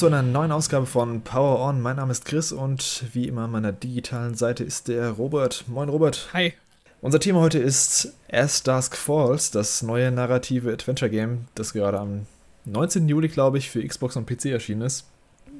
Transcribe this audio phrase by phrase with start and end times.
[0.00, 1.78] zu einer neuen Ausgabe von Power On.
[1.78, 5.64] Mein Name ist Chris und wie immer an meiner digitalen Seite ist der Robert.
[5.68, 6.30] Moin Robert.
[6.32, 6.54] Hi.
[7.02, 12.24] Unser Thema heute ist As Dusk Falls, das neue narrative Adventure Game, das gerade am
[12.64, 13.10] 19.
[13.10, 15.04] Juli, glaube ich, für Xbox und PC erschienen ist.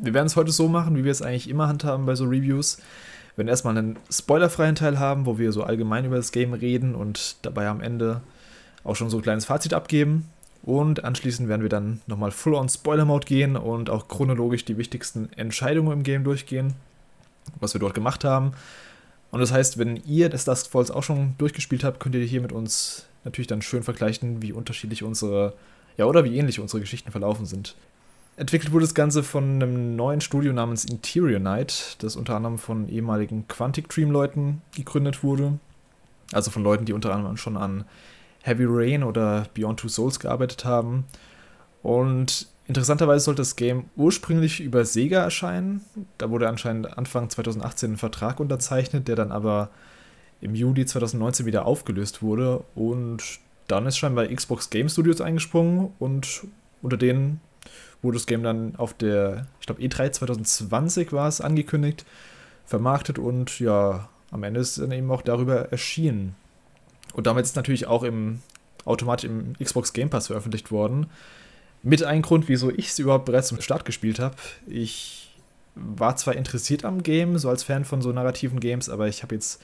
[0.01, 2.79] Wir werden es heute so machen, wie wir es eigentlich immer handhaben bei so Reviews.
[3.35, 6.95] Wir werden erstmal einen spoilerfreien Teil haben, wo wir so allgemein über das Game reden
[6.95, 8.23] und dabei am Ende
[8.85, 10.31] auch schon so ein kleines Fazit abgeben.
[10.63, 15.33] Und anschließend werden wir dann nochmal full on Spoiler-Mode gehen und auch chronologisch die wichtigsten
[15.33, 16.75] Entscheidungen im Game durchgehen,
[17.61, 18.53] was wir dort gemacht haben.
[19.31, 22.41] Und das heißt, wenn ihr das Dusk Falls auch schon durchgespielt habt, könnt ihr hier
[22.41, 25.55] mit uns natürlich dann schön vergleichen, wie unterschiedlich unsere,
[25.97, 27.75] ja, oder wie ähnlich unsere Geschichten verlaufen sind.
[28.37, 32.89] Entwickelt wurde das Ganze von einem neuen Studio namens Interior Night, das unter anderem von
[32.89, 35.59] ehemaligen Quantic Dream-Leuten gegründet wurde.
[36.33, 37.85] Also von Leuten, die unter anderem schon an
[38.43, 41.05] Heavy Rain oder Beyond Two Souls gearbeitet haben.
[41.83, 45.83] Und interessanterweise sollte das Game ursprünglich über Sega erscheinen.
[46.19, 49.71] Da wurde anscheinend Anfang 2018 ein Vertrag unterzeichnet, der dann aber
[50.41, 52.65] im Juli 2019 wieder aufgelöst wurde.
[52.75, 53.23] Und
[53.69, 56.43] dann ist scheinbar Xbox Game Studios eingesprungen und
[56.83, 57.41] unter denen
[58.03, 62.07] wurde das Game dann auf der, ich glaube, E3 2020 war es angekündigt,
[62.65, 66.35] vermarktet und ja, am Ende ist es dann eben auch darüber erschienen.
[67.13, 68.41] Und damit ist natürlich auch im
[68.85, 71.07] automatisch im Xbox Game Pass veröffentlicht worden.
[71.83, 74.37] Mit einem Grund, wieso ich es überhaupt bereits zum Start gespielt habe.
[74.67, 75.31] Ich
[75.75, 79.35] war zwar interessiert am Game, so als Fan von so narrativen Games, aber ich habe
[79.35, 79.63] jetzt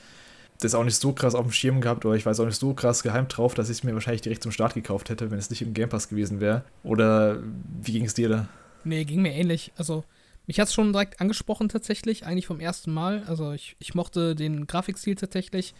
[0.60, 2.72] das auch nicht so krass auf dem Schirm gehabt oder ich weiß auch nicht so
[2.72, 5.50] krass geheimt drauf, dass ich es mir wahrscheinlich direkt zum Start gekauft hätte, wenn es
[5.50, 6.64] nicht im Game Pass gewesen wäre.
[6.82, 7.42] Oder
[7.82, 8.48] wie ging es dir da?
[8.84, 9.72] Nee, ging mir ähnlich.
[9.76, 10.04] Also,
[10.46, 13.24] mich hat es schon direkt angesprochen tatsächlich, eigentlich vom ersten Mal.
[13.26, 15.74] Also, ich, ich mochte den Grafikstil tatsächlich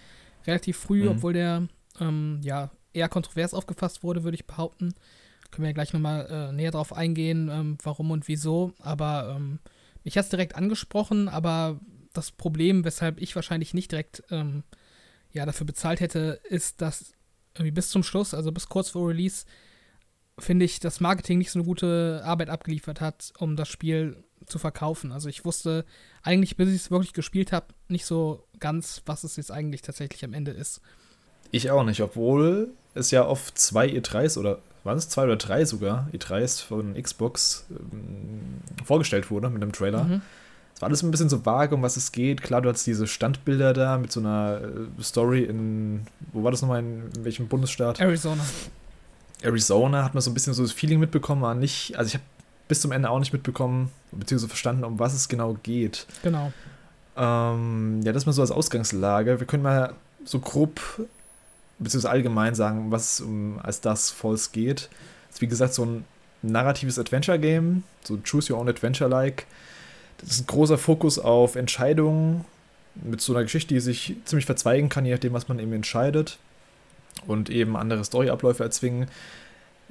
[0.47, 1.09] relativ früh, mhm.
[1.11, 1.69] obwohl der
[2.01, 4.95] ähm, ja eher kontrovers aufgefasst wurde, würde ich behaupten.
[5.51, 8.73] Können wir ja gleich nochmal äh, näher drauf eingehen, ähm, warum und wieso.
[8.81, 9.61] Aber ähm,
[10.03, 11.79] mich hat es direkt angesprochen, aber
[12.13, 14.65] das Problem, weshalb ich wahrscheinlich nicht direkt ähm,
[15.33, 17.13] ja, dafür bezahlt hätte, ist, dass
[17.55, 19.45] irgendwie bis zum Schluss, also bis kurz vor Release,
[20.39, 24.59] finde ich, das Marketing nicht so eine gute Arbeit abgeliefert hat, um das Spiel zu
[24.59, 25.13] verkaufen.
[25.13, 25.85] Also ich wusste
[26.27, 30.25] eigentlich, bis ich es wirklich gespielt habe, nicht so ganz, was es jetzt eigentlich tatsächlich
[30.25, 30.81] am Ende ist.
[31.53, 35.65] Ich auch nicht, obwohl es ja auf zwei E3s oder waren es zwei oder drei
[35.65, 40.05] sogar E3s von Xbox ähm, vorgestellt wurde mit einem Trailer.
[40.05, 40.23] Mhm.
[40.75, 42.43] Es war alles ein bisschen so vage, um was es geht.
[42.43, 46.61] Klar, du hast diese Standbilder da mit so einer äh, Story in, wo war das
[46.63, 48.01] nochmal, in, in welchem Bundesstaat?
[48.01, 48.45] Arizona.
[49.43, 52.25] Arizona hat man so ein bisschen so das Feeling mitbekommen, aber nicht, also ich habe
[52.69, 56.07] bis zum Ende auch nicht mitbekommen, beziehungsweise verstanden, um was es genau geht.
[56.23, 56.53] Genau.
[57.17, 59.41] Ähm, ja, das mal so als Ausgangslage.
[59.41, 59.95] Wir können mal
[60.25, 60.81] so grob,
[61.79, 64.91] beziehungsweise allgemein sagen, was um als das Falls geht.
[65.29, 66.05] Das ist wie gesagt so ein
[66.43, 69.47] narratives Adventure-Game, so Choose Your Own Adventure-like.
[70.19, 72.45] Das ist ein großer Fokus auf Entscheidungen
[72.95, 76.39] mit so einer Geschichte, die sich ziemlich verzweigen kann, je nachdem, was man eben entscheidet.
[77.27, 79.09] Und eben andere Storyabläufe erzwingen.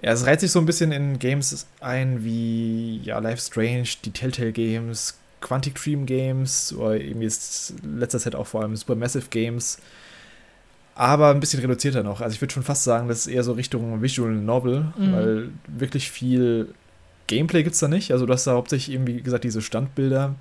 [0.01, 4.11] Ja, es reiht sich so ein bisschen in Games ein wie ja, Life Strange, die
[4.11, 9.77] Telltale Games, Quantic Dream Games oder eben jetzt letzter Zeit auch vor allem Supermassive Games.
[10.95, 12.21] Aber ein bisschen reduzierter noch.
[12.21, 15.13] Also ich würde schon fast sagen, das ist eher so Richtung Visual Novel, mhm.
[15.13, 16.73] weil wirklich viel
[17.27, 18.11] Gameplay gibt es da nicht.
[18.11, 20.35] Also du hast da hauptsächlich eben, wie gesagt, diese Standbilder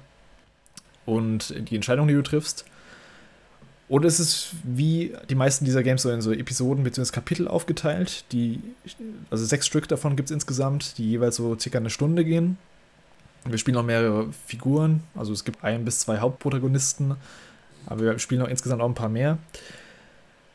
[1.07, 2.65] und die Entscheidungen, die du triffst.
[3.89, 7.13] Es ist wie die meisten dieser Games so in so Episoden bzw.
[7.13, 8.25] Kapitel aufgeteilt.
[8.33, 8.61] Die,
[9.31, 12.57] also sechs Stück davon gibt es insgesamt, die jeweils so circa eine Stunde gehen.
[13.47, 17.17] Wir spielen noch mehrere Figuren, also es gibt ein bis zwei Hauptprotagonisten,
[17.87, 19.37] aber wir spielen noch insgesamt auch ein paar mehr.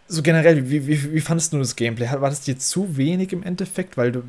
[0.08, 2.10] So generell, wie, wie, wie fandest du das Gameplay?
[2.10, 3.96] War das dir zu wenig im Endeffekt?
[3.96, 4.24] Weil du,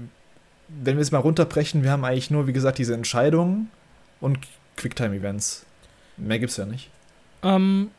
[0.69, 3.70] wenn wir es mal runterbrechen, wir haben eigentlich nur, wie gesagt, diese Entscheidungen
[4.20, 4.38] und
[4.76, 5.64] Quicktime-Events.
[6.19, 6.91] Mehr gibt es ja nicht.
[7.43, 7.91] Ähm,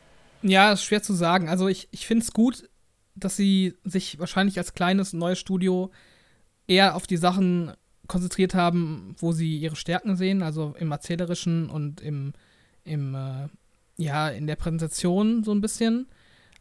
[0.42, 1.48] ja, ist schwer zu sagen.
[1.48, 2.68] Also ich, ich finde es gut,
[3.14, 5.90] dass sie sich wahrscheinlich als kleines neues Studio
[6.66, 7.72] eher auf die Sachen
[8.06, 12.32] konzentriert haben, wo sie ihre Stärken sehen, also im erzählerischen und im,
[12.84, 13.48] im äh,
[13.96, 16.08] ja, in der Präsentation so ein bisschen,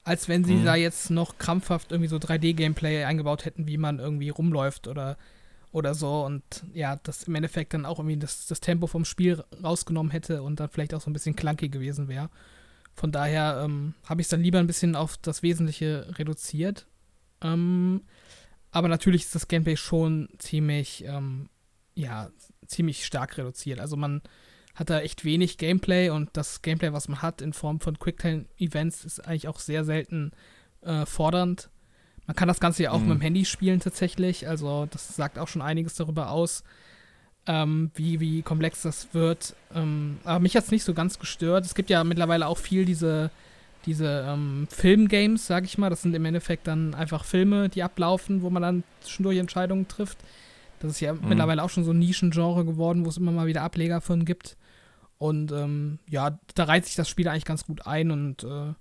[0.03, 0.65] als wenn sie mhm.
[0.65, 5.17] da jetzt noch krampfhaft irgendwie so 3D-Gameplay eingebaut hätten, wie man irgendwie rumläuft oder,
[5.71, 6.43] oder so und
[6.73, 10.59] ja, das im Endeffekt dann auch irgendwie das, das Tempo vom Spiel rausgenommen hätte und
[10.59, 12.29] dann vielleicht auch so ein bisschen clunky gewesen wäre.
[13.01, 16.85] Von daher ähm, habe ich es dann lieber ein bisschen auf das Wesentliche reduziert.
[17.41, 18.03] Ähm,
[18.69, 21.49] aber natürlich ist das Gameplay schon ziemlich, ähm,
[21.95, 22.29] ja,
[22.67, 23.79] ziemlich stark reduziert.
[23.79, 24.21] Also man
[24.75, 29.03] hat da echt wenig Gameplay und das Gameplay, was man hat in Form von Quicktime-Events,
[29.03, 30.29] ist eigentlich auch sehr selten
[30.81, 31.71] äh, fordernd.
[32.27, 33.07] Man kann das Ganze ja auch mhm.
[33.07, 36.63] mit dem Handy spielen tatsächlich, also das sagt auch schon einiges darüber aus.
[37.47, 39.55] Ähm, wie, wie komplex das wird.
[39.73, 41.65] Ähm, aber mich hat es nicht so ganz gestört.
[41.65, 43.31] Es gibt ja mittlerweile auch viel diese,
[43.85, 45.89] diese ähm, Filmgames, sag ich mal.
[45.89, 50.19] Das sind im Endeffekt dann einfach Filme, die ablaufen, wo man dann zwischendurch Entscheidungen trifft.
[50.79, 51.29] Das ist ja mhm.
[51.29, 54.57] mittlerweile auch schon so ein Nischengenre geworden, wo es immer mal wieder Ableger von gibt.
[55.17, 58.73] Und ähm, ja, da reiht sich das Spiel eigentlich ganz gut ein und äh,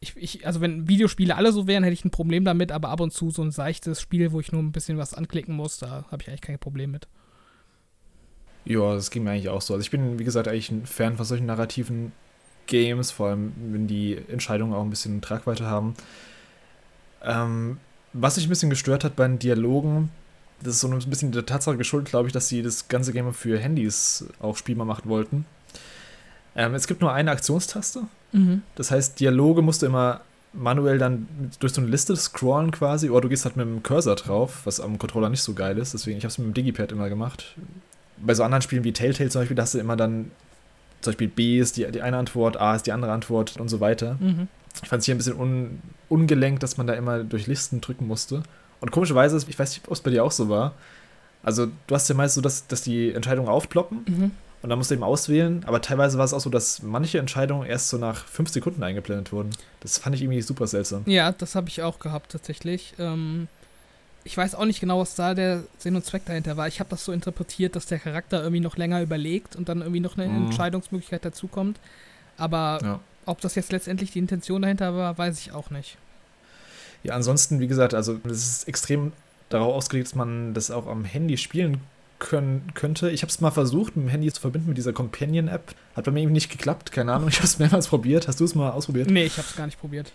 [0.00, 3.00] ich, ich, also wenn Videospiele alle so wären, hätte ich ein Problem damit, aber ab
[3.00, 6.06] und zu so ein seichtes Spiel, wo ich nur ein bisschen was anklicken muss, da
[6.10, 7.06] habe ich eigentlich kein Problem mit.
[8.64, 9.74] Ja, das ging mir eigentlich auch so.
[9.74, 12.12] Also ich bin, wie gesagt, eigentlich ein Fan von solchen narrativen
[12.66, 15.94] Games, vor allem wenn die Entscheidungen auch ein bisschen Tragweite haben.
[17.22, 17.78] Ähm,
[18.12, 20.10] was sich ein bisschen gestört hat bei den Dialogen,
[20.62, 23.32] das ist so ein bisschen der Tatsache geschuldet, glaube ich, dass sie das ganze Game
[23.34, 25.44] für Handys auch spielbar machen wollten.
[26.54, 28.02] Ähm, es gibt nur eine Aktionstaste.
[28.32, 28.62] Mhm.
[28.76, 30.20] Das heißt, Dialoge musst du immer
[30.52, 31.26] manuell dann
[31.60, 34.80] durch so eine Liste scrollen quasi, oder du gehst halt mit dem Cursor drauf, was
[34.80, 35.94] am Controller nicht so geil ist.
[35.94, 37.56] Deswegen, ich habe es mit dem Digipad immer gemacht.
[38.18, 40.30] Bei so anderen Spielen wie Telltale zum Beispiel, da hast du immer dann,
[41.00, 43.80] zum Beispiel B ist die, die eine Antwort, A ist die andere Antwort und so
[43.80, 44.16] weiter.
[44.20, 44.48] Mhm.
[44.82, 48.06] Ich fand es hier ein bisschen un, ungelenkt, dass man da immer durch Listen drücken
[48.06, 48.42] musste.
[48.80, 50.74] Und komischerweise, ich weiß nicht, ob es bei dir auch so war.
[51.42, 54.04] Also, du hast ja meist so, dass, dass die Entscheidungen aufploppen.
[54.06, 54.30] Mhm.
[54.62, 55.64] Und dann musst du eben auswählen.
[55.66, 59.32] Aber teilweise war es auch so, dass manche Entscheidungen erst so nach fünf Sekunden eingeblendet
[59.32, 59.50] wurden.
[59.80, 61.02] Das fand ich irgendwie super seltsam.
[61.06, 62.94] Ja, das habe ich auch gehabt tatsächlich.
[62.98, 63.48] Ähm,
[64.24, 66.68] ich weiß auch nicht genau, was da der Sinn und Zweck dahinter war.
[66.68, 70.00] Ich habe das so interpretiert, dass der Charakter irgendwie noch länger überlegt und dann irgendwie
[70.00, 70.46] noch eine mhm.
[70.46, 71.78] Entscheidungsmöglichkeit dazukommt.
[72.36, 73.00] Aber ja.
[73.26, 75.96] ob das jetzt letztendlich die Intention dahinter war, weiß ich auch nicht.
[77.02, 79.12] Ja, ansonsten, wie gesagt, also es ist extrem
[79.48, 81.80] darauf ausgelegt, dass man das auch am Handy spielen
[82.18, 83.10] können, könnte.
[83.10, 85.74] Ich habe es mal versucht, mit dem Handy zu verbinden mit dieser Companion-App.
[85.96, 87.28] Hat bei mir eben nicht geklappt, keine Ahnung.
[87.28, 88.28] Ich habe es mehrmals probiert.
[88.28, 89.10] Hast du es mal ausprobiert?
[89.10, 90.12] Nee, ich habe es gar nicht probiert.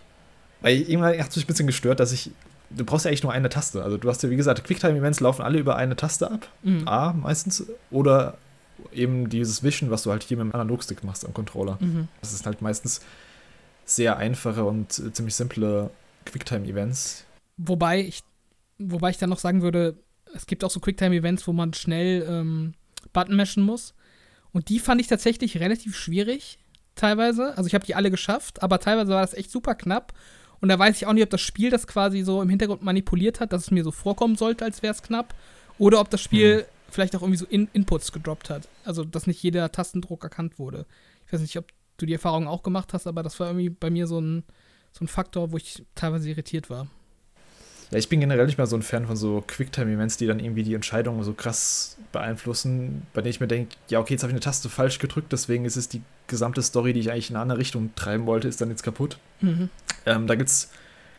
[0.62, 2.30] Weil irgendwann hat es mich ein bisschen gestört, dass ich.
[2.70, 3.82] Du brauchst ja eigentlich nur eine Taste.
[3.82, 6.48] Also du hast ja, wie gesagt, Quicktime-Events laufen alle über eine Taste ab.
[6.62, 6.86] Mhm.
[6.86, 7.66] A meistens.
[7.90, 8.36] Oder
[8.92, 11.78] eben dieses Wischen, was du halt hier mit dem Analogstick machst am Controller.
[11.80, 12.08] Mhm.
[12.20, 13.00] Das ist halt meistens
[13.84, 15.90] sehr einfache und äh, ziemlich simple
[16.26, 17.24] Quicktime-Events.
[17.56, 18.22] Wobei ich,
[18.78, 19.96] wobei ich dann noch sagen würde,
[20.34, 22.74] es gibt auch so Quicktime-Events, wo man schnell ähm,
[23.12, 23.94] Button mashen muss.
[24.52, 26.58] Und die fand ich tatsächlich relativ schwierig,
[26.94, 27.56] teilweise.
[27.56, 30.12] Also ich habe die alle geschafft, aber teilweise war das echt super knapp.
[30.60, 33.40] Und da weiß ich auch nicht, ob das Spiel das quasi so im Hintergrund manipuliert
[33.40, 35.34] hat, dass es mir so vorkommen sollte, als wäre es knapp.
[35.78, 36.64] Oder ob das Spiel hm.
[36.90, 38.68] vielleicht auch irgendwie so In Inputs gedroppt hat.
[38.84, 40.86] Also, dass nicht jeder Tastendruck erkannt wurde.
[41.26, 41.66] Ich weiß nicht, ob
[41.98, 44.44] du die Erfahrung auch gemacht hast, aber das war irgendwie bei mir so ein,
[44.92, 46.88] so ein Faktor, wo ich teilweise irritiert war.
[47.90, 50.62] Ja, ich bin generell nicht mehr so ein Fan von so Quicktime-Events, die dann irgendwie
[50.62, 54.34] die Entscheidungen so krass beeinflussen, bei denen ich mir denke, ja, okay, jetzt habe ich
[54.34, 57.42] eine Taste falsch gedrückt, deswegen ist es die gesamte Story, die ich eigentlich in eine
[57.42, 59.18] andere Richtung treiben wollte, ist dann jetzt kaputt.
[59.40, 59.68] Mhm.
[60.06, 60.70] Ähm, da gibt es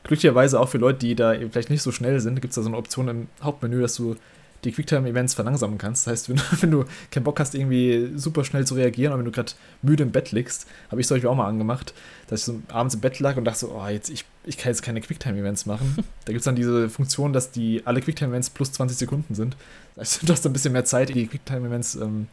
[0.04, 2.70] glücklicherweise auch für Leute, die da vielleicht nicht so schnell sind, gibt es da so
[2.70, 4.16] eine Option im Hauptmenü, dass du
[4.64, 6.06] die Quicktime-Events verlangsamen kannst.
[6.06, 9.26] Das heißt, wenn, wenn, du keinen Bock hast, irgendwie super schnell zu reagieren, oder wenn
[9.26, 11.94] du gerade müde im Bett liegst, habe ich es euch auch mal angemacht,
[12.28, 14.72] dass ich so abends im Bett lag und dachte so, oh, jetzt, ich, ich kann
[14.72, 15.96] jetzt keine Quicktime-Events machen.
[16.26, 19.56] da gibt es dann diese Funktion, dass die alle Quicktime-Events plus 20 Sekunden sind.
[19.96, 22.28] Das heißt, du hast ein bisschen mehr Zeit, die Quicktime-Events ähm,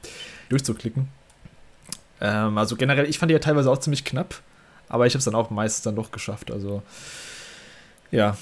[0.48, 1.08] durchzuklicken.
[2.20, 4.42] Ähm, also generell, ich fand die ja teilweise auch ziemlich knapp,
[4.88, 6.50] aber ich habe es dann auch meistens dann doch geschafft.
[6.50, 6.82] Also
[8.10, 8.36] ja,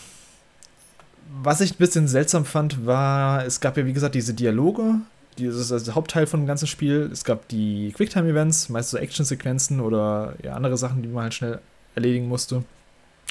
[1.43, 4.97] was ich ein bisschen seltsam fand, war, es gab ja wie gesagt diese Dialoge,
[5.39, 7.09] dieses also der Hauptteil von dem ganzen Spiel.
[7.13, 11.61] Es gab die Quicktime-Events, meist so Action-Sequenzen oder ja, andere Sachen, die man halt schnell
[11.95, 12.65] erledigen musste.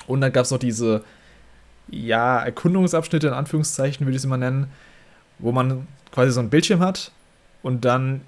[0.07, 1.03] Und dann gab es noch diese,
[1.89, 4.67] ja, Erkundungsabschnitte in Anführungszeichen, würde ich es immer nennen,
[5.39, 7.11] wo man quasi so ein Bildschirm hat
[7.61, 8.21] und dann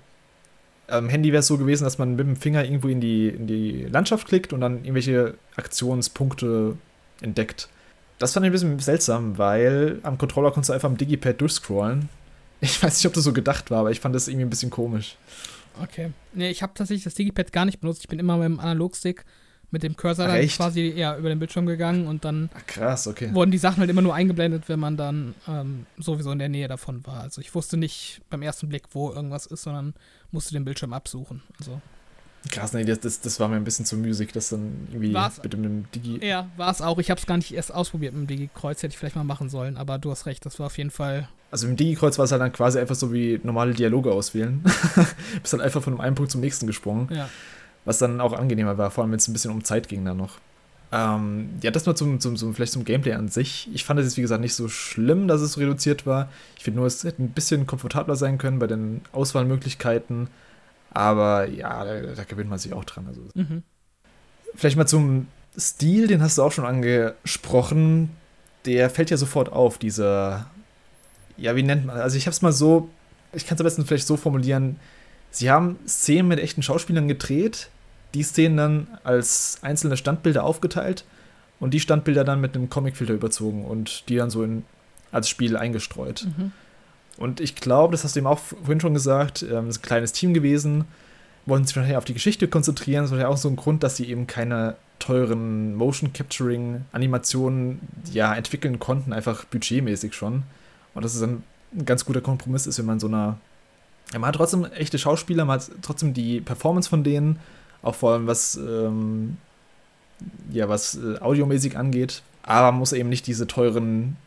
[0.87, 3.47] am Handy wäre es so gewesen, dass man mit dem Finger irgendwo in die, in
[3.47, 6.77] die Landschaft klickt und dann irgendwelche Aktionspunkte
[7.21, 7.69] entdeckt.
[8.19, 12.09] Das fand ich ein bisschen seltsam, weil am Controller konntest du einfach am Digipad durchscrollen.
[12.61, 14.71] Ich weiß nicht, ob das so gedacht war, aber ich fand das irgendwie ein bisschen
[14.71, 15.17] komisch.
[15.83, 16.13] Okay.
[16.33, 17.99] Nee, ich habe tatsächlich das Digipad gar nicht benutzt.
[18.01, 19.25] Ich bin immer mit dem Analogstick
[19.71, 23.33] mit dem Cursor dann quasi ja, über den Bildschirm gegangen und dann Ach, krass, okay.
[23.33, 26.69] wurden die Sachen halt immer nur eingeblendet, wenn man dann ähm, sowieso in der Nähe
[26.69, 27.21] davon war.
[27.21, 29.93] Also ich wusste nicht beim ersten Blick, wo irgendwas ist, sondern
[30.35, 31.41] musste den Bildschirm absuchen.
[31.59, 31.81] Also
[32.51, 35.41] Krass, nee, das, das, das war mir ein bisschen zu müßig, das dann irgendwie war's,
[35.41, 36.23] mit dem Digi.
[36.25, 36.99] Ja, war es auch.
[36.99, 39.49] Ich habe es gar nicht erst ausprobiert mit dem Digi-Kreuz, hätte ich vielleicht mal machen
[39.49, 41.27] sollen, aber du hast recht, das war auf jeden Fall.
[41.49, 44.63] Also mit dem Digi-Kreuz war es halt dann quasi einfach so wie normale Dialoge auswählen.
[45.41, 47.09] Bist dann einfach von einem Punkt zum nächsten gesprungen.
[47.11, 47.29] Ja.
[47.83, 50.17] Was dann auch angenehmer war, vor allem wenn es ein bisschen um Zeit ging dann
[50.17, 50.39] noch.
[50.95, 53.69] Ähm, ja, das mal zum, zum, zum, vielleicht zum Gameplay an sich.
[53.73, 56.29] Ich fand es jetzt, wie gesagt, nicht so schlimm, dass es so reduziert war.
[56.57, 60.27] Ich finde nur, es hätte ein bisschen komfortabler sein können bei den Auswahlmöglichkeiten.
[60.91, 63.07] Aber ja, da, da gewinnt man sich auch dran.
[63.07, 63.21] Also.
[63.33, 63.63] Mhm.
[64.55, 68.09] Vielleicht mal zum Stil, den hast du auch schon angesprochen.
[68.65, 70.49] Der fällt ja sofort auf, dieser,
[71.37, 72.89] ja, wie nennt man, also ich habe es mal so
[73.35, 74.77] ich kann es am besten vielleicht so formulieren,
[75.31, 77.69] sie haben Szenen mit echten Schauspielern gedreht,
[78.15, 81.03] die Szenen dann als einzelne Standbilder aufgeteilt
[81.59, 84.63] und die Standbilder dann mit einem Comicfilter überzogen und die dann so in,
[85.11, 86.25] als Spiel eingestreut.
[86.25, 86.51] Mhm.
[87.17, 90.11] Und ich glaube, das hast du eben auch vorhin schon gesagt, ähm, ist ein kleines
[90.11, 90.85] Team gewesen,
[91.45, 93.03] wollten sich wahrscheinlich auf die Geschichte konzentrieren.
[93.03, 97.79] Das war ja auch so ein Grund, dass sie eben keine teuren Motion Capturing Animationen
[98.11, 100.43] ja entwickeln konnten, einfach budgetmäßig schon.
[100.93, 101.43] Und das ist ein,
[101.73, 103.37] ein ganz guter Kompromiss ist, wenn man so einer
[104.13, 107.39] ja, man hat trotzdem echte Schauspieler, man hat trotzdem die Performance von denen,
[107.85, 109.37] auch vor allem was ähm,
[110.51, 114.17] ja was äh, audiomäßig angeht, aber man muss eben nicht diese teuren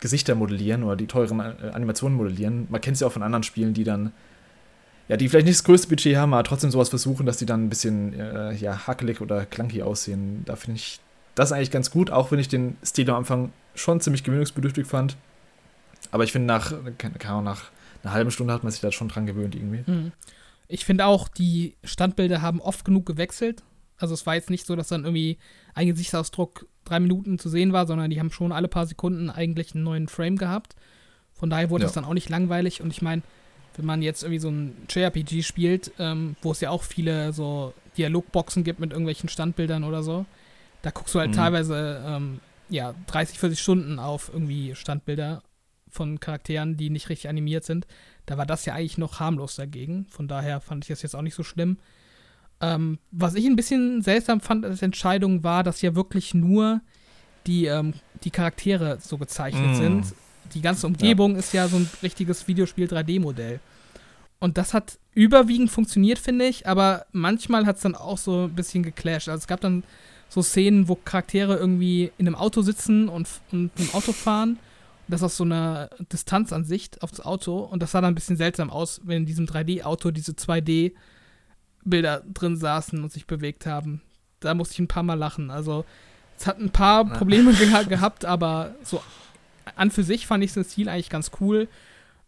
[0.00, 2.66] Gesichter modellieren oder die teuren äh, Animationen modellieren.
[2.70, 4.12] Man kennt es ja auch von anderen Spielen, die dann
[5.08, 7.64] ja, die vielleicht nicht das größte Budget haben, aber trotzdem sowas versuchen, dass die dann
[7.64, 10.42] ein bisschen äh, ja, hackelig oder clunky aussehen.
[10.46, 11.00] Da finde ich
[11.34, 15.16] das eigentlich ganz gut, auch wenn ich den Stil am Anfang schon ziemlich gewöhnungsbedürftig fand.
[16.12, 17.70] Aber ich finde, nach, nach
[18.02, 19.90] einer halben Stunde hat man sich da schon dran gewöhnt irgendwie.
[19.90, 20.12] Mhm.
[20.68, 23.62] Ich finde auch, die Standbilder haben oft genug gewechselt.
[23.98, 25.38] Also es war jetzt nicht so, dass dann irgendwie
[25.74, 29.74] ein Gesichtsausdruck drei Minuten zu sehen war, sondern die haben schon alle paar Sekunden eigentlich
[29.74, 30.74] einen neuen Frame gehabt.
[31.32, 32.00] Von daher wurde es ja.
[32.00, 32.80] dann auch nicht langweilig.
[32.82, 33.22] Und ich meine,
[33.76, 37.74] wenn man jetzt irgendwie so ein JRPG spielt, ähm, wo es ja auch viele so
[37.96, 40.26] Dialogboxen gibt mit irgendwelchen Standbildern oder so,
[40.82, 41.36] da guckst du halt mhm.
[41.36, 45.42] teilweise ähm, ja 30, 40 Stunden auf irgendwie Standbilder
[45.88, 47.86] von Charakteren, die nicht richtig animiert sind.
[48.26, 50.06] Da war das ja eigentlich noch harmlos dagegen.
[50.10, 51.78] Von daher fand ich das jetzt auch nicht so schlimm.
[52.60, 56.80] Ähm, was ich ein bisschen seltsam fand als Entscheidung war, dass ja wirklich nur
[57.46, 59.74] die, ähm, die Charaktere so gezeichnet mm.
[59.74, 60.14] sind.
[60.54, 61.38] Die ganze Umgebung ja.
[61.38, 63.58] ist ja so ein richtiges Videospiel 3D-Modell.
[64.38, 68.54] Und das hat überwiegend funktioniert, finde ich, aber manchmal hat es dann auch so ein
[68.54, 69.28] bisschen geclasht.
[69.28, 69.84] Also es gab dann
[70.28, 74.58] so Szenen, wo Charaktere irgendwie in einem Auto sitzen und, und im Auto fahren.
[75.08, 77.58] Das aus so einer Distanzansicht auf das Auto.
[77.58, 80.92] Und das sah dann ein bisschen seltsam aus, wenn in diesem 3D-Auto diese 2D-
[81.84, 84.00] Bilder drin saßen und sich bewegt haben.
[84.40, 85.50] Da musste ich ein paar Mal lachen.
[85.50, 85.84] Also,
[86.38, 89.02] es hat ein paar Probleme ge gehabt, aber so
[89.76, 91.68] an für sich fand ich den Stil eigentlich ganz cool,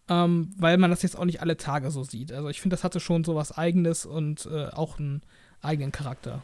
[0.09, 2.33] ähm, weil man das jetzt auch nicht alle Tage so sieht.
[2.33, 5.23] Also, ich finde, das hatte schon so was Eigenes und äh, auch einen
[5.62, 6.43] eigenen Charakter.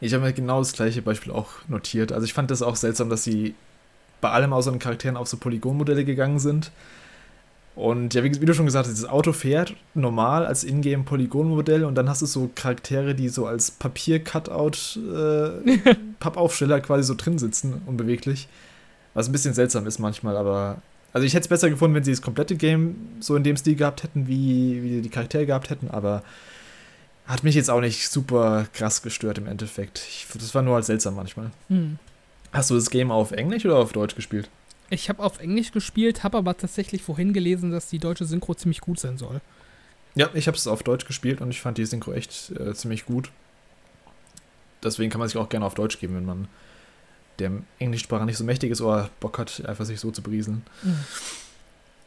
[0.00, 2.12] Ich habe mir genau das gleiche Beispiel auch notiert.
[2.12, 3.54] Also, ich fand das auch seltsam, dass sie
[4.20, 6.70] bei allem außer den Charakteren auf so Polygonmodelle gegangen sind.
[7.78, 11.94] Und ja, wie, wie, du schon gesagt hast, das Auto fährt normal als Ingame-Polygon-Modell und
[11.94, 15.78] dann hast du so Charaktere, die so als Papier-Cutout, äh,
[16.18, 18.48] Pappaufsteller quasi so drin sitzen, unbeweglich.
[19.14, 20.82] Was ein bisschen seltsam ist manchmal, aber.
[21.12, 23.76] Also ich hätte es besser gefunden, wenn sie das komplette Game so in dem Stil
[23.76, 26.22] gehabt hätten, wie, wie die Charaktere gehabt hätten, aber
[27.26, 29.98] hat mich jetzt auch nicht super krass gestört im Endeffekt.
[30.08, 31.50] Ich, das war nur als seltsam manchmal.
[31.68, 31.98] Hm.
[32.52, 34.48] Hast du das Game auf Englisch oder auf Deutsch gespielt?
[34.90, 38.80] Ich habe auf Englisch gespielt, habe aber tatsächlich vorhin gelesen, dass die deutsche Synchro ziemlich
[38.80, 39.40] gut sein soll.
[40.14, 43.04] Ja, ich habe es auf Deutsch gespielt und ich fand die Synchro echt äh, ziemlich
[43.04, 43.30] gut.
[44.82, 46.48] Deswegen kann man sich auch gerne auf Deutsch geben, wenn man
[47.38, 50.62] der Englischsprache nicht so mächtig ist oder Bock hat, einfach sich so zu berieseln.
[50.82, 50.98] Mhm.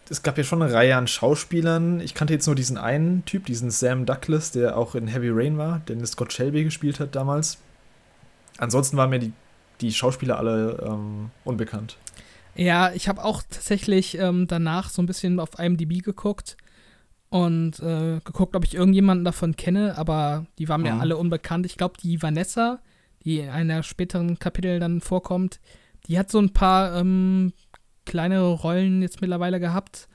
[0.09, 2.01] Es gab ja schon eine Reihe an Schauspielern.
[2.01, 5.57] Ich kannte jetzt nur diesen einen Typ, diesen Sam Douglas, der auch in Heavy Rain
[5.57, 7.59] war, den Scott Shelby gespielt hat damals.
[8.57, 9.31] Ansonsten waren mir die,
[9.81, 11.97] die Schauspieler alle ähm, unbekannt.
[12.55, 16.57] Ja, ich habe auch tatsächlich ähm, danach so ein bisschen auf IMDb geguckt
[17.29, 21.01] und äh, geguckt, ob ich irgendjemanden davon kenne, aber die waren mir mhm.
[21.01, 21.65] alle unbekannt.
[21.65, 22.79] Ich glaube, die Vanessa,
[23.23, 25.61] die in einer späteren Kapitel dann vorkommt,
[26.07, 27.53] die hat so ein paar ähm,
[28.05, 30.09] kleinere Rollen jetzt mittlerweile gehabt,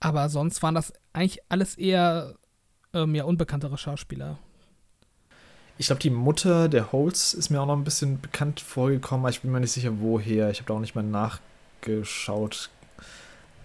[0.00, 2.34] aber sonst waren das eigentlich alles eher
[2.94, 4.38] ähm, ja, unbekanntere Schauspieler.
[5.80, 9.30] Ich glaube, die Mutter der Holz ist mir auch noch ein bisschen bekannt vorgekommen, aber
[9.30, 10.50] ich bin mir nicht sicher, woher.
[10.50, 11.40] Ich habe da auch nicht mal nach
[11.80, 12.68] geschaut.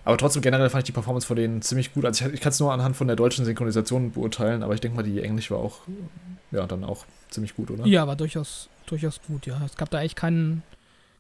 [0.05, 2.05] Aber trotzdem generell fand ich die Performance von denen ziemlich gut.
[2.05, 4.95] Also ich, ich kann es nur anhand von der deutschen Synchronisation beurteilen, aber ich denke
[4.95, 5.81] mal, die Englisch war auch,
[6.51, 7.86] ja, dann auch ziemlich gut, oder?
[7.86, 9.62] Ja, war durchaus, durchaus gut, ja.
[9.65, 10.63] Es gab da eigentlich kein,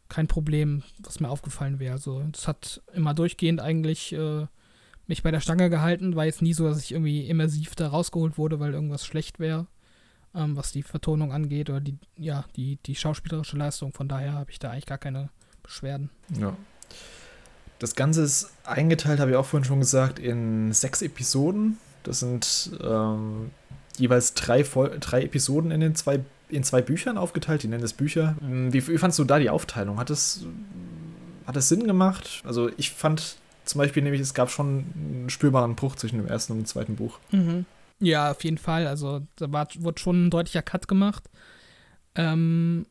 [0.07, 1.91] kein Problem, was mir aufgefallen wäre.
[1.91, 4.45] Also es hat immer durchgehend eigentlich äh,
[5.07, 6.15] mich bei der Stange gehalten.
[6.15, 9.67] War jetzt nie so, dass ich irgendwie immersiv da rausgeholt wurde, weil irgendwas schlecht wäre,
[10.35, 13.93] ähm, was die Vertonung angeht oder die, ja, die, die schauspielerische Leistung.
[13.93, 15.29] Von daher habe ich da eigentlich gar keine
[15.63, 16.09] Beschwerden.
[16.39, 16.55] Ja.
[17.79, 21.77] Das Ganze ist eingeteilt, habe ich auch vorhin schon gesagt, in sechs Episoden.
[22.03, 23.51] Das sind ähm,
[23.97, 27.63] jeweils drei, drei Episoden in den zwei, in zwei Büchern aufgeteilt.
[27.63, 28.35] Die nennen das Bücher.
[28.41, 29.99] Wie, wie fandest du da die Aufteilung?
[29.99, 30.45] Hat das,
[31.45, 32.41] hat das Sinn gemacht?
[32.45, 36.53] Also ich fand zum Beispiel nämlich, es gab schon einen spürbaren Bruch zwischen dem ersten
[36.53, 37.19] und dem zweiten Buch.
[37.31, 37.65] Mhm.
[37.99, 38.87] Ja, auf jeden Fall.
[38.87, 41.29] Also da war, wurde schon ein deutlicher Cut gemacht.
[42.15, 42.85] Ähm,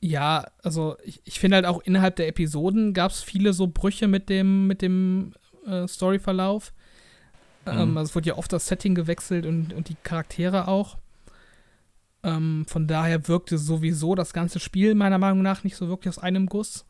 [0.00, 4.08] ja, also ich, ich finde halt auch innerhalb der Episoden gab es viele so Brüche
[4.08, 5.34] mit dem, mit dem
[5.66, 6.72] äh, Storyverlauf.
[7.66, 7.98] Ähm, Mhm.
[7.98, 10.98] also es wurde ja oft das Setting gewechselt und, und die Charaktere auch.
[12.22, 16.22] Ähm, von daher wirkte sowieso das ganze Spiel meiner Meinung nach nicht so wirklich aus
[16.22, 16.86] einem Guss.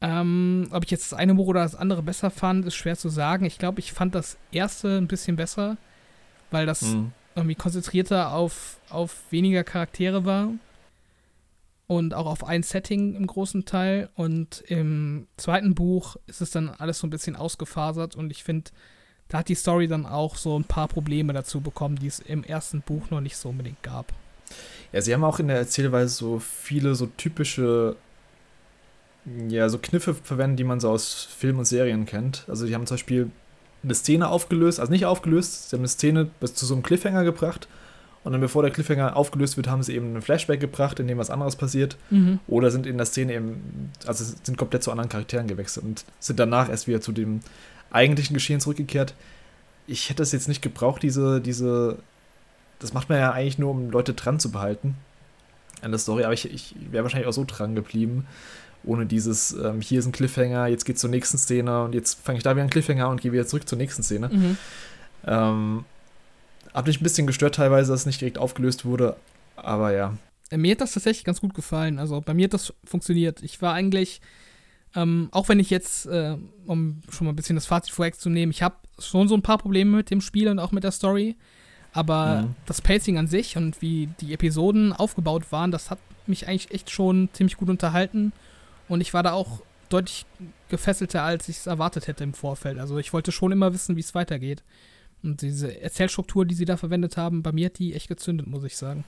[0.00, 3.08] Ähm, ob ich jetzt das eine Buch oder das andere besser fand, ist schwer zu
[3.08, 3.44] sagen.
[3.46, 5.76] Ich glaube, ich fand das erste ein bisschen besser,
[6.50, 7.12] weil das Mhm.
[7.34, 10.50] irgendwie konzentrierter auf, auf weniger Charaktere war
[11.86, 14.08] und auch auf ein Setting im großen Teil.
[14.14, 18.70] Und im zweiten Buch ist es dann alles so ein bisschen ausgefasert und ich finde,
[19.28, 22.44] da hat die Story dann auch so ein paar Probleme dazu bekommen, die es im
[22.44, 24.12] ersten Buch noch nicht so unbedingt gab.
[24.92, 27.96] Ja, sie haben auch in der Erzählweise so viele so typische,
[29.48, 32.44] ja, so Kniffe verwendet, die man so aus Filmen und Serien kennt.
[32.48, 33.30] Also die haben zum Beispiel
[33.82, 37.24] eine Szene aufgelöst, also nicht aufgelöst, sie haben eine Szene bis zu so einem Cliffhanger
[37.24, 37.68] gebracht
[38.22, 41.18] und dann bevor der Cliffhanger aufgelöst wird, haben sie eben einen Flashback gebracht, in dem
[41.18, 42.38] was anderes passiert Mhm.
[42.46, 46.38] oder sind in der Szene eben, also sind komplett zu anderen Charakteren gewechselt und sind
[46.38, 47.40] danach erst wieder zu dem
[47.90, 49.14] eigentlichen Geschehen zurückgekehrt.
[49.86, 51.98] Ich hätte es jetzt nicht gebraucht, diese, diese,
[52.78, 54.96] das macht man ja eigentlich nur, um Leute dran zu behalten
[55.82, 58.26] an der Story, aber ich, ich wäre wahrscheinlich auch so dran geblieben,
[58.86, 62.38] ohne dieses, ähm, hier ist ein Cliffhanger, jetzt geht's zur nächsten Szene und jetzt fange
[62.38, 64.28] ich da wieder einen Cliffhanger und gehe wieder zurück zur nächsten Szene.
[64.28, 64.56] Mhm.
[65.26, 65.84] Ähm,
[66.72, 69.16] hat mich ein bisschen gestört teilweise, dass es nicht direkt aufgelöst wurde,
[69.56, 70.16] aber ja.
[70.50, 71.98] Äh, Mir hat das tatsächlich ganz gut gefallen.
[71.98, 73.42] Also bei mir hat das funktioniert.
[73.42, 74.20] Ich war eigentlich,
[74.94, 76.36] ähm, auch wenn ich jetzt, äh,
[76.66, 79.96] um schon mal ein bisschen das Fazit vorwegzunehmen, ich habe schon so ein paar Probleme
[79.96, 81.36] mit dem Spiel und auch mit der Story.
[81.92, 82.54] Aber Mhm.
[82.66, 86.90] das Pacing an sich und wie die Episoden aufgebaut waren, das hat mich eigentlich echt
[86.90, 88.32] schon ziemlich gut unterhalten.
[88.88, 90.26] Und ich war da auch deutlich
[90.68, 92.78] gefesselter, als ich es erwartet hätte im Vorfeld.
[92.78, 94.62] Also ich wollte schon immer wissen, wie es weitergeht.
[95.22, 98.64] Und diese Erzählstruktur, die sie da verwendet haben, bei mir hat die echt gezündet, muss
[98.64, 99.04] ich sagen.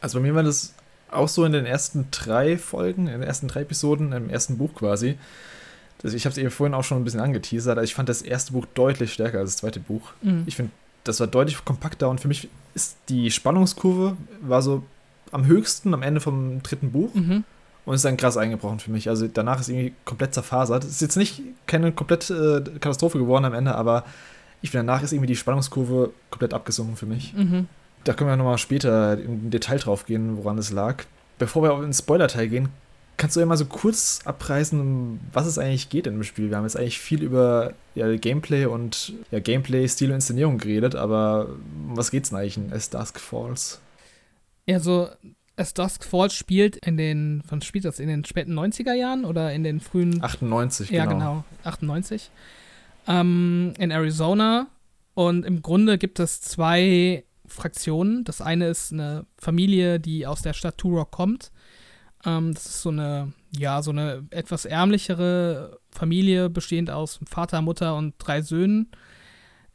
[0.00, 0.74] Also bei mir war das
[1.10, 4.74] auch so in den ersten drei Folgen, in den ersten drei Episoden, im ersten Buch
[4.74, 5.18] quasi.
[5.98, 7.78] Das, ich habe es eben vorhin auch schon ein bisschen angeteasert.
[7.78, 10.12] Also ich fand das erste Buch deutlich stärker als das zweite Buch.
[10.22, 10.44] Mhm.
[10.46, 10.72] Ich finde,
[11.04, 14.82] das war deutlich kompakter und für mich ist die Spannungskurve war so
[15.32, 17.44] am höchsten am Ende vom dritten Buch Mhm.
[17.84, 19.08] Und ist dann krass eingebrochen für mich.
[19.08, 20.84] Also danach ist irgendwie komplett zerfasert.
[20.84, 24.04] Es ist jetzt nicht keine komplette äh, Katastrophe geworden am Ende, aber
[24.62, 27.34] ich finde, danach ist irgendwie die Spannungskurve komplett abgesunken für mich.
[27.34, 27.68] Mhm.
[28.04, 31.04] Da können wir nochmal später im Detail drauf gehen, woran es lag.
[31.38, 32.68] Bevor wir auf den Spoiler-Teil gehen,
[33.16, 36.50] kannst du ja mal so kurz abreißen, um was es eigentlich geht in dem Spiel.
[36.50, 40.94] Wir haben jetzt eigentlich viel über ja, Gameplay und ja, Gameplay, Stil und Inszenierung geredet,
[40.94, 41.48] aber
[41.88, 43.80] um was geht's denn eigentlich in As Dusk Falls?
[44.66, 45.08] Ja, so
[45.56, 48.00] As Dusk Falls spielt in den, wann spielt das?
[48.00, 51.18] In den späten 90er Jahren oder in den frühen 98, Ja, genau.
[51.18, 51.44] genau.
[51.64, 52.30] 98.
[53.06, 54.66] Ähm, in Arizona.
[55.14, 58.24] Und im Grunde gibt es zwei Fraktionen.
[58.24, 61.52] Das eine ist eine Familie, die aus der Stadt Turok kommt.
[62.24, 67.94] Ähm, das ist so eine, ja, so eine etwas ärmlichere Familie, bestehend aus Vater, Mutter
[67.96, 68.90] und drei Söhnen,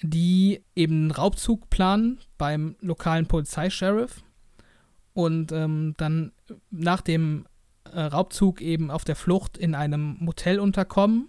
[0.01, 4.23] die eben einen Raubzug planen beim lokalen Polizeischeriff.
[5.19, 6.32] Und ähm, dann
[6.71, 7.45] nach dem
[7.93, 11.27] äh, Raubzug eben auf der Flucht in einem Motel unterkommen.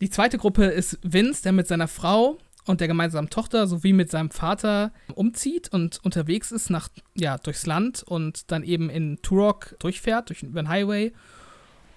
[0.00, 4.10] Die zweite Gruppe ist Vince, der mit seiner Frau und der gemeinsamen Tochter sowie mit
[4.10, 9.76] seinem Vater umzieht und unterwegs ist nach, ja, durchs Land und dann eben in Turok
[9.78, 11.12] durchfährt, durch, über den Highway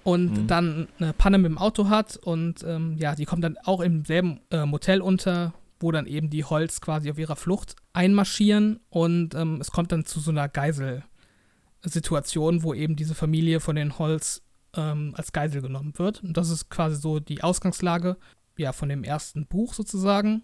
[0.03, 0.47] und Mhm.
[0.47, 4.05] dann eine Panne mit dem Auto hat und ähm, ja, die kommt dann auch im
[4.05, 9.35] selben äh, Motel unter, wo dann eben die Holz quasi auf ihrer Flucht einmarschieren und
[9.35, 14.41] ähm, es kommt dann zu so einer Geiselsituation, wo eben diese Familie von den Holz
[14.75, 16.23] ähm, als Geisel genommen wird.
[16.23, 18.17] Und das ist quasi so die Ausgangslage
[18.57, 20.43] ja, von dem ersten Buch sozusagen.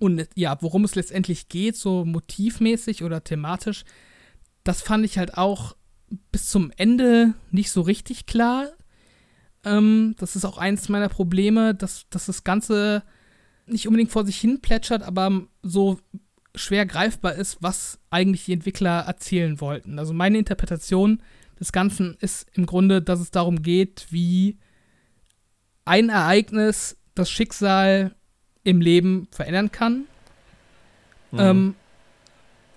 [0.00, 3.84] Und ja, worum es letztendlich geht, so motivmäßig oder thematisch,
[4.64, 5.76] das fand ich halt auch
[6.32, 8.68] bis zum Ende nicht so richtig klar.
[9.64, 13.02] Ähm, das ist auch eins meiner Probleme, dass, dass das Ganze
[13.68, 15.98] nicht unbedingt vor sich hin plätschert, aber so
[16.54, 19.98] schwer greifbar ist, was eigentlich die Entwickler erzählen wollten.
[19.98, 21.22] Also meine Interpretation
[21.58, 24.58] des Ganzen ist im Grunde, dass es darum geht, wie
[25.84, 28.14] ein Ereignis das Schicksal
[28.64, 30.06] im Leben verändern kann.
[31.30, 31.38] Mhm.
[31.38, 31.74] Ähm,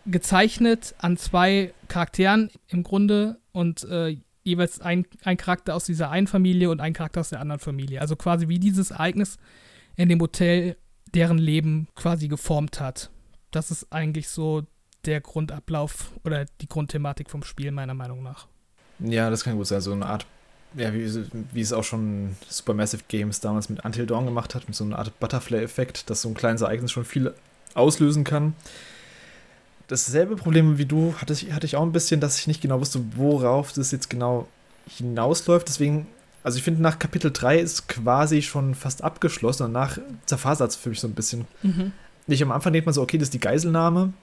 [0.05, 6.27] gezeichnet an zwei Charakteren im Grunde und äh, jeweils ein, ein Charakter aus dieser einen
[6.27, 8.01] Familie und ein Charakter aus der anderen Familie.
[8.01, 9.37] Also quasi wie dieses Ereignis
[9.95, 10.77] in dem Hotel
[11.13, 13.09] deren Leben quasi geformt hat.
[13.51, 14.63] Das ist eigentlich so
[15.05, 18.47] der Grundablauf oder die Grundthematik vom Spiel, meiner Meinung nach.
[18.99, 19.81] Ja, das kann gut sein.
[19.81, 20.25] So eine Art,
[20.75, 24.75] ja, wie, wie es auch schon Supermassive Games damals mit Until Dawn gemacht hat, mit
[24.75, 27.33] so einer Art Butterfly-Effekt, dass so ein kleines Ereignis schon viel
[27.73, 28.53] auslösen kann.
[29.87, 32.79] Dasselbe Problem wie du hatte ich, hatte ich auch ein bisschen, dass ich nicht genau
[32.79, 34.47] wusste, worauf das jetzt genau
[34.87, 35.67] hinausläuft.
[35.67, 36.07] Deswegen
[36.43, 39.63] also ich finde, nach Kapitel 3 ist quasi schon fast abgeschlossen.
[39.63, 41.45] Danach zerfasert es für mich so ein bisschen.
[41.61, 41.91] Mhm.
[42.27, 44.13] Nicht am Anfang denkt man so, okay, das ist die Geiselnahme.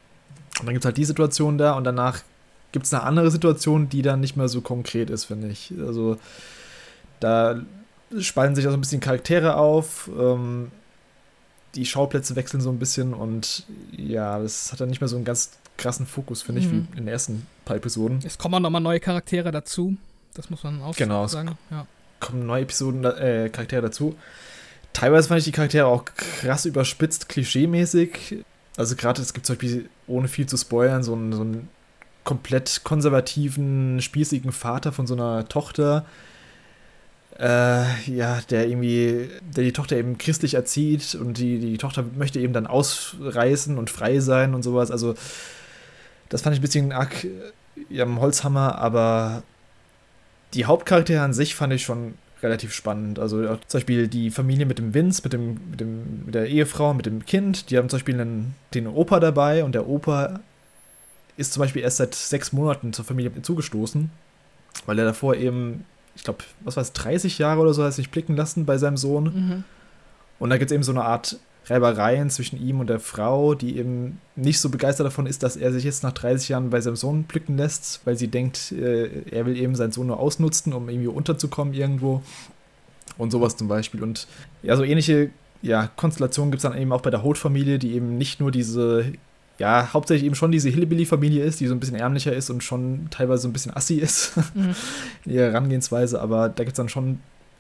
[0.61, 2.23] Und dann gibt es halt die Situation da und danach
[2.73, 5.73] gibt es eine andere Situation, die dann nicht mehr so konkret ist, finde ich.
[5.79, 6.19] Also
[7.21, 7.63] da
[8.19, 10.11] spalten sich auch so ein bisschen Charaktere auf.
[10.19, 10.71] Ähm,
[11.75, 13.65] die Schauplätze wechseln so ein bisschen und
[13.97, 16.67] ja, das hat dann nicht mehr so einen ganz krassen Fokus, finde mhm.
[16.67, 18.21] ich, wie in den ersten paar Episoden.
[18.25, 19.97] Es kommen auch nochmal neue Charaktere dazu.
[20.35, 21.57] Das muss man auch genau, sagen.
[21.71, 21.87] Ja.
[22.21, 24.17] Kommen neue Episoden, äh, Charaktere dazu.
[24.93, 28.45] Teilweise fand ich die Charaktere auch krass überspitzt, klischeemäßig.
[28.77, 31.69] Also gerade, es gibt zum Beispiel, ohne viel zu spoilern, so einen, so einen
[32.25, 36.05] komplett konservativen, spießigen Vater von so einer Tochter,
[37.39, 42.41] äh, ja, der irgendwie, der die Tochter eben christlich erzieht und die, die Tochter möchte
[42.41, 44.91] eben dann ausreißen und frei sein und sowas.
[44.91, 45.15] Also,
[46.29, 47.27] das fand ich ein bisschen arg
[47.89, 49.43] ja, am Holzhammer, aber
[50.55, 53.19] die Hauptcharaktere an sich fand ich schon relativ spannend.
[53.19, 56.95] Also zum Beispiel die Familie mit dem Vince, mit, dem, mit, dem, mit der Ehefrau,
[56.95, 60.41] mit dem Kind, die haben zum Beispiel einen, den Opa dabei und der Opa
[61.37, 64.11] ist zum Beispiel erst seit sechs Monaten zur Familie zugestoßen,
[64.87, 65.85] weil er davor eben
[66.19, 68.97] ich glaube, was war es, 30 Jahre oder so hat sich blicken lassen bei seinem
[68.97, 69.25] Sohn.
[69.25, 69.65] Mhm.
[70.41, 73.77] Und da gibt es eben so eine Art Reibereien zwischen ihm und der Frau, die
[73.77, 76.97] eben nicht so begeistert davon ist, dass er sich jetzt nach 30 Jahren bei seinem
[76.97, 80.89] Sohn blicken lässt, weil sie denkt, äh, er will eben seinen Sohn nur ausnutzen, um
[80.89, 82.23] irgendwie unterzukommen irgendwo.
[83.17, 84.03] Und sowas zum Beispiel.
[84.03, 84.29] Und
[84.63, 88.17] ja, so ähnliche ja, Konstellationen gibt es dann eben auch bei der Holt-Familie, die eben
[88.17, 89.13] nicht nur diese
[89.59, 93.09] ja, hauptsächlich eben schon diese Hillbilly-Familie ist, die so ein bisschen ärmlicher ist und schon
[93.11, 94.75] teilweise so ein bisschen assi ist mhm.
[95.25, 97.19] in ihrer Herangehensweise, aber da gibt es dann schon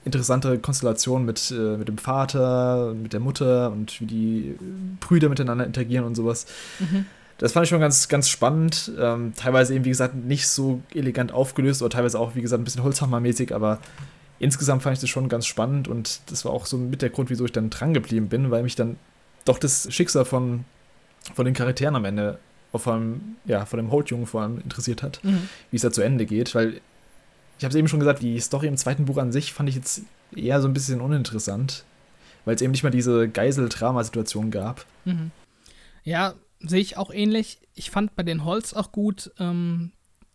[0.08, 4.56] interessante Konstellationen mit, äh, mit dem Vater, mit der Mutter und wie die
[5.00, 6.46] Brüder miteinander interagieren und sowas.
[6.80, 7.06] Mhm.
[7.38, 8.90] Das fand ich schon ganz, ganz spannend.
[8.98, 12.64] Ähm, teilweise eben, wie gesagt, nicht so elegant aufgelöst oder teilweise auch, wie gesagt, ein
[12.64, 13.78] bisschen Holzhammermäßig, aber
[14.40, 17.30] insgesamt fand ich das schon ganz spannend und das war auch so mit der Grund,
[17.30, 18.96] wieso ich dann dran geblieben bin, weil mich dann
[19.44, 20.64] doch das Schicksal von
[21.34, 22.38] von den Charakteren am Ende,
[22.74, 25.48] vor allem, ja, von dem Holt-Jungen vor allem interessiert hat, mhm.
[25.70, 26.80] wie es da zu Ende geht, weil
[27.58, 29.74] ich habe es eben schon gesagt, die Story im zweiten Buch an sich fand ich
[29.74, 30.02] jetzt
[30.34, 31.84] eher so ein bisschen uninteressant,
[32.44, 34.86] weil es eben nicht mal diese Geisel-Drama-Situation gab.
[35.04, 35.32] Mhm.
[36.04, 37.58] Ja, sehe ich auch ähnlich.
[37.74, 39.92] Ich fand bei den Holz auch gut, ähm,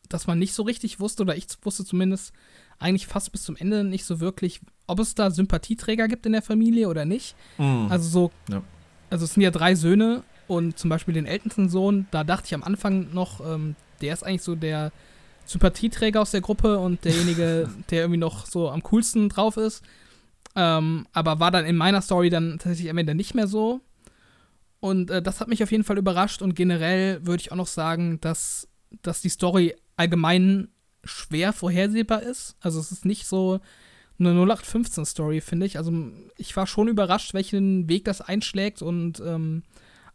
[0.09, 2.33] dass man nicht so richtig wusste, oder ich wusste zumindest
[2.77, 6.41] eigentlich fast bis zum Ende nicht so wirklich, ob es da Sympathieträger gibt in der
[6.41, 7.36] Familie oder nicht.
[7.57, 7.88] Mhm.
[7.89, 8.62] Also so, ja.
[9.09, 12.53] also es sind ja drei Söhne und zum Beispiel den ältesten Sohn, da dachte ich
[12.53, 14.91] am Anfang noch, ähm, der ist eigentlich so der
[15.45, 19.84] Sympathieträger aus der Gruppe und derjenige, der irgendwie noch so am coolsten drauf ist.
[20.56, 23.82] Ähm, aber war dann in meiner Story dann tatsächlich am Ende nicht mehr so.
[24.79, 26.41] Und äh, das hat mich auf jeden Fall überrascht.
[26.41, 28.67] Und generell würde ich auch noch sagen, dass,
[29.01, 30.69] dass die Story allgemein
[31.03, 32.56] schwer vorhersehbar ist.
[32.60, 33.60] Also es ist nicht so
[34.19, 35.77] eine 0815-Story, finde ich.
[35.77, 35.91] Also
[36.38, 39.63] ich war schon überrascht, welchen Weg das einschlägt und ähm,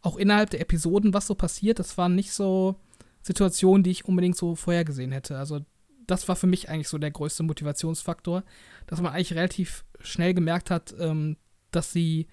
[0.02, 2.76] auch innerhalb der Episoden, was so passiert, das waren nicht so
[3.28, 5.36] Situationen, die ich unbedingt so vorhergesehen hätte.
[5.36, 5.60] Also
[6.06, 8.42] das war für mich eigentlich so der größte Motivationsfaktor,
[8.86, 11.36] dass man eigentlich relativ schnell gemerkt hat, ähm,
[11.70, 12.26] dass sie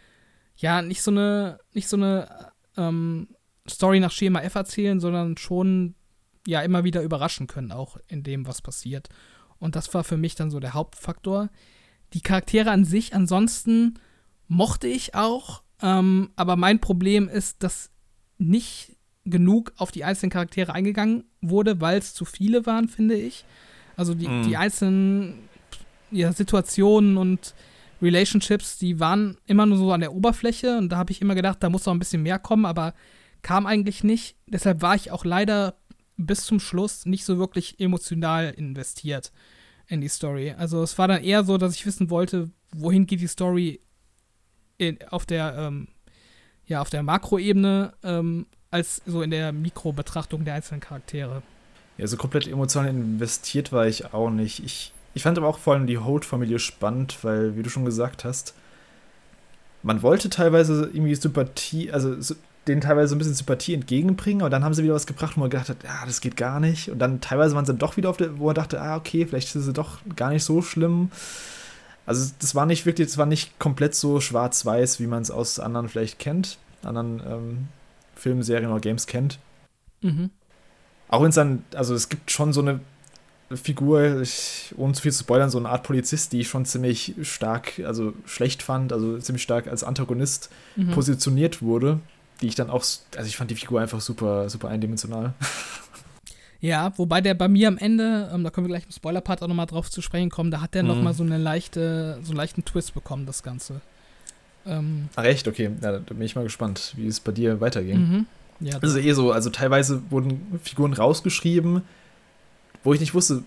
[0.55, 3.27] ja nicht so eine, nicht so eine ähm,
[3.67, 5.95] Story nach Schema F erzählen, sondern schon
[6.47, 9.09] ja immer wieder überraschen können, auch in dem, was passiert.
[9.59, 11.49] Und das war für mich dann so der Hauptfaktor.
[12.13, 13.99] Die Charaktere an sich ansonsten
[14.47, 17.91] mochte ich auch, ähm, aber mein Problem ist, dass
[18.37, 18.94] nicht
[19.25, 23.45] genug auf die einzelnen Charaktere eingegangen wurde, weil es zu viele waren, finde ich.
[23.97, 24.43] Also die, mm.
[24.43, 25.39] die einzelnen
[26.11, 27.55] ja, Situationen und
[28.01, 31.57] Relationships, die waren immer nur so an der Oberfläche und da habe ich immer gedacht,
[31.61, 32.93] da muss noch ein bisschen mehr kommen, aber
[33.41, 34.35] kam eigentlich nicht.
[34.47, 35.75] Deshalb war ich auch leider
[36.17, 39.31] bis zum Schluss nicht so wirklich emotional investiert
[39.87, 40.51] in die Story.
[40.57, 43.81] Also es war dann eher so, dass ich wissen wollte, wohin geht die Story
[44.77, 45.87] in, auf der, ähm,
[46.65, 51.41] ja, auf der Makroebene ähm, als so in der Mikrobetrachtung der einzelnen Charaktere.
[51.97, 54.63] Ja, so komplett emotional investiert war ich auch nicht.
[54.65, 58.25] Ich, ich fand aber auch vor allem die Holt-Familie spannend, weil, wie du schon gesagt
[58.25, 58.53] hast,
[59.81, 62.17] man wollte teilweise irgendwie Sympathie, also
[62.67, 65.41] denen teilweise so ein bisschen Sympathie entgegenbringen, aber dann haben sie wieder was gebracht, wo
[65.41, 66.89] man gedacht hat, ja, das geht gar nicht.
[66.89, 69.55] Und dann teilweise waren sie doch wieder auf der, wo man dachte, ah, okay, vielleicht
[69.55, 71.11] ist es doch gar nicht so schlimm.
[72.05, 75.59] Also das war nicht wirklich, das war nicht komplett so schwarz-weiß, wie man es aus
[75.59, 77.67] anderen vielleicht kennt, anderen ähm,
[78.15, 79.39] Filmen, Serien oder Games kennt.
[80.01, 80.29] Mhm.
[81.07, 82.79] Auch wenn es dann, also es gibt schon so eine
[83.53, 87.13] Figur, ich, ohne zu viel zu spoilern, so eine Art Polizist, die ich schon ziemlich
[87.21, 90.91] stark, also schlecht fand, also ziemlich stark als Antagonist mhm.
[90.91, 91.99] positioniert wurde,
[92.41, 95.33] die ich dann auch, also ich fand die Figur einfach super, super eindimensional.
[96.61, 99.47] Ja, wobei der bei mir am Ende, ähm, da können wir gleich im Spoiler-Part auch
[99.47, 100.89] nochmal drauf zu sprechen kommen, da hat der mhm.
[100.89, 103.81] nochmal so eine leichte, so einen leichten Twist bekommen, das Ganze.
[104.65, 105.47] Ähm, Ach echt?
[105.47, 107.97] Okay, ja, da bin ich mal gespannt, wie es bei dir weiterging.
[107.97, 108.25] Mhm.
[108.59, 111.81] Ja, das ist eh so, also teilweise wurden Figuren rausgeschrieben,
[112.83, 113.43] wo ich nicht wusste,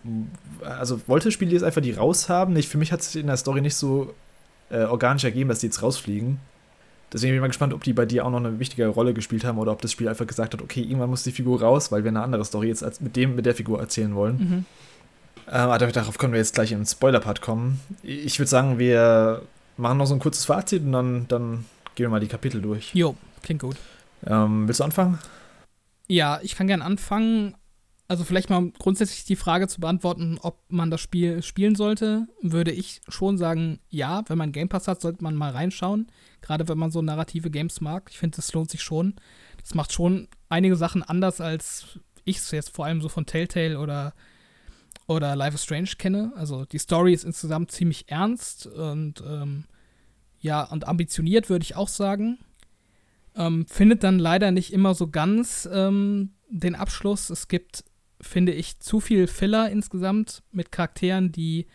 [0.61, 2.53] also wollte das Spiel jetzt einfach die raushaben?
[2.53, 4.15] Nicht, für mich hat es sich in der Story nicht so
[4.71, 6.39] äh, organisch ergeben, dass die jetzt rausfliegen.
[7.13, 9.45] Deswegen bin ich mal gespannt, ob die bei dir auch noch eine wichtige Rolle gespielt
[9.45, 12.05] haben oder ob das Spiel einfach gesagt hat, okay, irgendwann muss die Figur raus, weil
[12.05, 14.37] wir eine andere Story jetzt als mit dem, mit der Figur erzählen wollen.
[14.37, 14.65] Mhm.
[15.51, 17.81] Ähm, aber darauf können wir jetzt gleich im Spoiler-Part kommen.
[18.03, 19.41] Ich würde sagen, wir
[19.79, 21.65] machen noch so ein kurzes Fazit und dann, dann
[21.95, 22.95] gehen wir mal die Kapitel durch.
[22.95, 23.77] Jo, klingt gut.
[24.27, 25.19] Ähm, willst du anfangen?
[26.09, 27.55] Ja, ich kann gerne anfangen.
[28.11, 32.73] Also vielleicht mal grundsätzlich die Frage zu beantworten, ob man das Spiel spielen sollte, würde
[32.73, 36.11] ich schon sagen, ja, wenn man Game Pass hat, sollte man mal reinschauen.
[36.41, 38.09] Gerade wenn man so narrative Games mag.
[38.11, 39.17] Ich finde, das lohnt sich schon.
[39.61, 43.79] Das macht schon einige Sachen anders, als ich es jetzt vor allem so von Telltale
[43.79, 44.15] oder,
[45.09, 46.33] oder Life is Strange kenne.
[46.37, 49.65] Also die Story ist insgesamt ziemlich ernst und ähm,
[50.39, 52.39] ja, und ambitioniert, würde ich auch sagen.
[53.35, 57.31] Ähm, findet dann leider nicht immer so ganz ähm, den Abschluss.
[57.31, 57.83] Es gibt
[58.21, 61.67] finde ich, zu viel Filler insgesamt mit Charakteren, die,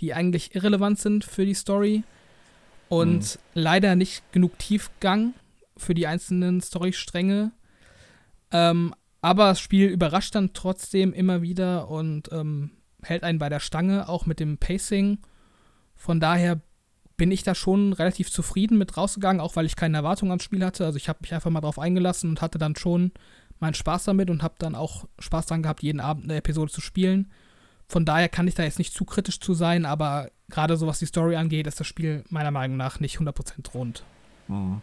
[0.00, 2.02] die eigentlich irrelevant sind für die Story.
[2.88, 3.40] Und mhm.
[3.54, 5.34] leider nicht genug Tiefgang
[5.76, 7.52] für die einzelnen Storystränge.
[8.50, 12.70] Ähm, aber das Spiel überrascht dann trotzdem immer wieder und ähm,
[13.02, 15.18] hält einen bei der Stange, auch mit dem Pacing.
[15.96, 16.60] Von daher
[17.16, 20.64] bin ich da schon relativ zufrieden mit rausgegangen, auch weil ich keine Erwartungen ans Spiel
[20.64, 20.86] hatte.
[20.86, 23.12] Also ich habe mich einfach mal drauf eingelassen und hatte dann schon
[23.58, 26.80] meinen Spaß damit und habe dann auch Spaß daran gehabt, jeden Abend eine Episode zu
[26.80, 27.30] spielen.
[27.88, 30.98] Von daher kann ich da jetzt nicht zu kritisch zu sein, aber gerade so was
[30.98, 34.02] die Story angeht, ist das Spiel meiner Meinung nach nicht 100% rund.
[34.48, 34.80] Mhm.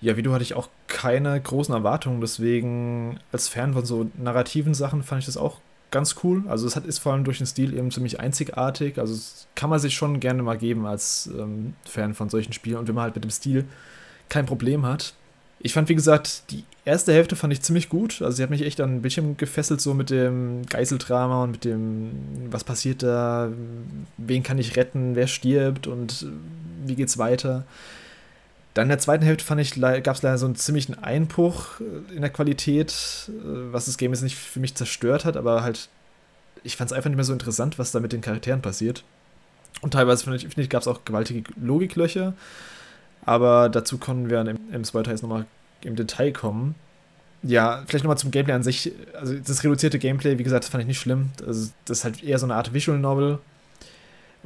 [0.00, 4.74] Ja, wie du hatte ich auch keine großen Erwartungen, deswegen als Fan von so narrativen
[4.74, 6.44] Sachen fand ich das auch ganz cool.
[6.48, 8.98] Also es hat, ist vor allem durch den Stil eben ziemlich einzigartig.
[8.98, 9.18] Also
[9.54, 12.78] kann man sich schon gerne mal geben als ähm, Fan von solchen Spielen.
[12.78, 13.64] Und wenn man halt mit dem Stil
[14.28, 15.14] kein Problem hat,
[15.58, 18.20] ich fand, wie gesagt, die erste Hälfte fand ich ziemlich gut.
[18.22, 22.12] Also sie hat mich echt den Bildschirm gefesselt, so mit dem Geiseldrama und mit dem,
[22.50, 23.50] was passiert da,
[24.18, 26.26] wen kann ich retten, wer stirbt und
[26.84, 27.64] wie geht's weiter.
[28.76, 31.80] Dann in der zweiten Hälfte fand ich, gab es leider so einen ziemlichen Einbruch
[32.14, 32.92] in der Qualität,
[33.72, 35.88] was das Game jetzt nicht für mich zerstört hat, aber halt,
[36.62, 39.02] ich fand es einfach nicht mehr so interessant, was da mit den Charakteren passiert.
[39.80, 42.34] Und teilweise, finde ich, find ich gab es auch gewaltige Logiklöcher.
[43.24, 45.46] Aber dazu können wir im, im Spoiler jetzt nochmal
[45.82, 46.74] im Detail kommen.
[47.42, 48.92] Ja, vielleicht nochmal zum Gameplay an sich.
[49.14, 51.30] Also das reduzierte Gameplay, wie gesagt, das fand ich nicht schlimm.
[51.46, 53.38] Also das ist halt eher so eine Art Visual Novel.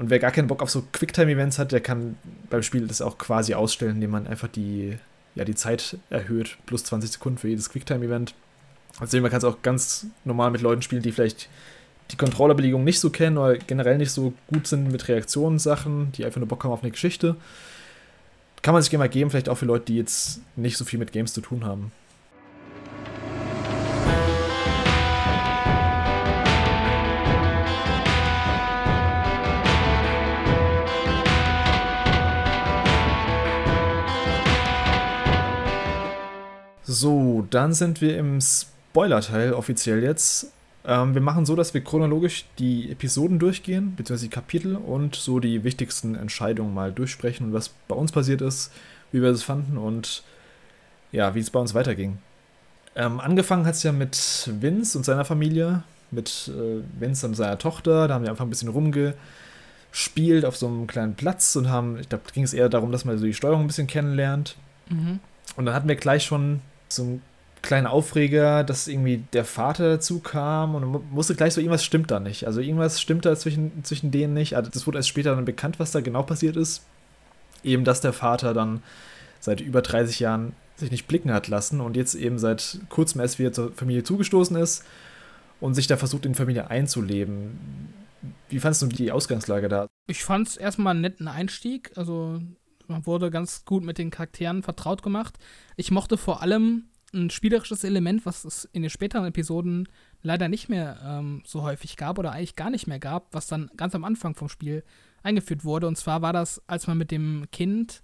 [0.00, 2.16] Und wer gar keinen Bock auf so Quicktime-Events hat, der kann
[2.48, 4.96] beim Spiel das auch quasi ausstellen, indem man einfach die,
[5.34, 6.56] ja, die Zeit erhöht.
[6.64, 8.34] Plus 20 Sekunden für jedes Quicktime-Event.
[8.98, 11.50] Also man kann es auch ganz normal mit Leuten spielen, die vielleicht
[12.12, 16.40] die Controllerbelegung nicht so kennen oder generell nicht so gut sind mit Reaktionssachen, die einfach
[16.40, 17.36] nur Bock haben auf eine Geschichte
[18.62, 20.98] kann man sich gerne mal geben, vielleicht auch für Leute, die jetzt nicht so viel
[20.98, 21.92] mit Games zu tun haben.
[36.92, 40.50] So, dann sind wir im Spoiler-Teil offiziell jetzt.
[40.84, 45.38] Ähm, wir machen so, dass wir chronologisch die Episoden durchgehen, beziehungsweise die Kapitel und so
[45.38, 48.72] die wichtigsten Entscheidungen mal durchsprechen und was bei uns passiert ist,
[49.12, 50.24] wie wir es fanden und
[51.12, 52.18] ja, wie es bei uns weiterging.
[52.96, 57.58] Ähm, angefangen hat es ja mit Vince und seiner Familie, mit äh, Vince und seiner
[57.58, 58.08] Tochter.
[58.08, 62.08] Da haben wir einfach ein bisschen rumgespielt auf so einem kleinen Platz und haben, ich
[62.08, 64.56] glaube, ging es eher darum, dass man so die Steuerung ein bisschen kennenlernt.
[64.88, 65.20] Mhm.
[65.54, 67.22] Und dann hatten wir gleich schon so ein
[67.62, 72.20] kleinen Aufreger, dass irgendwie der Vater dazu kam und musste gleich so, irgendwas stimmt da
[72.20, 72.46] nicht.
[72.46, 74.56] Also irgendwas stimmt da zwischen, zwischen denen nicht.
[74.56, 76.84] Also das wurde erst später dann bekannt, was da genau passiert ist.
[77.62, 78.82] Eben, dass der Vater dann
[79.40, 83.38] seit über 30 Jahren sich nicht blicken hat lassen und jetzt eben seit kurzem erst
[83.38, 84.84] wieder zur Familie zugestoßen ist
[85.60, 87.92] und sich da versucht, in die Familie einzuleben.
[88.48, 89.86] Wie fandest du die Ausgangslage da?
[90.06, 91.92] Ich fand es erstmal einen netten Einstieg.
[91.96, 92.40] Also
[92.90, 95.38] man wurde ganz gut mit den Charakteren vertraut gemacht.
[95.76, 99.88] Ich mochte vor allem ein spielerisches Element, was es in den späteren Episoden
[100.22, 103.70] leider nicht mehr ähm, so häufig gab oder eigentlich gar nicht mehr gab, was dann
[103.76, 104.84] ganz am Anfang vom Spiel
[105.22, 105.86] eingeführt wurde.
[105.86, 108.02] Und zwar war das, als man mit dem Kind,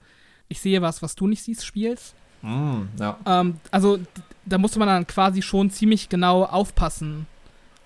[0.48, 2.14] ich sehe was, was du nicht siehst, spielst.
[2.42, 3.18] Mm, ja.
[3.26, 3.98] ähm, also
[4.44, 7.26] da musste man dann quasi schon ziemlich genau aufpassen,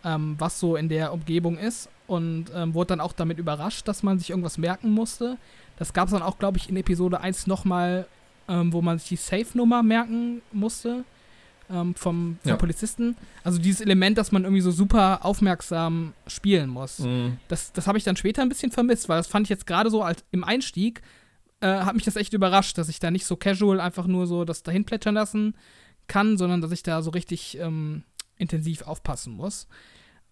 [0.05, 1.89] ähm, was so in der Umgebung ist.
[2.07, 5.39] Und ähm, wurde dann auch damit überrascht, dass man sich irgendwas merken musste.
[5.81, 8.07] Das gab es dann auch, glaube ich, in Episode 1 nochmal
[8.49, 11.05] ähm, wo man sich die Safe-Nummer merken musste.
[11.71, 12.57] ähm, vom, vom Ja.
[12.57, 13.17] Polizisten.
[13.45, 16.99] Also dieses Element, dass man irgendwie so super aufmerksam spielen muss.
[16.99, 17.37] Mhm.
[17.47, 19.89] Das, das habe ich dann später ein bisschen vermisst, weil das fand ich jetzt gerade
[19.89, 21.01] so als im Einstieg,
[21.61, 24.45] äh, hat mich das echt überrascht, dass ich da nicht so casual einfach nur so
[24.45, 25.55] das dahin plätschern lassen
[26.09, 28.03] kann, sondern dass ich da so richtig ähm,
[28.37, 29.69] intensiv aufpassen muss.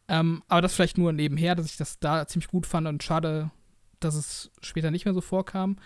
[0.08, 3.52] Ähm, aber das vielleicht nur nebenher, dass ich das da ziemlich gut fand und schade,
[4.00, 5.76] dass es später nicht mehr so vorkam.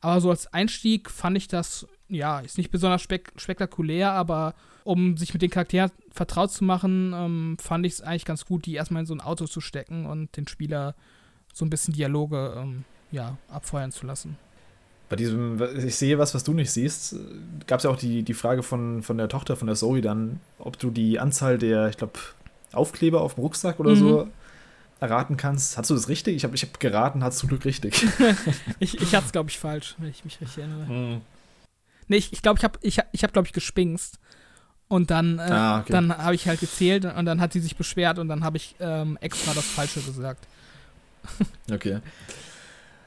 [0.00, 4.54] Aber so als Einstieg fand ich das, ja, ist nicht besonders spek spektakulär, aber
[4.84, 8.66] um sich mit den Charakteren vertraut zu machen, ähm, fand ich es eigentlich ganz gut,
[8.66, 10.96] die erstmal in so ein Auto zu stecken und den Spieler
[11.54, 14.36] so ein bisschen Dialoge ähm, ja, abfeuern zu lassen.
[15.08, 17.14] Bei diesem, ich sehe was, was du nicht siehst,
[17.66, 20.40] gab es ja auch die, die Frage von, von der Tochter, von der Zoe dann,
[20.58, 22.18] ob du die Anzahl der, ich glaube,
[22.72, 23.96] Aufkleber auf dem Rucksack oder Mhm.
[23.96, 24.28] so
[25.02, 25.76] erraten kannst.
[25.76, 26.36] Hast du das richtig?
[26.36, 28.06] Ich habe ich hab geraten, hast du Glück richtig.
[28.78, 30.86] Ich, ich hatte es, glaube ich, falsch, wenn ich mich richtig erinnere.
[30.90, 31.20] Mhm.
[32.08, 34.18] Nee, ich glaube, ich glaube, ich habe, ich ich hab, glaube ich, gespingst.
[34.88, 35.92] Und dann, äh, Ah, okay.
[35.92, 38.76] dann habe ich halt gezählt und dann hat sie sich beschwert und dann habe ich
[38.80, 40.46] ähm, extra das Falsche gesagt.
[41.70, 42.00] Okay.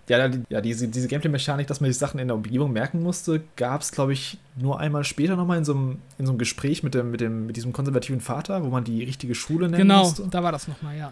[0.07, 3.43] Ja, die, ja diese, diese Gameplay-Mechanik, dass man die Sachen in der Umgebung merken musste,
[3.55, 6.83] gab es, glaube ich, nur einmal später nochmal in so einem, in so einem Gespräch
[6.83, 10.03] mit, dem, mit, dem, mit diesem konservativen Vater, wo man die richtige Schule nennen Genau,
[10.03, 10.27] musste.
[10.29, 11.11] da war das nochmal, ja.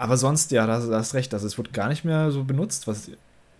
[0.00, 2.86] Aber sonst, ja, da, da hast recht, also es wird gar nicht mehr so benutzt,
[2.86, 3.10] was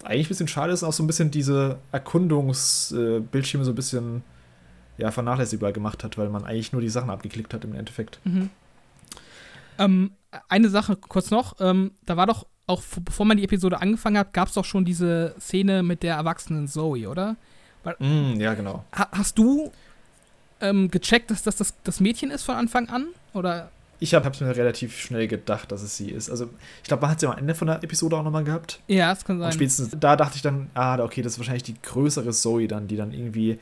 [0.03, 4.23] eigentlich ein bisschen schade ist, auch so ein bisschen diese Erkundungsbildschirme so ein bisschen
[4.97, 8.21] ja, vernachlässigbar gemacht hat, weil man eigentlich nur die Sachen abgeklickt hat im Endeffekt.
[8.25, 8.49] Mhm.
[9.79, 10.13] Ähm,
[10.49, 14.33] eine Sache kurz noch, ähm, da war doch auch, bevor man die Episode angefangen hat,
[14.33, 17.37] gab es doch schon diese Szene mit der erwachsenen Zoe, oder?
[17.99, 18.85] Mm, ja, genau.
[18.97, 19.71] Ha hast du
[20.63, 23.09] ähm, gecheckt, dass das, das das Mädchen ist von Anfang an?
[23.35, 23.71] Oder?
[24.01, 26.31] Ich habe es mir relativ schnell gedacht, dass es sie ist.
[26.31, 26.49] Also,
[26.83, 28.81] ich glaube, man hat sie am Ende von der Episode auch nochmal gehabt.
[28.89, 29.53] Ja, es kann Und sein.
[29.53, 32.97] spätestens da dachte ich dann, ah, okay, das ist wahrscheinlich die größere Zoe dann, die
[32.97, 33.59] dann irgendwie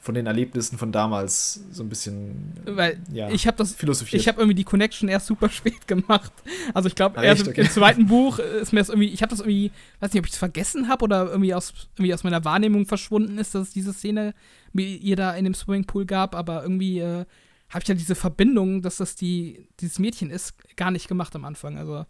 [0.00, 4.22] von den Erlebnissen von damals so ein bisschen Weil ja, ich habe das philosophiert.
[4.22, 6.32] Ich habe irgendwie die Connection erst super spät gemacht.
[6.72, 7.62] Also ich glaube, Ah, erst Okay.
[7.62, 10.32] im zweiten Buch ist mir das irgendwie, ich habe das irgendwie, weiß nicht, ob ich
[10.32, 13.92] es vergessen habe oder irgendwie aus, irgendwie aus meiner Wahrnehmung verschwunden ist, dass es diese
[13.92, 14.34] Szene
[14.72, 17.24] mit ihr da in dem Swimmingpool gab, aber irgendwie äh,
[17.70, 21.44] habe ich ja diese Verbindung, dass das die, dieses Mädchen ist, gar nicht gemacht am
[21.44, 21.78] Anfang.
[21.78, 22.04] Also,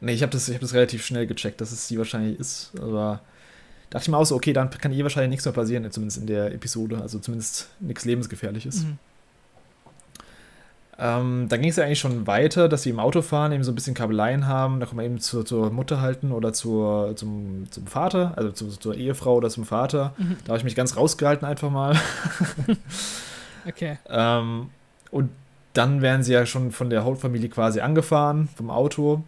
[0.00, 2.72] Nee, ich habe das, ich hab das relativ schnell gecheckt, dass es sie wahrscheinlich ist.
[2.80, 3.20] Aber
[3.90, 6.26] dachte ich mir auch so, okay, dann kann ihr wahrscheinlich nichts mehr passieren, zumindest in
[6.26, 7.00] der Episode.
[7.00, 8.84] Also zumindest nichts Lebensgefährliches.
[8.84, 8.98] mhm.
[11.00, 13.70] Ähm, dann ging es ja eigentlich schon weiter, dass sie im Auto fahren, eben so
[13.70, 14.80] ein bisschen Kabeleien haben.
[14.80, 18.68] Da kann man eben zur, zur Mutter halten oder zur, zum, zum Vater, also zu,
[18.68, 20.14] zur Ehefrau oder zum Vater.
[20.18, 20.38] Mhm.
[20.44, 21.96] Da habe ich mich ganz rausgehalten einfach mal.
[23.66, 23.98] okay.
[24.08, 24.70] Ähm,
[25.10, 25.30] und
[25.74, 29.22] dann werden sie ja schon von der Hauptfamilie quasi angefahren, vom Auto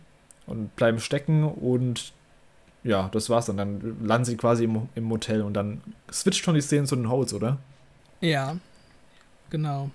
[0.47, 2.13] und bleiben stecken und
[2.83, 3.59] ja, das war's dann.
[3.59, 7.11] Dann landen sie quasi im, im Motel und dann switcht schon die Szene zu den
[7.11, 7.59] Holds, oder?
[8.21, 8.57] Ja.
[9.51, 9.91] Genau.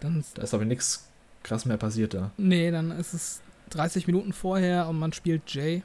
[0.00, 1.08] Dann, Da ist aber nichts
[1.42, 2.30] krass mehr passiert da.
[2.36, 5.82] nee, dann ist es 30 Minuten vorher und man spielt Jay.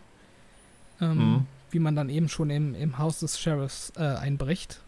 [1.01, 1.45] Ähm, Mhm.
[1.71, 4.79] wie man dann eben schon im, im Haus des Sheriffs äh, einbricht.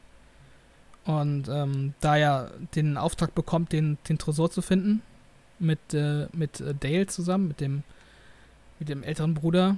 [1.06, 5.02] Und ähm, da er den Auftrag bekommt, den, den Tresor zu finden,
[5.58, 7.84] mit, äh, mit äh, Dale zusammen, mit dem,
[8.80, 9.78] mit dem älteren Bruder.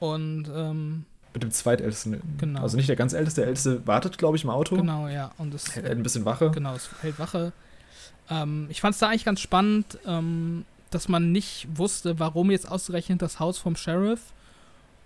[0.00, 2.20] Und ähm, Mit dem zweitältesten.
[2.38, 2.62] Genau.
[2.62, 4.76] Also nicht der ganz älteste, der älteste wartet, glaube ich, im Auto.
[4.76, 5.32] genau, ja.
[5.38, 6.50] Und es, Hält ein bisschen Wache.
[6.50, 7.52] Genau, es hält Wache.
[8.30, 12.70] Ähm, ich fand es da eigentlich ganz spannend, ähm, dass man nicht wusste, warum jetzt
[12.70, 14.20] ausgerechnet das Haus vom Sheriff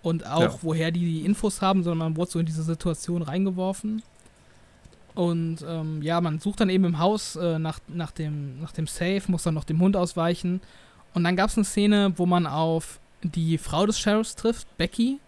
[0.01, 0.55] und auch Ja.
[0.61, 4.01] woher die die Infos haben, sondern man wurde so in diese Situation reingeworfen.
[5.19, 8.87] Und ähm, ja, man sucht dann eben im Haus äh, nach, nach, dem, nach dem
[8.87, 10.61] Safe, muss dann noch dem Hund ausweichen.
[11.13, 15.19] Und dann gab es eine Szene, wo man auf die Frau des Sheriffs trifft, Becky.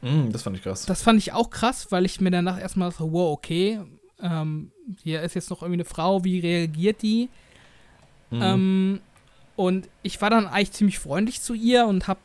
[0.00, 0.86] Mm, das fand ich krass.
[0.86, 3.78] Das fand ich auch krass, weil ich mir danach erstmal so, wow, okay,
[4.22, 4.70] ähm,
[5.02, 7.28] hier ist jetzt noch irgendwie eine Frau, wie reagiert die?
[8.30, 8.40] Mhm.
[8.42, 9.00] Ähm,
[9.54, 12.16] und ich war dann eigentlich ziemlich freundlich zu ihr und hab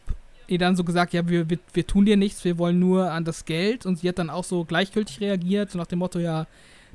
[0.52, 3.26] ihr dann so gesagt, ja, wir, wir, wir tun dir nichts, wir wollen nur an
[3.26, 3.86] das Geld.
[3.86, 6.48] Und sie hat dann auch so gleichgültig reagiert, so nach dem Motto, ja,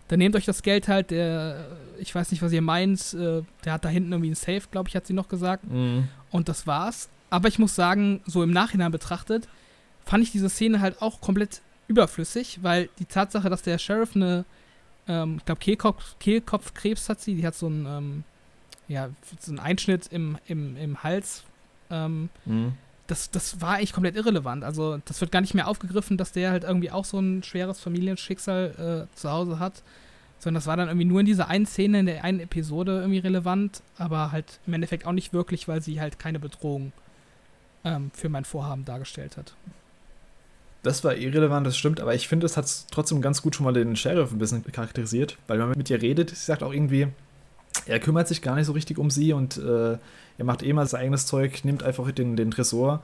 [0.08, 1.66] dann nehmt euch das Geld halt, der,
[1.98, 4.88] ich weiß nicht, was ihr meint, äh, der hat da hinten irgendwie ein Safe, glaube
[4.88, 5.64] ich, hat sie noch gesagt.
[5.70, 6.08] Mhm.
[6.30, 7.08] Und das war's.
[7.30, 9.48] Aber ich muss sagen, so im Nachhinein betrachtet,
[10.04, 14.44] fand ich diese Szene halt auch komplett überflüssig, weil die Tatsache, dass der Sheriff eine,
[15.08, 18.24] ähm, ich glaube, Kehlkopf, Kehlkopfkrebs hat sie, die hat so einen, ähm,
[18.88, 19.08] ja,
[19.40, 21.44] so einen Einschnitt im, im, im Hals.
[21.90, 22.74] Ähm, Mhm.
[23.06, 24.64] Das, das war eigentlich komplett irrelevant.
[24.64, 27.80] Also, das wird gar nicht mehr aufgegriffen, dass der halt irgendwie auch so ein schweres
[27.80, 29.82] Familienschicksal äh, zu Hause hat.
[30.38, 33.18] Sondern das war dann irgendwie nur in dieser einen Szene, in der einen Episode irgendwie
[33.18, 36.92] relevant, aber halt im Endeffekt auch nicht wirklich, weil sie halt keine Bedrohung
[37.84, 39.54] ähm, für mein Vorhaben dargestellt hat.
[40.82, 43.72] Das war irrelevant, das stimmt, aber ich finde, es hat trotzdem ganz gut schon mal
[43.72, 47.08] den Sheriff ein bisschen charakterisiert, weil wenn man mit ihr redet, sie sagt auch irgendwie,
[47.86, 49.98] er kümmert sich gar nicht so richtig um sie und äh,
[50.38, 53.02] er macht eh mal sein eigenes Zeug, nimmt einfach den, den Tresor.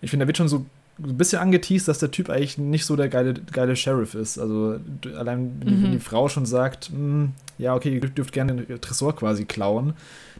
[0.00, 0.66] Ich finde, da wird schon so
[1.02, 4.38] ein bisschen angeteased, dass der Typ eigentlich nicht so der geile, geile Sheriff ist.
[4.38, 4.78] Also
[5.16, 5.82] allein, wenn, mhm.
[5.84, 9.94] wenn die Frau schon sagt, hm, ja, okay, ihr dürft gerne den Tresor quasi klauen,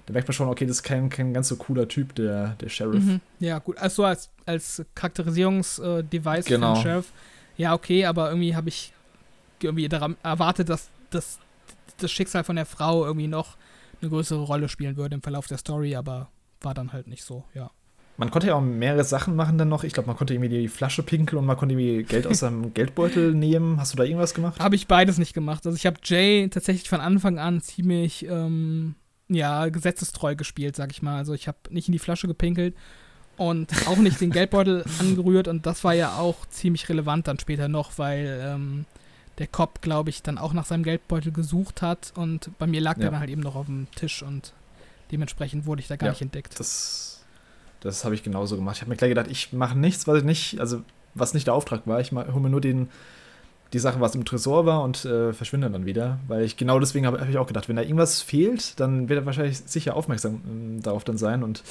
[0.07, 2.69] dann merkt man schon, okay, das ist kein, kein ganz so cooler Typ, der, der
[2.69, 3.05] Sheriff.
[3.05, 3.21] Mhm.
[3.39, 3.79] Ja, gut.
[3.79, 6.75] Also als, als Charakterisierungsdevice genau.
[6.75, 7.13] für den Sheriff.
[7.57, 8.93] Ja, okay, aber irgendwie habe ich
[9.61, 11.39] irgendwie daran erwartet, dass das,
[12.03, 13.57] das Schicksal von der Frau irgendwie noch
[14.01, 16.31] eine größere Rolle spielen würde im Verlauf der Story, aber
[16.61, 17.71] war dann halt nicht so, ja.
[18.17, 19.85] Man konnte ja auch mehrere Sachen machen dann noch.
[19.85, 22.75] Ich glaube, man konnte irgendwie die Flasche pinkeln und man konnte irgendwie Geld aus seinem
[22.75, 23.79] Geldbeutel nehmen.
[23.79, 24.59] Hast du da irgendwas gemacht?
[24.59, 25.65] Habe ich beides nicht gemacht.
[25.65, 28.97] Also ich habe Jay tatsächlich von Anfang an ziemlich, ähm,
[29.29, 31.17] ja, gesetzestreu gespielt, sag ich mal.
[31.17, 32.75] Also ich habe nicht in die Flasche gepinkelt
[33.37, 37.69] und auch nicht den Geldbeutel angerührt und das war ja auch ziemlich relevant dann später
[37.69, 38.85] noch, weil ähm,
[39.39, 42.97] der Cop, glaube ich, dann auch nach seinem Geldbeutel gesucht hat und bei mir lag
[42.97, 43.03] ja.
[43.03, 44.53] der dann halt eben noch auf dem Tisch und
[45.13, 46.59] dementsprechend wurde ich da gar ja, nicht entdeckt.
[46.59, 47.25] Das,
[47.81, 48.77] das habe ich genauso gemacht.
[48.77, 50.83] Ich habe mir gleich gedacht, ich mache nichts, was ich nicht, also
[51.15, 52.01] was nicht der Auftrag war.
[52.01, 52.89] Ich hole mir nur den,
[53.73, 56.19] die Sachen, was im Tresor war und äh, verschwinde dann wieder.
[56.27, 59.21] Weil ich genau deswegen habe hab ich auch gedacht, wenn da irgendwas fehlt, dann wird
[59.21, 61.43] er wahrscheinlich sicher aufmerksam äh, darauf dann sein.
[61.43, 61.63] Und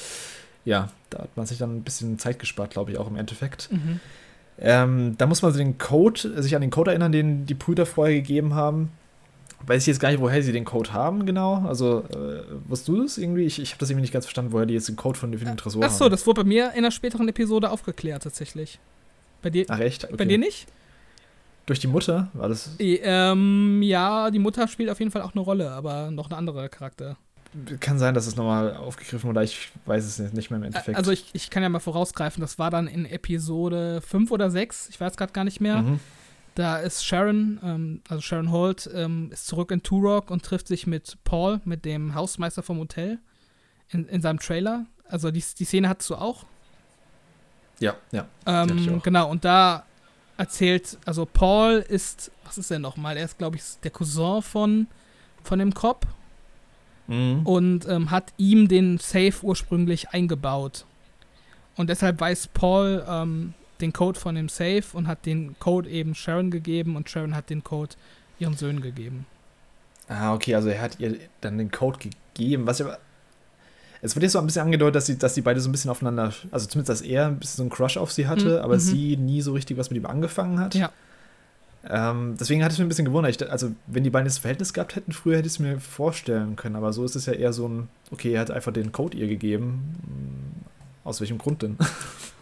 [0.65, 3.72] ja, da hat man sich dann ein bisschen Zeit gespart, glaube ich, auch im Endeffekt.
[3.72, 3.99] Mhm.
[4.60, 8.16] Ähm, da muss man den Code, sich an den Code erinnern, den die Brüder vorher
[8.16, 8.91] gegeben haben.
[9.66, 11.66] Weiß ich jetzt gar nicht, woher sie den Code haben, genau.
[11.68, 13.43] Also, äh, wusstest du das irgendwie?
[13.43, 15.58] Ich, ich habe das irgendwie nicht ganz verstanden, woher die jetzt den Code von, dem
[15.58, 15.89] Tresor haben.
[15.89, 18.80] Achso, das wurde bei mir in einer späteren Episode aufgeklärt, tatsächlich.
[19.41, 19.66] Bei dir?
[19.68, 20.05] Ach, echt?
[20.05, 20.16] Okay.
[20.16, 20.68] Bei dir nicht?
[21.66, 22.76] Durch die Mutter war das?
[22.80, 26.70] Ähm, ja, die Mutter spielt auf jeden Fall auch eine Rolle, aber noch ein anderer
[26.70, 27.18] Charakter
[27.80, 30.98] kann sein, dass es nochmal aufgegriffen wurde, ich weiß es nicht mehr im Endeffekt.
[30.98, 34.89] Also ich, ich kann ja mal vorausgreifen, das war dann in Episode 5 oder 6,
[34.89, 35.82] ich weiß gerade gar nicht mehr.
[35.82, 36.00] Mhm.
[36.56, 40.88] Da ist Sharon, ähm, also Sharon Holt, ähm, ist zurück in Turok und trifft sich
[40.88, 43.20] mit Paul, mit dem Hausmeister vom Hotel,
[43.89, 44.86] in, in seinem Trailer.
[45.08, 46.45] Also die, die Szene hattest du auch?
[47.80, 48.26] Ja, ja.
[48.48, 49.86] Ähm, genau, und da
[50.38, 53.18] erzählt, also Paul ist, was ist er nochmal?
[53.18, 54.88] Er ist, glaube ich, der Cousin von,
[55.43, 56.08] von dem Cop
[57.08, 57.41] mhm.
[57.45, 60.86] und ähm, hat ihm den Safe ursprünglich eingebaut.
[61.76, 66.16] Und deshalb weiß Paul ähm, den Code von dem Safe und hat den Code eben
[66.16, 67.95] Sharon gegeben und Sharon hat den Code
[68.39, 69.26] ihren Söhnen gegeben.
[70.08, 72.97] Ah, okay, also er hat ihr dann den Code gegeben, was aber.
[74.01, 75.89] Es wird jetzt so ein bisschen angedeutet, dass sie, dass die beide so ein bisschen
[75.89, 78.64] aufeinander, also zumindest, dass er ein bisschen so einen Crush auf sie hatte, mhm.
[78.64, 78.80] aber mhm.
[78.80, 80.76] sie nie so richtig was mit ihm angefangen hat.
[80.76, 80.91] Ja.
[81.89, 83.41] Ähm, deswegen hat es mir ein bisschen gewundert.
[83.41, 86.55] Ich, also, wenn die beiden das Verhältnis gehabt hätten, früher hätte ich es mir vorstellen
[86.55, 86.75] können.
[86.75, 89.28] Aber so ist es ja eher so ein, okay, er hat einfach den Code ihr
[89.28, 89.95] gegeben.
[90.03, 90.63] Hm,
[91.03, 91.78] aus welchem Grund denn?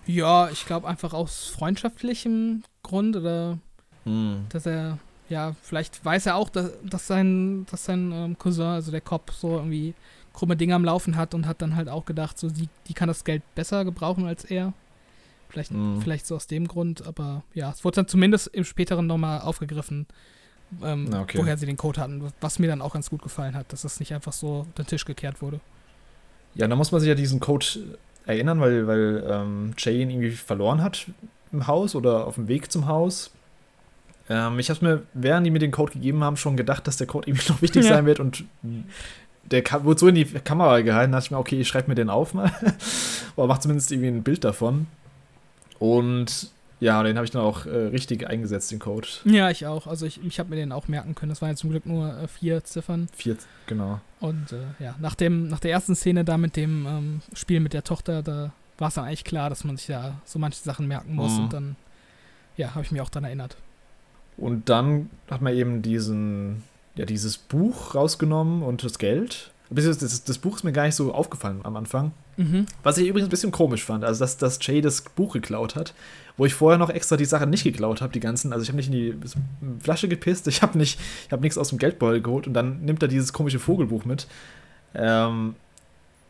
[0.07, 3.57] Ja, ich glaube einfach aus freundschaftlichem Grund oder
[4.03, 4.45] hm.
[4.49, 8.91] dass er, ja, vielleicht weiß er auch, dass, dass sein, dass sein ähm, Cousin, also
[8.91, 9.95] der Cop, so irgendwie
[10.31, 13.07] krumme Dinge am Laufen hat und hat dann halt auch gedacht, so, sie, die kann
[13.07, 14.73] das Geld besser gebrauchen als er.
[15.55, 16.01] Vielleicht, mhm.
[16.01, 20.05] vielleicht so aus dem Grund, aber ja, es wurde dann zumindest im späteren nochmal aufgegriffen,
[20.83, 21.37] ähm, okay.
[21.37, 24.01] woher sie den Code hatten, was mir dann auch ganz gut gefallen hat, dass das
[24.01, 25.61] nicht einfach so den Tisch gekehrt wurde.
[26.55, 27.65] Ja, da muss man sich ja diesen Code
[28.25, 31.07] erinnern, weil, weil ähm, Jay ihn irgendwie verloren hat
[31.53, 33.31] im Haus oder auf dem Weg zum Haus.
[34.27, 37.07] Ähm, ich habe mir, während die mir den Code gegeben haben, schon gedacht, dass der
[37.07, 37.93] Code irgendwie noch wichtig ja.
[37.93, 38.43] sein wird und
[39.51, 41.95] der wurde so in die Kamera gehalten, da dachte ich mir, okay, ich schreibe mir
[41.95, 42.51] den auf mal.
[43.37, 44.87] Oder mach zumindest irgendwie ein Bild davon.
[45.79, 46.49] Und
[46.79, 49.07] ja, den habe ich dann auch äh, richtig eingesetzt, den Code.
[49.23, 49.87] Ja, ich auch.
[49.87, 51.29] Also ich, ich habe mir den auch merken können.
[51.29, 53.07] Das waren ja zum Glück nur äh, vier Ziffern.
[53.15, 54.01] Vier, genau.
[54.19, 57.73] Und äh, ja, nach, dem, nach der ersten Szene da mit dem ähm, Spiel mit
[57.73, 60.87] der Tochter, da war es dann eigentlich klar, dass man sich ja so manche Sachen
[60.87, 61.33] merken muss.
[61.33, 61.43] Mhm.
[61.43, 61.75] Und dann,
[62.57, 63.55] ja, habe ich mich auch daran erinnert.
[64.37, 66.63] Und dann hat man eben diesen,
[66.95, 69.51] ja, dieses Buch rausgenommen und das Geld.
[69.69, 72.11] Das, das, das Buch ist mir gar nicht so aufgefallen am Anfang.
[72.37, 72.65] Mhm.
[72.83, 75.93] Was ich übrigens ein bisschen komisch fand, also dass, dass Jay das Buch geklaut hat,
[76.37, 78.51] wo ich vorher noch extra die Sachen nicht geklaut habe, die ganzen.
[78.51, 79.15] Also ich habe nicht in die
[79.79, 83.01] Flasche gepisst, ich habe nicht, ich habe nichts aus dem Geldbeutel geholt und dann nimmt
[83.01, 84.27] er dieses komische Vogelbuch mit.
[84.93, 85.55] Ähm,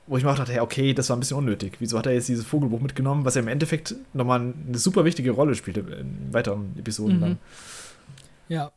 [0.08, 1.78] wo ich mir auch dachte, okay, das war ein bisschen unnötig.
[1.80, 5.32] Wieso hat er jetzt dieses Vogelbuch mitgenommen, was ja im Endeffekt nochmal eine super wichtige
[5.32, 7.22] Rolle spielte in weiteren Episoden mhm.
[7.22, 7.38] dann.
[8.48, 8.72] Ja,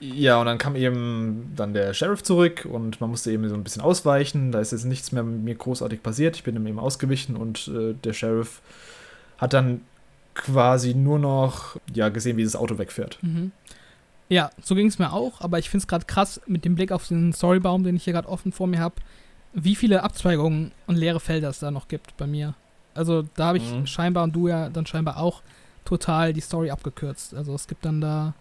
[0.00, 3.62] ja, und dann kam eben dann der Sheriff zurück und man musste eben so ein
[3.62, 4.50] bisschen ausweichen.
[4.50, 6.36] Da ist jetzt nichts mehr mit mir großartig passiert.
[6.36, 8.62] Ich bin ihm eben ausgewichen und äh, der Sheriff
[9.36, 9.82] hat dann
[10.34, 13.18] quasi nur noch ja, gesehen, wie das Auto wegfährt.
[13.20, 13.52] Mhm.
[14.30, 16.92] Ja, so ging es mir auch, aber ich finde es gerade krass mit dem Blick
[16.92, 18.94] auf den Storybaum, den ich hier gerade offen vor mir habe,
[19.52, 22.54] wie viele Abzweigungen und leere Felder es da noch gibt bei mir.
[22.94, 23.86] Also da habe ich mhm.
[23.86, 25.42] scheinbar und du ja dann scheinbar auch
[25.84, 27.34] total die Story abgekürzt.
[27.34, 28.34] Also es gibt dann da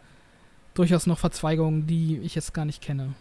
[0.80, 3.14] durchaus noch Verzweigungen, die ich jetzt gar nicht kenne.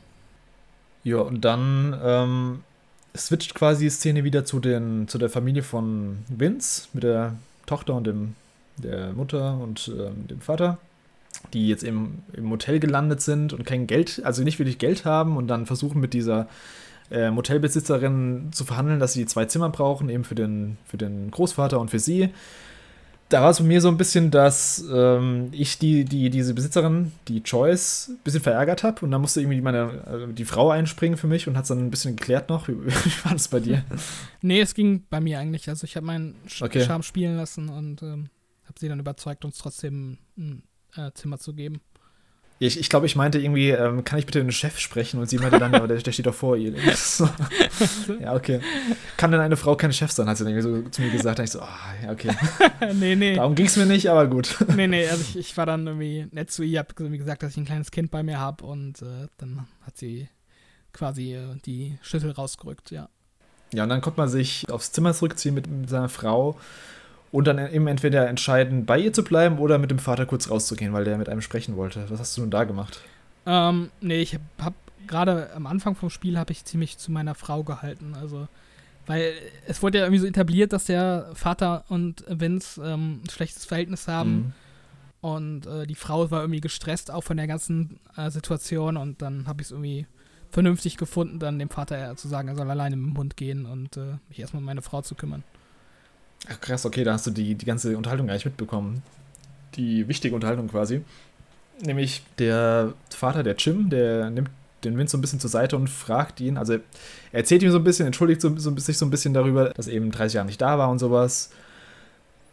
[1.03, 2.61] Ja, und dann ähm,
[3.17, 7.35] switcht quasi die Szene wieder zu, den, zu der Familie von Vince mit der
[7.67, 8.37] Tochter und dem,
[8.77, 10.79] der Mutter und ähm, dem Vater,
[11.53, 15.37] die jetzt im, im Hotel gelandet sind und kein Geld, also nicht wirklich Geld haben
[15.37, 16.47] und dann versuchen mit dieser
[17.11, 21.81] äh, Motelbesitzerin zu verhandeln, dass sie zwei Zimmer brauchen, eben für den, für den Großvater
[21.81, 22.31] und für sie
[23.29, 27.13] da war es bei mir so ein bisschen, dass ähm, ich die, die, diese Besitzerin,
[27.29, 31.19] die Choice, ein bisschen verärgert habe und dann musste irgendwie meine, also die Frau einspringen
[31.19, 32.69] für mich und hat es dann ein bisschen geklärt noch.
[32.69, 33.85] Wie, wie war das bei dir?
[34.41, 35.69] Nee, es ging bei mir eigentlich.
[35.69, 36.85] Also ich habe meinen Sch okay.
[36.85, 38.29] Charme spielen lassen und ähm,
[38.67, 40.63] habe sie dann überzeugt, uns trotzdem ein
[40.95, 41.81] äh, Zimmer zu geben.
[42.61, 45.21] Ich, ich glaube, ich meinte irgendwie, ähm, kann ich bitte den Chef sprechen?
[45.21, 46.75] Und sie meinte dann, ja, aber der, der steht doch vor ihr.
[46.95, 47.29] So.
[48.21, 48.61] ja, okay.
[49.17, 50.29] Kann denn eine Frau kein Chef sein?
[50.29, 51.39] Hat sie dann irgendwie so zu mir gesagt.
[51.39, 52.31] Da ich so, oh, ja, okay.
[52.95, 53.37] nee, nee.
[53.37, 54.57] Darum ging es mir nicht, aber gut.
[54.75, 57.59] nee, nee, also ich, ich war dann irgendwie nett zu ihr, habe gesagt, dass ich
[57.59, 60.29] ein kleines Kind bei mir habe und äh, dann hat sie
[60.93, 63.09] quasi äh, die Schüssel rausgerückt, ja.
[63.73, 66.59] Ja, und dann konnte man sich aufs Zimmer zurückziehen mit, mit seiner Frau
[67.31, 70.93] und dann eben entweder entscheiden, bei ihr zu bleiben oder mit dem Vater kurz rauszugehen,
[70.93, 72.09] weil der mit einem sprechen wollte.
[72.09, 73.01] Was hast du denn da gemacht?
[73.47, 74.75] Ähm, nee, ich habe
[75.07, 78.15] gerade am Anfang vom Spiel habe ich ziemlich zu meiner Frau gehalten.
[78.15, 78.49] Also,
[79.07, 79.33] weil
[79.67, 84.07] es wurde ja irgendwie so etabliert, dass der Vater und Vince ähm, ein schlechtes Verhältnis
[84.07, 84.31] haben.
[84.31, 84.53] Mhm.
[85.21, 88.97] Und äh, die Frau war irgendwie gestresst, auch von der ganzen äh, Situation.
[88.97, 90.07] Und dann habe ich es irgendwie
[90.51, 93.97] vernünftig gefunden, dann dem Vater zu sagen, er soll alleine mit dem Hund gehen und
[93.97, 95.43] äh, mich erstmal um meine Frau zu kümmern.
[96.47, 99.03] Ach, krass, okay, da hast du die, die ganze Unterhaltung eigentlich mitbekommen.
[99.75, 101.03] Die wichtige Unterhaltung quasi.
[101.81, 104.51] Nämlich der Vater, der Jim, der nimmt
[104.85, 106.81] den Vince so ein bisschen zur Seite und fragt ihn, also er
[107.33, 109.95] erzählt ihm so ein bisschen, entschuldigt so, so, sich so ein bisschen darüber, dass er
[109.95, 111.51] eben 30 Jahre nicht da war und sowas.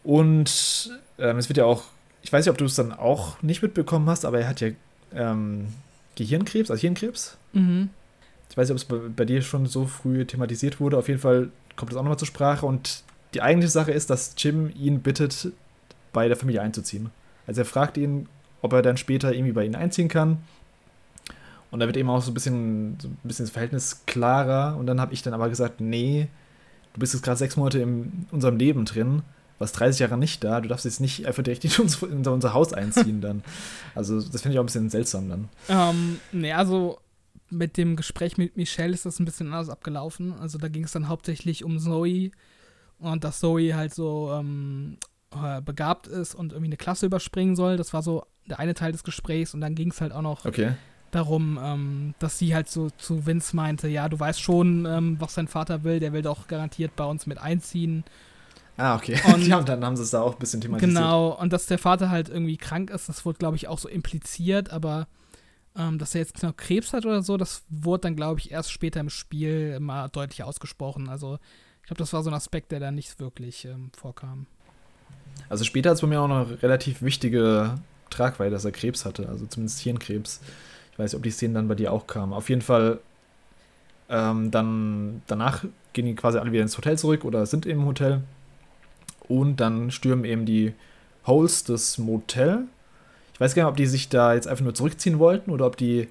[0.03, 1.83] Und ähm, es wird ja auch,
[2.21, 4.69] ich weiß nicht, ob du es dann auch nicht mitbekommen hast, aber er hat ja
[5.13, 5.67] ähm,
[6.15, 7.37] Gehirnkrebs, also Hirnkrebs.
[7.53, 7.89] Mhm.
[8.49, 10.97] Ich weiß nicht, ob es bei, bei, dir schon so früh thematisiert wurde.
[10.97, 13.03] Auf jeden Fall kommt es auch nochmal zur Sprache und
[13.35, 15.51] die eigentliche Sache ist, dass Jim ihn bittet,
[16.13, 17.11] bei der Familie einzuziehen.
[17.45, 18.27] Also er fragt ihn,
[18.61, 20.37] ob er dann später irgendwie bei ihnen einziehen kann.
[21.71, 24.77] Und da wird eben auch so ein bisschen, so ein bisschen das Verhältnis klarer.
[24.77, 26.29] Und dann habe ich dann aber gesagt, nee,
[26.93, 29.23] du bist jetzt gerade sechs Monate in unserem Leben drin,
[29.59, 32.53] warst 30 Jahre nicht da, du darfst jetzt nicht einfach direkt in, uns, in unser
[32.53, 33.43] Haus einziehen dann.
[33.93, 35.49] Also das finde ich auch ein bisschen seltsam dann.
[35.67, 36.99] Ähm, nee, also
[37.49, 40.33] mit dem Gespräch mit Michelle ist das ein bisschen anders abgelaufen.
[40.33, 42.31] Also da ging es dann hauptsächlich um Zoe,
[43.11, 44.97] und dass Zoe halt so ähm,
[45.31, 47.77] äh, begabt ist und irgendwie eine Klasse überspringen soll.
[47.77, 50.45] Das war so der eine Teil des Gesprächs und dann ging es halt auch noch
[50.45, 50.73] okay.
[51.11, 55.35] darum, ähm, dass sie halt so zu Vince meinte, ja, du weißt schon, ähm, was
[55.35, 58.03] dein Vater will, der will doch garantiert bei uns mit einziehen.
[58.77, 59.19] Ah, okay.
[59.33, 60.95] Und, ja, und dann haben sie es da auch ein bisschen thematisiert.
[60.95, 63.87] Genau, und dass der Vater halt irgendwie krank ist, das wurde, glaube ich, auch so
[63.87, 65.07] impliziert, aber
[65.77, 68.71] ähm, dass er jetzt noch Krebs hat oder so, das wurde dann, glaube ich, erst
[68.71, 71.09] später im Spiel mal deutlich ausgesprochen.
[71.09, 71.39] Also
[71.85, 74.47] ich glaube, das war so ein Aspekt, der da nicht wirklich ähm, vorkam.
[75.49, 77.75] Also später hat es bei mir auch noch relativ wichtige
[78.09, 80.41] Tragweite, dass er Krebs hatte, also zumindest Hirnkrebs.
[80.91, 82.33] Ich weiß nicht, ob die Szenen dann bei dir auch kamen.
[82.33, 83.01] Auf jeden Fall,
[84.09, 85.63] ähm, dann danach
[85.93, 88.23] gehen die quasi alle wieder ins Hotel zurück oder sind im Hotel.
[89.27, 90.73] Und dann stürmen eben die
[91.27, 92.63] Holes des Motel.
[93.35, 95.77] Ich weiß gar nicht, ob die sich da jetzt einfach nur zurückziehen wollten oder ob
[95.77, 96.07] die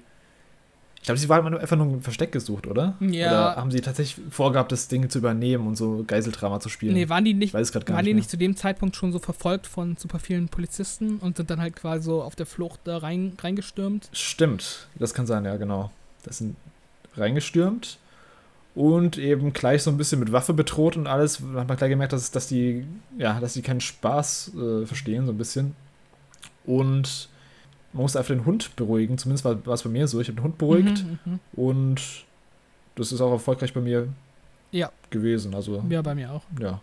[1.05, 2.95] ich glaube, sie waren einfach nur ein Versteck gesucht, oder?
[2.99, 3.27] Ja.
[3.27, 6.95] Oder haben sie tatsächlich vorgehabt, das Ding zu übernehmen und so Geiseldrama zu spielen?
[6.95, 9.67] Nee, waren die nicht, weiß waren nicht die nicht zu dem Zeitpunkt schon so verfolgt
[9.67, 13.33] von super vielen Polizisten und sind dann halt quasi so auf der Flucht da rein,
[13.39, 14.09] reingestürmt?
[14.13, 15.91] Stimmt, das kann sein, ja, genau.
[16.23, 16.55] Das sind
[17.15, 17.99] reingestürmt
[18.73, 21.39] und eben gleich so ein bisschen mit Waffe bedroht und alles.
[21.53, 22.83] Da hat man gleich gemerkt, dass, dass die,
[23.15, 25.75] ja, dass die keinen Spaß äh, verstehen, so ein bisschen.
[26.65, 27.29] Und
[27.95, 29.17] man muss einfach den Hund beruhigen.
[29.17, 30.19] Zumindest war, es bei mir so.
[30.19, 32.01] Ich habe den Hund beruhigt mhm, mhm, und
[32.95, 34.09] das ist auch erfolgreich bei mir
[34.71, 34.91] ja.
[35.09, 35.55] gewesen.
[35.55, 36.43] Also, ja, bei mir auch.
[36.59, 36.81] Ja.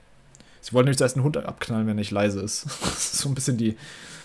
[0.62, 2.62] Sie wollten nicht zuerst den Hund abknallen, wenn er nicht leise ist.
[3.20, 3.76] so ein bisschen die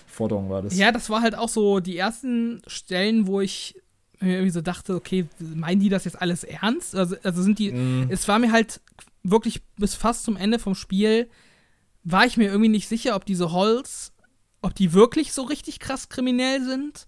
[0.06, 0.76] Forderung war das.
[0.76, 3.76] Ja, das war halt auch so die ersten Stellen, wo ich
[4.20, 6.96] mir irgendwie so dachte, okay, meinen die das jetzt alles ernst?
[6.96, 7.70] Also, also sind die.
[7.70, 8.06] Mm.
[8.08, 8.80] Es war mir halt
[9.22, 11.28] wirklich bis fast zum Ende vom Spiel,
[12.02, 14.12] war ich mir irgendwie nicht sicher, ob diese Holz
[14.62, 17.06] ob die wirklich so richtig krass kriminell sind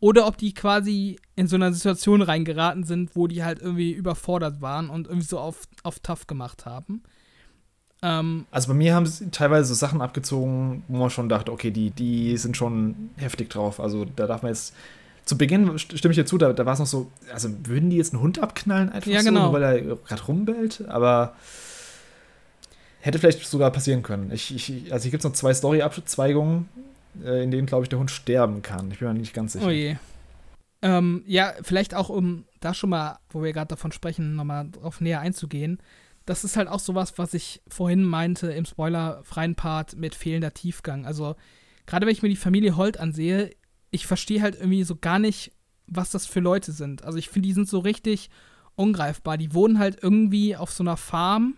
[0.00, 4.60] oder ob die quasi in so einer Situation reingeraten sind, wo die halt irgendwie überfordert
[4.60, 7.02] waren und irgendwie so auf, auf tough gemacht haben.
[8.02, 11.70] Ähm, also bei mir haben sie teilweise so Sachen abgezogen, wo man schon dachte, okay,
[11.70, 13.80] die, die sind schon heftig drauf.
[13.80, 14.74] Also da darf man jetzt.
[15.24, 17.96] Zu Beginn stimme ich dir zu, da, da war es noch so, also würden die
[17.96, 19.48] jetzt einen Hund abknallen einfach ja, genau.
[19.48, 21.34] so, weil er gerade rumbellt, aber
[23.00, 24.30] hätte vielleicht sogar passieren können.
[24.30, 26.68] Ich, ich, also hier gibt es noch zwei Story-Abzweigungen,
[27.22, 28.90] in denen, glaube ich, der Hund sterben kann.
[28.90, 29.66] Ich bin mir nicht ganz sicher.
[29.66, 29.96] Oh je.
[30.82, 35.00] Ähm, ja, vielleicht auch, um da schon mal, wo wir gerade davon sprechen, nochmal drauf
[35.00, 35.78] näher einzugehen.
[36.26, 41.06] Das ist halt auch sowas, was ich vorhin meinte im spoilerfreien Part mit fehlender Tiefgang.
[41.06, 41.36] Also,
[41.86, 43.50] gerade wenn ich mir die Familie Holt ansehe,
[43.90, 45.52] ich verstehe halt irgendwie so gar nicht,
[45.86, 47.04] was das für Leute sind.
[47.04, 48.28] Also, ich finde, die sind so richtig
[48.74, 49.38] ungreifbar.
[49.38, 51.54] Die wohnen halt irgendwie auf so einer Farm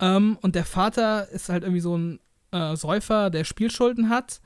[0.00, 2.20] ähm, und der Vater ist halt irgendwie so ein
[2.52, 4.40] äh, Säufer, der Spielschulden hat.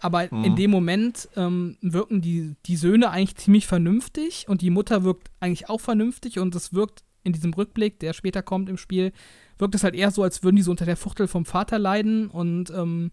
[0.00, 0.44] Aber mhm.
[0.44, 5.30] in dem Moment ähm, wirken die, die Söhne eigentlich ziemlich vernünftig und die Mutter wirkt
[5.40, 9.12] eigentlich auch vernünftig und es wirkt in diesem Rückblick, der später kommt im Spiel,
[9.58, 12.28] wirkt es halt eher so, als würden die so unter der Fuchtel vom Vater leiden
[12.28, 13.12] und ähm,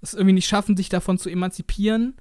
[0.00, 2.14] es irgendwie nicht schaffen, sich davon zu emanzipieren.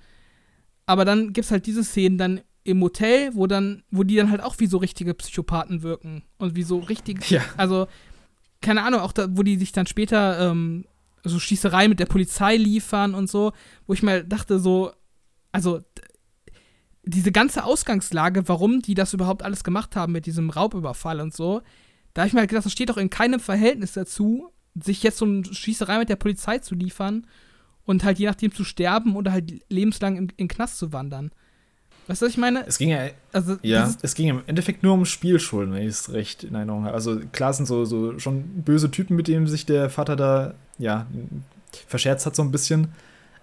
[0.85, 4.31] Aber dann gibt es halt diese Szenen dann im Hotel, wo dann, wo die dann
[4.31, 7.41] halt auch wie so richtige Psychopathen wirken und wie so richtig, ja.
[7.57, 7.87] also
[8.61, 10.85] keine Ahnung, auch da, wo die sich dann später ähm,
[11.23, 13.51] so Schießerei mit der Polizei liefern und so,
[13.87, 14.91] wo ich mal dachte, so,
[15.51, 15.81] also
[17.03, 21.61] diese ganze Ausgangslage, warum die das überhaupt alles gemacht haben mit diesem Raubüberfall und so,
[22.13, 25.25] da habe ich mir gedacht, das steht doch in keinem Verhältnis dazu, sich jetzt so
[25.25, 27.25] eine Schießerei mit der Polizei zu liefern
[27.85, 31.31] und halt je nachdem zu sterben oder halt lebenslang in, in den Knast zu wandern.
[32.09, 32.65] Weißt du, was ich meine?
[32.65, 36.11] Es ging ja, also, ja es ging im Endeffekt nur um Spielschulden, wenn ich es
[36.11, 36.95] recht in Erinnerung habe.
[36.95, 41.05] Also klar sind so, so schon böse Typen, mit denen sich der Vater da, ja,
[41.87, 42.87] verscherzt hat so ein bisschen.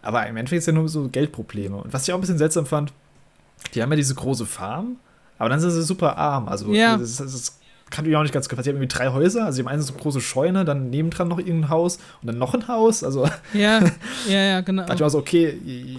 [0.02, 1.76] Aber im Endeffekt ist ja nur so Geldprobleme.
[1.76, 2.92] Und was ich auch ein bisschen seltsam fand,
[3.72, 4.96] die haben ja diese große Farm,
[5.38, 6.48] aber dann sind sie super arm.
[6.48, 6.96] Also ja.
[6.96, 7.58] das, das, das
[7.90, 8.64] kann ich auch nicht ganz gefallen.
[8.64, 11.38] Sie haben irgendwie drei Häuser, also sie haben eine so große Scheune, dann nebendran noch
[11.38, 13.04] irgendein Haus und dann noch ein Haus.
[13.04, 13.90] Also ja, ja,
[14.28, 14.82] ja, genau.
[14.82, 15.58] Da dachte ich auch so, okay,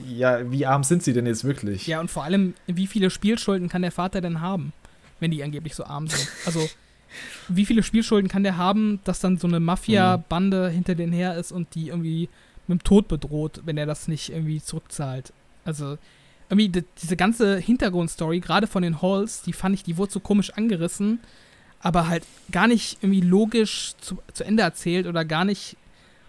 [0.10, 1.88] ja, wie arm sind sie denn jetzt wirklich?
[1.88, 4.74] Ja, und vor allem, wie viele Spielschulden kann der Vater denn haben,
[5.20, 6.28] wenn die angeblich so arm sind?
[6.46, 6.68] Also,
[7.48, 10.74] wie viele Spielschulden kann der haben, dass dann so eine Mafia-Bande mhm.
[10.74, 12.28] hinter denen her ist und die irgendwie
[12.68, 15.32] mit dem Tod bedroht, wenn er das nicht irgendwie zurückzahlt?
[15.64, 15.98] Also,
[16.50, 20.52] irgendwie diese ganze Hintergrundstory, gerade von den Halls, die fand ich, die wurde so komisch
[20.52, 21.20] angerissen
[21.88, 25.78] aber halt gar nicht irgendwie logisch zu, zu Ende erzählt oder gar nicht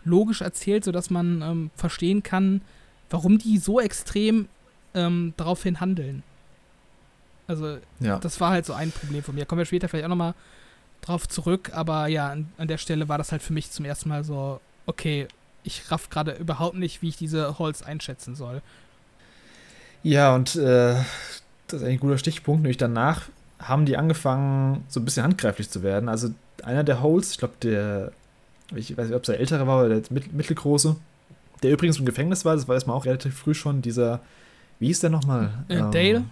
[0.04, 2.61] logisch erzählt, sodass man ähm, verstehen kann,
[3.11, 4.46] warum die so extrem
[4.94, 6.22] ähm, daraufhin handeln.
[7.48, 8.20] Also, ja.
[8.20, 9.46] das war halt so ein Problem von mir.
[9.46, 10.34] Kommen wir später vielleicht auch nochmal
[11.00, 14.11] drauf zurück, aber ja, an, an, der Stelle war das halt für mich zum ersten
[14.11, 15.26] Mal so, okay,
[15.64, 18.62] ich raff gerade überhaupt nicht, wie ich diese Holz einschätzen soll.
[20.04, 20.94] Ja, und äh,
[21.66, 23.28] das ist ein guter Stichpunkt, nämlich danach
[23.59, 26.09] haben die angefangen, so ein bisschen handgreiflich zu werden.
[26.09, 26.30] Also
[26.62, 28.12] einer der Holes, ich glaube, der,
[28.74, 30.96] ich weiß nicht, ob es der ältere war oder der mittelgroße,
[31.62, 34.20] der übrigens im Gefängnis war, das weiß man auch relativ früh schon, dieser,
[34.78, 35.50] wie hieß der nochmal?
[35.68, 36.24] Äh, ähm, Dale?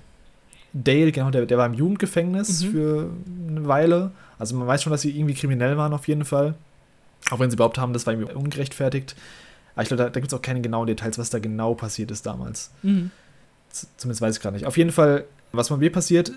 [0.72, 2.70] Dale, genau, der, der war im Jugendgefängnis mhm.
[2.70, 3.11] für
[3.49, 4.11] eine Weile.
[4.39, 6.55] Also man weiß schon, dass sie irgendwie kriminell waren auf jeden Fall.
[7.31, 9.16] Auch wenn sie überhaupt haben, das war irgendwie ungerechtfertigt.
[9.74, 12.11] Aber ich glaube, da, da gibt es auch keine genauen Details, was da genau passiert
[12.11, 12.70] ist damals.
[12.83, 13.11] Mhm.
[13.97, 14.66] Zumindest weiß ich gerade nicht.
[14.66, 16.33] Auf jeden Fall, was bei mir passiert,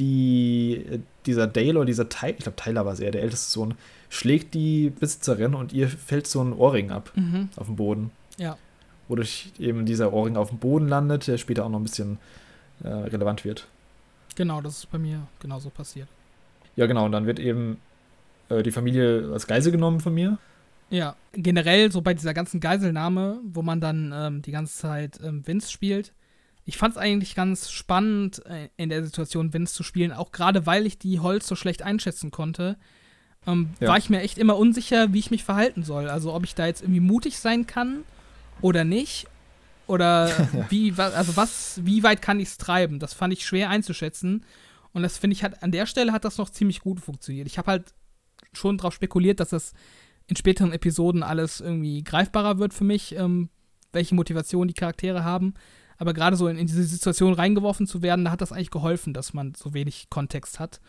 [0.00, 3.74] die, dieser Dale oder dieser Tyler, ich glaube Tyler war es eher, der älteste Sohn,
[4.08, 7.50] schlägt die Besitzerin und ihr fällt so ein Ohrring ab mhm.
[7.56, 8.10] auf dem Boden.
[8.38, 8.56] Ja.
[9.08, 12.18] Wodurch eben dieser Ohrring auf dem Boden landet, der später auch noch ein bisschen
[12.82, 13.68] äh, relevant wird.
[14.36, 16.08] Genau, das ist bei mir genauso passiert.
[16.76, 17.78] Ja, genau, und dann wird eben
[18.48, 20.38] äh, die Familie als Geisel genommen von mir.
[20.88, 25.46] Ja, generell so bei dieser ganzen Geiselnahme, wo man dann ähm, die ganze Zeit ähm,
[25.46, 26.12] Vince spielt,
[26.64, 30.66] ich fand es eigentlich ganz spannend, äh, in der Situation Vince zu spielen, auch gerade
[30.66, 32.76] weil ich die Holz so schlecht einschätzen konnte.
[33.46, 33.88] Ähm, ja.
[33.88, 36.08] War ich mir echt immer unsicher, wie ich mich verhalten soll.
[36.08, 38.04] Also ob ich da jetzt irgendwie mutig sein kann
[38.60, 39.26] oder nicht.
[39.86, 40.66] Oder ja.
[40.68, 42.98] wie, also was, wie weit kann ich es treiben?
[42.98, 44.44] Das fand ich schwer einzuschätzen.
[44.92, 47.46] Und das finde ich hat, an der Stelle hat das noch ziemlich gut funktioniert.
[47.46, 47.94] Ich habe halt
[48.52, 49.72] schon darauf spekuliert, dass das
[50.26, 53.48] in späteren Episoden alles irgendwie greifbarer wird für mich, ähm,
[53.92, 55.54] welche Motivation die Charaktere haben.
[56.00, 59.12] Aber gerade so in, in, diese Situation reingeworfen zu werden, da hat das eigentlich geholfen,
[59.12, 60.80] dass man so wenig Kontext hat.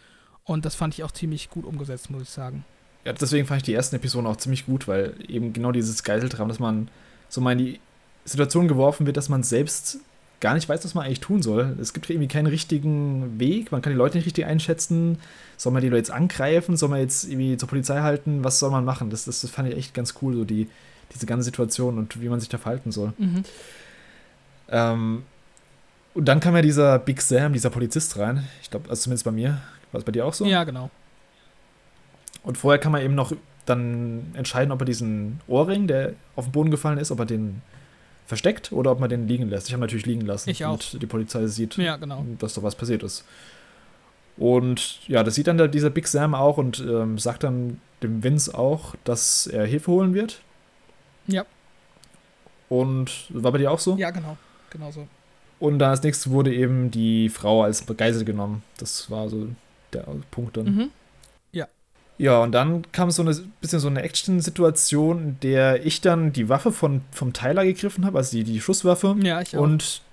[0.46, 2.64] Und das fand ich auch ziemlich gut umgesetzt, muss ich sagen.
[3.04, 6.48] Ja, deswegen fand ich die ersten Episoden auch ziemlich gut, weil eben genau dieses Geiseltraum,
[6.48, 6.88] dass man
[7.28, 7.80] so mal in die
[8.24, 10.00] Situation geworfen wird, dass man selbst
[10.40, 11.76] gar nicht weiß, was man eigentlich tun soll.
[11.82, 15.20] Es gibt irgendwie keinen richtigen Weg, man kann die Leute nicht richtig einschätzen.
[15.58, 16.78] Soll man die Leute jetzt angreifen?
[16.78, 18.46] Soll man jetzt irgendwie zur Polizei halten?
[18.46, 19.10] Was soll man machen?
[19.10, 20.70] Das, das, das fand ich echt ganz cool, so die,
[21.14, 23.12] diese ganze Situation und wie man sich da verhalten soll.
[23.18, 23.44] Mhm.
[24.72, 25.24] Ähm,
[26.14, 28.48] und dann kam ja dieser Big Sam, dieser Polizist rein.
[28.62, 29.62] Ich glaube, also zumindest bei mir.
[29.92, 30.46] War es bei dir auch so?
[30.46, 30.90] Ja, genau.
[32.44, 33.34] Und vorher kann man eben noch
[33.66, 37.62] dann entscheiden, ob er diesen Ohrring, der auf den Boden gefallen ist, ob er den
[38.26, 39.68] versteckt oder ob man den liegen lässt.
[39.68, 40.80] Ich habe natürlich liegen lassen, ich auch.
[40.80, 42.26] damit die Polizei sieht, ja, genau.
[42.40, 43.26] dass da was passiert ist.
[44.38, 48.58] Und ja, das sieht dann dieser Big Sam auch und ähm, sagt dann dem Vince
[48.58, 50.42] auch, dass er Hilfe holen wird.
[51.28, 51.46] Ja.
[52.70, 53.98] Und war bei dir auch so?
[53.98, 54.38] Ja, genau
[54.72, 55.08] genauso.
[55.60, 58.64] Und dann als nächstes wurde eben die Frau als Geisel genommen.
[58.78, 59.48] Das war so
[59.94, 60.66] der Punkt dann.
[60.66, 60.92] Mhm.
[62.22, 66.50] Ja, und dann kam so eine bisschen so eine Action-Situation, in der ich dann die
[66.50, 69.16] Waffe von, vom Tyler gegriffen habe, also die, die Schusswaffe.
[69.24, 69.62] Ja, ich auch.
[69.62, 70.04] Und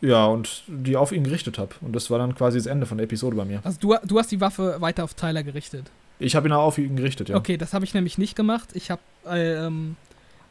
[0.00, 1.74] ja, und die auf ihn gerichtet habe.
[1.80, 3.62] Und das war dann quasi das Ende von der Episode bei mir.
[3.64, 5.90] Also du, du hast die Waffe weiter auf Tyler gerichtet.
[6.20, 7.36] Ich habe ihn auch auf ihn gerichtet, ja.
[7.36, 8.68] Okay, das habe ich nämlich nicht gemacht.
[8.74, 9.96] Ich habe, äh, ähm,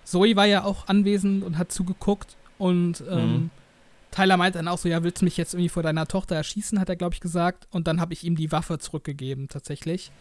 [0.04, 3.50] Zoe war ja auch anwesend und hat zugeguckt und ähm, Mhm.
[4.16, 6.80] Tyler meinte dann auch so, ja, willst du mich jetzt irgendwie vor deiner Tochter erschießen,
[6.80, 7.68] hat er, glaube ich, gesagt.
[7.72, 10.12] Und dann habe ich ihm die Waffe zurückgegeben, tatsächlich.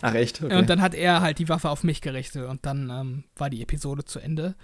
[0.00, 0.42] Ach, echt?
[0.42, 0.56] Okay.
[0.56, 3.62] Und dann hat er halt die Waffe auf mich gerichtet und dann ähm, war die
[3.62, 4.54] Episode zu Ende.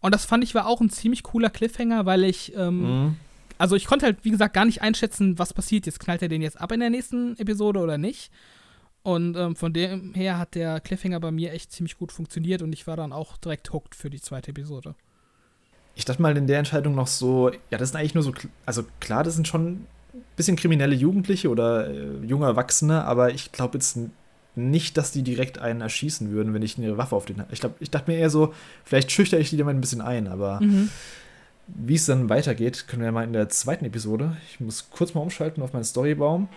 [0.00, 3.16] Und das fand ich war auch ein ziemlich cooler Cliffhanger, weil ich, ähm, mhm.
[3.56, 5.86] also ich konnte halt, wie gesagt, gar nicht einschätzen, was passiert.
[5.86, 8.30] Jetzt knallt er den jetzt ab in der nächsten Episode oder nicht.
[9.02, 12.72] Und ähm, von dem her hat der Cliffhanger bei mir echt ziemlich gut funktioniert und
[12.74, 14.94] ich war dann auch direkt hooked für die zweite Episode.
[15.98, 18.32] Ich dachte mal in der Entscheidung noch so, ja, das sind eigentlich nur so,
[18.64, 19.86] also klar, das sind schon ein
[20.36, 23.98] bisschen kriminelle Jugendliche oder äh, junge Erwachsene, aber ich glaube jetzt
[24.54, 27.42] nicht, dass die direkt einen erschießen würden, wenn ich eine Waffe auf den.
[27.50, 30.28] Ich glaube, ich dachte mir eher so, vielleicht schüchter ich die damit ein bisschen ein,
[30.28, 30.88] aber Mhm.
[31.66, 34.36] wie es dann weitergeht, können wir mal in der zweiten Episode.
[34.50, 36.48] Ich muss kurz mal umschalten auf meinen Storybaum.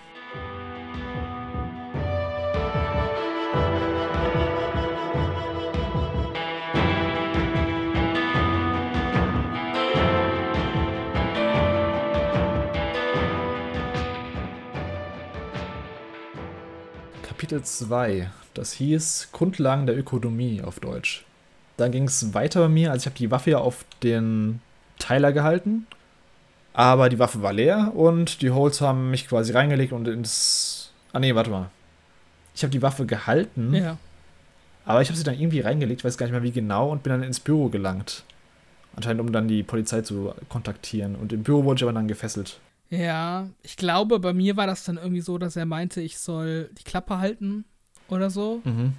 [17.52, 18.30] Kapitel 2.
[18.54, 21.26] Das hieß Grundlagen der Ökonomie auf Deutsch.
[21.76, 22.92] Dann ging es weiter bei mir.
[22.92, 24.62] Also ich habe die Waffe ja auf den
[25.00, 25.86] Tyler gehalten.
[26.72, 30.94] Aber die Waffe war leer und die Holes haben mich quasi reingelegt und ins.
[31.12, 31.70] Ah nee, warte mal.
[32.56, 33.98] Ich habe die Waffe gehalten, Ja.
[34.86, 37.12] aber ich habe sie dann irgendwie reingelegt, weiß gar nicht mehr wie genau, und bin
[37.12, 38.24] dann ins Büro gelangt.
[38.96, 41.16] Anscheinend, um dann die Polizei zu kontaktieren.
[41.16, 42.62] Und im Büro wurde ich aber dann gefesselt.
[42.92, 46.70] Ja, ich glaube, bei mir war das dann irgendwie so, dass er meinte, ich soll
[46.78, 47.64] die Klappe halten
[48.10, 48.62] oder so.
[48.66, 48.94] Mhm.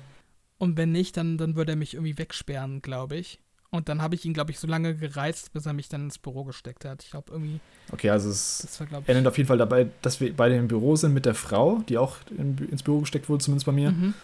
[0.56, 3.38] Und wenn nicht, dann, dann würde er mich irgendwie wegsperren, glaube ich.
[3.70, 6.18] Und dann habe ich ihn, glaube ich, so lange gereizt, bis er mich dann ins
[6.18, 7.02] Büro gesteckt hat.
[7.04, 10.34] Ich glaube, irgendwie, Okay, also es das war, endet auf jeden Fall dabei, dass wir
[10.34, 13.66] beide im Büro sind mit der Frau, die auch in, ins Büro gesteckt wurde, zumindest
[13.66, 13.90] bei mir.
[13.92, 14.14] Mhm.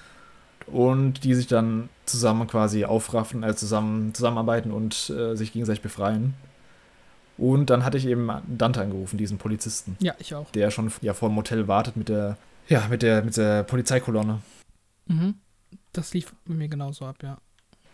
[0.66, 6.34] und die sich dann zusammen quasi aufraffen, äh, zusammen zusammenarbeiten und äh, sich gegenseitig befreien.
[7.38, 10.50] Und dann hatte ich eben Dante angerufen, diesen Polizisten, Ja, ich auch.
[10.50, 12.36] der schon ja vor dem Hotel wartet mit der
[12.68, 14.40] ja mit der mit der Polizeikolonne.
[15.06, 15.34] Mhm.
[15.92, 17.38] Das lief bei mir genauso ab, ja.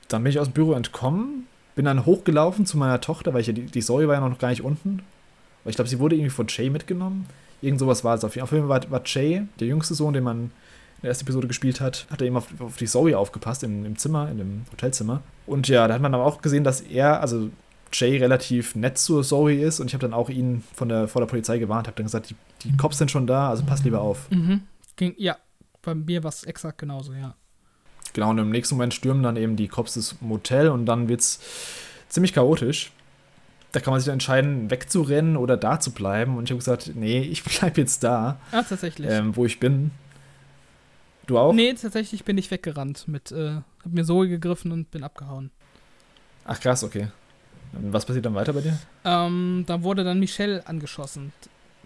[0.08, 3.46] Dann bin ich aus dem Büro entkommen, bin dann hochgelaufen zu meiner Tochter, weil ich
[3.46, 5.02] ja die, die Zoe war ja noch gar nicht unten.
[5.62, 7.26] Aber ich glaube, sie wurde irgendwie von Jay mitgenommen.
[7.62, 8.58] Irgend sowas war es auf jeden Fall.
[8.58, 10.50] Auf jeden Fall war, war Jay, der jüngste Sohn, den man in
[11.02, 13.96] der ersten Episode gespielt hat, hat er eben auf, auf die Zoe aufgepasst im, im
[13.98, 15.22] Zimmer, in dem Hotelzimmer.
[15.46, 17.50] Und ja, da hat man aber auch gesehen, dass er, also
[17.94, 21.20] Jay relativ nett zur Zoe ist und ich habe dann auch ihn von der, vor
[21.22, 24.00] der Polizei gewarnt, habe dann gesagt, die, die Cops sind schon da, also pass lieber
[24.00, 24.30] auf.
[24.30, 24.62] Mhm.
[24.96, 25.36] Ging, ja,
[25.82, 27.34] bei mir war es exakt genauso, ja.
[28.12, 31.40] Genau, und im nächsten Moment stürmen dann eben die Cops das Motel und dann wird's
[32.08, 32.92] ziemlich chaotisch.
[33.72, 36.36] Da kann man sich dann entscheiden, wegzurennen oder da zu bleiben.
[36.36, 39.10] Und ich habe gesagt, nee, ich bleib jetzt da, Ah, tatsächlich.
[39.10, 39.90] ähm, wo ich bin.
[41.26, 41.52] Du auch?
[41.52, 45.50] Nee, tatsächlich bin ich weggerannt mit, äh, hab mir Zoe gegriffen und bin abgehauen.
[46.44, 47.08] Ach krass, okay.
[47.90, 48.78] Was passiert dann weiter bei dir?
[49.04, 51.32] Ähm, dann wurde dann Michelle angeschossen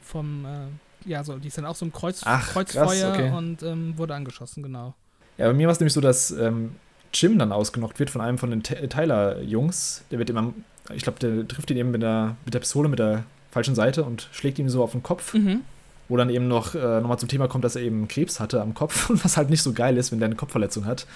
[0.03, 3.30] vom, äh, ja, so, die ist dann auch so im Kreuz, Ach, Kreuzfeuer krass, okay.
[3.30, 4.95] und ähm, wurde angeschossen, genau.
[5.36, 6.76] Ja, bei mir war es nämlich so, dass ähm,
[7.12, 10.05] Jim dann ausgenockt wird von einem von den Tyler-Jungs.
[10.11, 10.53] Der wird immer,
[10.95, 14.05] ich glaube, der trifft ihn eben mit der, mit der Pistole mit der falschen Seite
[14.05, 15.34] und schlägt ihm so auf den Kopf.
[15.34, 15.62] Mhm.
[16.11, 18.72] wo dann eben noch äh, nochmal zum Thema kommt, dass er eben Krebs hatte am
[18.74, 21.07] Kopf und was halt nicht so geil ist, wenn der eine Kopfverletzung hat.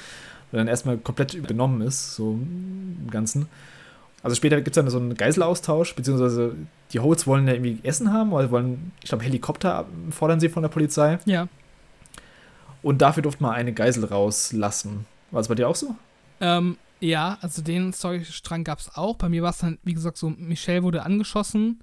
[0.50, 3.48] Und dann erstmal komplett benommen ist, so im Ganzen.
[4.22, 6.54] Also später gibt es dann so einen Geiselaustausch, beziehungsweise
[6.92, 10.62] die Holes wollen ja irgendwie Essen haben, oder wollen, ich glaube, Helikopter fordern sie von
[10.62, 11.18] der Polizei.
[11.24, 11.48] Ja.
[12.82, 15.06] Und dafür durfte man eine Geisel rauslassen.
[15.30, 15.96] War es bei dir auch so?
[16.40, 19.16] Ähm, ja, also den Storystrang gab es auch.
[19.16, 21.80] Bei mir war es dann, wie gesagt, so, Michelle wurde angeschossen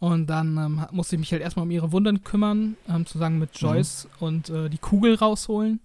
[0.00, 3.50] und dann ähm, musste ich mich halt erstmal um ihre Wunden kümmern, ähm, zusammen mit
[3.58, 5.80] Joyce und äh, die Kugel rausholen,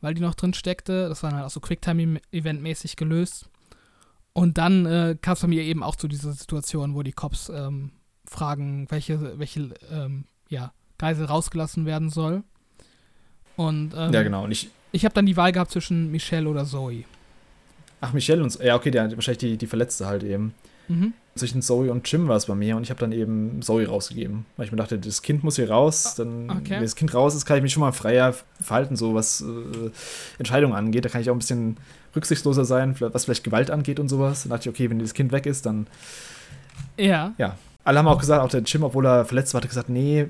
[0.00, 1.08] weil die noch drin steckte.
[1.08, 3.48] Das war dann halt auch so Quicktime-Event-mäßig gelöst.
[4.34, 7.50] Und dann äh, kam es bei mir eben auch zu dieser Situation, wo die Cops
[7.54, 7.92] ähm,
[8.26, 12.42] fragen, welche, welche ähm, ja, Geisel rausgelassen werden soll.
[13.56, 14.44] Und ähm, ja, genau.
[14.44, 17.04] Und ich, ich habe dann die Wahl gehabt zwischen Michelle oder Zoe.
[18.00, 20.52] ach, Michelle und, ja, okay, der, wahrscheinlich die, die Verletzte halt eben.
[20.86, 21.14] Mhm.
[21.34, 24.44] zwischen Zoe und Jim war es bei mir und ich habe dann eben Zoe rausgegeben.
[24.56, 26.14] Weil ich mir dachte, das Kind muss hier raus.
[26.14, 26.72] Dann, okay.
[26.72, 29.90] wenn das Kind raus ist, kann ich mich schon mal freier verhalten, so was äh,
[30.38, 31.04] Entscheidungen angeht.
[31.04, 31.78] Da kann ich auch ein bisschen
[32.14, 34.42] rücksichtsloser sein, was vielleicht Gewalt angeht und sowas.
[34.42, 35.86] Dann dachte ich, okay, wenn das Kind weg ist, dann.
[36.96, 37.32] Ja.
[37.38, 37.56] Ja.
[37.84, 40.26] alle haben auch gesagt, auch der Jim, obwohl er verletzt war, hat gesagt, nee,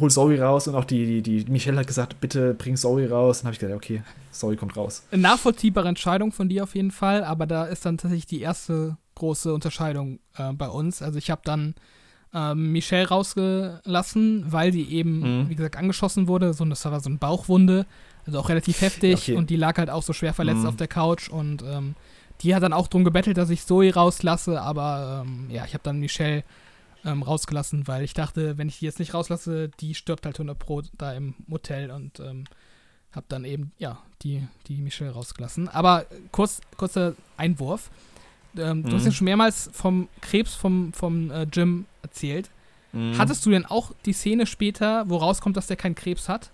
[0.00, 0.68] hol Zoe raus.
[0.68, 3.38] Und auch die, die, die Michelle hat gesagt, bitte bring Zoe raus.
[3.38, 5.02] Dann habe ich gesagt, okay, Zoe kommt raus.
[5.10, 8.96] Eine nachvollziehbare Entscheidung von dir auf jeden Fall, aber da ist dann tatsächlich die erste
[9.14, 11.02] große Unterscheidung äh, bei uns.
[11.02, 11.74] Also ich habe dann
[12.34, 15.48] ähm, Michelle rausgelassen, weil sie eben, mhm.
[15.48, 16.52] wie gesagt, angeschossen wurde.
[16.52, 17.86] So, das war so eine Bauchwunde,
[18.26, 19.14] also auch relativ heftig.
[19.14, 19.34] Okay.
[19.34, 20.68] Und die lag halt auch so schwer verletzt mhm.
[20.68, 21.28] auf der Couch.
[21.28, 21.94] Und ähm,
[22.42, 24.60] die hat dann auch drum gebettelt, dass ich Zoe rauslasse.
[24.60, 26.42] Aber ähm, ja, ich habe dann Michelle
[27.04, 30.58] ähm, rausgelassen, weil ich dachte, wenn ich die jetzt nicht rauslasse, die stirbt halt 100
[30.58, 31.90] Pro da im Motel.
[31.90, 32.44] Und ähm,
[33.12, 35.68] habe dann eben, ja, die, die Michelle rausgelassen.
[35.68, 37.90] Aber kurz, kurzer Einwurf.
[38.54, 38.82] Mhm.
[38.82, 39.14] Du hast ja mhm.
[39.14, 42.50] schon mehrmals vom Krebs vom, vom äh, Jim erzählt.
[42.92, 43.18] Mhm.
[43.18, 46.50] Hattest du denn auch die Szene später, wo rauskommt, dass der keinen Krebs hat?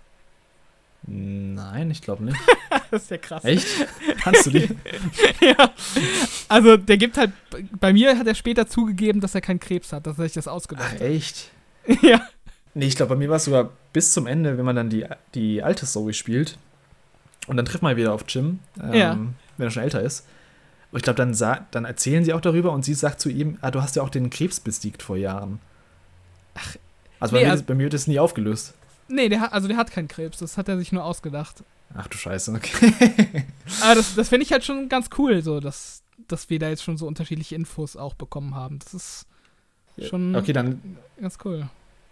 [1.05, 2.37] Nein, ich glaube nicht.
[2.91, 3.43] das ist ja krass.
[3.43, 3.67] Echt?
[4.21, 4.69] Kannst du die?
[5.41, 5.71] ja.
[6.47, 7.31] Also, der gibt halt.
[7.79, 10.47] Bei mir hat er später zugegeben, dass er keinen Krebs hat, dass er sich das
[10.47, 11.01] ausgedacht hat.
[11.01, 11.51] Echt?
[12.01, 12.21] ja.
[12.73, 15.05] Nee, ich glaube, bei mir war es sogar bis zum Ende, wenn man dann die,
[15.35, 16.57] die alte Zoe spielt.
[17.47, 19.17] Und dann trifft man wieder auf Jim, ähm, ja.
[19.57, 20.25] wenn er schon älter ist.
[20.91, 21.35] Und ich glaube, dann,
[21.71, 24.09] dann erzählen sie auch darüber und sie sagt zu ihm, ah, du hast ja auch
[24.09, 25.59] den Krebs besiegt vor Jahren.
[26.55, 26.75] Ach,
[27.19, 28.73] also, nee, bei, mir, also bei mir wird das nie aufgelöst.
[29.07, 31.63] Nee, der hat, also der hat keinen Krebs, das hat er sich nur ausgedacht.
[31.95, 33.45] Ach du Scheiße, okay.
[33.81, 36.83] Aber das, das finde ich halt schon ganz cool, so, dass, dass wir da jetzt
[36.83, 38.79] schon so unterschiedliche Infos auch bekommen haben.
[38.79, 39.27] Das ist
[40.09, 41.69] schon okay, dann, ganz cool.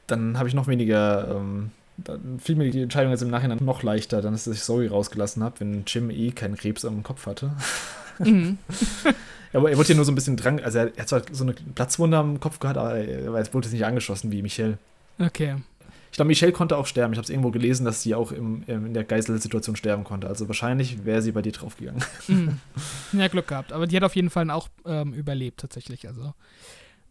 [0.07, 3.81] Dann habe ich noch weniger, ähm, dann fiel mir die Entscheidung jetzt im Nachhinein noch
[3.81, 7.51] leichter, dann dass ich Zoe rausgelassen habe, wenn Jim eh keinen Krebs am Kopf hatte.
[8.19, 8.59] Mhm.
[9.53, 11.53] aber er wurde hier nur so ein bisschen dran, also er, hat zwar so eine
[11.53, 14.77] Platzwunde am Kopf gehabt, aber er wurde jetzt nicht angeschossen wie Michelle.
[15.17, 15.55] Okay.
[16.11, 17.13] Ich glaube, Michelle konnte auch sterben.
[17.13, 20.27] Ich habe es irgendwo gelesen, dass sie auch im, im, in der Geiselsituation sterben konnte.
[20.27, 22.03] Also wahrscheinlich wäre sie bei dir draufgegangen.
[22.27, 22.59] Mhm.
[23.19, 23.73] Ja, Glück gehabt.
[23.73, 26.07] Aber die hat auf jeden Fall auch ähm, überlebt, tatsächlich.
[26.07, 26.33] Also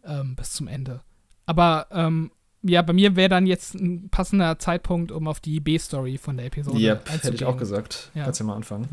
[0.05, 1.01] ähm, bis zum Ende.
[1.45, 2.31] Aber ähm,
[2.63, 6.45] ja, bei mir wäre dann jetzt ein passender Zeitpunkt, um auf die B-Story von der
[6.47, 8.11] Episode Ja, yep, hätte ich auch gesagt.
[8.13, 8.25] Ja.
[8.25, 8.87] Kannst ja mal anfangen.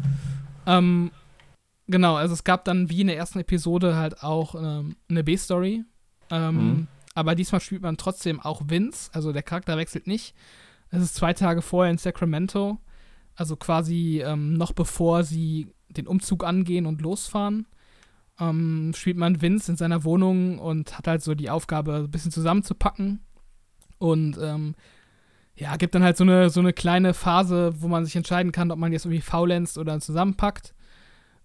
[0.67, 1.11] Ähm,
[1.89, 5.85] Genau, also es gab dann wie in der ersten Episode halt auch ähm, eine B-Story.
[6.31, 6.87] Ähm, mhm.
[7.19, 10.37] Aber diesmal spielt man trotzdem auch Vince, also der Charakter wechselt nicht.
[10.91, 12.79] Es ist zwei Tage vorher in Sacramento,
[13.35, 17.66] also quasi ähm, noch bevor sie den Umzug angehen und losfahren.
[18.39, 22.31] Ähm, spielt man Vince in seiner Wohnung und hat halt so die Aufgabe, ein bisschen
[22.31, 23.19] zusammenzupacken.
[23.99, 24.77] Und ähm,
[25.57, 28.71] ja, gibt dann halt so eine, so eine kleine Phase, wo man sich entscheiden kann,
[28.71, 30.73] ob man jetzt irgendwie faulenzt oder zusammenpackt.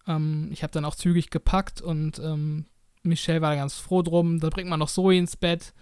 [0.06, 2.68] Ähm, ich habe dann auch zügig gepackt und ähm,
[3.04, 4.40] Michelle war ganz froh drum.
[4.40, 5.74] Da bringt man noch Zoe ins Bett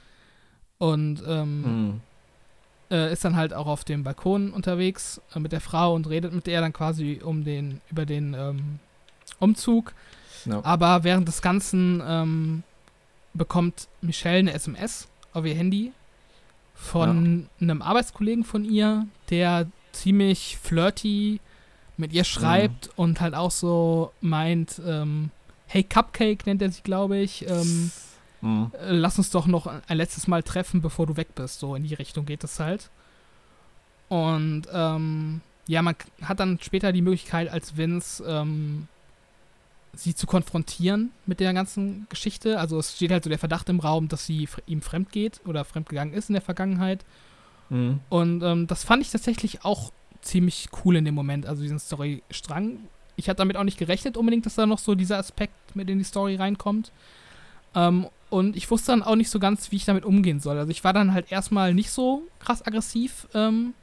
[0.77, 2.01] und ähm, mhm.
[2.89, 6.33] äh, ist dann halt auch auf dem Balkon unterwegs äh, mit der Frau und redet
[6.33, 8.79] mit der dann quasi um den, über den ähm,
[9.39, 9.93] Umzug.
[10.45, 10.61] No.
[10.63, 12.63] Aber während des Ganzen ähm,
[13.33, 15.91] bekommt Michelle eine SMS auf ihr Handy
[16.73, 17.65] von ja.
[17.65, 21.39] einem Arbeitskollegen von ihr, der ziemlich flirty
[21.97, 22.93] mit ihr schreibt mhm.
[22.95, 25.29] und halt auch so meint, ähm,
[25.71, 27.91] hey Cupcake nennt er sich, glaube ich, ähm,
[28.41, 28.71] mhm.
[28.87, 31.59] Lass uns doch noch ein letztes Mal treffen, bevor du weg bist.
[31.59, 32.89] So in die Richtung geht es halt.
[34.09, 38.87] Und ähm, ja, man hat dann später die Möglichkeit, als Vince ähm,
[39.93, 42.59] sie zu konfrontieren mit der ganzen Geschichte.
[42.59, 45.63] Also es steht halt so der Verdacht im Raum, dass sie ihm fremd geht oder
[45.63, 47.05] fremdgegangen ist in der Vergangenheit.
[47.69, 48.01] Mhm.
[48.09, 52.79] Und ähm, das fand ich tatsächlich auch ziemlich cool in dem Moment, also diesen Storystrang.
[53.15, 55.97] Ich hatte damit auch nicht gerechnet unbedingt, dass da noch so dieser Aspekt mit in
[55.97, 56.91] die Story reinkommt.
[57.75, 60.57] Ähm, und ich wusste dann auch nicht so ganz, wie ich damit umgehen soll.
[60.57, 63.73] Also ich war dann halt erstmal nicht so krass aggressiv ähm,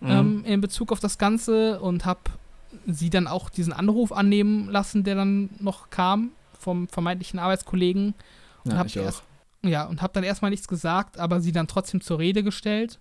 [0.00, 0.10] mhm.
[0.10, 2.20] ähm, in Bezug auf das Ganze und habe
[2.86, 8.14] sie dann auch diesen Anruf annehmen lassen, der dann noch kam vom vermeintlichen Arbeitskollegen.
[8.64, 8.96] Und ja, auch.
[8.96, 9.22] Erst,
[9.62, 12.98] ja, und habe dann erstmal nichts gesagt, aber sie dann trotzdem zur Rede gestellt.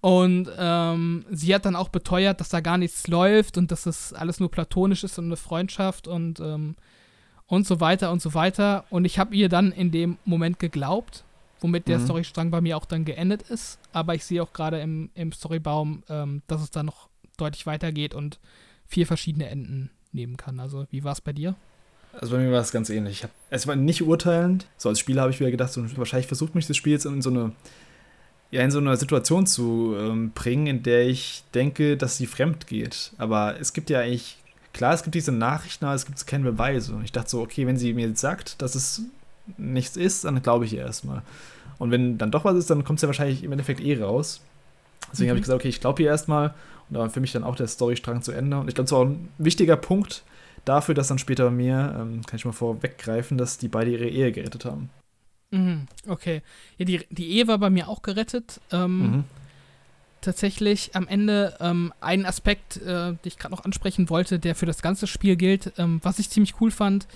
[0.00, 4.14] Und ähm, sie hat dann auch beteuert, dass da gar nichts läuft und dass das
[4.14, 6.76] alles nur platonisch ist und eine Freundschaft und, ähm,
[7.46, 8.84] und so weiter und so weiter.
[8.88, 11.24] Und ich habe ihr dann in dem Moment geglaubt,
[11.60, 12.04] womit der mhm.
[12.04, 13.78] Storystrang bei mir auch dann geendet ist.
[13.92, 18.14] Aber ich sehe auch gerade im, im Storybaum, ähm, dass es da noch deutlich weitergeht
[18.14, 18.38] und
[18.86, 20.60] vier verschiedene Enden nehmen kann.
[20.60, 21.56] Also, wie war es bei dir?
[22.12, 23.24] Also bei mir war es ganz ähnlich.
[23.50, 24.66] es war nicht urteilend.
[24.76, 27.22] So als Spieler habe ich wieder gedacht, so, wahrscheinlich versucht mich das Spiel jetzt in
[27.22, 27.52] so eine
[28.50, 32.66] ja, in so eine Situation zu ähm, bringen, in der ich denke, dass sie fremd
[32.66, 33.12] geht.
[33.18, 34.38] Aber es gibt ja eigentlich,
[34.72, 36.94] klar, es gibt diese Nachrichten, aber es gibt keine Beweise.
[36.94, 39.02] Und ich dachte so, okay, wenn sie mir jetzt sagt, dass es
[39.56, 41.22] nichts ist, dann glaube ich ihr erstmal.
[41.78, 44.40] Und wenn dann doch was ist, dann kommt es ja wahrscheinlich im Endeffekt eh raus.
[45.12, 45.30] Deswegen mhm.
[45.30, 46.48] habe ich gesagt, okay, ich glaube ihr erstmal.
[46.88, 48.58] Und da war für mich dann auch der Storystrang zu Ende.
[48.58, 50.24] Und ich glaube, es war auch ein wichtiger Punkt
[50.64, 54.08] dafür, dass dann später bei mir, ähm, kann ich mal vorweggreifen, dass die beide ihre
[54.08, 54.90] Ehe gerettet haben.
[55.50, 56.42] Mhm, okay.
[56.78, 58.60] Ja, die, die Ehe war bei mir auch gerettet.
[58.70, 59.24] Ähm, mhm.
[60.20, 64.66] Tatsächlich am Ende ähm, ein Aspekt, äh, den ich gerade noch ansprechen wollte, der für
[64.66, 67.06] das ganze Spiel gilt, ähm, was ich ziemlich cool fand,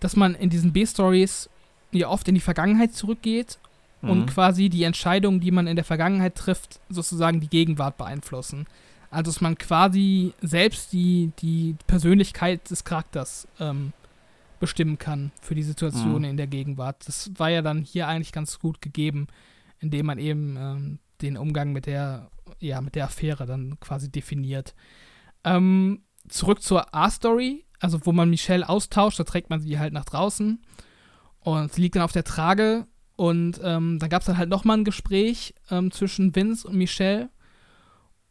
[0.00, 1.50] dass man in diesen B-Stories
[1.92, 3.58] ja oft in die Vergangenheit zurückgeht
[4.00, 4.10] mhm.
[4.10, 8.66] und quasi die Entscheidungen, die man in der Vergangenheit trifft, sozusagen die Gegenwart beeinflussen.
[9.10, 13.92] Also dass man quasi selbst die, die Persönlichkeit des Charakters ähm,
[14.58, 16.24] bestimmen kann für die Situation mhm.
[16.24, 17.06] in der Gegenwart.
[17.06, 19.26] Das war ja dann hier eigentlich ganz gut gegeben,
[19.78, 24.74] indem man eben ähm, den Umgang mit der, ja, mit der Affäre dann quasi definiert.
[25.44, 30.04] Ähm, zurück zur A-Story, also wo man Michelle austauscht, da trägt man sie halt nach
[30.04, 30.62] draußen
[31.40, 32.86] und sie liegt dann auf der Trage
[33.16, 37.30] und ähm, dann gab es dann halt nochmal ein Gespräch ähm, zwischen Vince und Michelle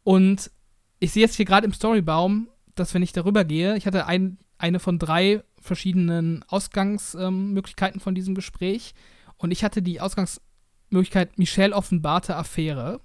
[0.02, 0.50] und
[0.98, 4.38] ich sehe jetzt hier gerade im Storybaum, dass wenn ich darüber gehe, ich hatte ein,
[4.58, 8.94] eine von drei verschiedenen Ausgangsmöglichkeiten ähm, von diesem Gespräch.
[9.36, 13.00] Und ich hatte die Ausgangsmöglichkeit Michelle offenbarte Affäre.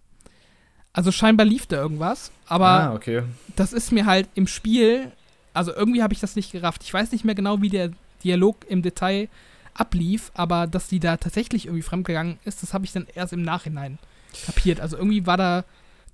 [0.94, 3.24] Also scheinbar lief da irgendwas, aber ah, okay.
[3.56, 5.12] das ist mir halt im Spiel,
[5.54, 6.84] also irgendwie habe ich das nicht gerafft.
[6.84, 7.92] Ich weiß nicht mehr genau, wie der
[8.26, 9.30] Dialog im Detail
[9.74, 13.42] ablief, aber dass die da tatsächlich irgendwie fremdgegangen ist, das habe ich dann erst im
[13.42, 14.00] Nachhinein
[14.46, 14.82] kapiert.
[14.82, 15.64] Also irgendwie war da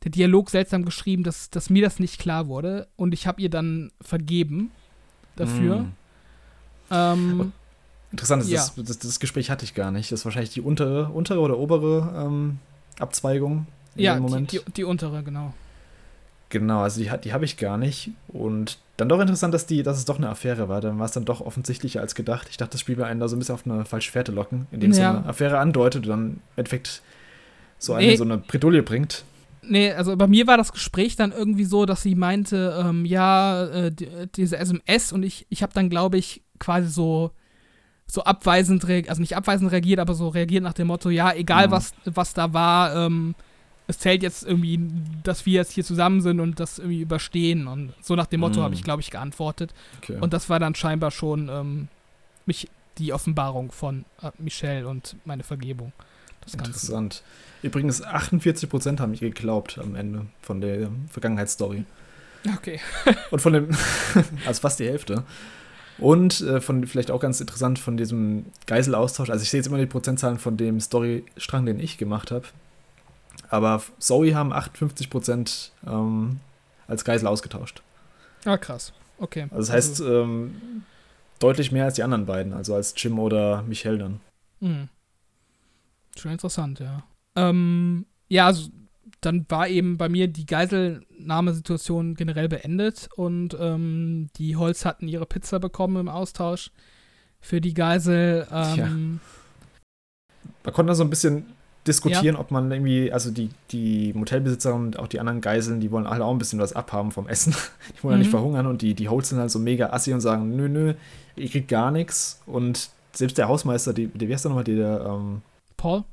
[0.04, 3.50] der Dialog seltsam geschrieben, dass, dass mir das nicht klar wurde und ich habe ihr
[3.50, 4.72] dann vergeben
[5.36, 5.80] dafür.
[5.80, 5.94] Mm.
[6.92, 7.52] Ähm,
[8.12, 8.58] Interessant ist, ja.
[8.58, 10.12] das, das, das, Gespräch hatte ich gar nicht.
[10.12, 12.60] Das ist wahrscheinlich die untere, untere oder obere ähm,
[13.00, 14.52] Abzweigung in ja, dem Moment.
[14.52, 15.54] Die, die, die, untere, genau.
[16.50, 18.12] Genau, also die, die habe ich gar nicht.
[18.30, 20.80] Und dann doch interessant, dass, die, dass es doch eine Affäre war.
[20.80, 22.48] Dann war es dann doch offensichtlicher als gedacht.
[22.50, 24.68] Ich dachte, das Spiel will einen da so ein bisschen auf eine falsche Fährte locken,
[24.72, 25.18] indem es ja.
[25.18, 27.02] eine Affäre andeutet und dann im Endeffekt
[27.78, 28.16] so eine, nee.
[28.16, 29.26] so eine Bredouille bringt.
[29.70, 33.66] Nee, also bei mir war das Gespräch dann irgendwie so, dass sie meinte, ähm, ja,
[33.66, 37.32] äh, die, diese SMS und ich, ich habe dann, glaube ich, quasi so,
[38.06, 41.72] so abweisend, also nicht abweisend reagiert, aber so reagiert nach dem Motto, ja, egal mhm.
[41.72, 43.36] was, was da war, ähm,
[43.88, 44.80] es zählt jetzt irgendwie,
[45.24, 47.68] dass wir jetzt hier zusammen sind und das irgendwie überstehen.
[47.68, 48.64] Und so nach dem Motto mhm.
[48.64, 49.74] habe ich, glaube ich, geantwortet.
[50.02, 50.18] Okay.
[50.20, 51.88] Und das war dann scheinbar schon ähm,
[52.46, 55.94] mich, die Offenbarung von äh, Michelle und meine Vergebung.
[56.52, 57.24] Interessant.
[57.62, 61.86] Übrigens, 48% haben mich geglaubt am Ende von der Vergangenheitsstory.
[62.58, 62.80] Okay.
[63.32, 63.70] und von dem,
[64.46, 65.24] also fast die Hälfte.
[65.98, 69.30] Und äh, von vielleicht auch ganz interessant von diesem Geiselaustausch.
[69.30, 72.46] Also ich sehe jetzt immer die Prozentzahlen von dem Storystrang, den ich gemacht habe.
[73.50, 76.40] Aber Zoe haben 58% ähm,
[76.88, 77.82] als Geisel ausgetauscht.
[78.46, 78.94] Ah, krass.
[79.18, 79.44] Okay.
[79.44, 80.84] Also das heißt, also, ähm,
[81.40, 84.20] deutlich mehr als die anderen beiden, also als Jim oder Michelle dann.
[84.60, 84.90] Mhm.
[86.18, 87.04] Schon interessant, ja.
[87.36, 88.70] Ähm, ja, also
[89.22, 95.26] dann war eben bei mir die Geiselnahmesituation generell beendet und ähm, die Holz hatten ihre
[95.26, 96.72] Pizza bekommen im Austausch
[97.40, 98.48] für die Geisel.
[98.52, 99.20] Ähm.
[100.64, 101.46] Man konnte da so ein bisschen
[101.88, 102.40] diskutieren, ja.
[102.42, 106.26] ob man irgendwie, also die, die Motelbesitzer und auch die anderen Geiseln, die wollen alle
[106.26, 107.56] auch ein bisschen was abhaben vom Essen.
[107.98, 108.12] Die wollen mhm.
[108.12, 108.32] ja nicht mhm.
[108.32, 110.94] verhungern und die, die Holz sind halt so mega assi und sagen, nö, nö,
[111.36, 112.42] ihr kriegt gar nichts.
[112.46, 115.42] Und selbst der Hausmeister, die, der, wie heißt der nochmal, der, ähm,
[115.78, 116.04] Paul?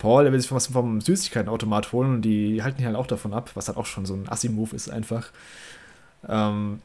[0.00, 3.34] Paul, der will sich was vom Süßigkeitenautomat holen und die halten ihn halt auch davon
[3.34, 5.30] ab, was halt auch schon so ein Assi-Move ist einfach.
[6.26, 6.80] Ähm,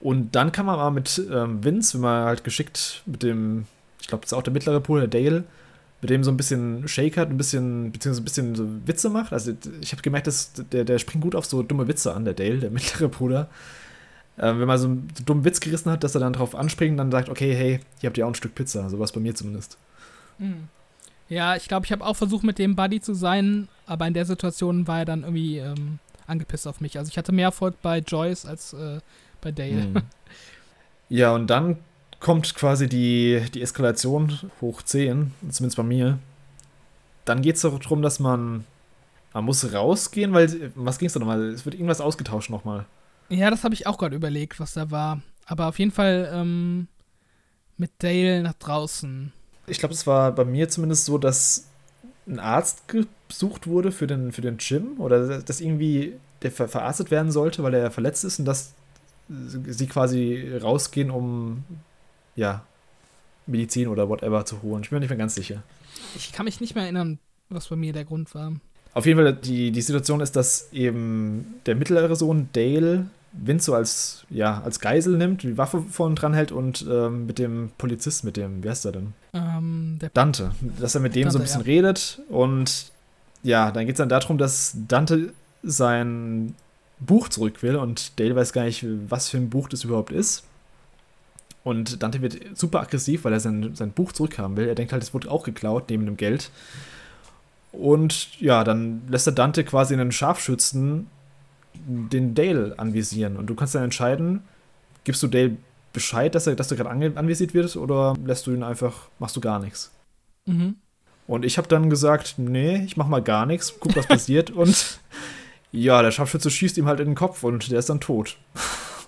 [0.00, 3.66] und dann kann man mal mit ähm, Vince, wenn man halt geschickt mit dem,
[4.00, 5.44] ich glaube, das ist auch der mittlere Bruder, Dale,
[6.00, 9.32] mit dem so ein bisschen shakert, ein bisschen, beziehungsweise ein bisschen so Witze macht.
[9.32, 12.34] Also ich habe gemerkt, dass der, der springt gut auf so dumme Witze an, der
[12.34, 13.48] Dale, der mittlere Bruder.
[14.40, 16.98] Ähm, wenn man so einen dummen Witz gerissen hat, dass er dann drauf anspringt und
[16.98, 18.90] dann sagt, okay, hey, hier habt ihr auch ein Stück Pizza.
[18.90, 19.78] Sowas bei mir zumindest.
[20.38, 20.68] Mhm.
[21.28, 24.24] Ja, ich glaube, ich habe auch versucht, mit dem Buddy zu sein, aber in der
[24.24, 26.98] Situation war er dann irgendwie ähm, angepisst auf mich.
[26.98, 29.00] Also ich hatte mehr Erfolg bei Joyce als äh,
[29.40, 29.86] bei Dale.
[29.88, 30.02] Mhm.
[31.10, 31.78] Ja, und dann
[32.20, 36.18] kommt quasi die, die Eskalation hoch 10, zumindest bei mir.
[37.24, 38.64] Dann geht es darum, dass man.
[39.32, 40.72] Man muss rausgehen, weil.
[40.74, 41.48] Was ging es da nochmal?
[41.48, 42.84] Es wird irgendwas ausgetauscht nochmal.
[43.30, 45.22] Ja, das habe ich auch gerade überlegt, was da war.
[45.46, 46.88] Aber auf jeden Fall ähm,
[47.76, 49.32] mit Dale nach draußen
[49.68, 51.66] ich glaube, es war bei mir zumindest so, dass
[52.26, 57.10] ein Arzt gesucht wurde für den, für den Jim oder dass irgendwie der ver verarztet
[57.10, 58.74] werden sollte, weil er verletzt ist und dass
[59.28, 61.64] sie quasi rausgehen, um
[62.36, 62.64] ja,
[63.46, 64.82] Medizin oder whatever zu holen.
[64.82, 65.62] Ich bin mir nicht mehr ganz sicher.
[66.14, 68.52] Ich kann mich nicht mehr erinnern, was bei mir der Grund war.
[68.94, 73.06] Auf jeden Fall, die, die Situation ist, dass eben der mittlere Sohn Dale
[73.40, 77.38] Vince so als, ja, als Geisel nimmt, die Waffe vorne dran hält und ähm, mit
[77.38, 79.14] dem Polizist, mit dem, wie heißt er denn?
[79.32, 80.52] Ähm, Dante.
[80.80, 81.66] Dass er mit dem Dante, so ein bisschen ja.
[81.66, 82.92] redet und
[83.42, 85.32] ja, dann geht es dann darum, dass Dante
[85.62, 86.54] sein
[87.00, 90.44] Buch zurück will und Dale weiß gar nicht, was für ein Buch das überhaupt ist.
[91.64, 94.68] Und Dante wird super aggressiv, weil er sein, sein Buch zurückhaben will.
[94.68, 96.50] Er denkt halt, es wurde auch geklaut, neben dem Geld.
[97.72, 101.08] Und ja, dann lässt er Dante quasi einen Scharfschützen
[101.86, 103.36] den Dale anvisieren.
[103.36, 104.42] Und du kannst dann entscheiden,
[105.04, 105.56] gibst du Dale
[105.92, 109.40] Bescheid, dass er, dass er gerade anvisiert wird, oder lässt du ihn einfach, machst du
[109.40, 109.90] gar nichts?
[110.46, 110.76] Mhm.
[111.26, 114.50] Und ich habe dann gesagt, nee, ich mach mal gar nichts, guck, was passiert.
[114.50, 115.00] und
[115.72, 118.38] ja, der Scharfschütze schießt ihm halt in den Kopf und der ist dann tot.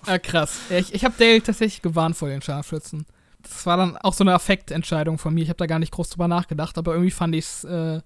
[0.05, 0.59] Ah, krass.
[0.69, 3.05] Ich, ich habe Dale tatsächlich gewarnt vor den Scharfschützen.
[3.41, 5.43] Das war dann auch so eine Affektentscheidung von mir.
[5.43, 8.01] Ich habe da gar nicht groß drüber nachgedacht, aber irgendwie fand ich es äh,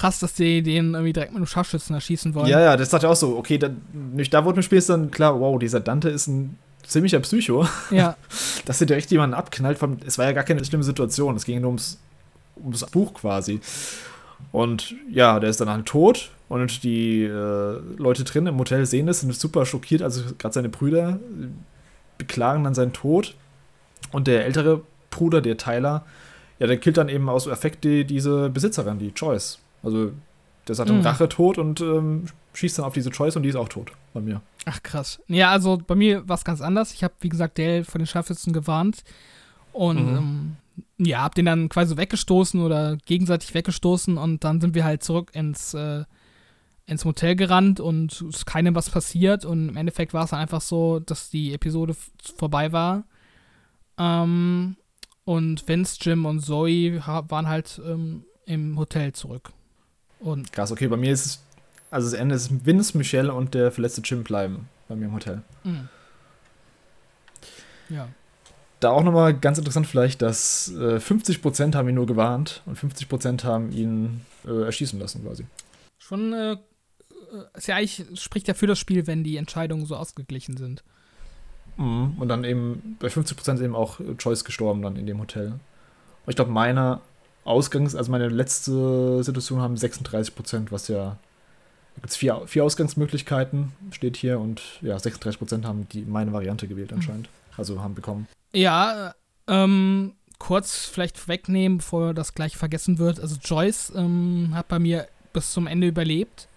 [0.00, 2.46] krass, dass die den irgendwie direkt mit einem Scharfschützen erschießen wollen.
[2.46, 3.36] Ja, ja, das dachte ich auch so.
[3.36, 7.20] Okay, da, nicht da wurde mir später dann klar, wow, dieser Dante ist ein ziemlicher
[7.20, 7.66] Psycho.
[7.90, 8.16] Ja.
[8.64, 9.78] dass er direkt jemanden abknallt.
[10.06, 11.36] Es war ja gar keine schlimme Situation.
[11.36, 11.98] Es ging nur ums,
[12.56, 13.60] ums Buch quasi.
[14.52, 19.06] Und ja, der ist dann halt tot und die äh, Leute drin im Hotel sehen
[19.06, 20.00] das, sind super schockiert.
[20.00, 21.20] Also gerade seine Brüder
[22.16, 23.34] beklagen dann seinen Tod.
[24.12, 24.80] Und der ältere
[25.10, 26.06] Bruder, der Tyler,
[26.58, 29.58] ja, der killt dann eben aus Effekt die, diese Besitzerin, die Joyce.
[29.82, 30.12] Also
[30.68, 31.02] der sagt dann mhm.
[31.02, 34.20] Rache tot und ähm, schießt dann auf diese Joyce und die ist auch tot bei
[34.20, 34.42] mir.
[34.66, 35.20] Ach krass.
[35.28, 36.92] Ja, also bei mir war es ganz anders.
[36.92, 39.02] Ich habe, wie gesagt, Dale von den Scharfschützen gewarnt.
[39.72, 40.16] Und mhm.
[40.16, 40.56] ähm,
[40.98, 45.30] ja, hab den dann quasi weggestoßen oder gegenseitig weggestoßen und dann sind wir halt zurück
[45.34, 46.04] ins, äh,
[46.86, 50.40] ins Motel gerannt und es ist keinem was passiert und im Endeffekt war es dann
[50.40, 51.94] einfach so, dass die Episode
[52.36, 53.04] vorbei war.
[53.98, 54.76] Ähm,
[55.24, 59.52] und Vince, Jim und Zoe waren halt ähm, im Hotel zurück.
[60.20, 61.42] Und Krass, okay, bei mir ist es,
[61.90, 65.42] also das Ende ist Vince, Michelle und der verletzte Jim bleiben bei mir im Hotel.
[65.64, 65.88] Mhm.
[67.88, 68.08] Ja
[68.80, 73.44] da auch nochmal ganz interessant vielleicht, dass äh, 50% haben ihn nur gewarnt und 50%
[73.44, 75.46] haben ihn äh, erschießen lassen quasi.
[75.98, 76.56] Schon, äh,
[77.54, 80.82] ist ja eigentlich, spricht ja für das Spiel, wenn die Entscheidungen so ausgeglichen sind.
[81.76, 82.14] Mhm.
[82.18, 85.48] Und dann eben bei 50% eben auch Choice gestorben dann in dem Hotel.
[85.48, 87.00] Und ich glaube, meine
[87.44, 91.16] Ausgangs-, also meine letzte Situation haben 36%, was ja
[91.96, 96.68] da gibt es vier, vier Ausgangsmöglichkeiten, steht hier, und ja, 36% haben die meine Variante
[96.68, 97.26] gewählt anscheinend.
[97.26, 97.54] Mhm.
[97.56, 98.26] Also haben bekommen.
[98.52, 99.14] Ja,
[99.48, 103.20] ähm, kurz vielleicht vorwegnehmen, bevor das gleich vergessen wird.
[103.20, 106.48] Also Joyce ähm, hat bei mir bis zum Ende überlebt.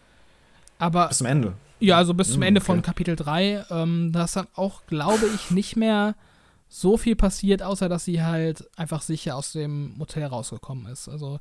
[0.79, 1.07] Aber.
[1.07, 1.53] Bis zum Ende.
[1.79, 2.65] Ja, also bis zum hm, Ende okay.
[2.67, 3.65] von Kapitel 3.
[3.69, 6.15] Ähm, da ist dann auch, glaube ich, nicht mehr
[6.73, 11.07] so viel passiert, außer dass sie halt einfach sicher aus dem Motel rausgekommen ist.
[11.07, 11.39] Also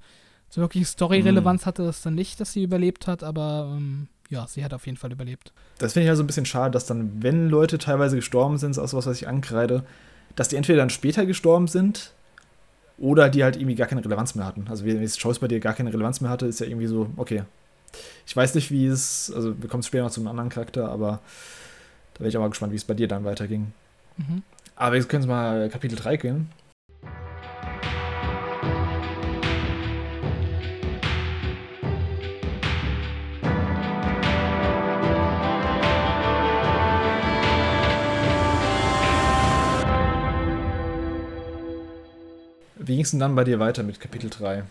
[0.50, 1.66] so wirklich Story-Relevanz mhm.
[1.66, 4.98] hatte das dann nicht, dass sie überlebt hat, aber ähm, ja, sie hat auf jeden
[4.98, 5.54] Fall überlebt.
[5.78, 8.92] Das finde ich also ein bisschen schade, dass dann, wenn Leute teilweise gestorben sind, aus
[8.92, 9.84] was, was ich ankreide,
[10.36, 12.12] dass die entweder dann später gestorben sind
[12.98, 14.66] oder die halt irgendwie gar keine Relevanz mehr hatten.
[14.68, 17.08] Also wenn jetzt Choice bei dir gar keine Relevanz mehr hatte, ist ja irgendwie so,
[17.16, 17.44] okay.
[18.26, 21.20] Ich weiß nicht, wie es, also wir kommen später noch zu einem anderen Charakter, aber
[22.12, 23.72] da wäre ich auch mal gespannt, wie es bei dir dann weiterging.
[24.18, 24.42] Mhm.
[24.82, 26.50] Aber jetzt können wir mal Kapitel 3 gehen.
[42.74, 44.64] Wie ging es denn dann bei dir weiter mit Kapitel 3?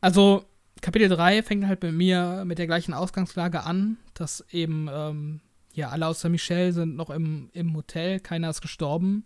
[0.00, 0.46] Also,
[0.80, 5.40] Kapitel 3 fängt halt bei mir mit der gleichen Ausgangslage an, dass eben, ähm,
[5.72, 9.24] ja, alle außer Michelle sind noch im, im Hotel, keiner ist gestorben.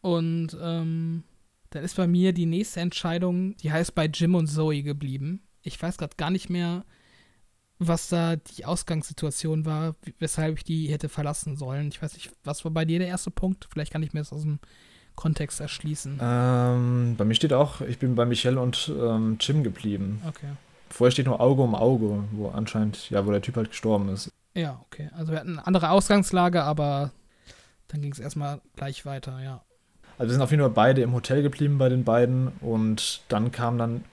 [0.00, 1.24] Und ähm,
[1.70, 5.42] dann ist bei mir die nächste Entscheidung, die heißt bei Jim und Zoe geblieben.
[5.62, 6.84] Ich weiß gerade gar nicht mehr,
[7.78, 11.88] was da die Ausgangssituation war, weshalb ich die hätte verlassen sollen.
[11.88, 13.66] Ich weiß nicht, was war bei dir der erste Punkt?
[13.72, 14.60] Vielleicht kann ich mir das aus dem
[15.16, 16.20] Kontext erschließen?
[16.20, 20.20] Ähm, bei mir steht auch, ich bin bei Michelle und ähm, Jim geblieben.
[20.28, 20.52] Okay.
[20.90, 24.30] Vorher steht nur Auge um Auge, wo anscheinend, ja, wo der Typ halt gestorben ist.
[24.54, 25.10] Ja, okay.
[25.16, 27.10] Also wir hatten eine andere Ausgangslage, aber
[27.88, 29.62] dann ging es erstmal gleich weiter, ja.
[30.16, 33.50] Also wir sind auf jeden Fall beide im Hotel geblieben bei den beiden und dann
[33.50, 34.04] kam dann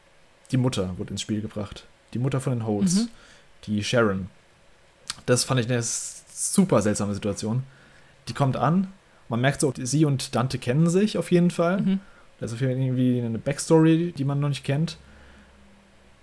[0.52, 1.86] die Mutter, wurde ins Spiel gebracht.
[2.14, 3.10] Die Mutter von den Holts, mhm.
[3.66, 4.28] die Sharon.
[5.26, 7.64] Das fand ich eine super seltsame Situation.
[8.28, 8.92] Die kommt an,
[9.30, 11.82] man merkt so, sie und Dante kennen sich auf jeden Fall.
[11.82, 12.00] Mhm.
[12.40, 14.98] Das ist auf jeden Fall irgendwie eine Backstory, die man noch nicht kennt.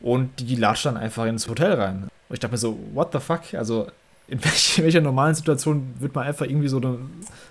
[0.00, 2.02] Und die latscht dann einfach ins Hotel rein.
[2.28, 3.54] Und ich dachte mir so, what the fuck?
[3.54, 3.90] Also,
[4.28, 6.98] in, welch, in welcher normalen Situation wird man einfach irgendwie so eine,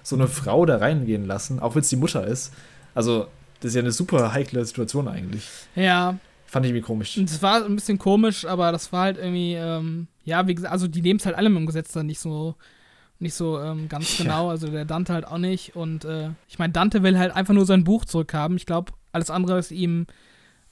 [0.03, 2.53] so eine Frau da reingehen lassen, auch wenn es die Mutter ist?
[2.93, 3.27] Also,
[3.59, 5.47] das ist ja eine super heikle Situation eigentlich.
[5.75, 6.17] Ja.
[6.45, 7.17] Fand ich irgendwie komisch.
[7.17, 10.87] Es war ein bisschen komisch, aber das war halt irgendwie, ähm, ja, wie gesagt, also
[10.87, 12.55] die nehmen es halt alle mit dem Gesetz dann nicht so
[13.19, 14.51] nicht so ähm, ganz genau, ja.
[14.51, 15.75] also der Dante halt auch nicht.
[15.75, 18.57] Und äh, ich meine, Dante will halt einfach nur sein Buch zurückhaben.
[18.57, 20.05] Ich glaube, alles andere ist ihm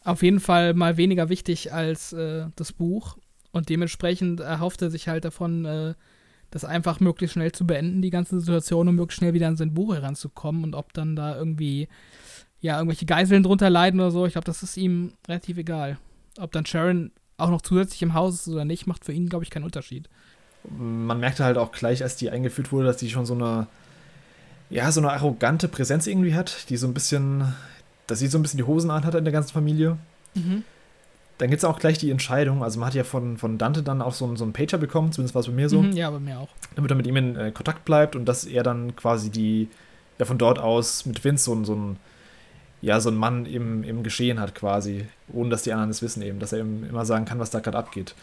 [0.03, 3.17] auf jeden Fall mal weniger wichtig als äh, das Buch.
[3.55, 5.93] Und dementsprechend erhofft er sich halt davon, äh,
[6.51, 9.73] das einfach möglichst schnell zu beenden, die ganze Situation, um möglichst schnell wieder an sein
[9.73, 11.87] Buch heranzukommen und ob dann da irgendwie,
[12.59, 15.97] ja, irgendwelche Geiseln drunter leiden oder so, ich glaube, das ist ihm relativ egal.
[16.37, 19.45] Ob dann Sharon auch noch zusätzlich im Haus ist oder nicht, macht für ihn, glaube
[19.45, 20.09] ich, keinen Unterschied.
[20.77, 23.67] Man merkte halt auch gleich, als die eingeführt wurde, dass die schon so eine,
[24.69, 27.53] ja, so eine arrogante Präsenz irgendwie hat, die so ein bisschen,
[28.05, 29.97] dass sie so ein bisschen die Hosen anhat in der ganzen Familie.
[30.33, 30.65] Mhm
[31.37, 32.63] dann gibt es auch gleich die Entscheidung.
[32.63, 35.35] Also man hat ja von, von Dante dann auch so, so einen Pager bekommen, zumindest
[35.35, 35.81] war es bei mir so.
[35.81, 36.49] Mhm, ja, bei mir auch.
[36.75, 39.69] Damit er mit ihm in äh, Kontakt bleibt und dass er dann quasi die,
[40.17, 41.97] ja von dort aus mit Vince so, so ein,
[42.81, 46.21] ja, so ein Mann im, im Geschehen hat quasi, ohne dass die anderen es wissen
[46.21, 48.15] eben, dass er eben immer sagen kann, was da gerade abgeht.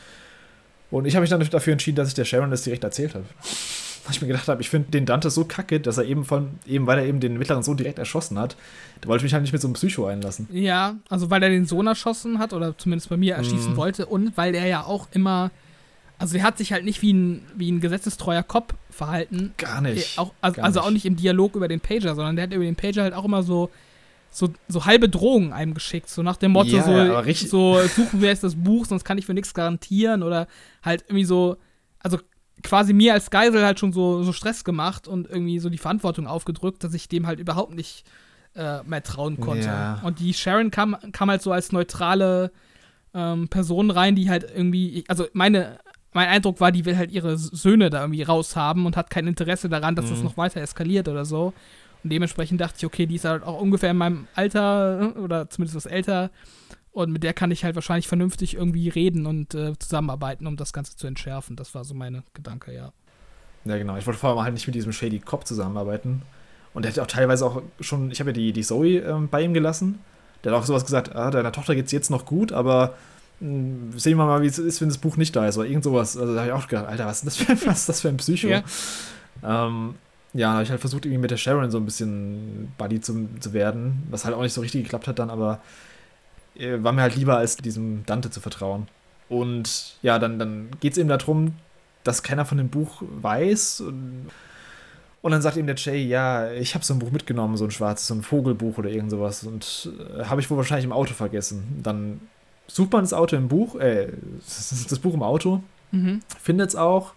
[0.90, 3.24] Und ich habe mich dann dafür entschieden, dass ich der Sharon das direkt erzählt habe
[4.06, 6.50] weil ich mir gedacht habe, ich finde den Dante so kacke, dass er eben von,
[6.66, 8.56] eben weil er eben den mittleren Sohn direkt erschossen hat,
[9.00, 10.48] da wollte ich mich halt nicht mit so einem Psycho einlassen.
[10.50, 13.76] Ja, also weil er den Sohn erschossen hat oder zumindest bei mir erschießen mm.
[13.76, 15.50] wollte und weil er ja auch immer,
[16.18, 19.54] also er hat sich halt nicht wie ein, wie ein gesetzestreuer Cop verhalten.
[19.56, 20.18] Gar nicht.
[20.18, 22.64] Auch, also, Gar also auch nicht im Dialog über den Pager, sondern der hat über
[22.64, 23.70] den Pager halt auch immer so,
[24.30, 28.30] so, so halbe Drohungen einem geschickt, so nach dem Motto, ja, so, so suchen wir
[28.30, 30.48] jetzt das Buch, sonst kann ich für nichts garantieren oder
[30.82, 31.56] halt irgendwie so,
[32.00, 32.18] also
[32.62, 36.26] quasi mir als Geisel halt schon so, so Stress gemacht und irgendwie so die Verantwortung
[36.26, 38.04] aufgedrückt, dass ich dem halt überhaupt nicht
[38.54, 39.66] äh, mehr trauen konnte.
[39.66, 40.00] Ja.
[40.02, 42.52] Und die Sharon kam, kam halt so als neutrale
[43.14, 45.78] ähm, Person rein, die halt irgendwie, also meine,
[46.12, 49.68] mein Eindruck war, die will halt ihre Söhne da irgendwie raushaben und hat kein Interesse
[49.68, 50.10] daran, dass mhm.
[50.10, 51.52] das noch weiter eskaliert oder so.
[52.04, 55.76] Und dementsprechend dachte ich, okay, die ist halt auch ungefähr in meinem Alter oder zumindest
[55.76, 56.30] was älter.
[56.92, 60.74] Und mit der kann ich halt wahrscheinlich vernünftig irgendwie reden und äh, zusammenarbeiten, um das
[60.74, 61.56] Ganze zu entschärfen.
[61.56, 62.92] Das war so meine Gedanke, ja.
[63.64, 63.96] Ja, genau.
[63.96, 66.22] Ich wollte vor allem halt nicht mit diesem Shady Cop zusammenarbeiten.
[66.74, 69.42] Und der hat auch teilweise auch schon, ich habe ja die, die Zoe ähm, bei
[69.42, 70.00] ihm gelassen.
[70.42, 72.94] Der hat auch sowas gesagt, ah, deiner Tochter geht es jetzt noch gut, aber
[73.40, 75.68] mh, hm, sehen wir mal, wie es ist, wenn das Buch nicht da ist oder
[75.68, 76.16] irgend sowas.
[76.16, 78.08] Also da habe ich auch gedacht, Alter, was ist das für, was ist das für
[78.08, 78.48] ein Psycho?
[78.48, 78.62] Ja,
[79.42, 79.94] ähm,
[80.32, 83.28] ja da habe ich halt versucht, irgendwie mit der Sharon so ein bisschen Buddy zu,
[83.40, 85.60] zu werden, was halt auch nicht so richtig geklappt hat dann, aber
[86.56, 88.88] äh, war mir halt lieber, als diesem Dante zu vertrauen.
[89.28, 91.54] Und ja, dann, dann geht es eben darum,
[92.04, 93.80] dass keiner von dem Buch weiß.
[93.80, 94.28] Und,
[95.22, 97.70] und dann sagt ihm der Jay, ja, ich habe so ein Buch mitgenommen, so ein
[97.70, 99.44] schwarzes, so ein Vogelbuch oder irgend sowas.
[99.44, 101.80] Und äh, habe ich wohl wahrscheinlich im Auto vergessen.
[101.82, 102.20] Dann
[102.66, 104.08] sucht man das Auto im Buch, äh,
[104.44, 105.62] das Buch im Auto,
[105.92, 106.20] mhm.
[106.40, 107.14] findet es auch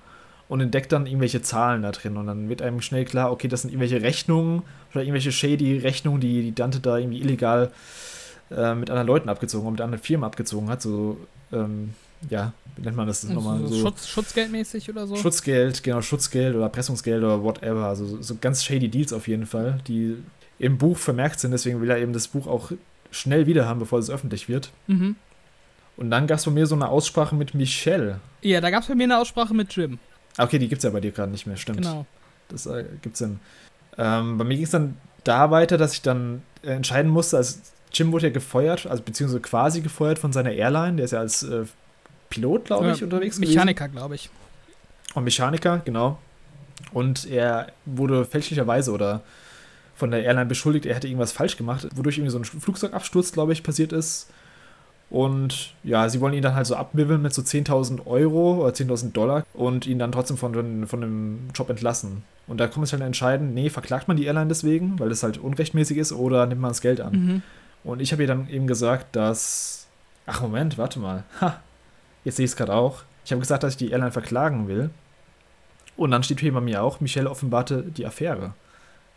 [0.48, 2.18] und entdeckt dann irgendwelche Zahlen da drin.
[2.18, 4.62] Und dann wird einem schnell klar, okay, das sind irgendwelche Rechnungen
[4.94, 7.72] oder irgendwelche shady Rechnungen, die die Dante da irgendwie illegal
[8.52, 10.82] äh, mit anderen Leuten abgezogen und mit anderen Firmen abgezogen hat.
[10.82, 11.18] So,
[11.52, 11.94] ähm,
[12.30, 13.60] ja, wie nennt man das nochmal?
[13.62, 15.16] So, so Schutz, Schutzgeldmäßig oder so?
[15.16, 17.86] Schutzgeld, genau, Schutzgeld oder Erpressungsgeld oder whatever.
[17.86, 20.18] Also so ganz shady Deals auf jeden Fall, die
[20.60, 21.52] im Buch vermerkt sind.
[21.52, 22.72] Deswegen will er eben das Buch auch
[23.12, 24.72] schnell wieder haben, bevor es öffentlich wird.
[24.88, 25.16] Mhm.
[25.98, 28.20] Und dann gab es bei mir so eine Aussprache mit Michelle.
[28.42, 30.00] Ja, da gab es bei mir eine Aussprache mit Jim.
[30.38, 31.80] Okay, die gibt es ja bei dir gerade nicht mehr, stimmt.
[31.80, 32.06] Genau.
[32.50, 33.40] Das äh, gibt's dann.
[33.98, 38.12] Ähm, bei mir ging es dann da weiter, dass ich dann entscheiden musste, als Jim
[38.12, 40.98] wurde ja gefeuert, also beziehungsweise quasi gefeuert von seiner Airline.
[40.98, 41.64] Der ist ja als äh,
[42.30, 44.30] Pilot, glaube ich, ja, unterwegs Mechaniker, glaube ich.
[45.14, 46.20] Und Mechaniker, genau.
[46.92, 49.22] Und er wurde fälschlicherweise oder
[49.96, 53.54] von der Airline beschuldigt, er hätte irgendwas falsch gemacht, wodurch irgendwie so ein Flugzeugabsturz, glaube
[53.54, 54.30] ich, passiert ist.
[55.10, 59.14] Und ja, sie wollen ihn dann halt so abwibbeln mit so 10.000 Euro oder 10.000
[59.14, 62.24] Dollar und ihn dann trotzdem von, von dem Job entlassen.
[62.48, 65.38] Und da kommt es halt entscheiden, nee, verklagt man die Airline deswegen, weil das halt
[65.38, 67.14] unrechtmäßig ist, oder nimmt man das Geld an.
[67.14, 67.42] Mhm.
[67.86, 69.88] Und ich habe ihr dann eben gesagt, dass.
[70.26, 71.24] Ach, Moment, warte mal.
[71.40, 71.62] Ha,
[72.26, 73.04] jetzt sehe ich es gerade auch.
[73.24, 74.90] Ich habe gesagt, dass ich die Airline verklagen will.
[75.96, 78.54] Und dann steht hier bei mir auch, Michelle offenbarte die Affäre.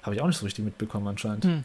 [0.02, 1.44] Habe ich auch nicht so richtig mitbekommen anscheinend.
[1.44, 1.64] Hm.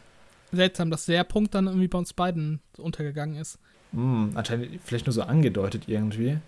[0.50, 3.58] Seltsam, dass der Punkt dann irgendwie bei uns beiden untergegangen ist.
[3.92, 6.38] Hm, anscheinend vielleicht nur so angedeutet irgendwie.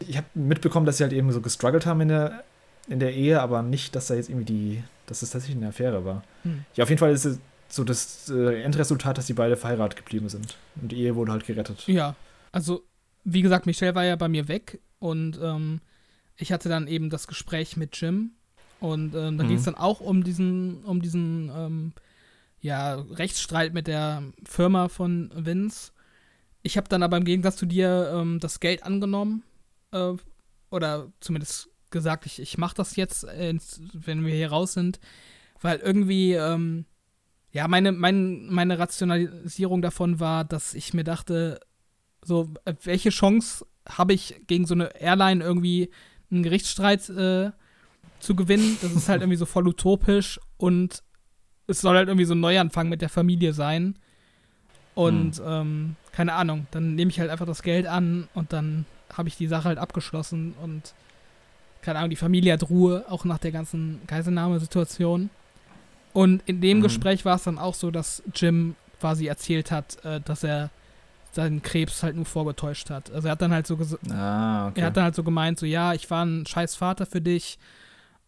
[0.00, 2.44] Ich habe mitbekommen, dass sie halt eben so gestruggelt haben in der,
[2.88, 6.04] in der Ehe, aber nicht, dass da jetzt irgendwie die, dass das tatsächlich eine Affäre
[6.04, 6.24] war.
[6.42, 6.64] Hm.
[6.74, 7.38] Ja, auf jeden Fall ist es
[7.72, 10.56] so das äh, Endresultat, dass die beide verheiratet geblieben sind.
[10.80, 11.86] Und die Ehe wurde halt gerettet.
[11.86, 12.16] Ja,
[12.52, 12.82] also
[13.24, 15.80] wie gesagt, Michelle war ja bei mir weg und ähm,
[16.36, 18.32] ich hatte dann eben das Gespräch mit Jim
[18.80, 19.48] und ähm, da mhm.
[19.48, 21.92] ging es dann auch um diesen, um diesen ähm,
[22.60, 25.92] ja, Rechtsstreit mit der Firma von Vince.
[26.62, 29.42] Ich habe dann aber im Gegensatz zu dir ähm, das Geld angenommen
[29.92, 30.12] äh,
[30.70, 33.54] oder zumindest gesagt, ich, ich mache das jetzt, äh,
[33.92, 35.00] wenn wir hier raus sind,
[35.60, 36.86] weil irgendwie ähm,
[37.52, 41.60] ja, meine, mein, meine Rationalisierung davon war, dass ich mir dachte,
[42.22, 45.90] so, äh, welche Chance habe ich gegen so eine Airline irgendwie
[46.30, 47.50] einen Gerichtsstreit äh,
[48.20, 48.78] zu gewinnen?
[48.82, 51.02] Das ist halt irgendwie so voll utopisch und
[51.66, 53.96] es soll halt irgendwie so ein Neuanfang mit der Familie sein.
[54.94, 55.44] Und hm.
[55.46, 59.36] ähm, keine Ahnung, dann nehme ich halt einfach das Geld an und dann habe ich
[59.36, 60.94] die Sache halt abgeschlossen und
[61.82, 65.30] keine Ahnung, die Familie hat Ruhe, auch nach der ganzen Geiselnahmesituation.
[66.12, 66.82] Und in dem mhm.
[66.82, 70.70] Gespräch war es dann auch so, dass Jim quasi erzählt hat, äh, dass er
[71.32, 73.10] seinen Krebs halt nur vorgetäuscht hat.
[73.12, 74.80] Also er hat dann halt so gesagt, ah, okay.
[74.80, 77.58] er hat dann halt so gemeint, so ja, ich war ein scheiß Vater für dich.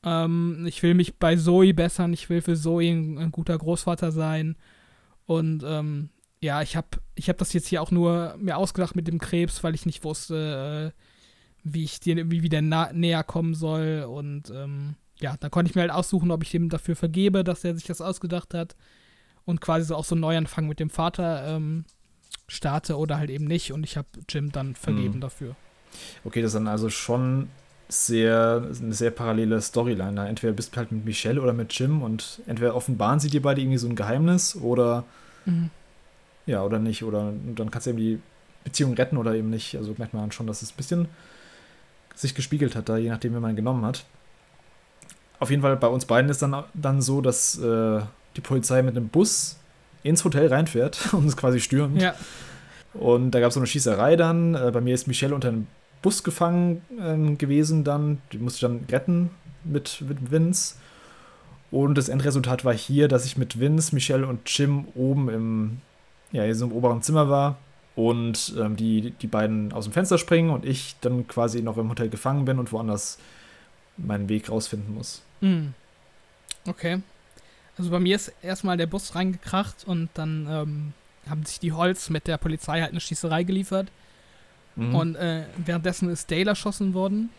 [0.04, 4.12] Ähm, ich will mich bei Zoe bessern, ich will für Zoe ein, ein guter Großvater
[4.12, 4.56] sein.
[5.26, 6.10] Und ähm,
[6.40, 9.62] ja, ich habe ich hab das jetzt hier auch nur mir ausgedacht mit dem Krebs,
[9.62, 10.98] weil ich nicht wusste, äh,
[11.64, 14.06] wie ich dir wie wieder näher kommen soll.
[14.08, 17.64] Und ähm, ja, da konnte ich mir halt aussuchen, ob ich ihm dafür vergebe, dass
[17.64, 18.76] er sich das ausgedacht hat.
[19.44, 21.84] Und quasi so auch so einen Neuanfang mit dem Vater ähm,
[22.46, 23.72] starte oder halt eben nicht.
[23.72, 25.20] Und ich habe Jim dann vergeben mhm.
[25.20, 25.56] dafür.
[26.24, 27.48] Okay, das ist dann also schon
[27.88, 30.28] sehr, eine sehr parallele Storyline.
[30.28, 33.60] Entweder bist du halt mit Michelle oder mit Jim und entweder offenbaren sie dir beide
[33.60, 35.04] irgendwie so ein Geheimnis oder
[35.44, 35.70] mhm.
[36.46, 37.04] ja, oder nicht.
[37.04, 38.18] Oder dann kannst du eben die
[38.64, 39.76] Beziehung retten oder eben nicht.
[39.76, 41.08] Also merkt man schon, dass es ein bisschen
[42.14, 44.04] sich gespiegelt hat, da je nachdem, wie man genommen hat.
[45.42, 48.00] Auf jeden Fall bei uns beiden ist dann, dann so, dass äh,
[48.36, 49.56] die Polizei mit einem Bus
[50.04, 52.00] ins Hotel reinfährt und es quasi stürmt.
[52.00, 52.14] Ja.
[52.94, 54.54] Und da gab es so eine Schießerei dann.
[54.54, 55.66] Äh, bei mir ist Michelle unter einem
[56.00, 58.22] Bus gefangen äh, gewesen dann.
[58.30, 59.30] Die musste ich dann retten
[59.64, 60.76] mit, mit Vince.
[61.72, 65.80] Und das Endresultat war hier, dass ich mit Vince, Michelle und Jim oben im,
[66.30, 67.58] ja, hier so im oberen Zimmer war
[67.96, 71.88] und ähm, die, die beiden aus dem Fenster springen und ich dann quasi noch im
[71.88, 73.18] Hotel gefangen bin und woanders
[73.96, 75.22] meinen Weg rausfinden muss.
[75.42, 75.74] Mhm.
[76.66, 77.02] Okay.
[77.76, 80.92] Also bei mir ist erstmal der Bus reingekracht und dann ähm,
[81.28, 83.88] haben sich die Holz mit der Polizei halt eine Schießerei geliefert.
[84.76, 84.94] Mhm.
[84.94, 87.30] Und äh, währenddessen ist Dale erschossen worden.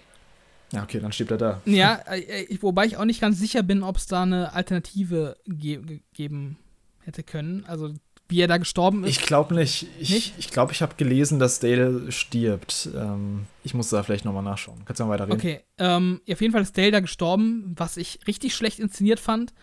[0.71, 1.61] Ja, okay, dann steht er da.
[1.65, 5.37] Ja, äh, ich, wobei ich auch nicht ganz sicher bin, ob es da eine Alternative
[5.47, 6.57] ge geben
[7.01, 7.65] hätte können.
[7.65, 7.93] Also
[8.29, 9.09] wie er da gestorben ist.
[9.11, 9.87] Ich glaube nicht.
[9.99, 12.89] Ich glaube, ich, glaub, ich habe gelesen, dass Dale stirbt.
[12.95, 14.81] Ähm, ich muss da vielleicht nochmal nachschauen.
[14.85, 15.39] Kannst du mal weiterreden?
[15.39, 19.53] Okay, ähm, auf jeden Fall ist Dale da gestorben, was ich richtig schlecht inszeniert fand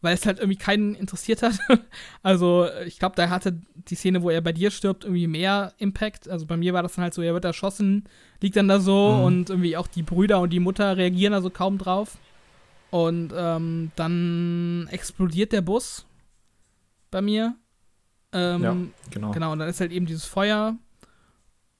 [0.00, 1.58] weil es halt irgendwie keinen interessiert hat.
[2.22, 6.28] also ich glaube, da hatte die Szene, wo er bei dir stirbt, irgendwie mehr Impact.
[6.28, 8.04] Also bei mir war das dann halt so, er wird erschossen,
[8.40, 9.24] liegt dann da so mhm.
[9.24, 12.18] und irgendwie auch die Brüder und die Mutter reagieren da so kaum drauf.
[12.90, 16.06] Und ähm, dann explodiert der Bus
[17.10, 17.56] bei mir.
[18.36, 18.76] Ähm, ja,
[19.10, 19.30] genau.
[19.30, 20.76] Genau, und dann ist halt eben dieses Feuer.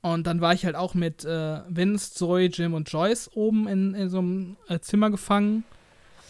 [0.01, 3.95] Und dann war ich halt auch mit äh, Vince, Zoe, Jim und Joyce oben in,
[3.95, 5.65] in so einem äh, Zimmer gefangen.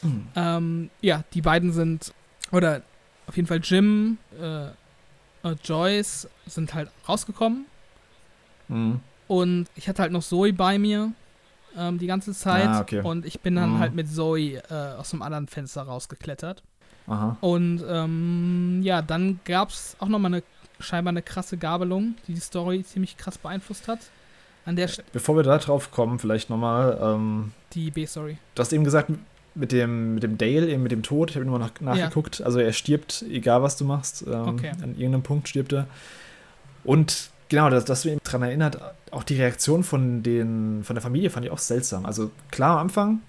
[0.02, 0.26] Mhm.
[0.34, 2.12] Ähm, ja, die beiden sind,
[2.52, 2.82] oder
[3.26, 4.72] auf jeden Fall Jim, äh, äh,
[5.62, 7.66] Joyce sind halt rausgekommen.
[8.68, 9.00] Mhm.
[9.28, 11.12] Und ich hatte halt noch Zoe bei mir
[11.76, 12.66] ähm, die ganze Zeit.
[12.66, 13.02] Ah, okay.
[13.02, 13.78] Und ich bin dann mhm.
[13.78, 16.62] halt mit Zoe äh, aus dem anderen Fenster rausgeklettert.
[17.06, 17.36] Aha.
[17.40, 20.42] Und ähm, ja, dann gab es auch nochmal eine
[20.78, 24.00] scheinbar eine krasse Gabelung, die die Story ziemlich krass beeinflusst hat.
[24.64, 26.98] An der Bevor wir da drauf kommen, vielleicht nochmal.
[27.00, 28.36] Ähm, die B-Story.
[28.54, 29.10] Du hast eben gesagt,
[29.54, 32.40] mit dem, mit dem Dale, eben mit dem Tod, ich habe immer nach, nachgeguckt.
[32.40, 32.46] Ja.
[32.46, 34.24] Also er stirbt, egal was du machst.
[34.26, 34.72] Ähm, okay.
[34.82, 35.86] An irgendeinem Punkt stirbt er.
[36.84, 38.78] Und genau, dass, dass du ihn daran erinnert,
[39.12, 42.04] auch die Reaktion von, den, von der Familie fand ich auch seltsam.
[42.04, 43.20] Also klar am Anfang,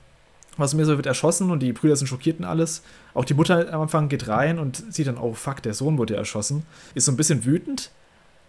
[0.57, 2.83] was mir so wird erschossen und die Brüder sind schockiert und alles.
[3.13, 6.15] Auch die Mutter am Anfang geht rein und sieht dann, oh fuck, der Sohn wurde
[6.15, 6.63] erschossen.
[6.93, 7.91] Ist so ein bisschen wütend,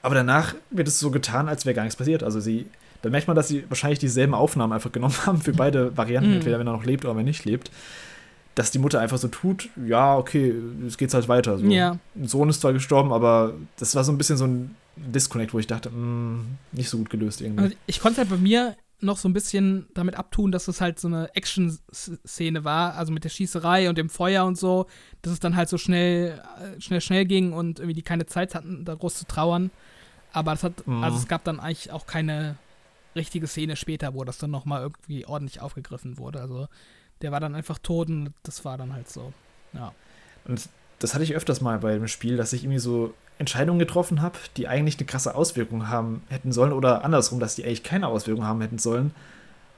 [0.02, 2.22] aber danach wird es so getan, als wäre gar nichts passiert.
[2.22, 2.66] Also sie
[3.02, 6.36] da merkt man, dass sie wahrscheinlich dieselben Aufnahmen einfach genommen haben für beide Varianten, mm.
[6.36, 7.70] entweder wenn er noch lebt oder wenn er nicht lebt.
[8.55, 10.52] Dass die Mutter einfach so tut, ja, okay,
[10.85, 11.59] es geht halt weiter.
[11.59, 11.66] So.
[11.66, 11.98] Ja.
[12.16, 15.60] Ein Sohn ist zwar gestorben, aber das war so ein bisschen so ein Disconnect, wo
[15.60, 17.62] ich dachte, mh, mm, nicht so gut gelöst irgendwie.
[17.62, 20.99] Also ich konnte halt bei mir noch so ein bisschen damit abtun, dass es halt
[20.99, 24.87] so eine Action-Szene war, also mit der Schießerei und dem Feuer und so,
[25.23, 28.55] dass es dann halt so schnell, äh, schnell, schnell ging und irgendwie die keine Zeit
[28.55, 29.70] hatten, da groß zu trauern.
[30.33, 31.03] Aber es hat, mhm.
[31.03, 32.57] also es gab dann eigentlich auch keine
[33.15, 36.41] richtige Szene später, wo das dann nochmal irgendwie ordentlich aufgegriffen wurde.
[36.41, 36.69] Also
[37.23, 39.33] der war dann einfach tot und das war dann halt so.
[39.73, 39.93] Ja.
[40.45, 40.69] Und
[40.99, 44.39] das hatte ich öfters mal bei dem Spiel, dass ich irgendwie so Entscheidungen getroffen habe,
[44.56, 48.44] die eigentlich eine krasse Auswirkung haben hätten sollen oder andersrum, dass die eigentlich keine Auswirkung
[48.44, 49.12] haben hätten sollen.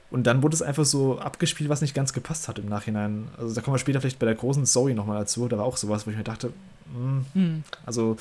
[0.09, 3.29] Und dann wurde es einfach so abgespielt, was nicht ganz gepasst hat im Nachhinein.
[3.37, 5.47] Also da kommen wir später vielleicht bei der großen Zoe nochmal dazu.
[5.47, 6.51] Da war auch sowas, wo ich mir dachte,
[6.93, 7.63] mh, hm.
[7.85, 8.17] also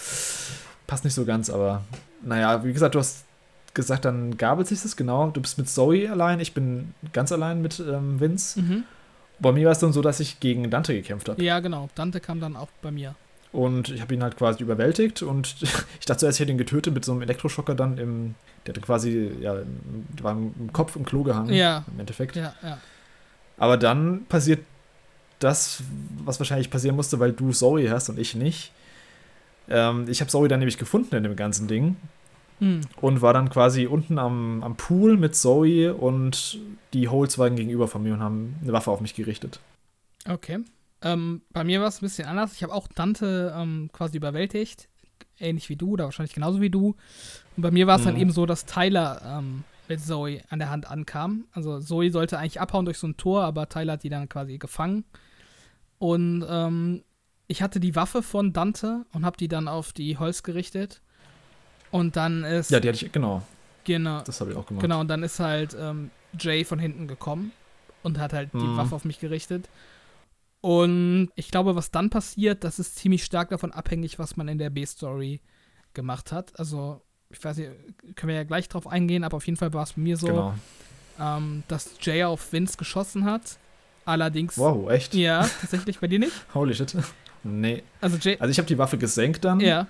[0.87, 1.83] passt nicht so ganz, aber
[2.23, 3.25] naja, wie gesagt, du hast
[3.75, 5.31] gesagt, dann gabelt sich das, genau.
[5.31, 8.61] Du bist mit Zoe allein, ich bin ganz allein mit ähm, Vince.
[8.61, 8.85] Mhm.
[9.39, 11.43] Bei mir war es dann so, dass ich gegen Dante gekämpft habe.
[11.43, 11.89] Ja, genau.
[11.95, 13.15] Dante kam dann auch bei mir.
[13.53, 15.57] Und ich habe ihn halt quasi überwältigt und
[15.99, 18.81] ich dachte zuerst, ich hätte ihn getötet mit so einem Elektroschocker dann im, der hatte
[18.81, 19.57] quasi, ja,
[20.23, 21.53] war im Kopf im Klo gehangen.
[21.53, 21.85] Ja.
[21.93, 22.37] Im Endeffekt.
[22.37, 22.79] Ja, ja.
[23.57, 24.61] Aber dann passiert
[25.41, 25.83] das,
[26.25, 28.73] was wahrscheinlich passieren musste, weil du Zoe hast und ich nicht.
[29.69, 31.97] Ähm, ich habe Zoe dann nämlich gefunden in dem ganzen Ding
[32.61, 32.83] mhm.
[33.01, 36.59] und war dann quasi unten am, am Pool mit Zoe und
[36.93, 39.61] die Holes waren gegenüber von mir und haben eine Waffe auf mich gerichtet.
[40.29, 40.61] Okay.
[41.03, 42.53] Ähm, bei mir war es ein bisschen anders.
[42.55, 44.89] Ich habe auch Dante ähm, quasi überwältigt.
[45.39, 46.97] Ähnlich wie du, oder wahrscheinlich genauso wie du.
[47.57, 48.07] Und bei mir war es mhm.
[48.07, 51.47] dann eben so, dass Tyler ähm, mit Zoe an der Hand ankam.
[51.53, 54.59] Also Zoe sollte eigentlich abhauen durch so ein Tor, aber Tyler hat die dann quasi
[54.59, 55.05] gefangen.
[55.99, 57.03] Und ähm,
[57.49, 61.03] ich hatte die Waffe von Dante und habe die dann auf die Holz gerichtet.
[61.91, 62.71] Und dann ist.
[62.71, 63.43] Ja, die hatte ich, genau.
[63.85, 64.21] Genau.
[64.23, 64.83] Das habe ich auch gemacht.
[64.83, 67.53] Genau, und dann ist halt ähm, Jay von hinten gekommen
[68.03, 68.61] und hat halt mhm.
[68.61, 69.69] die Waffe auf mich gerichtet.
[70.61, 74.59] Und ich glaube, was dann passiert, das ist ziemlich stark davon abhängig, was man in
[74.59, 75.41] der B-Story
[75.95, 76.59] gemacht hat.
[76.59, 77.01] Also,
[77.31, 77.71] ich weiß nicht,
[78.17, 80.27] können wir ja gleich drauf eingehen, aber auf jeden Fall war es bei mir so,
[80.27, 80.55] genau.
[81.19, 83.59] ähm, dass Jay auf Vince geschossen hat.
[84.05, 84.59] Allerdings.
[84.59, 85.15] Wow, echt?
[85.15, 86.33] Ja, tatsächlich bei dir nicht?
[86.55, 86.95] Holy shit.
[87.43, 87.83] Nee.
[88.01, 89.61] Also, Jay also ich habe die Waffe gesenkt dann.
[89.61, 89.87] Ja.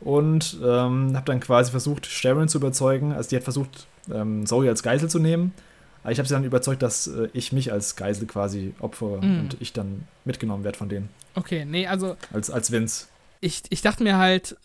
[0.00, 3.12] Und ähm, habe dann quasi versucht, Sharon zu überzeugen.
[3.12, 5.54] Also die hat versucht, ähm, Zoe als Geisel zu nehmen.
[6.02, 9.40] Aber ich habe sie dann überzeugt, dass äh, ich mich als Geisel quasi opfere mm.
[9.40, 11.08] und ich dann mitgenommen werde von denen.
[11.34, 12.16] Okay, nee, also.
[12.32, 13.06] Als, als Vince.
[13.40, 14.56] Ich, ich dachte mir halt,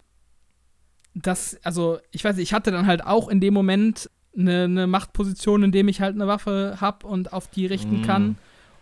[1.14, 4.88] dass, also, ich weiß nicht, ich hatte dann halt auch in dem Moment eine, eine
[4.88, 8.06] Machtposition, in dem ich halt eine Waffe habe und auf die richten mm.
[8.06, 8.38] kann.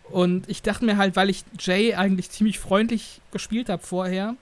[0.10, 4.36] Und ich dachte mir halt, weil ich Jay eigentlich ziemlich freundlich gespielt habe vorher,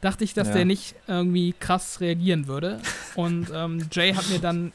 [0.00, 0.54] dachte ich, dass ja.
[0.54, 2.80] der nicht irgendwie krass reagieren würde.
[3.14, 4.72] Und ähm, Jay hat mir dann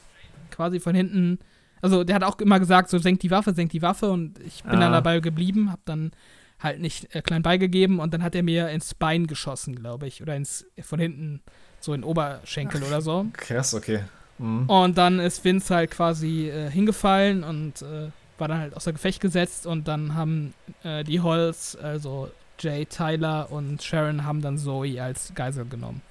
[0.50, 1.40] quasi von hinten,
[1.82, 4.10] also der hat auch immer gesagt, so senkt die Waffe, senkt die Waffe.
[4.12, 4.80] Und ich bin ah.
[4.80, 6.12] dann dabei geblieben, hab dann
[6.60, 10.22] halt nicht äh, klein beigegeben und dann hat er mir ins Bein geschossen, glaube ich.
[10.22, 11.42] Oder ins, von hinten,
[11.80, 13.26] so in Oberschenkel Ach, oder so.
[13.34, 14.02] Krass, okay.
[14.38, 14.70] Mhm.
[14.70, 19.22] Und dann ist Vince halt quasi äh, hingefallen und äh, war dann halt außer Gefecht
[19.22, 20.54] gesetzt und dann haben
[20.84, 22.30] äh, die Holz, also
[22.60, 26.02] Jay, Tyler und Sharon haben dann Zoe als Geisel genommen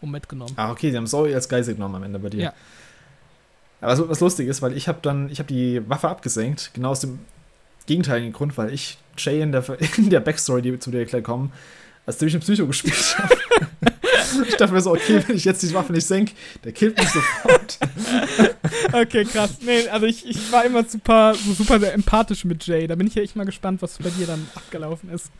[0.00, 0.52] und mitgenommen.
[0.56, 2.40] Ah, okay, sie haben Zoe als Geisel genommen am Ende bei dir.
[2.40, 2.52] Ja.
[3.82, 6.90] Aber was, was lustig ist, weil ich habe dann, ich habe die Waffe abgesenkt, genau
[6.90, 7.18] aus dem
[7.86, 9.64] gegenteiligen Grund, weil ich Jay in der,
[9.98, 11.52] in der Backstory, die zu dir gleich kommen,
[12.06, 13.36] als ziemlich ein Psycho gespielt habe.
[14.48, 16.32] ich dachte mir so, okay, wenn ich jetzt die Waffe nicht senke,
[16.64, 17.78] der killt mich sofort.
[18.92, 19.58] okay, krass.
[19.60, 22.86] Nee, also ich, ich war immer super, so super sehr empathisch mit Jay.
[22.86, 25.32] Da bin ich ja echt mal gespannt, was bei dir dann abgelaufen ist.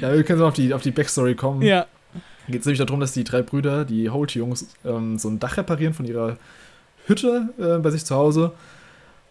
[0.00, 1.60] ja, wir können so auf die, auf die Backstory kommen.
[1.60, 1.86] Ja.
[2.46, 5.94] Geht es nämlich darum, dass die drei Brüder, die Holt-Jungs, ähm, so ein Dach reparieren
[5.94, 6.36] von ihrer
[7.06, 8.52] Hütte äh, bei sich zu Hause.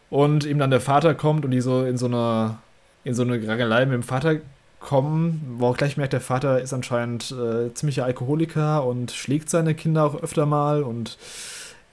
[0.10, 2.60] Und eben dann der Vater kommt und die so in so einer
[3.04, 4.38] in so eine Rangelei mit dem Vater
[4.80, 9.76] kommen, wo auch gleich merkt, der Vater ist anscheinend äh, ziemlicher Alkoholiker und schlägt seine
[9.76, 11.18] Kinder auch öfter mal und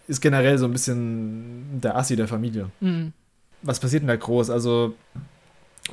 [0.08, 2.70] ist generell so ein bisschen der Assi der Familie.
[2.80, 3.12] Mhm.
[3.62, 4.50] Was passiert denn da groß?
[4.50, 4.94] Also,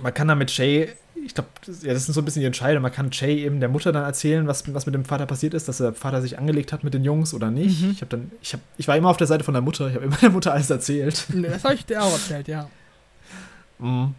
[0.02, 0.90] man kann da mit Shay
[1.28, 1.50] ich glaube,
[1.82, 2.82] ja, das sind so ein bisschen die Entscheidungen.
[2.82, 5.68] Man kann Jay eben der Mutter dann erzählen, was, was mit dem Vater passiert ist,
[5.68, 7.82] dass der Vater sich angelegt hat mit den Jungs oder nicht.
[7.82, 7.92] Mhm.
[7.92, 9.90] Ich habe dann, ich habe, ich war immer auf der Seite von der Mutter.
[9.90, 11.28] Ich habe immer der Mutter alles erzählt.
[11.34, 12.70] Das habe ich dir auch erzählt, ja.
[13.80, 14.16] Mhm.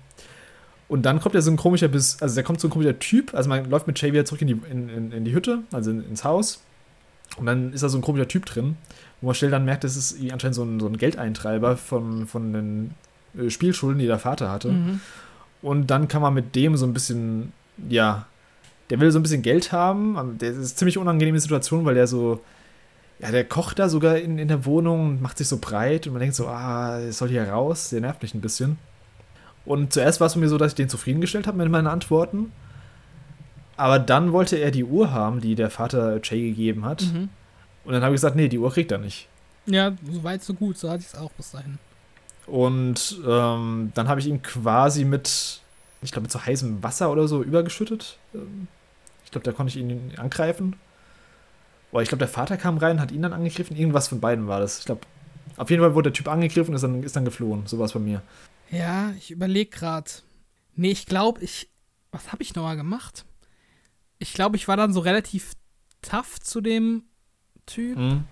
[0.89, 3.33] Und dann kommt ja so ein komischer, also da kommt so ein komischer Typ.
[3.33, 5.91] Also man läuft mit Jay wieder zurück in die, in, in, in die Hütte, also
[5.91, 6.63] in, ins Haus.
[7.39, 8.77] Und dann ist da so ein komischer Typ drin,
[9.23, 12.53] wo man schnell dann merkt, das ist anscheinend so ein, so ein Geldeintreiber von, von
[12.53, 12.95] den
[13.39, 14.69] äh, Spielschulden, die der Vater hatte.
[14.69, 15.01] Mhm.
[15.63, 17.53] Und dann kann man mit dem so ein bisschen,
[17.89, 18.27] ja,
[18.91, 20.39] der will so ein bisschen Geld haben.
[20.39, 22.41] Der ist eine ziemlich unangenehme Situation, weil der so,
[23.19, 26.13] ja, der kocht da sogar in, in der Wohnung und macht sich so breit und
[26.13, 28.79] man denkt so, ah, der soll hier raus, der nervt mich ein bisschen.
[29.65, 32.53] Und zuerst war es mir so, dass ich den zufriedengestellt habe mit meinen Antworten.
[33.77, 37.03] Aber dann wollte er die Uhr haben, die der Vater Jay gegeben hat.
[37.03, 37.29] Mhm.
[37.85, 39.29] Und dann habe ich gesagt, nee, die Uhr kriegt er nicht.
[39.67, 41.79] Ja, so weit, so gut, so hatte ich es auch bis dahin.
[42.51, 45.61] Und ähm, dann habe ich ihn quasi mit,
[46.03, 48.19] ich glaube, mit so heißem Wasser oder so übergeschüttet.
[48.35, 48.69] Ähm,
[49.25, 50.77] ich glaube, da konnte ich ihn angreifen.
[51.93, 53.77] Oder ich glaube, der Vater kam rein, hat ihn dann angegriffen.
[53.77, 54.81] Irgendwas von beiden war das.
[54.81, 55.03] Ich glaube,
[55.57, 57.67] auf jeden Fall wurde der Typ angegriffen und ist dann, ist dann geflohen.
[57.67, 58.23] So war es bei mir.
[58.71, 60.11] Ja, ich überlege gerade.
[60.75, 61.69] Nee, ich glaube, ich.
[62.11, 63.27] Was habe ich nochmal gemacht?
[64.19, 65.53] Ich glaube, ich war dann so relativ
[66.01, 67.03] tough zu dem
[67.67, 67.99] Typ.
[67.99, 68.25] Mhm.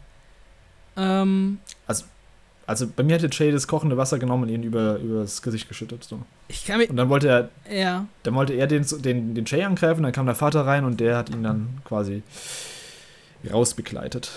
[0.96, 2.04] Ähm, also,
[2.66, 6.04] also bei mir hätte Jay das kochende Wasser genommen und ihn über, übers Gesicht geschüttet.
[6.04, 6.20] So.
[6.48, 8.06] Ich kann mir, und dann wollte er, ja.
[8.24, 11.16] dann wollte er den, den, den Jay angreifen, dann kam der Vater rein und der
[11.16, 12.22] hat ihn dann quasi
[13.50, 14.30] rausbegleitet.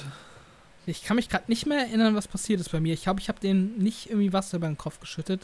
[0.86, 2.94] Ich kann mich gerade nicht mehr erinnern, was passiert ist bei mir.
[2.94, 5.42] Ich glaube, ich habe den nicht irgendwie Wasser über den Kopf geschüttet.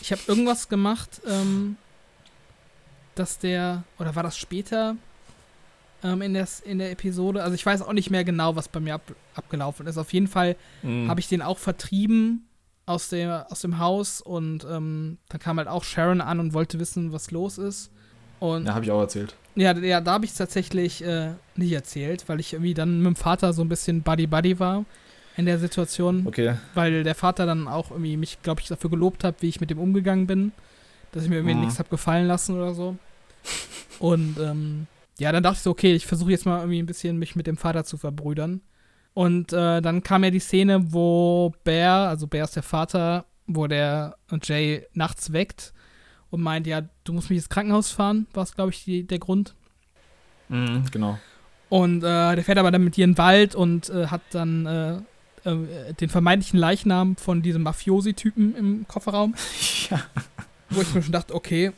[0.00, 1.76] Ich habe irgendwas gemacht, ähm,
[3.14, 4.96] dass der, oder war das später
[6.04, 7.42] ähm, in, des, in der Episode?
[7.42, 9.02] Also ich weiß auch nicht mehr genau, was bei mir ab,
[9.34, 9.98] abgelaufen ist.
[9.98, 11.08] Auf jeden Fall mhm.
[11.08, 12.46] habe ich den auch vertrieben
[12.86, 16.78] aus, der, aus dem Haus und ähm, dann kam halt auch Sharon an und wollte
[16.78, 17.90] wissen, was los ist.
[18.38, 19.34] Und Ja, habe ich auch erzählt.
[19.54, 23.06] ja, ja da habe ich es tatsächlich äh, nicht erzählt, weil ich irgendwie dann mit
[23.06, 24.84] dem Vater so ein bisschen Buddy-Buddy war
[25.38, 26.26] in der Situation.
[26.26, 26.54] Okay.
[26.74, 29.70] weil der Vater dann auch irgendwie mich, glaube ich, dafür gelobt hat, wie ich mit
[29.70, 30.52] dem umgegangen bin,
[31.12, 31.60] dass ich mir irgendwie Mhm.
[31.62, 32.96] nichts habe gefallen lassen oder so.
[33.98, 34.86] Und ähm,
[35.18, 37.46] ja, dann dachte ich so, okay, ich versuche jetzt mal irgendwie ein bisschen mich mit
[37.46, 38.60] dem Vater zu verbrüdern.
[39.14, 43.66] Und äh, dann kam ja die Szene, wo Bear, also Bear ist der Vater, wo
[43.66, 45.72] der Jay nachts weckt
[46.30, 49.18] und meint, ja, du musst mich ins Krankenhaus fahren, war es, glaube ich, die, der
[49.18, 49.54] Grund.
[50.48, 51.18] Mhm, genau.
[51.68, 54.66] Und äh, der fährt aber dann mit dir in den Wald und äh, hat dann
[54.66, 54.96] äh,
[55.48, 59.34] äh, den vermeintlichen Leichnam von diesem Mafiosi-Typen im Kofferraum.
[59.90, 60.02] ja.
[60.70, 61.72] Wo ich mir schon dachte, okay,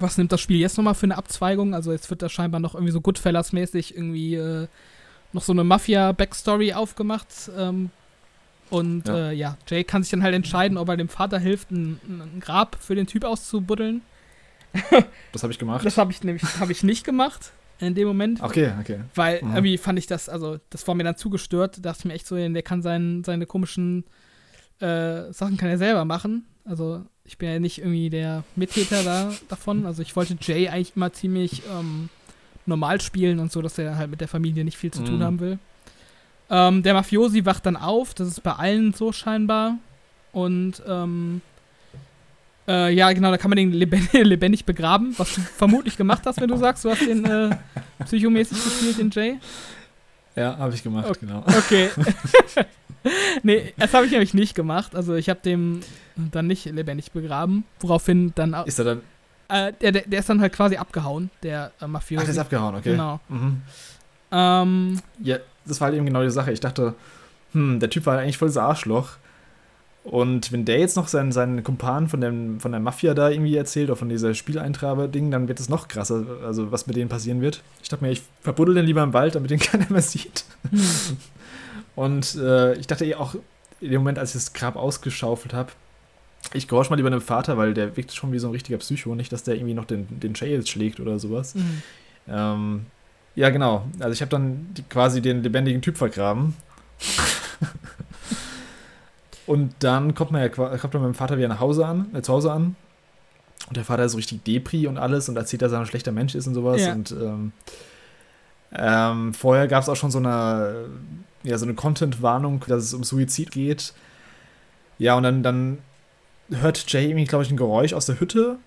[0.00, 1.74] was nimmt das Spiel jetzt nochmal für eine Abzweigung?
[1.74, 4.66] Also jetzt wird da scheinbar noch irgendwie so Goodfellas-mäßig irgendwie äh,
[5.32, 7.28] noch so eine Mafia-Backstory aufgemacht.
[7.56, 7.90] Ähm,
[8.70, 9.30] und Ja.
[9.30, 12.40] Äh, ja, Jay kann sich dann halt entscheiden, ob er dem Vater hilft, ein, ein
[12.40, 14.02] Grab für den Typ auszubuddeln.
[15.32, 15.84] Das habe ich gemacht.
[15.84, 18.42] Das habe ich nämlich hab ich nicht gemacht in dem Moment.
[18.42, 19.00] okay, okay.
[19.14, 19.50] Weil Mhm.
[19.52, 22.36] irgendwie fand ich das, also das war mir dann zugestört, dachte ich mir echt so,
[22.36, 24.04] der kann sein, seine komischen
[24.80, 26.44] äh, Sachen kann er selber machen.
[26.68, 29.86] Also ich bin ja nicht irgendwie der Mittäter da davon.
[29.86, 32.08] Also ich wollte Jay eigentlich immer ziemlich ähm,
[32.66, 35.22] normal spielen und so, dass er halt mit der Familie nicht viel zu tun Mhm.
[35.22, 35.58] haben will.
[36.50, 39.78] Ähm, der Mafiosi wacht dann auf, das ist bei allen so scheinbar.
[40.32, 41.40] Und ähm,
[42.66, 46.40] äh, ja, genau, da kann man den lebendig, lebendig begraben, was du vermutlich gemacht hast,
[46.40, 47.56] wenn du sagst, du hast den äh,
[48.04, 49.38] psychomäßig gespielt, den Jay.
[50.38, 51.18] Ja, habe ich gemacht, Okay.
[51.20, 51.44] genau.
[51.46, 51.90] Okay.
[53.42, 54.94] nee, das habe ich nämlich nicht gemacht.
[54.94, 55.80] Also ich habe den
[56.16, 59.00] dann nicht lebendig begraben, woraufhin dann auch, Ist er dann.
[59.48, 62.24] äh, der, der, ist dann halt quasi abgehauen, der äh, Ach, Mafiosi.
[62.24, 62.92] der ist abgehauen, okay.
[62.92, 63.20] Genau.
[63.28, 63.62] Mhm.
[64.32, 66.52] Ähm, Ja, das war halt eben genau die Sache.
[66.52, 66.94] Ich dachte,
[67.52, 69.10] hm, der Typ war eigentlich voll das Arschloch.
[70.04, 73.56] Und wenn der jetzt noch seinen, seinen Kumpan von, dem, von der Mafia da irgendwie
[73.56, 77.42] erzählt, oder von dieser Spieleintreiber-Ding, dann wird es noch krasser, also was mit denen passieren
[77.42, 77.62] wird.
[77.82, 80.44] Ich dachte mir, ich verbuddel den lieber im Wald, damit den keiner mehr sieht.
[80.70, 80.80] hm.
[81.94, 83.34] Und äh, ich dachte eh auch,
[83.80, 85.72] in dem Moment, als ich das Grab ausgeschaufelt habe,
[86.54, 89.14] ich gehorche mal lieber dem Vater, weil der wirkt schon wie so ein richtiger Psycho,
[89.14, 91.54] nicht, dass der irgendwie noch den, den jetzt schlägt oder sowas.
[91.54, 91.82] Mhm.
[92.28, 92.86] Ähm,
[93.34, 93.86] ja, genau.
[94.00, 96.54] Also ich habe dann die, quasi den lebendigen Typ vergraben.
[99.48, 102.20] und dann kommt man ja kommt man mit dem Vater wieder nach Hause an, äh,
[102.20, 102.76] zu Hause an.
[103.66, 106.12] Und der Vater ist so richtig Depri und alles und erzählt, dass er ein schlechter
[106.12, 106.82] Mensch ist und sowas.
[106.82, 106.92] Ja.
[106.92, 107.52] Und ähm,
[108.74, 110.90] ähm, vorher gab es auch schon so eine,
[111.44, 113.94] ja, so eine Content-Warnung, dass es um Suizid geht.
[114.98, 115.78] Ja, und dann, dann
[116.50, 118.58] hört Jay irgendwie, glaube ich, ein Geräusch aus der Hütte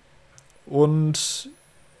[0.66, 1.48] und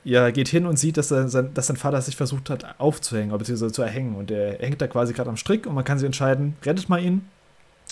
[0.02, 3.36] ja, geht hin und sieht, dass, er, sein, dass sein Vater sich versucht hat aufzuhängen,
[3.38, 4.16] beziehungsweise zu erhängen.
[4.16, 7.00] Und er hängt da quasi gerade am Strick und man kann sich entscheiden, rettet man
[7.00, 7.28] ihn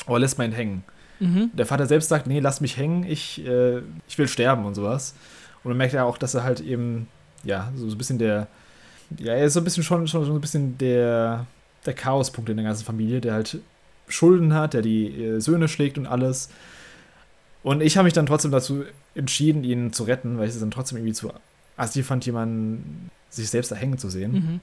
[0.07, 0.85] oder lässt man ihn hängen.
[1.21, 1.51] Mhm.
[1.53, 3.79] Der Vater selbst sagt, nee, lass mich hängen, ich, äh,
[4.09, 5.15] ich will sterben und sowas.
[5.63, 7.09] Und man merkt ja auch, dass er halt eben,
[7.45, 8.49] ja, so, so ein bisschen der,
[9.19, 11.47] ja, er ist so ein bisschen schon, schon so ein bisschen der,
[11.85, 13.59] der Chaospunkt in der ganzen Familie, der halt
[14.09, 16.49] Schulden hat, der die äh, Söhne schlägt und alles.
[17.63, 20.71] Und ich habe mich dann trotzdem dazu entschieden, ihn zu retten, weil ich es dann
[20.71, 21.33] trotzdem irgendwie zu
[21.77, 24.33] assi fand, jemanden sich selbst erhängen zu sehen.
[24.33, 24.61] Mhm.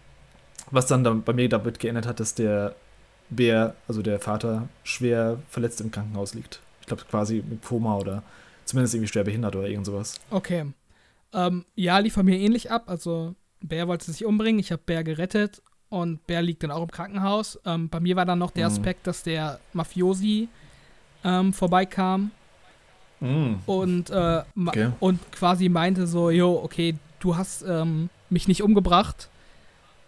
[0.72, 2.76] Was dann, dann bei mir damit geändert hat, dass der
[3.30, 6.60] Bär, also der Vater, schwer verletzt im Krankenhaus liegt.
[6.82, 8.24] Ich glaube quasi mit Koma oder
[8.66, 10.20] zumindest irgendwie schwer behindert oder irgend sowas.
[10.30, 10.66] Okay.
[11.34, 12.84] Ähm, ja, lief bei mir ähnlich ab.
[12.88, 16.92] Also Bär wollte sich umbringen, ich habe Bär gerettet und Bär liegt dann auch im
[16.92, 17.60] Krankenhaus.
[17.66, 18.74] Ähm, bei mir war dann noch der Mhm.
[18.74, 20.48] Aspekt, dass der Mafiosi
[21.24, 22.32] ähm, vorbeikam
[23.66, 24.92] und, äh, Okay.
[25.00, 29.30] und quasi meinte so, jo, okay, du hast ähm, mich nicht umgebracht.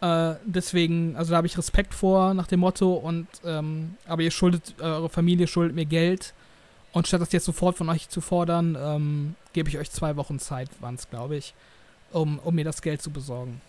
[0.02, 4.32] Äh, deswegen, also da habe ich Respekt vor nach dem Motto und ähm, aber ihr
[4.32, 6.34] schuldet, eure Familie schuldet mir Geld
[6.94, 10.40] und statt das jetzt sofort von euch zu fordern, ähm, gebe ich euch zwei Wochen
[10.40, 11.54] Zeit, waren es, glaube ich,
[12.12, 13.62] um, um mir das Geld zu besorgen.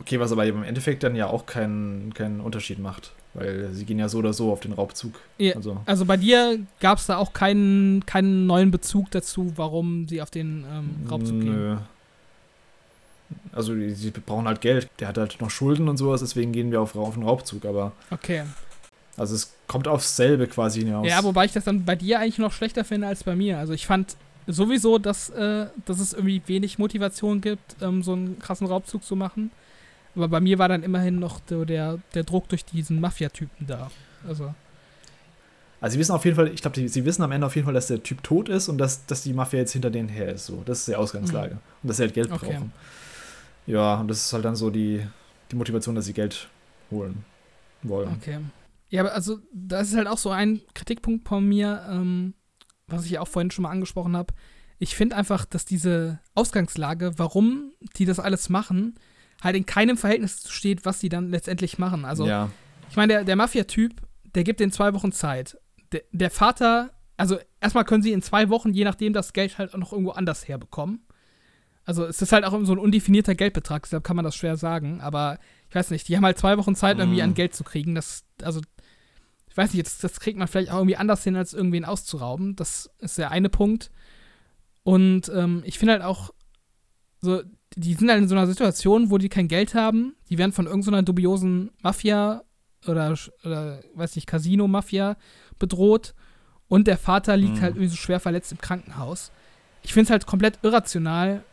[0.00, 3.98] Okay, was aber im Endeffekt dann ja auch keinen keinen Unterschied macht, weil sie gehen
[3.98, 5.14] ja so oder so auf den Raubzug.
[5.38, 10.06] Ja, Also, Also bei dir gab es da auch keinen, keinen neuen Bezug dazu, warum
[10.08, 11.78] sie auf den ähm, Raubzug gehen.
[13.52, 14.88] Also, die, sie brauchen halt Geld.
[15.00, 17.64] Der hat halt noch Schulden und sowas, deswegen gehen wir auf, auf den Raubzug.
[17.64, 18.42] Aber, Okay.
[19.16, 21.06] also, es kommt aufs selbe quasi hinaus.
[21.08, 23.58] Ja, wobei ich das dann bei dir eigentlich noch schlechter finde als bei mir.
[23.58, 28.38] Also ich fand sowieso, dass, äh, dass es irgendwie wenig Motivation gibt, ähm, so einen
[28.38, 29.50] krassen Raubzug zu machen.
[30.14, 33.90] Aber bei mir war dann immerhin noch der, der Druck durch diesen Mafia-Typen da.
[34.28, 34.52] Also,
[35.80, 37.72] Also sie wissen auf jeden Fall, ich glaube, sie wissen am Ende auf jeden Fall,
[37.74, 40.46] dass der Typ tot ist und dass, dass die Mafia jetzt hinter denen her ist.
[40.46, 41.58] So, das ist die Ausgangslage.
[41.82, 42.34] Und dass sie halt Geld Mhm.
[42.34, 42.46] Okay.
[42.52, 42.72] brauchen.
[43.66, 45.06] Ja, und das ist halt dann so die,
[45.50, 46.48] die Motivation, dass sie Geld
[46.90, 47.24] holen
[47.82, 48.08] wollen.
[48.16, 48.40] okay.
[48.90, 52.34] Ja, aber also, das ist halt auch so ein Kritikpunkt von mir, ähm,
[52.86, 54.34] was ich ja auch vorhin schon mal angesprochen habe.
[54.78, 58.96] ich finde einfach, dass diese Ausgangslage, warum die das alles machen,
[59.42, 62.04] halt in keinem Verhältnis steht, was sie dann letztendlich machen.
[62.04, 62.50] Also, ja.
[62.90, 63.94] ich meine, der, der Mafia-Typ,
[64.34, 65.56] der gibt den zwei Wochen Zeit.
[65.92, 69.72] Der, der Vater, also erstmal können sie in zwei Wochen, je nachdem, das Geld halt
[69.72, 71.06] auch noch irgendwo anders herbekommen.
[71.84, 75.00] Also es ist halt auch so ein undefinierter Geldbetrag, deshalb kann man das schwer sagen.
[75.00, 75.38] Aber
[75.68, 77.24] ich weiß nicht, die haben halt zwei Wochen Zeit, irgendwie mm.
[77.24, 77.94] an Geld zu kriegen.
[77.94, 78.60] Das, also,
[79.48, 82.56] ich weiß nicht, das, das kriegt man vielleicht auch irgendwie anders hin, als irgendwen auszurauben.
[82.56, 83.90] Das ist der eine Punkt.
[84.84, 86.32] Und ähm, ich finde halt auch,
[87.20, 87.42] so,
[87.76, 90.14] die sind halt in so einer Situation, wo die kein Geld haben.
[90.28, 92.42] Die werden von irgendeiner dubiosen Mafia
[92.86, 95.16] oder, oder weiß nicht, Casino-Mafia
[95.58, 96.14] bedroht.
[96.68, 97.60] Und der Vater liegt mhm.
[97.60, 99.30] halt irgendwie so schwer verletzt im Krankenhaus.
[99.82, 101.44] Ich finde es halt komplett irrational,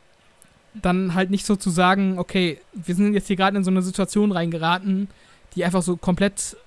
[0.73, 3.81] dann halt nicht so zu sagen, okay, wir sind jetzt hier gerade in so eine
[3.81, 5.07] Situation reingeraten,
[5.55, 6.57] die einfach so komplett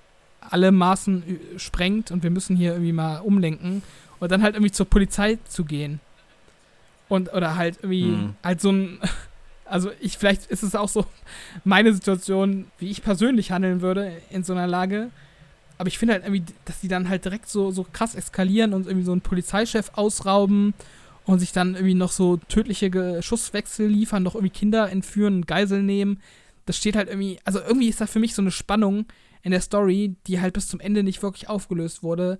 [0.41, 1.23] alle Maßen
[1.57, 3.81] sprengt und wir müssen hier irgendwie mal umlenken
[4.19, 5.99] und dann halt irgendwie zur Polizei zu gehen.
[7.09, 8.35] Und, oder halt irgendwie, mhm.
[8.43, 8.99] halt so ein,
[9.65, 11.05] also ich, vielleicht ist es auch so
[11.63, 15.09] meine Situation, wie ich persönlich handeln würde in so einer Lage.
[15.77, 18.87] Aber ich finde halt irgendwie, dass die dann halt direkt so, so krass eskalieren und
[18.87, 20.73] irgendwie so einen Polizeichef ausrauben
[21.25, 26.19] und sich dann irgendwie noch so tödliche Schusswechsel liefern, noch irgendwie Kinder entführen, Geisel nehmen.
[26.65, 29.05] Das steht halt irgendwie, also irgendwie ist da für mich so eine Spannung
[29.41, 32.39] in der Story, die halt bis zum Ende nicht wirklich aufgelöst wurde,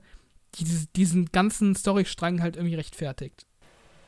[0.56, 0.66] die
[0.96, 3.46] diesen ganzen Storystrang halt irgendwie rechtfertigt.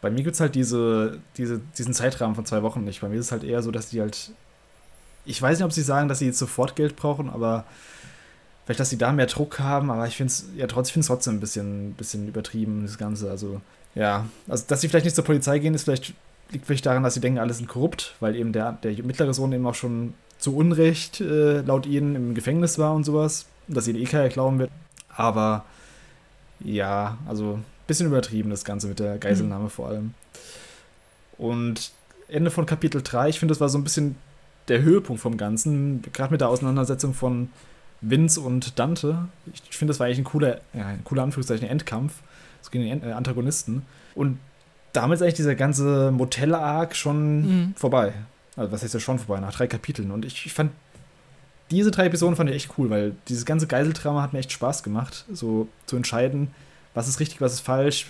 [0.02, 3.02] Bei mir gibt es halt diese, diese, diesen Zeitrahmen von zwei Wochen nicht.
[3.02, 4.32] Bei mir ist es halt eher so, dass die halt.
[5.26, 7.66] Ich weiß nicht, ob sie sagen, dass sie jetzt sofort Geld brauchen, aber
[8.66, 11.40] vielleicht, dass sie da mehr Druck haben, aber ich finde es ja trotzdem, trotzdem ein
[11.40, 13.32] bisschen, bisschen übertrieben, das Ganze.
[13.32, 13.62] Also
[13.96, 16.14] ja, also dass sie vielleicht nicht zur Polizei gehen, ist vielleicht,
[16.52, 19.54] liegt vielleicht daran, dass sie denken, alle sind korrupt, weil eben der, der mittlere Sohn
[19.54, 24.00] eben auch schon zu Unrecht äh, laut ihnen im Gefängnis war und sowas, dass ihnen
[24.00, 24.70] eh keiner glauben wird.
[25.10, 25.66] Aber
[26.60, 29.70] ja, also ein bisschen übertrieben das Ganze mit der Geiselnahme mhm.
[29.70, 30.14] vor allem.
[31.38, 31.92] Und
[32.28, 34.18] Ende von Kapitel 3, ich finde, das war so ein bisschen
[34.68, 37.50] der Höhepunkt vom Ganzen, gerade mit der Auseinandersetzung von
[38.02, 39.28] Vince und Dante.
[39.70, 42.14] Ich finde, das war eigentlich ein cooler, ja, ein cooler Anführungszeichen Endkampf
[42.66, 43.84] so gegen den äh, Antagonisten.
[44.14, 44.40] Und
[44.94, 47.74] damit ist eigentlich dieser ganze Motel-Arc schon mhm.
[47.76, 48.14] vorbei.
[48.56, 49.42] Also, was heißt ja schon vorbei?
[49.42, 50.12] Nach drei Kapiteln.
[50.12, 50.72] Und ich, ich fand,
[51.72, 54.84] diese drei Episoden fand ich echt cool, weil dieses ganze Geiseldrama hat mir echt Spaß
[54.84, 56.50] gemacht, so zu entscheiden,
[56.94, 58.08] was ist richtig, was ist falsch.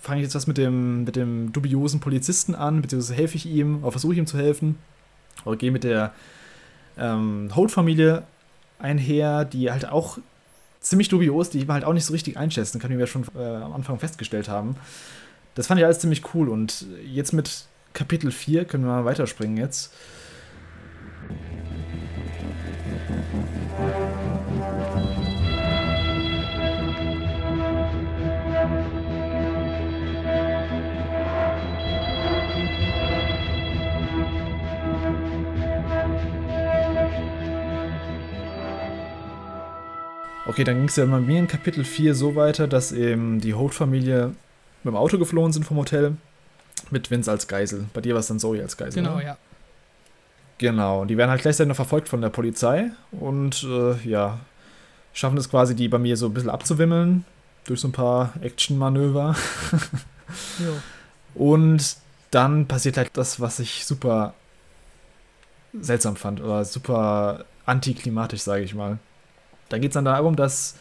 [0.00, 3.82] Fange ich jetzt was mit dem, mit dem dubiosen Polizisten an, beziehungsweise helfe ich ihm,
[3.82, 4.76] oder versuche ich ihm zu helfen,
[5.44, 6.12] oder gehe mit der
[6.96, 8.22] ähm, Holt-Familie
[8.78, 10.18] einher, die halt auch
[10.88, 13.38] ziemlich dubios, die man halt auch nicht so richtig einschätzen kann, wie wir schon äh,
[13.38, 14.76] am Anfang festgestellt haben.
[15.54, 19.56] Das fand ich alles ziemlich cool und jetzt mit Kapitel 4 können wir mal weiterspringen
[19.56, 19.92] jetzt.
[40.48, 43.52] Okay, dann ging es ja bei mir in Kapitel 4 so weiter, dass eben die
[43.52, 44.28] Holt-Familie
[44.82, 46.16] mit dem Auto geflohen sind vom Hotel
[46.90, 47.84] mit Vince als Geisel.
[47.92, 49.02] Bei dir war es dann Zoe als Geisel.
[49.02, 49.24] Genau, oder?
[49.24, 49.38] ja.
[50.56, 54.40] Genau, und die werden halt gleichzeitig noch verfolgt von der Polizei und äh, ja,
[55.12, 57.26] schaffen es quasi, die bei mir so ein bisschen abzuwimmeln
[57.66, 59.36] durch so ein paar Action-Manöver.
[61.34, 61.96] und
[62.30, 64.32] dann passiert halt das, was ich super
[65.78, 68.98] seltsam fand oder super antiklimatisch, sage ich mal.
[69.68, 70.76] Da geht es dann darum, dass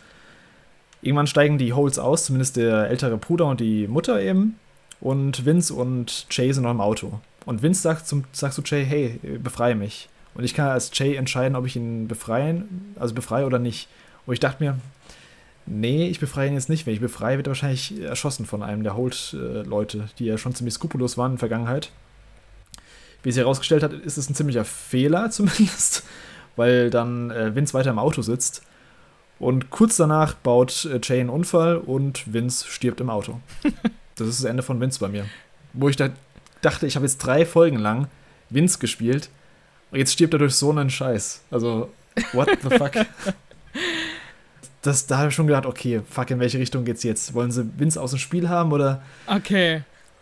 [1.01, 4.59] irgendwann steigen die Holes aus, zumindest der ältere Bruder und die Mutter eben.
[4.99, 7.19] Und Vince und Jay sind noch im Auto.
[7.45, 10.09] Und Vince sagt, zum, sagt zu Jay, hey, befreie mich.
[10.34, 13.88] Und ich kann als Jay entscheiden, ob ich ihn befreien, also befreie oder nicht.
[14.26, 14.77] Und ich dachte mir,
[15.65, 16.85] nee, ich befreie ihn jetzt nicht.
[16.85, 20.73] Wenn ich befreie, wird er wahrscheinlich erschossen von einem der Holt-Leute, die ja schon ziemlich
[20.73, 21.91] skrupellos waren in der Vergangenheit.
[23.23, 26.03] Wie sich herausgestellt hat, ist es ein ziemlicher Fehler zumindest,
[26.55, 28.64] weil dann äh, Vince weiter im Auto sitzt
[29.39, 33.39] und kurz danach baut äh, Jay einen Unfall und Vince stirbt im Auto.
[34.15, 35.26] das ist das Ende von Vince bei mir.
[35.73, 36.09] Wo ich da
[36.61, 38.07] dachte, ich habe jetzt drei Folgen lang
[38.49, 39.30] Vince gespielt
[39.91, 41.41] und jetzt stirbt er durch so einen Scheiß.
[41.51, 41.91] Also,
[42.34, 42.93] what the fuck?
[44.84, 47.34] Das, da habe ich schon gedacht, okay, fuck, in welche Richtung geht's jetzt?
[47.34, 49.01] Wollen sie Vince aus dem Spiel haben oder?
[49.26, 49.81] Okay.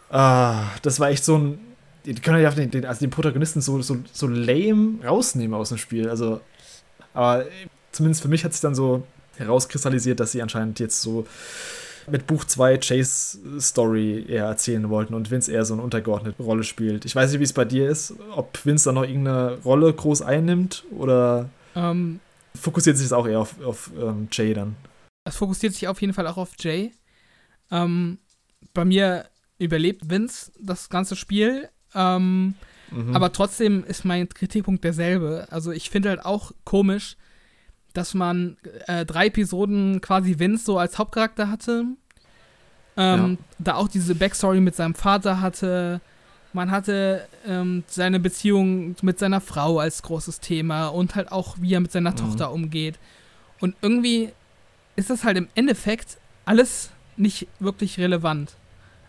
[0.09, 1.59] Ah, das war echt so ein.
[2.05, 6.09] Die können ja den, also den Protagonisten so, so, so lame rausnehmen aus dem Spiel.
[6.09, 6.41] Also,
[7.13, 7.45] aber
[7.95, 9.03] zumindest für mich hat sich dann so
[9.37, 11.25] herauskristallisiert, dass sie anscheinend jetzt so
[12.07, 16.63] mit Buch 2 Chase Story eher erzählen wollten und Vince eher so eine untergeordnete Rolle
[16.63, 17.05] spielt.
[17.05, 20.21] Ich weiß nicht, wie es bei dir ist, ob Vince dann noch irgendeine Rolle groß
[20.21, 22.19] einnimmt oder um, ähm.
[22.53, 24.75] fokussiert sich das auch eher auf, auf ähm, Jay dann?
[25.27, 26.91] Es fokussiert sich auf jeden Fall auch auf Jay.
[27.71, 28.19] Ähm,
[28.73, 29.25] bei mir
[29.57, 31.69] überlebt Vince das ganze Spiel.
[31.95, 32.53] Ähm,
[32.91, 33.15] mhm.
[33.15, 35.47] Aber trotzdem ist mein Kritikpunkt derselbe.
[35.49, 37.17] Also ich finde halt auch komisch,
[37.97, 38.57] dass man
[38.87, 41.85] äh, drei Episoden quasi Vince so als Hauptcharakter hatte.
[42.97, 43.45] Ähm, ja.
[43.59, 46.01] Da auch diese Backstory mit seinem Vater hatte.
[46.53, 51.73] Man hatte ähm, seine Beziehung mit seiner Frau als großes Thema und halt auch, wie
[51.73, 52.17] er mit seiner mhm.
[52.17, 52.97] Tochter umgeht.
[53.59, 54.31] Und irgendwie
[54.95, 58.53] ist das halt im Endeffekt alles nicht wirklich relevant.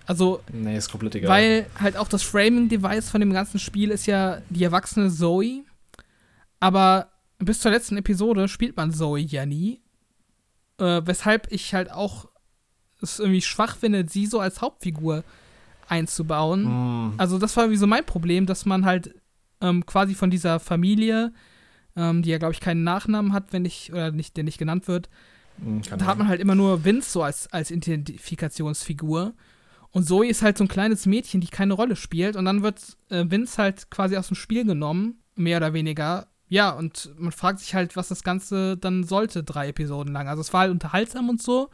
[0.07, 1.31] Also, nee, ist komplett egal.
[1.31, 5.65] Weil halt auch das Framing-Device von dem ganzen Spiel ist ja die erwachsene Zoe.
[6.61, 7.09] Aber
[7.39, 9.81] bis zur letzten Episode spielt man Zoe ja nie.
[10.79, 12.29] Äh, weshalb ich halt auch
[13.01, 15.25] es irgendwie schwach finde, sie so als Hauptfigur
[15.89, 16.65] einzubauen.
[16.65, 17.15] Mm.
[17.19, 19.15] Also, das war irgendwie so mein Problem, dass man halt
[19.61, 21.33] ähm, quasi von dieser Familie,
[21.95, 24.89] ähm, die ja, glaube ich, keinen Nachnamen hat, wenn ich, oder nicht, der nicht genannt
[24.89, 25.09] wird,
[25.59, 29.35] mm, da hat man halt immer nur Vince so als, als Identifikationsfigur.
[29.91, 32.37] Und Zoe ist halt so ein kleines Mädchen, die keine Rolle spielt.
[32.37, 36.27] Und dann wird äh, Vince halt quasi aus dem Spiel genommen, mehr oder weniger.
[36.49, 40.29] Ja, und man fragt sich halt, was das Ganze dann sollte, drei Episoden lang.
[40.29, 41.71] Also es war halt unterhaltsam und so,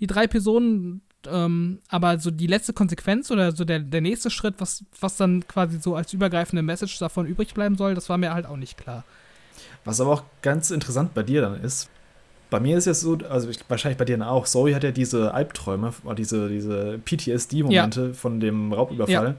[0.00, 1.02] die drei Episoden.
[1.26, 5.46] Ähm, aber so die letzte Konsequenz oder so der, der nächste Schritt, was, was dann
[5.46, 8.78] quasi so als übergreifende Message davon übrig bleiben soll, das war mir halt auch nicht
[8.78, 9.04] klar.
[9.84, 11.90] Was aber auch ganz interessant bei dir dann ist,
[12.50, 15.32] bei mir ist es so, also ich, wahrscheinlich bei dir auch, Zoe hat ja diese
[15.32, 18.12] Albträume, diese, diese PTSD-Momente ja.
[18.12, 19.34] von dem Raubüberfall, ja.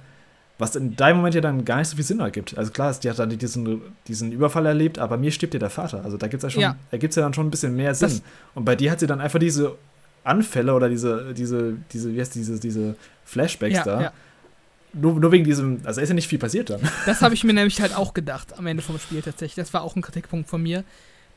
[0.61, 2.57] Was in deinem Moment ja dann gar nicht so viel Sinn ergibt.
[2.57, 6.05] Also klar, die hat dann diesen, diesen Überfall erlebt, aber mir stirbt ja der Vater.
[6.05, 6.75] Also da gibt es ja schon, ja.
[6.91, 8.09] da gibt's ja dann schon ein bisschen mehr Sinn.
[8.09, 8.21] Das
[8.53, 9.75] Und bei dir hat sie dann einfach diese
[10.23, 14.13] Anfälle oder diese, diese, diese, wie heißt diese, diese Flashbacks ja, da.
[14.93, 16.81] Nur, nur wegen diesem, also ist ja nicht viel passiert dann.
[17.05, 19.55] Das habe ich mir nämlich halt auch gedacht am Ende vom Spiel tatsächlich.
[19.55, 20.83] Das war auch ein Kritikpunkt von mir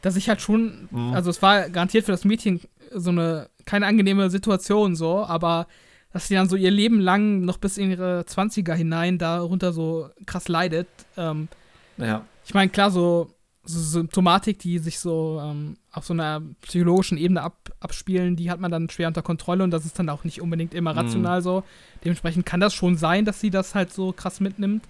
[0.04, 1.14] dass ich halt schon, mhm.
[1.14, 2.60] also es war garantiert für das Mädchen
[2.92, 5.66] so eine, keine angenehme Situation so, aber
[6.14, 10.10] dass sie dann so ihr Leben lang noch bis in ihre 20er hinein darunter so
[10.26, 10.86] krass leidet.
[11.16, 11.48] Ähm,
[11.96, 12.24] ja.
[12.46, 13.32] Ich meine, klar, so,
[13.64, 18.60] so Symptomatik, die sich so ähm, auf so einer psychologischen Ebene ab, abspielen, die hat
[18.60, 21.00] man dann schwer unter Kontrolle und das ist dann auch nicht unbedingt immer mhm.
[21.00, 21.44] rational mhm.
[21.44, 21.64] so.
[22.04, 24.84] Dementsprechend kann das schon sein, dass sie das halt so krass mitnimmt.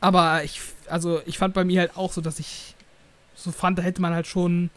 [0.00, 2.74] Aber ich, also ich fand bei mir halt auch so, dass ich
[3.36, 4.70] so fand, da hätte man halt schon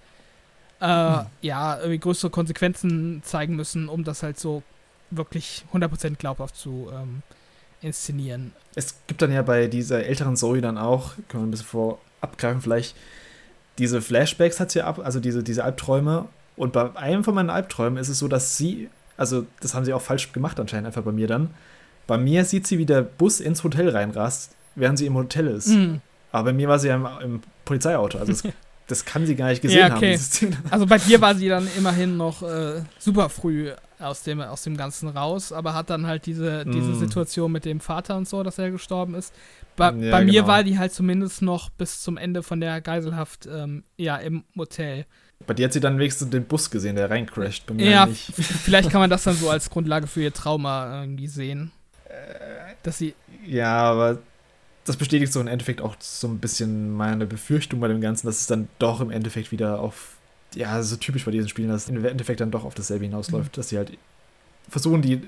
[0.82, 1.26] äh, hm.
[1.42, 4.62] ja, irgendwie größere Konsequenzen zeigen müssen, um das halt so
[5.18, 7.22] wirklich 100% glaubhaft zu ähm,
[7.82, 8.54] inszenieren.
[8.76, 12.00] Es gibt dann ja bei dieser älteren Zoe dann auch, können wir ein bisschen vor
[12.22, 12.96] abgreifen, vielleicht
[13.78, 16.26] diese Flashbacks hat sie ab, also diese, diese Albträume.
[16.56, 19.94] Und bei einem von meinen Albträumen ist es so, dass sie, also das haben sie
[19.94, 21.50] auch falsch gemacht anscheinend einfach bei mir dann.
[22.06, 25.70] Bei mir sieht sie, wie der Bus ins Hotel reinrast, während sie im Hotel ist.
[25.70, 26.02] Mhm.
[26.32, 28.20] Aber bei mir war sie ja im, im Polizeiauto.
[28.20, 28.44] Also das,
[28.88, 30.18] das, kann sie gar nicht gesehen ja, okay.
[30.18, 30.58] haben.
[30.70, 33.72] Also bei dir war sie dann immerhin noch äh, super früh
[34.04, 37.00] aus dem, aus dem Ganzen raus, aber hat dann halt diese, diese mm.
[37.00, 39.34] Situation mit dem Vater und so, dass er gestorben ist.
[39.76, 40.48] Bei, ja, bei mir genau.
[40.48, 45.06] war die halt zumindest noch bis zum Ende von der Geiselhaft ähm, ja, im Motel.
[45.46, 47.66] Bei dir hat sie dann wenigstens den Bus gesehen, der reincrasht.
[47.66, 48.34] Bei mir ja, nicht.
[48.34, 51.72] vielleicht kann man das dann so als Grundlage für ihr Trauma irgendwie sehen.
[52.84, 53.16] Dass sie.
[53.46, 54.20] Ja, aber
[54.86, 58.42] das bestätigt so im Endeffekt auch so ein bisschen meine Befürchtung bei dem Ganzen, dass
[58.42, 60.13] es dann doch im Endeffekt wieder auf,
[60.56, 63.52] ja, so typisch bei diesen Spielen, dass es im Endeffekt dann doch auf dasselbe hinausläuft,
[63.52, 63.56] mhm.
[63.56, 63.98] dass sie halt
[64.70, 65.22] versuchen, die,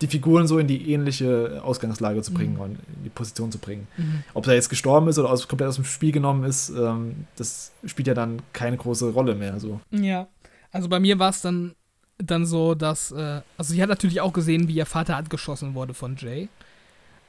[0.00, 2.60] die Figuren so in die ähnliche Ausgangslage zu bringen mhm.
[2.60, 3.88] und in die Position zu bringen.
[3.96, 4.22] Mhm.
[4.34, 7.72] Ob er jetzt gestorben ist oder aus, komplett aus dem Spiel genommen ist, ähm, das
[7.84, 9.58] spielt ja dann keine große Rolle mehr.
[9.60, 9.80] So.
[9.90, 10.28] Ja,
[10.72, 11.74] also bei mir war es dann,
[12.18, 15.94] dann so, dass, äh, also sie hat natürlich auch gesehen, wie ihr Vater angeschossen wurde
[15.94, 16.48] von Jay.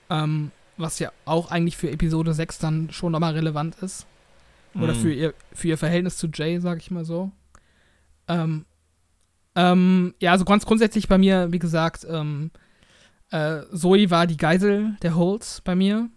[0.10, 4.08] Ähm, was ja auch eigentlich für Episode 6 dann schon nochmal relevant ist.
[4.76, 5.00] Oder mhm.
[5.00, 7.32] für, ihr, für ihr Verhältnis zu Jay, sag ich mal so.
[8.28, 8.66] Ähm,
[9.56, 12.52] ähm, ja, also ganz grundsätzlich bei mir, wie gesagt, ähm,
[13.32, 16.10] äh, Zoe war die Geisel der Holz bei mir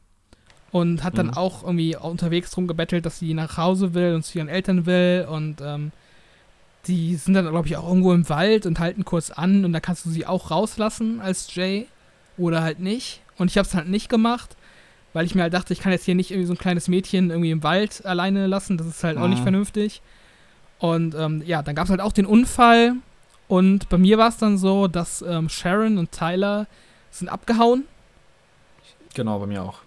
[0.70, 1.34] und hat dann mhm.
[1.34, 5.26] auch irgendwie unterwegs drum gebettelt, dass sie nach Hause will und zu ihren Eltern will
[5.30, 5.92] und ähm,
[6.86, 9.80] die sind dann, glaube ich, auch irgendwo im Wald und halten kurz an und da
[9.80, 11.86] kannst du sie auch rauslassen als Jay
[12.36, 13.20] oder halt nicht.
[13.36, 14.56] Und ich habe es halt nicht gemacht,
[15.12, 17.30] weil ich mir halt dachte, ich kann jetzt hier nicht irgendwie so ein kleines Mädchen
[17.30, 18.78] irgendwie im Wald alleine lassen.
[18.78, 19.22] Das ist halt mhm.
[19.22, 19.44] auch nicht mhm.
[19.44, 20.02] vernünftig.
[20.78, 22.94] Und ähm, ja, dann gab es halt auch den Unfall.
[23.48, 26.66] Und bei mir war es dann so, dass ähm, Sharon und Tyler
[27.10, 27.84] sind abgehauen.
[29.14, 29.80] Genau, bei mir auch.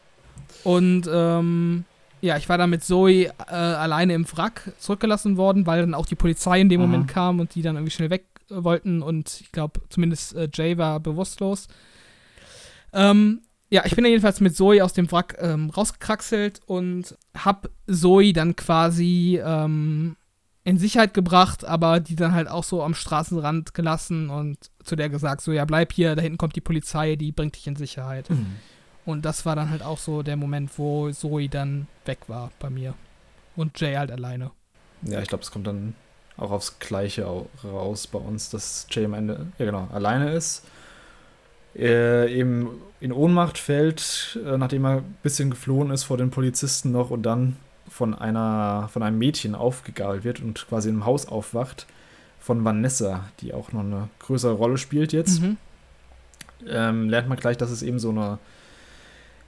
[0.63, 1.85] Und ähm,
[2.21, 6.05] ja, ich war dann mit Zoe äh, alleine im Wrack zurückgelassen worden, weil dann auch
[6.05, 6.87] die Polizei in dem mhm.
[6.87, 9.01] Moment kam und die dann irgendwie schnell weg äh, wollten.
[9.01, 11.67] Und ich glaube, zumindest äh, Jay war bewusstlos.
[12.93, 13.41] Ähm,
[13.75, 18.31] ja, ich bin dann jedenfalls mit Zoe aus dem Wrack ähm, rausgekraxelt und hab Zoe
[18.31, 20.15] dann quasi ähm,
[20.63, 25.09] in Sicherheit gebracht, aber die dann halt auch so am Straßenrand gelassen und zu der
[25.09, 28.29] gesagt, so ja, bleib hier, da hinten kommt die Polizei, die bringt dich in Sicherheit.
[28.29, 28.55] Mhm.
[29.05, 32.69] Und das war dann halt auch so der Moment, wo Zoe dann weg war bei
[32.69, 32.93] mir.
[33.57, 34.51] Und Jay halt alleine.
[35.01, 35.95] Ja, ich glaube, es kommt dann
[36.37, 37.25] auch aufs Gleiche
[37.61, 40.63] raus bei uns, dass Jay am Ende, ja genau, alleine ist.
[41.75, 42.69] Er eben
[43.01, 47.23] in Ohnmacht fällt, äh, nachdem er ein bisschen geflohen ist vor den Polizisten noch und
[47.23, 47.57] dann
[47.89, 51.85] von einer von einem Mädchen aufgegabelt wird und quasi im Haus aufwacht
[52.39, 55.41] von Vanessa, die auch noch eine größere Rolle spielt jetzt.
[55.41, 55.57] Mhm.
[56.67, 58.39] Ähm, lernt man gleich, dass es eben so eine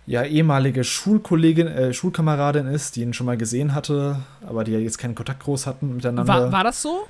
[0.06, 4.80] ja, ehemalige Schulkollegin, äh, Schulkameradin ist, die ihn schon mal gesehen hatte, aber die ja
[4.80, 6.28] jetzt keinen Kontakt groß hatten miteinander.
[6.28, 7.08] War, war das so?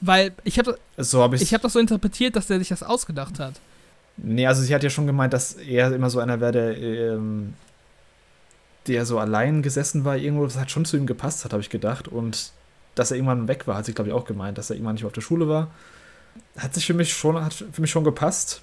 [0.00, 3.38] Weil ich habe so hab ich hab das so interpretiert, dass der sich das ausgedacht
[3.38, 3.54] hat.
[4.16, 7.54] Nee, also sie hat ja schon gemeint, dass er immer so einer wäre, der, ähm,
[8.86, 11.70] der so allein gesessen war, irgendwo, das hat schon zu ihm gepasst hat, habe ich
[11.70, 12.08] gedacht.
[12.08, 12.52] Und
[12.94, 15.02] dass er irgendwann weg war, hat sie, glaube ich, auch gemeint, dass er irgendwann nicht
[15.02, 15.70] mehr auf der Schule war.
[16.56, 18.62] Hat sich für mich schon, hat für mich schon gepasst.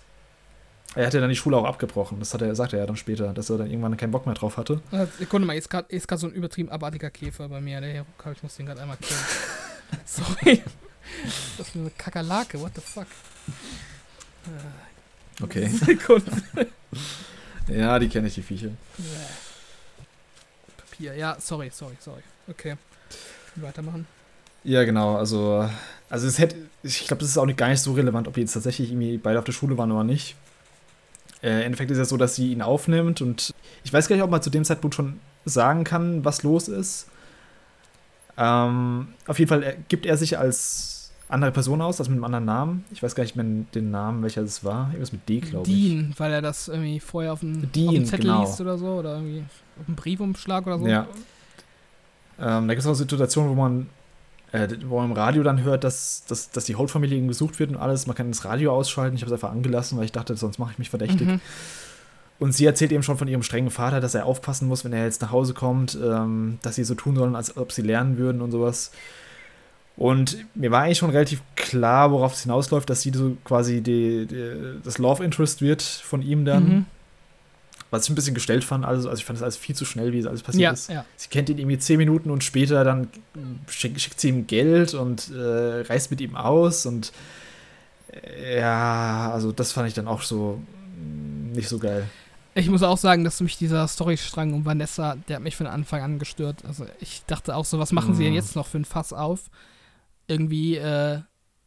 [0.95, 2.19] Er hat ja dann die Schule auch abgebrochen.
[2.19, 4.35] Das hat er, sagte er ja dann später, dass er dann irgendwann keinen Bock mehr
[4.35, 4.81] drauf hatte.
[5.17, 5.87] Sekunde mal, ist gerade
[6.17, 7.79] so ein übertrieben abartiger Käfer bei mir.
[7.79, 9.19] Der Herukal, ich muss den gerade einmal killen.
[10.05, 10.61] Sorry.
[11.57, 13.07] Das ist eine Kakerlake, what the fuck?
[15.41, 15.67] Okay.
[15.85, 16.31] Sekunde.
[17.67, 18.69] ja, die kenne ich, die Viecher.
[20.77, 22.21] Papier, ja, sorry, sorry, sorry.
[22.47, 22.75] Okay.
[23.55, 24.05] Weitermachen.
[24.63, 25.67] Ja, genau, also,
[26.09, 28.41] also es hätte, ich glaube, das ist auch nicht gar nicht so relevant, ob die
[28.41, 30.35] jetzt tatsächlich irgendwie beide auf der Schule waren oder nicht.
[31.41, 33.53] Äh, Im Endeffekt ist es so, dass sie ihn aufnimmt und
[33.83, 37.07] ich weiß gar nicht, ob man zu dem Zeitpunkt schon sagen kann, was los ist.
[38.37, 41.00] Ähm, auf jeden Fall gibt er sich als
[41.31, 42.85] andere Person aus, also mit einem anderen Namen.
[42.91, 44.87] Ich weiß gar nicht mehr den Namen, welcher es war.
[44.87, 45.75] Irgendwas mit D, glaube ich.
[45.75, 48.41] Dean, weil er das irgendwie vorher auf dem, Dean, auf dem Zettel genau.
[48.41, 48.87] liest oder so.
[48.87, 49.43] Oder irgendwie
[49.79, 50.87] auf dem Briefumschlag oder so.
[50.87, 51.07] Ja.
[52.39, 53.87] Ähm, da gibt es auch Situationen, wo man
[54.51, 57.77] äh, wo man im Radio dann hört, dass, dass, dass die Holt-Familie gesucht wird und
[57.77, 58.07] alles.
[58.07, 59.15] Man kann das Radio ausschalten.
[59.15, 61.27] Ich habe es einfach angelassen, weil ich dachte, sonst mache ich mich verdächtig.
[61.27, 61.41] Mhm.
[62.39, 65.05] Und sie erzählt eben schon von ihrem strengen Vater, dass er aufpassen muss, wenn er
[65.05, 68.41] jetzt nach Hause kommt, ähm, dass sie so tun sollen, als ob sie lernen würden
[68.41, 68.91] und sowas.
[70.01, 74.25] Und mir war eigentlich schon relativ klar, worauf es hinausläuft, dass sie so quasi die,
[74.25, 76.63] die, das Love Interest wird von ihm dann.
[76.63, 76.85] Mhm.
[77.91, 80.11] Was ich ein bisschen gestellt fand, also, also ich fand das alles viel zu schnell,
[80.11, 80.89] wie es alles passiert ja, ist.
[80.89, 81.05] Ja.
[81.17, 83.09] Sie kennt ihn irgendwie zehn Minuten und später dann
[83.69, 87.11] schickt, schickt sie ihm Geld und äh, reist mit ihm aus und
[88.11, 90.59] äh, ja, also das fand ich dann auch so
[90.97, 92.07] mm, nicht so geil.
[92.55, 96.01] Ich muss auch sagen, dass mich dieser Storystrang um Vanessa, der hat mich von Anfang
[96.01, 96.65] an gestört.
[96.65, 98.15] Also ich dachte auch so, was machen mhm.
[98.15, 99.41] sie denn jetzt noch für ein Fass auf?
[100.31, 101.19] Irgendwie, äh,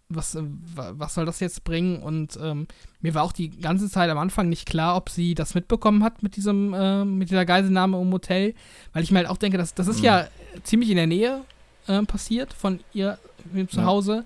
[0.09, 0.43] was, äh,
[0.75, 2.03] was soll das jetzt bringen?
[2.03, 2.67] Und ähm,
[3.01, 6.23] mir war auch die ganze Zeit am Anfang nicht klar, ob sie das mitbekommen hat
[6.23, 8.55] mit diesem, äh, mit dieser Geiselnahme im Hotel,
[8.93, 10.05] weil ich mir halt auch denke, dass, das ist mhm.
[10.05, 10.29] ja
[10.63, 11.43] ziemlich in der Nähe
[11.87, 13.19] äh, passiert von ihr
[13.69, 14.13] zu Hause.
[14.13, 14.25] Ja.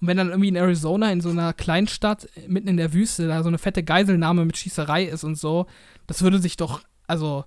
[0.00, 3.42] Und wenn dann irgendwie in Arizona in so einer Kleinstadt mitten in der Wüste da
[3.42, 5.66] so eine fette Geiselnahme mit Schießerei ist und so,
[6.06, 7.44] das würde sich doch, also,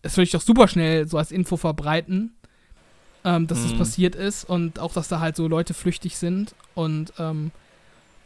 [0.00, 2.36] das würde ich doch super schnell so als Info verbreiten
[3.24, 3.70] ähm, dass mhm.
[3.70, 6.54] das passiert ist und auch, dass da halt so Leute flüchtig sind.
[6.74, 7.50] Und ähm,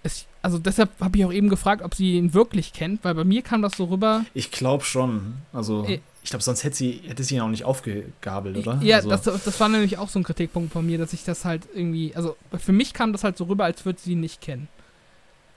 [0.02, 3.24] es, also deshalb habe ich auch eben gefragt, ob sie ihn wirklich kennt, weil bei
[3.24, 4.24] mir kam das so rüber.
[4.34, 5.34] Ich glaube schon.
[5.52, 8.80] Also äh, ich glaube, sonst hätte sie, hätte sie ihn auch nicht aufgegabelt, oder?
[8.82, 9.10] Ja, also.
[9.10, 12.16] das, das war nämlich auch so ein Kritikpunkt von mir, dass ich das halt irgendwie,
[12.16, 14.68] also für mich kam das halt so rüber, als würde sie ihn nicht kennen.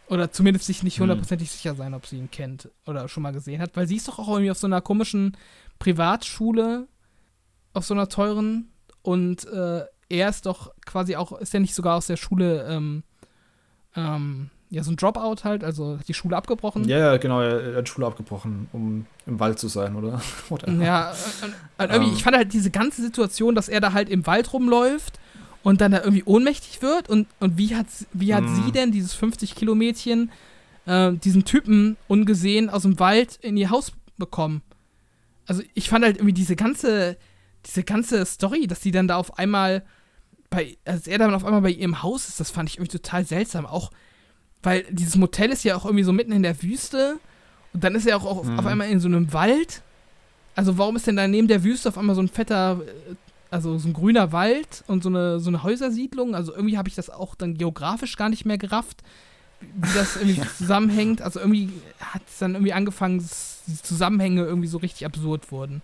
[0.09, 1.03] Oder zumindest sich nicht hm.
[1.03, 1.53] hundertprozentig hm.
[1.55, 4.19] sicher sein, ob sie ihn kennt oder schon mal gesehen hat, weil sie ist doch
[4.19, 5.37] auch irgendwie auf so einer komischen
[5.77, 6.87] Privatschule,
[7.73, 8.67] auf so einer teuren,
[9.01, 13.03] und äh, er ist doch quasi auch, ist er nicht sogar aus der Schule, ähm,
[13.95, 16.87] ähm, ja, so ein Dropout halt, also hat die Schule abgebrochen.
[16.87, 20.21] Ja, ja, genau, er hat die Schule abgebrochen, um im Wald zu sein, oder?
[20.81, 21.11] ja,
[21.41, 22.15] und, und irgendwie, um.
[22.15, 25.19] ich fand halt diese ganze Situation, dass er da halt im Wald rumläuft
[25.63, 28.55] und dann da irgendwie ohnmächtig wird und, und wie hat, wie hat mm.
[28.55, 30.31] sie denn, dieses 50-Kilo-Mädchen,
[30.85, 34.61] äh, diesen Typen ungesehen aus dem Wald in ihr Haus bekommen?
[35.47, 37.17] Also ich fand halt irgendwie diese ganze,
[37.69, 39.83] diese ganze Story, dass sie dann da auf einmal
[40.49, 43.25] bei, als er dann auf einmal bei ihrem Haus ist, das fand ich irgendwie total
[43.25, 43.65] seltsam.
[43.65, 43.91] Auch,
[44.63, 47.19] weil dieses Motel ist ja auch irgendwie so mitten in der Wüste
[47.73, 48.59] und dann ist er auch, auch mhm.
[48.59, 49.83] auf einmal in so einem Wald.
[50.55, 53.15] Also warum ist denn da neben der Wüste auf einmal so ein fetter, äh,
[53.51, 56.35] also so ein grüner Wald und so eine, so eine Häusersiedlung?
[56.35, 59.03] Also irgendwie habe ich das auch dann geografisch gar nicht mehr gerafft,
[59.61, 61.21] wie das irgendwie zusammenhängt.
[61.21, 61.69] Also irgendwie
[61.99, 65.83] hat es dann irgendwie angefangen, dass die Zusammenhänge irgendwie so richtig absurd wurden.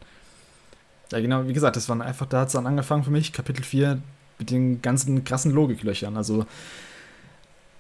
[1.12, 3.64] Ja, genau, wie gesagt, das waren einfach, da hat es dann angefangen für mich, Kapitel
[3.64, 4.02] 4,
[4.40, 6.18] mit den ganzen krassen Logiklöchern.
[6.18, 6.46] Also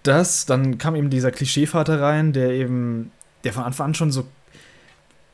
[0.03, 3.11] das, dann kam eben dieser Klischeevater rein, der eben,
[3.43, 4.25] der von Anfang an schon so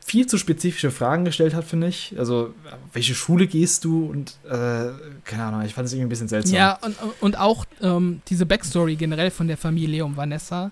[0.04, 2.16] viel zu spezifische Fragen gestellt hat, finde ich.
[2.18, 2.54] Also,
[2.92, 4.08] welche Schule gehst du?
[4.08, 4.90] Und, äh,
[5.24, 6.56] keine Ahnung, ich fand es irgendwie ein bisschen seltsam.
[6.56, 10.72] Ja, und, und auch ähm, diese Backstory generell von der Familie um Vanessa.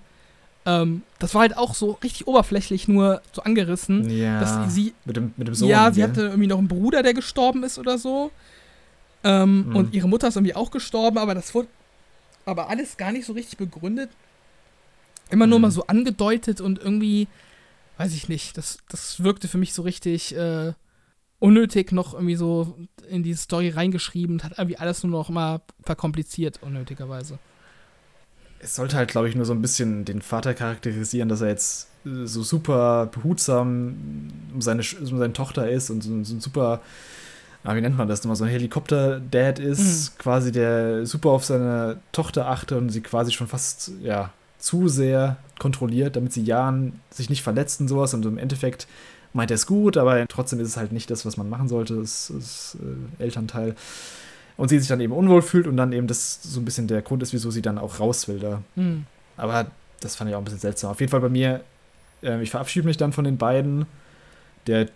[0.70, 4.10] Ähm, das war halt auch so richtig oberflächlich nur so angerissen.
[4.10, 5.70] Ja, dass sie, mit dem, mit dem Sohn.
[5.70, 6.10] ja, sie gell?
[6.10, 8.32] hatte irgendwie noch einen Bruder, der gestorben ist oder so.
[9.24, 9.76] Ähm, Hm.
[9.76, 11.68] Und ihre Mutter ist irgendwie auch gestorben, aber das wurde
[12.46, 14.10] aber alles gar nicht so richtig begründet.
[15.30, 15.62] Immer nur Hm.
[15.64, 17.28] mal so angedeutet und irgendwie,
[17.98, 20.74] weiß ich nicht, das, das wirkte für mich so richtig äh,
[21.40, 22.76] unnötig noch irgendwie so
[23.10, 27.40] in die Story reingeschrieben und hat irgendwie alles nur noch mal verkompliziert, unnötigerweise.
[28.60, 31.88] Es sollte halt, glaube ich, nur so ein bisschen den Vater charakterisieren, dass er jetzt
[32.06, 33.96] äh, so super behutsam
[34.54, 36.82] um seine, um seine Tochter ist und so, so ein super,
[37.64, 41.98] ah, wie nennt man das nochmal, so ein Helikopter-Dad ist, quasi der super auf seine
[42.12, 47.30] Tochter achtet und sie quasi schon fast, ja, zu sehr kontrolliert, damit sie Jahren sich
[47.30, 48.14] nicht verletzt und sowas.
[48.14, 48.88] Und im Endeffekt
[49.34, 51.96] meint er es gut, aber trotzdem ist es halt nicht das, was man machen sollte,
[51.96, 53.76] das ist äh, Elternteil.
[54.60, 57.02] Und sie sich dann eben unwohl fühlt und dann eben das so ein bisschen der
[57.02, 58.62] Grund ist, wieso sie dann auch raus will da.
[58.76, 59.06] Hm.
[59.38, 59.68] Aber
[60.02, 60.92] das fand ich auch ein bisschen seltsam.
[60.92, 61.62] Auf jeden Fall bei mir,
[62.22, 63.86] ähm, ich verabschiede mich dann von den beiden.
[64.68, 64.90] Der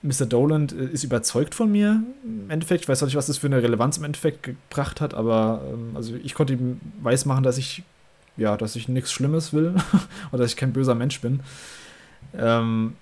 [0.00, 0.24] Mr.
[0.24, 2.84] Doland äh, ist überzeugt von mir im Endeffekt.
[2.84, 6.14] Ich weiß nicht, was das für eine Relevanz im Endeffekt gebracht hat, aber ähm, also
[6.14, 7.82] ich konnte ihm weismachen, dass ich,
[8.38, 9.74] ja, dass ich nichts Schlimmes will
[10.32, 11.40] oder dass ich kein böser Mensch bin.
[12.34, 12.94] Ähm,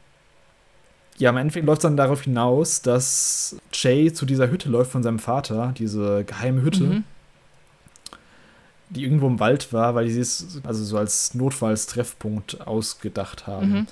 [1.18, 5.02] ja, im Endeffekt läuft es dann darauf hinaus, dass Jay zu dieser Hütte läuft von
[5.02, 7.04] seinem Vater, diese geheime Hütte Mhm.
[8.90, 13.70] die irgendwo im Wald war, weil die sie es also so als Notfallstreffpunkt ausgedacht haben.
[13.70, 13.86] Mhm.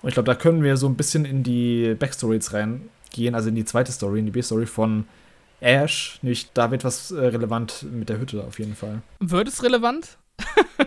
[0.00, 3.56] Und ich glaube, da können wir so ein bisschen in die Backstories reingehen, also in
[3.56, 5.04] die zweite Story, in die B-Story von
[5.60, 6.18] Ash.
[6.22, 9.02] Nämlich, da wird was äh, relevant mit der Hütte auf jeden Fall.
[9.20, 10.16] Wird es relevant?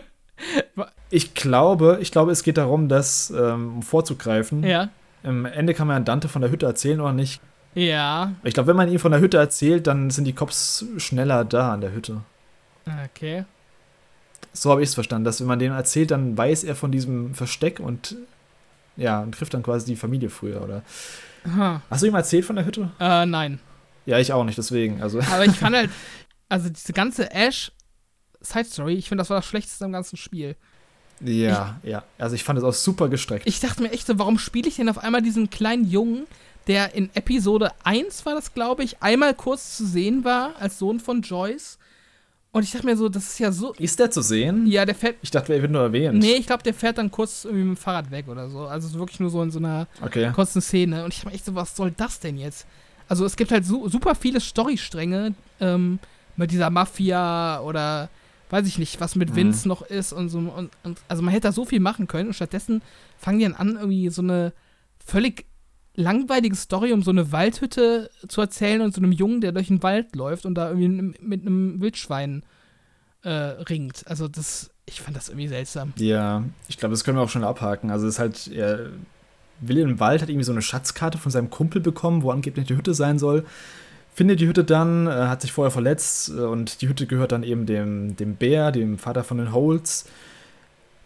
[1.11, 4.89] Ich glaube, ich glaube, es geht darum, dass, ähm, um vorzugreifen, Ja.
[5.23, 7.41] Am Ende kann man Dante von der Hütte erzählen oder nicht.
[7.73, 8.33] Ja.
[8.43, 11.73] Ich glaube, wenn man ihm von der Hütte erzählt, dann sind die Cops schneller da
[11.73, 12.21] an der Hütte.
[13.05, 13.45] Okay.
[14.53, 17.33] So habe ich es verstanden, dass wenn man dem erzählt, dann weiß er von diesem
[17.35, 18.15] Versteck und
[18.97, 20.83] ja, und trifft dann quasi die Familie früher, oder?
[21.45, 21.81] Aha.
[21.89, 22.91] Hast du ihm erzählt von der Hütte?
[22.99, 23.59] Äh, nein.
[24.05, 25.01] Ja, ich auch nicht, deswegen.
[25.01, 25.89] Also, Aber ich fand halt,
[26.49, 27.71] also diese ganze Ash
[28.41, 30.55] Side Story, ich finde, das war das Schlechteste im ganzen Spiel.
[31.23, 32.03] Ja, ja.
[32.17, 33.47] Also ich fand es auch super gestreckt.
[33.47, 36.25] Ich dachte mir echt so, warum spiele ich denn auf einmal diesen kleinen Jungen,
[36.67, 40.99] der in Episode 1 war das, glaube ich, einmal kurz zu sehen war, als Sohn
[40.99, 41.77] von Joyce.
[42.53, 43.73] Und ich dachte mir so, das ist ja so.
[43.79, 44.67] ist der zu sehen?
[44.67, 45.15] Ja, der fährt.
[45.21, 46.19] Ich dachte, er wird nur erwähnt.
[46.19, 48.65] Nee, ich glaube, der fährt dann kurz irgendwie mit dem Fahrrad weg oder so.
[48.67, 50.31] Also wirklich nur so in so einer Okay.
[50.35, 51.03] kurzen Szene.
[51.05, 52.65] Und ich dachte mir echt so, was soll das denn jetzt?
[53.07, 55.99] Also es gibt halt su super viele Storystränge ähm,
[56.35, 58.09] mit dieser Mafia oder
[58.51, 59.35] weiß ich nicht, was mit Mhm.
[59.35, 60.39] Vince noch ist und so.
[60.39, 62.81] Und, und, also man hätte da so viel machen können und stattdessen
[63.17, 64.53] fangen die dann an, irgendwie so eine
[65.03, 65.45] völlig
[65.95, 69.83] langweilige Story um so eine Waldhütte zu erzählen und so einem Jungen, der durch den
[69.83, 72.43] Wald läuft und da irgendwie mit einem Wildschwein
[73.23, 74.07] äh, ringt.
[74.07, 75.93] Also das, ich fand das irgendwie seltsam.
[75.97, 77.91] Ja, ich glaube, das können wir auch schon abhaken.
[77.91, 78.89] Also es ist halt, er
[79.59, 82.75] will im Wald, hat irgendwie so eine Schatzkarte von seinem Kumpel bekommen, wo angeblich die
[82.75, 83.45] Hütte sein soll.
[84.13, 87.43] Findet die Hütte dann, äh, hat sich vorher verletzt äh, und die Hütte gehört dann
[87.43, 90.05] eben dem, dem Bär, dem Vater von den Holes,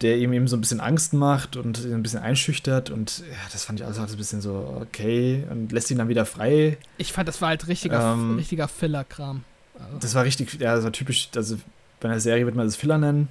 [0.02, 3.36] der ihm eben so ein bisschen Angst macht und ihn ein bisschen einschüchtert und ja,
[3.52, 6.78] das fand ich also ein bisschen so okay und lässt ihn dann wieder frei.
[6.98, 9.44] Ich fand, das war halt richtiger, Ähm, richtiger Filler-Kram.
[9.78, 11.56] Also, Das war richtig, ja, das war typisch, also
[12.00, 13.28] bei einer Serie wird man das Filler nennen.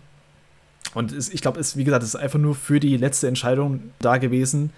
[0.93, 3.81] Und es, ich glaube, es, wie gesagt, es ist einfach nur für die letzte Entscheidung
[3.99, 4.71] da gewesen,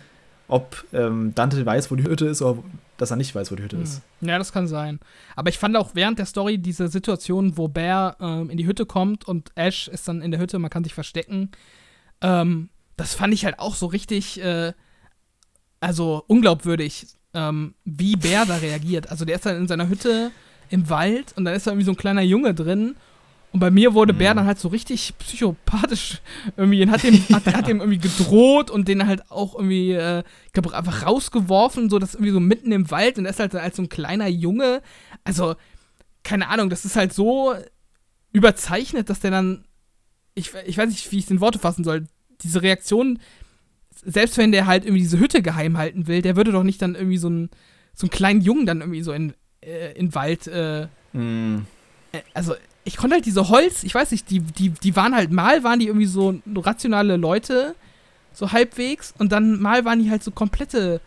[0.47, 2.63] ob ähm, Dante weiß, wo die Hütte ist, oder
[2.97, 4.01] dass er nicht weiß, wo die Hütte ist.
[4.19, 4.29] Hm.
[4.29, 4.99] Ja, das kann sein.
[5.35, 8.85] Aber ich fand auch während der Story diese Situation, wo Bear ähm, in die Hütte
[8.85, 11.51] kommt und Ash ist dann in der Hütte, man kann sich verstecken.
[12.21, 14.73] Ähm, das fand ich halt auch so richtig, äh,
[15.79, 19.09] also unglaubwürdig, ähm, wie Bear da reagiert.
[19.09, 20.31] Also der ist dann in seiner Hütte
[20.69, 22.95] im Wald und dann ist da irgendwie so ein kleiner Junge drin.
[23.57, 24.37] Und bei mir wurde Bär Mhm.
[24.37, 26.21] dann halt so richtig psychopathisch
[26.57, 30.21] irgendwie, und hat dem, hat, hat dem irgendwie gedroht und den halt auch irgendwie, äh,
[30.45, 33.55] ich glaube, einfach rausgeworfen, so dass irgendwie so mitten im Wald und er ist halt
[33.55, 34.83] als so ein kleiner Junge.
[35.23, 35.55] Also,
[36.23, 37.55] keine Ahnung, das ist halt so
[38.31, 39.65] überzeichnet, dass der dann,
[40.35, 42.05] ich, ich weiß nicht, wie ich es in Worte fassen soll,
[42.41, 43.17] diese Reaktion,
[44.05, 46.93] selbst wenn der halt irgendwie diese Hütte geheim halten will, der würde doch nicht dann
[46.93, 47.49] irgendwie so einen,
[47.95, 51.59] so einen kleinen Jungen dann irgendwie so in, äh, in Wald, äh, Mm,
[52.35, 52.53] also
[52.87, 55.79] ich konnte halt diese Holz, ich weiß nicht, die, die, die waren halt, mal waren
[55.79, 57.75] die irgendwie so rationale Leute,
[58.33, 61.01] so halbwegs, und dann mal waren die halt so komplette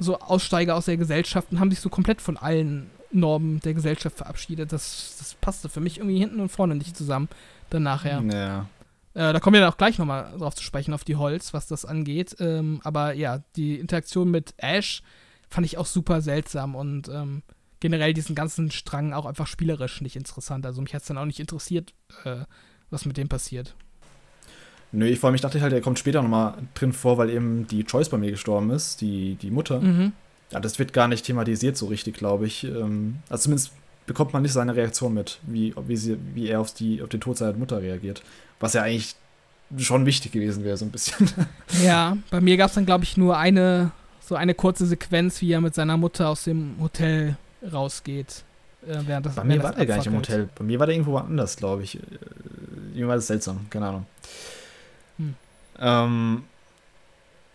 [0.00, 4.16] so Aussteiger aus der Gesellschaft und haben sich so komplett von allen Normen der Gesellschaft
[4.16, 4.72] verabschiedet.
[4.72, 7.28] Das, das passte für mich irgendwie hinten und vorne nicht zusammen.
[7.70, 8.20] Dann nachher.
[8.20, 8.66] ja.
[9.14, 11.68] Äh, da kommen wir dann auch gleich nochmal drauf zu sprechen, auf die Holz, was
[11.68, 12.34] das angeht.
[12.40, 15.04] Ähm, aber ja, die Interaktion mit Ash
[15.48, 17.42] fand ich auch super seltsam und ähm,
[17.84, 20.64] generell diesen ganzen Strang auch einfach spielerisch nicht interessant.
[20.64, 21.92] Also mich hat es dann auch nicht interessiert,
[22.24, 22.46] äh,
[22.88, 23.74] was mit dem passiert.
[24.90, 27.66] Nö, ich vor allem, ich dachte halt, er kommt später nochmal drin vor, weil eben
[27.66, 29.82] die Choice bei mir gestorben ist, die, die Mutter.
[29.82, 30.12] Mhm.
[30.50, 32.64] Ja, das wird gar nicht thematisiert so richtig, glaube ich.
[32.64, 33.72] Ähm, also zumindest
[34.06, 37.20] bekommt man nicht seine Reaktion mit, wie, wie, sie, wie er auf, die, auf den
[37.20, 38.22] Tod seiner Mutter reagiert.
[38.60, 39.14] Was ja eigentlich
[39.76, 41.28] schon wichtig gewesen wäre, so ein bisschen.
[41.84, 43.90] Ja, bei mir gab es dann, glaube ich, nur eine,
[44.26, 47.36] so eine kurze Sequenz, wie er mit seiner Mutter aus dem Hotel
[47.72, 48.44] rausgeht.
[48.86, 50.48] Äh, während das, bei mir war der gar nicht im Hotel.
[50.54, 51.96] Bei mir war der irgendwo anders, glaube ich.
[51.96, 52.00] Äh,
[52.92, 54.06] irgendwie war das seltsam, keine Ahnung.
[55.18, 55.34] Hm.
[55.78, 56.42] Ähm,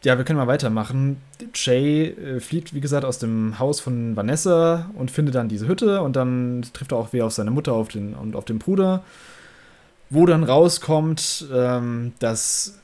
[0.03, 1.21] ja, wir können mal weitermachen.
[1.53, 6.01] Jay äh, fliegt, wie gesagt, aus dem Haus von Vanessa und findet dann diese Hütte
[6.01, 9.03] und dann trifft er auch wieder auf seine Mutter auf den, und auf den Bruder,
[10.09, 12.79] wo dann rauskommt, ähm, dass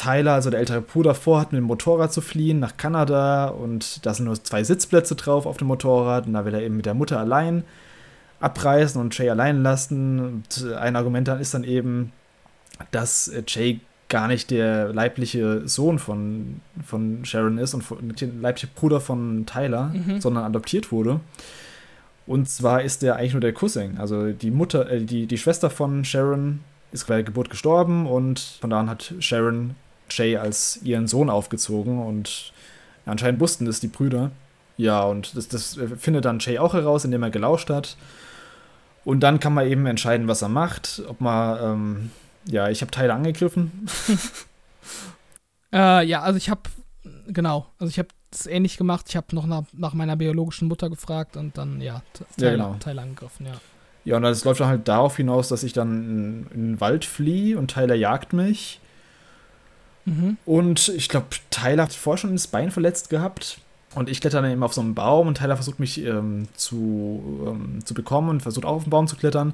[0.00, 4.14] Tyler, also der ältere Bruder, vorhat, mit dem Motorrad zu fliehen nach Kanada und da
[4.14, 6.94] sind nur zwei Sitzplätze drauf auf dem Motorrad und da will er eben mit der
[6.94, 7.64] Mutter allein
[8.40, 10.20] abreisen und Jay allein lassen.
[10.20, 12.12] Und ein Argument dann ist dann eben,
[12.92, 19.00] dass Jay gar nicht der leibliche Sohn von, von Sharon ist und der leibliche Bruder
[19.00, 20.20] von Tyler, mhm.
[20.20, 21.20] sondern adoptiert wurde.
[22.26, 23.98] Und zwar ist der eigentlich nur der Cousin.
[23.98, 26.60] Also die Mutter, äh, die, die Schwester von Sharon
[26.90, 29.74] ist bei der Geburt gestorben und von da an hat Sharon
[30.10, 32.52] Jay als ihren Sohn aufgezogen und
[33.06, 34.30] anscheinend wussten das die Brüder.
[34.76, 37.96] Ja, und das, das findet dann Jay auch heraus, indem er gelauscht hat.
[39.04, 42.10] Und dann kann man eben entscheiden, was er macht, ob man ähm,
[42.46, 43.86] ja, ich habe Teile angegriffen.
[45.72, 46.62] äh, ja, also ich habe,
[47.28, 49.06] genau, also ich habe es ähnlich gemacht.
[49.08, 52.76] Ich habe noch nach, nach, meiner biologischen Mutter gefragt und dann, ja, Teile, ja, genau.
[52.80, 53.52] Teile angegriffen, ja.
[54.04, 57.04] Ja, und das läuft dann halt darauf hinaus, dass ich dann in, in den Wald
[57.04, 58.80] fliehe und Tyler jagt mich.
[60.04, 60.36] Mhm.
[60.44, 63.58] Und ich glaube, Tyler hat vorher schon das Bein verletzt gehabt.
[63.94, 67.44] Und ich kletter dann eben auf so einen Baum und Tyler versucht mich ähm, zu,
[67.46, 69.52] ähm, zu bekommen und versucht auch auf den Baum zu klettern.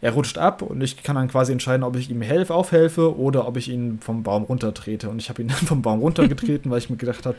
[0.00, 3.46] Er rutscht ab und ich kann dann quasi entscheiden, ob ich ihm helfe, aufhelfe oder
[3.46, 5.08] ob ich ihn vom Baum runtertrete.
[5.08, 7.38] Und ich habe ihn dann vom Baum runtergetreten, weil ich mir gedacht habe,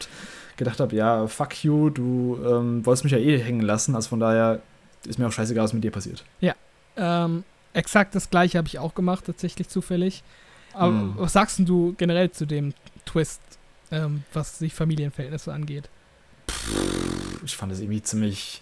[0.57, 3.95] gedacht habe, ja, fuck you, du ähm, wolltest mich ja eh hängen lassen.
[3.95, 4.61] Also von daher
[5.05, 6.23] ist mir auch scheißegal, was mit dir passiert.
[6.39, 6.55] Ja,
[6.97, 7.43] ähm,
[7.73, 10.23] exakt das gleiche habe ich auch gemacht, tatsächlich zufällig.
[10.73, 11.13] Aber hm.
[11.17, 12.73] was sagst du generell zu dem
[13.05, 13.41] Twist,
[13.91, 15.89] ähm, was sich Familienverhältnisse angeht?
[17.45, 18.61] Ich fand es irgendwie ziemlich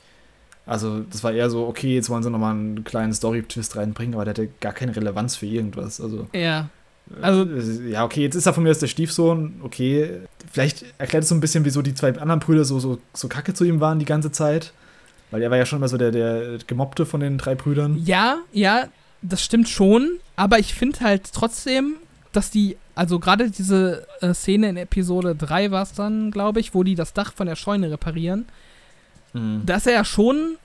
[0.66, 4.26] also, das war eher so, okay, jetzt wollen sie nochmal einen kleinen Story-Twist reinbringen, aber
[4.26, 6.00] der hatte gar keine Relevanz für irgendwas.
[6.00, 6.28] Also.
[6.34, 6.70] Ja.
[7.20, 7.44] Äh, also,
[7.82, 10.22] ja, okay, jetzt ist er von mir als der Stiefsohn, okay.
[10.52, 13.54] Vielleicht erklärt es so ein bisschen, wieso die zwei anderen Brüder so, so, so kacke
[13.54, 14.74] zu ihm waren die ganze Zeit.
[15.32, 17.98] Weil er war ja schon immer so der, der Gemobbte von den drei Brüdern.
[18.04, 18.88] Ja, ja,
[19.22, 20.20] das stimmt schon.
[20.36, 21.96] Aber ich finde halt trotzdem,
[22.32, 26.74] dass die, also gerade diese äh, Szene in Episode 3 war es dann, glaube ich,
[26.74, 28.46] wo die das Dach von der Scheune reparieren
[29.34, 29.64] Mhm.
[29.66, 30.58] Da ist er ja schon,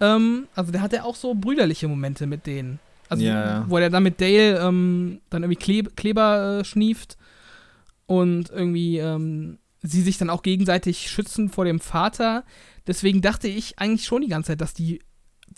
[0.00, 2.78] ähm, also der hat ja auch so brüderliche Momente mit denen.
[3.08, 3.64] Also, ja.
[3.68, 7.16] wo er dann mit Dale ähm, dann irgendwie Kleb Kleber äh, schnieft
[8.06, 12.44] und irgendwie ähm, sie sich dann auch gegenseitig schützen vor dem Vater.
[12.86, 15.00] Deswegen dachte ich eigentlich schon die ganze Zeit, dass die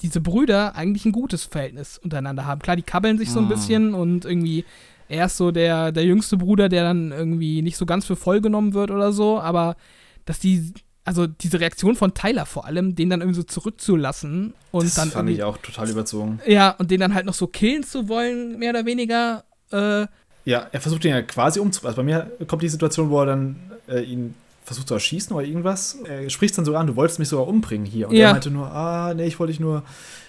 [0.01, 2.63] diese Brüder eigentlich ein gutes Verhältnis untereinander haben.
[2.63, 3.51] Klar, die kabbeln sich so ein mhm.
[3.51, 4.65] bisschen und irgendwie
[5.13, 8.41] er ist so der, der jüngste Bruder, der dann irgendwie nicht so ganz für voll
[8.41, 9.77] genommen wird oder so, aber
[10.25, 10.73] dass die
[11.05, 15.11] also diese Reaktion von Tyler vor allem, den dann irgendwie so zurückzulassen und das dann.
[15.11, 16.41] fand ich auch total überzogen.
[16.47, 19.45] Ja, und den dann halt noch so killen zu wollen, mehr oder weniger.
[19.73, 20.07] Äh,
[20.45, 21.91] ja, er versucht ihn ja quasi umzubringen.
[21.91, 23.57] Also bei mir kommt die Situation, wo er dann
[23.89, 24.35] äh, ihn
[24.65, 25.99] versucht zu erschießen oder irgendwas.
[26.05, 28.09] Er spricht dann sogar an, du wolltest mich sogar umbringen hier.
[28.09, 28.29] Und ja.
[28.29, 29.83] er meinte nur, ah, nee, ich wollte dich nur,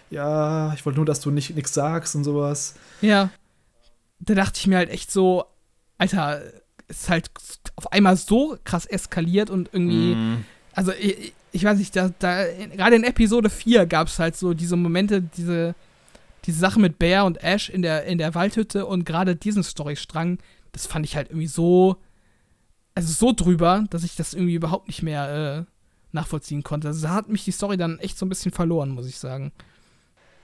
[0.09, 2.75] ja, ich wollte nur, dass du nicht nichts sagst und sowas.
[3.01, 3.29] Ja.
[4.25, 5.45] Da dachte ich mir halt echt so,
[5.97, 6.41] Alter,
[6.87, 7.31] es ist halt
[7.75, 10.15] auf einmal so krass eskaliert und irgendwie.
[10.15, 12.45] Mm also ich, ich weiß nicht, da, da
[12.75, 15.75] gerade in Episode 4 gab es halt so diese Momente, diese,
[16.45, 20.39] diese Sache mit Bear und Ash in der, in der Waldhütte und gerade diesen Storystrang,
[20.71, 21.97] das fand ich halt irgendwie so,
[22.95, 25.71] also so drüber, dass ich das irgendwie überhaupt nicht mehr äh,
[26.11, 26.87] nachvollziehen konnte.
[26.87, 29.51] Also da hat mich die Story dann echt so ein bisschen verloren, muss ich sagen.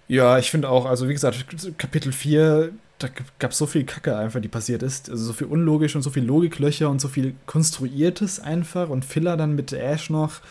[0.08, 1.46] Ja, ich finde auch, also wie gesagt,
[1.78, 3.08] Kapitel 4 da
[3.40, 5.10] gab es so viel Kacke einfach, die passiert ist.
[5.10, 9.38] Also so viel unlogisch und so viel Logiklöcher und so viel Konstruiertes einfach und Filler
[9.38, 10.42] dann mit Ash noch.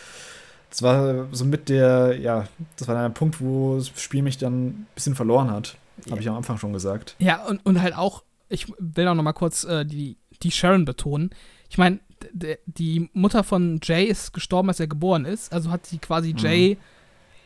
[0.70, 4.68] Das war so mit der, ja, das war der Punkt, wo das Spiel mich dann
[4.68, 5.76] ein bisschen verloren hat.
[6.04, 6.12] Ja.
[6.12, 7.16] Habe ich am Anfang schon gesagt.
[7.18, 10.84] Ja, und, und halt auch, ich will auch noch mal kurz äh, die, die Sharon
[10.84, 11.30] betonen.
[11.68, 12.00] Ich meine,
[12.32, 15.52] die Mutter von Jay ist gestorben, als er geboren ist.
[15.52, 16.38] Also hat sie quasi mhm.
[16.38, 16.78] Jay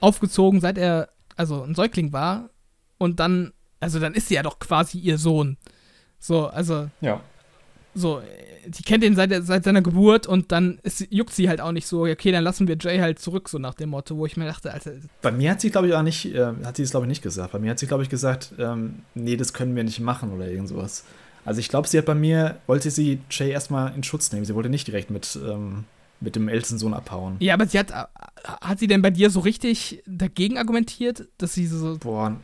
[0.00, 2.50] aufgezogen, seit er also ein Säugling war.
[2.98, 3.52] Und dann
[3.82, 5.56] also dann ist sie ja doch quasi ihr Sohn.
[6.18, 6.88] So, also.
[7.00, 7.20] Ja.
[7.94, 8.22] So,
[8.66, 11.86] die kennt ihn seit, seit seiner Geburt und dann ist, juckt sie halt auch nicht
[11.86, 14.46] so, okay, dann lassen wir Jay halt zurück, so nach dem Motto, wo ich mir
[14.46, 14.92] dachte, Alter.
[15.20, 17.22] Bei mir hat sie, glaube ich, auch nicht, äh, hat sie es, glaube ich, nicht
[17.22, 17.52] gesagt.
[17.52, 20.48] Bei mir hat sie, glaube ich, gesagt, ähm, nee, das können wir nicht machen oder
[20.48, 21.04] irgend sowas.
[21.44, 24.44] Also ich glaube, sie hat bei mir, wollte sie Jay erstmal in Schutz nehmen.
[24.44, 25.84] Sie wollte nicht direkt mit, ähm,
[26.20, 27.36] mit dem ältesten Sohn abhauen.
[27.40, 31.66] Ja, aber sie hat, hat sie denn bei dir so richtig dagegen argumentiert, dass sie
[31.66, 31.98] so.
[31.98, 32.36] Boah,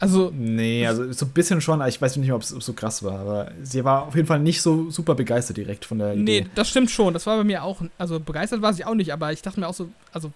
[0.00, 0.32] also.
[0.34, 3.18] Nee, also so ein bisschen schon, ich weiß nicht mehr, ob es so krass war,
[3.20, 6.22] aber sie war auf jeden Fall nicht so super begeistert direkt von der Idee.
[6.42, 7.14] Nee, das stimmt schon.
[7.14, 7.80] Das war bei mir auch.
[7.96, 10.32] Also begeistert war sie auch nicht, aber ich dachte mir auch so, also,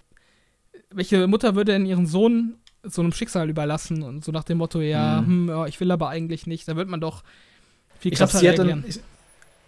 [0.91, 4.81] welche Mutter würde denn ihren Sohn so einem Schicksal überlassen und so nach dem Motto,
[4.81, 5.27] ja, mhm.
[5.27, 6.67] hm, ja ich will aber eigentlich nicht.
[6.69, 7.23] Da wird man doch
[7.99, 8.83] viel krasser ich glaub, reagieren.
[8.83, 9.01] Dann, ich,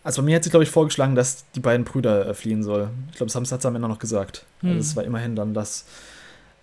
[0.03, 2.91] also bei mir hat sie, glaube ich, vorgeschlagen, dass die beiden Brüder äh, fliehen soll.
[3.11, 4.47] Ich glaube, das hat sie am Ende noch gesagt.
[4.63, 4.71] Mhm.
[4.71, 5.85] Also es war immerhin dann das.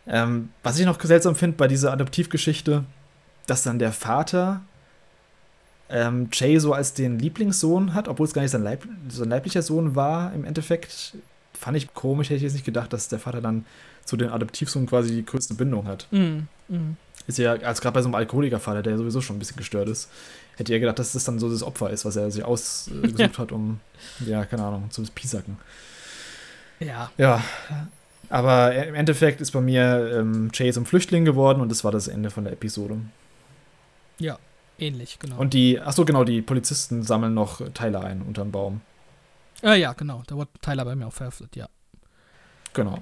[0.07, 2.85] Ähm, was ich noch seltsam finde bei dieser Adoptivgeschichte,
[3.47, 4.61] dass dann der Vater
[5.89, 9.61] ähm, Jay so als den Lieblingssohn hat, obwohl es gar nicht sein, Leib sein leiblicher
[9.61, 11.15] Sohn war im Endeffekt.
[11.53, 13.65] Fand ich komisch, hätte ich jetzt nicht gedacht, dass der Vater dann
[14.05, 16.07] zu den Adoptivsohn quasi die größte Bindung hat.
[16.11, 16.97] Mm, mm.
[17.25, 20.09] Ist ja, als gerade bei so einem Alkoholikervater, der sowieso schon ein bisschen gestört ist,
[20.55, 23.37] hätte er gedacht, dass das dann so das Opfer ist, was er sich ausgesucht ja.
[23.37, 23.79] hat, um,
[24.25, 25.57] ja, keine Ahnung, zu piesacken.
[26.79, 27.11] Ja.
[27.17, 27.43] Ja.
[28.29, 32.07] Aber im Endeffekt ist bei mir ähm, Jay zum Flüchtling geworden und das war das
[32.07, 32.97] Ende von der Episode.
[34.19, 34.37] Ja,
[34.79, 35.37] ähnlich, genau.
[35.37, 38.81] Und die, ach so, genau, die Polizisten sammeln noch Teile ein unterm Baum.
[39.61, 40.23] Ah, ja, genau.
[40.27, 41.67] Da wurde Tyler bei mir auch verhaftet, ja.
[42.73, 42.99] Genau.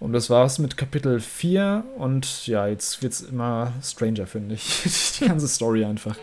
[0.00, 5.16] Und das war's mit Kapitel 4 und ja, jetzt wird's immer stranger, finde ich.
[5.20, 6.16] die ganze Story einfach.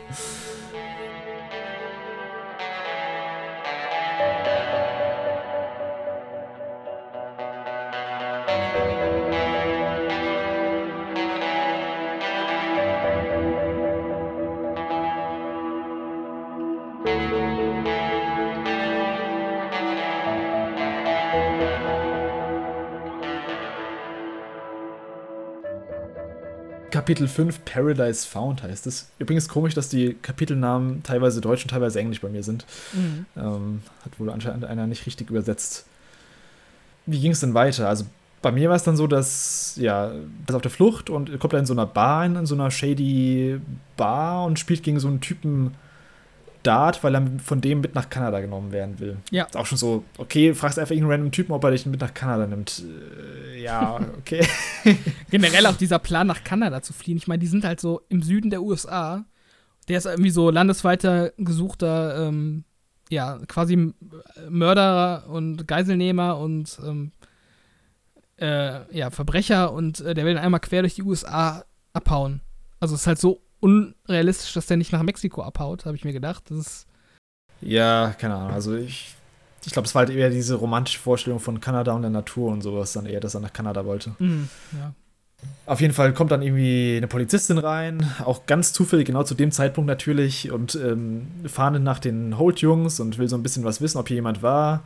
[27.06, 29.12] Kapitel 5 Paradise Found heißt es.
[29.20, 32.66] Übrigens komisch, dass die Kapitelnamen teilweise deutsch und teilweise englisch bei mir sind.
[32.94, 33.28] Mhm.
[33.38, 35.86] Ähm, hat wohl anscheinend einer nicht richtig übersetzt.
[37.06, 37.88] Wie ging es denn weiter?
[37.88, 38.06] Also
[38.42, 40.14] bei mir war es dann so, dass, ja,
[40.48, 42.72] ist auf der Flucht und kommt da in so einer Bar in, in so einer
[42.72, 43.62] shady
[43.98, 45.76] Bar und spielt gegen so einen Typen
[46.66, 49.18] Dart, weil er von dem mit nach Kanada genommen werden will.
[49.32, 49.46] Ja.
[49.46, 52.14] Ist auch schon so, okay, fragst einfach irgendeinen random Typen, ob er dich mit nach
[52.14, 52.84] Kanada nimmt.
[53.54, 54.46] Äh, ja, okay.
[55.30, 57.18] Generell auch dieser Plan, nach Kanada zu fliehen.
[57.18, 59.26] Ich meine, die sind halt so im Süden der USA.
[59.88, 62.64] Der ist irgendwie so landesweiter gesuchter, ähm,
[63.10, 63.94] ja, quasi
[64.50, 67.12] Mörder und Geiselnehmer und ähm,
[68.38, 71.64] äh, ja, Verbrecher und äh, der will dann einmal quer durch die USA
[71.94, 72.42] abhauen.
[72.80, 76.14] Also es ist halt so unrealistisch, dass der nicht nach Mexiko abhaut, habe ich mir
[76.14, 76.44] gedacht.
[76.50, 76.88] Das ist
[77.62, 78.52] ja, keine Ahnung.
[78.52, 79.16] Also ich,
[79.66, 82.62] ich glaube, es war halt eher diese romantische Vorstellung von Kanada und der Natur und
[82.62, 84.16] sowas, dann eher, dass er nach Kanada wollte.
[84.20, 84.94] Mhm, ja.
[85.66, 89.52] Auf jeden Fall kommt dann irgendwie eine Polizistin rein, auch ganz zufällig, genau zu dem
[89.52, 93.98] Zeitpunkt natürlich, und ähm, fahren nach den Holt-Jungs und will so ein bisschen was wissen,
[93.98, 94.84] ob hier jemand war.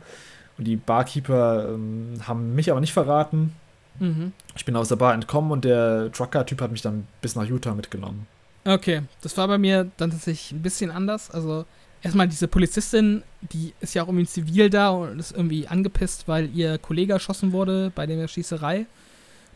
[0.58, 3.52] Und die Barkeeper ähm, haben mich aber nicht verraten.
[3.98, 4.32] Mhm.
[4.56, 7.74] Ich bin aus der Bar entkommen und der Trucker-Typ hat mich dann bis nach Utah
[7.74, 8.26] mitgenommen.
[8.64, 11.30] Okay, das war bei mir dann tatsächlich ein bisschen anders.
[11.30, 11.64] Also
[12.02, 16.50] erstmal diese Polizistin, die ist ja auch irgendwie zivil da und ist irgendwie angepisst, weil
[16.54, 18.86] ihr Kollege erschossen wurde bei der Schießerei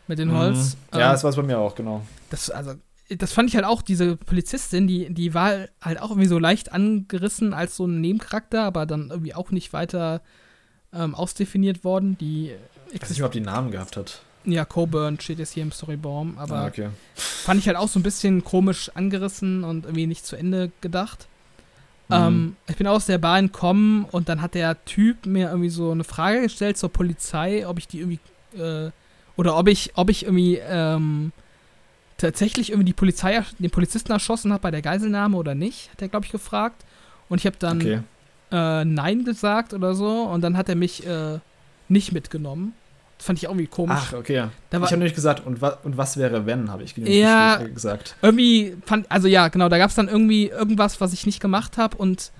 [0.07, 0.75] mit dem Holz.
[0.91, 0.99] Mhm.
[0.99, 2.01] Ja, ähm, das war es bei mir auch, genau.
[2.29, 2.73] Das, also,
[3.09, 6.71] das fand ich halt auch, diese Polizistin, die, die war halt auch irgendwie so leicht
[6.71, 10.21] angerissen als so ein Nebencharakter, aber dann irgendwie auch nicht weiter
[10.93, 12.17] ähm, ausdefiniert worden.
[12.17, 12.53] Die
[12.91, 14.21] ich weiß nicht, ob die Namen gehabt hat.
[14.45, 16.89] Ja, Coburn steht jetzt hier im Storybaum, aber ah, okay.
[17.15, 21.27] fand ich halt auch so ein bisschen komisch angerissen und irgendwie nicht zu Ende gedacht.
[22.09, 22.15] Mhm.
[22.15, 25.91] Ähm, ich bin aus der Bahn gekommen und dann hat der Typ mir irgendwie so
[25.91, 28.19] eine Frage gestellt zur Polizei, ob ich die irgendwie
[28.57, 28.91] äh,
[29.37, 31.31] oder ob ich, ob ich irgendwie ähm,
[32.17, 36.07] tatsächlich irgendwie die Polizei, den Polizisten erschossen habe bei der Geiselnahme oder nicht, hat er,
[36.07, 36.85] glaube ich, gefragt.
[37.27, 37.99] Und ich habe dann okay.
[38.51, 41.39] äh, Nein gesagt oder so und dann hat er mich äh,
[41.89, 42.73] nicht mitgenommen.
[43.25, 43.97] Fand ich auch irgendwie komisch.
[43.99, 44.49] Ach, okay.
[44.69, 48.15] Da ich habe nämlich gesagt, und, wa und was wäre, wenn, habe ich ja, gesagt.
[48.21, 51.79] Irgendwie fand, also ja, genau, da gab es dann irgendwie irgendwas, was ich nicht gemacht
[51.79, 52.31] habe und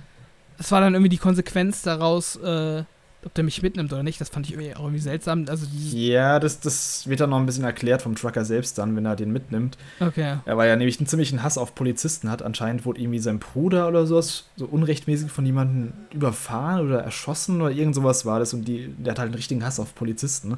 [0.59, 2.83] das war dann irgendwie die Konsequenz daraus, äh,
[3.25, 4.21] ob der mich mitnimmt oder nicht.
[4.21, 5.45] Das fand ich irgendwie auch irgendwie seltsam.
[5.49, 9.05] Also ja, das, das wird dann noch ein bisschen erklärt vom Trucker selbst dann, wenn
[9.05, 9.77] er den mitnimmt.
[9.99, 10.37] Okay.
[10.45, 12.43] Er war ja nämlich einen ziemlichen Hass auf Polizisten hat.
[12.43, 17.71] Anscheinend wurde irgendwie sein Bruder oder sowas so unrechtmäßig von jemandem überfahren oder erschossen oder
[17.71, 18.53] irgend sowas war das.
[18.53, 20.57] Und die, der hat halt einen richtigen Hass auf Polizisten.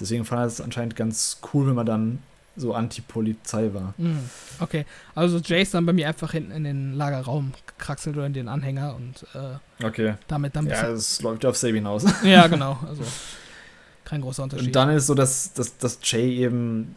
[0.00, 2.18] Deswegen fand er es anscheinend ganz cool, wenn man dann
[2.58, 3.94] so Anti-Polizei war.
[3.96, 4.28] Mhm.
[4.60, 8.32] Okay, also Jay ist dann bei mir einfach hinten in den Lagerraum gekraxelt oder in
[8.32, 10.14] den Anhänger und äh, Okay.
[10.26, 12.04] damit dann Ja, es läuft ja auf Sabe hinaus.
[12.24, 12.78] Ja, genau.
[12.86, 13.02] Also
[14.04, 14.68] kein großer Unterschied.
[14.68, 16.94] Und dann ist so, dass, dass, dass Jay eben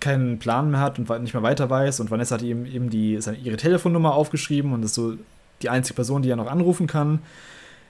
[0.00, 2.00] keinen Plan mehr hat und nicht mehr weiter weiß.
[2.00, 5.14] Und Vanessa hat ihm eben die, seine, ihre Telefonnummer aufgeschrieben und ist so
[5.62, 7.20] die einzige Person, die er noch anrufen kann.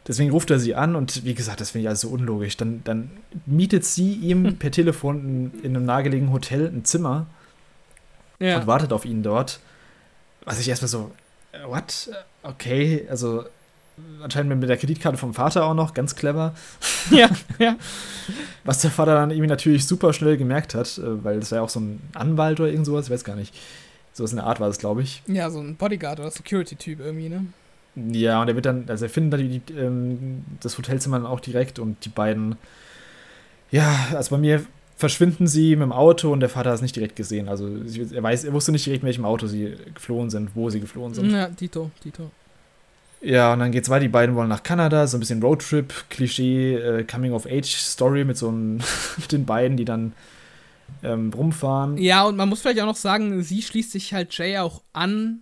[0.06, 2.56] Deswegen ruft er sie an und wie gesagt, das finde ich also so unlogisch.
[2.56, 3.10] Dann, dann
[3.46, 7.26] mietet sie ihm per Telefon in, in einem nahegelegenen Hotel ein Zimmer
[8.38, 8.58] ja.
[8.58, 9.60] und wartet auf ihn dort.
[10.44, 11.10] Was ich erstmal so,
[11.52, 12.10] äh, what?
[12.42, 13.44] Okay, also
[14.22, 16.54] anscheinend mit der Kreditkarte vom Vater auch noch, ganz clever.
[17.10, 17.76] ja, ja.
[18.64, 21.62] Was der Vater dann irgendwie natürlich super schnell gemerkt hat, äh, weil das war ja
[21.62, 23.54] auch so ein Anwalt oder irgend sowas, ich weiß gar nicht.
[24.12, 25.22] So in der Art war das, glaube ich.
[25.26, 27.46] Ja, so ein Bodyguard oder Security-Typ irgendwie, ne?
[27.96, 31.26] Ja, und er wird dann, also er findet dann die, die, ähm, das Hotelzimmer dann
[31.26, 32.56] auch direkt und die beiden,
[33.70, 34.64] ja, also bei mir
[34.96, 37.48] verschwinden sie mit dem Auto und der Vater hat es nicht direkt gesehen.
[37.48, 40.80] Also er weiß, er wusste nicht direkt, in welchem Auto sie geflohen sind, wo sie
[40.80, 41.30] geflohen sind.
[41.30, 42.30] Ja, Dito, Dito.
[43.20, 46.74] Ja, und dann geht's weiter, die beiden wollen nach Kanada, so ein bisschen Roadtrip, Klischee,
[46.74, 48.80] äh, Coming-of-Age-Story mit so einem,
[49.16, 50.12] mit den beiden, die dann
[51.02, 51.96] ähm, rumfahren.
[51.96, 55.40] Ja, und man muss vielleicht auch noch sagen, sie schließt sich halt Jay auch an,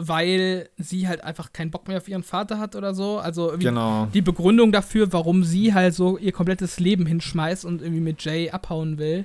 [0.00, 3.18] weil sie halt einfach keinen Bock mehr auf ihren Vater hat oder so.
[3.18, 4.06] Also irgendwie Genau.
[4.14, 8.48] die Begründung dafür, warum sie halt so ihr komplettes Leben hinschmeißt und irgendwie mit Jay
[8.50, 9.24] abhauen will.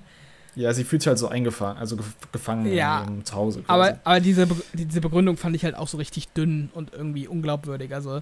[0.56, 3.62] Ja, sie fühlt sich halt so eingefangen, also gef gefangen Ja, in ihrem Zuhause.
[3.62, 3.70] quasi.
[3.92, 7.28] Aber, aber diese, Be- diese Begründung fand ich halt auch so richtig dünn und irgendwie
[7.28, 7.94] unglaubwürdig.
[7.94, 8.22] Also,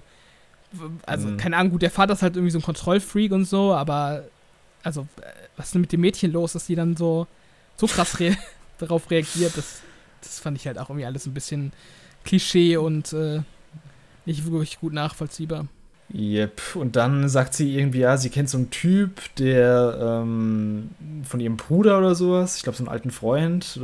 [1.06, 1.36] also Mhm.
[1.36, 4.24] keine Ahnung, gut, der Vater ist halt irgendwie so ein Kontrollfreak und so, aber
[4.82, 5.24] also, äh,
[5.56, 7.26] was ist denn mit dem Mädchen los, dass die dann so,
[7.76, 8.34] so krass rea
[8.78, 9.56] darauf reagiert?
[9.56, 9.80] Das,
[10.22, 11.72] das fand ich halt auch irgendwie alles ein bisschen
[12.24, 13.40] Klischee und äh,
[14.26, 15.66] nicht wirklich gut nachvollziehbar.
[16.14, 16.60] Yep.
[16.76, 20.90] Und dann sagt sie irgendwie, ja, sie kennt so einen Typ, der ähm,
[21.24, 23.80] von ihrem Bruder oder sowas, ich glaube, so einen alten Freund, äh,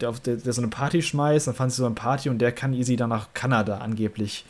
[0.00, 2.38] der, auf, der, der so eine Party schmeißt, dann fand sie so eine Party und
[2.38, 4.44] der kann sie dann nach Kanada angeblich,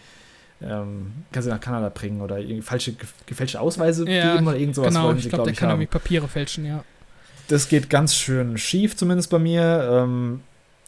[0.60, 4.74] ähm, kann sie nach Kanada bringen oder falsche, ge- gefälschte Ausweise Ja, geben oder irgend
[4.74, 5.80] sowas genau, wollen ich sie, glaube, glaube der ich, kann haben.
[5.82, 6.82] irgendwie Papiere fälschen, ja.
[7.46, 9.88] Das geht ganz schön schief, zumindest bei mir.
[9.88, 10.40] Ähm,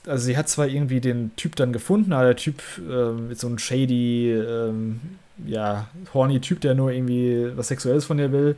[0.07, 3.49] also sie hat zwar irgendwie den Typ dann gefunden, aber der Typ ähm, ist so
[3.49, 5.01] ein shady, ähm,
[5.47, 8.57] ja, horny Typ, der nur irgendwie was Sexuelles von ihr will.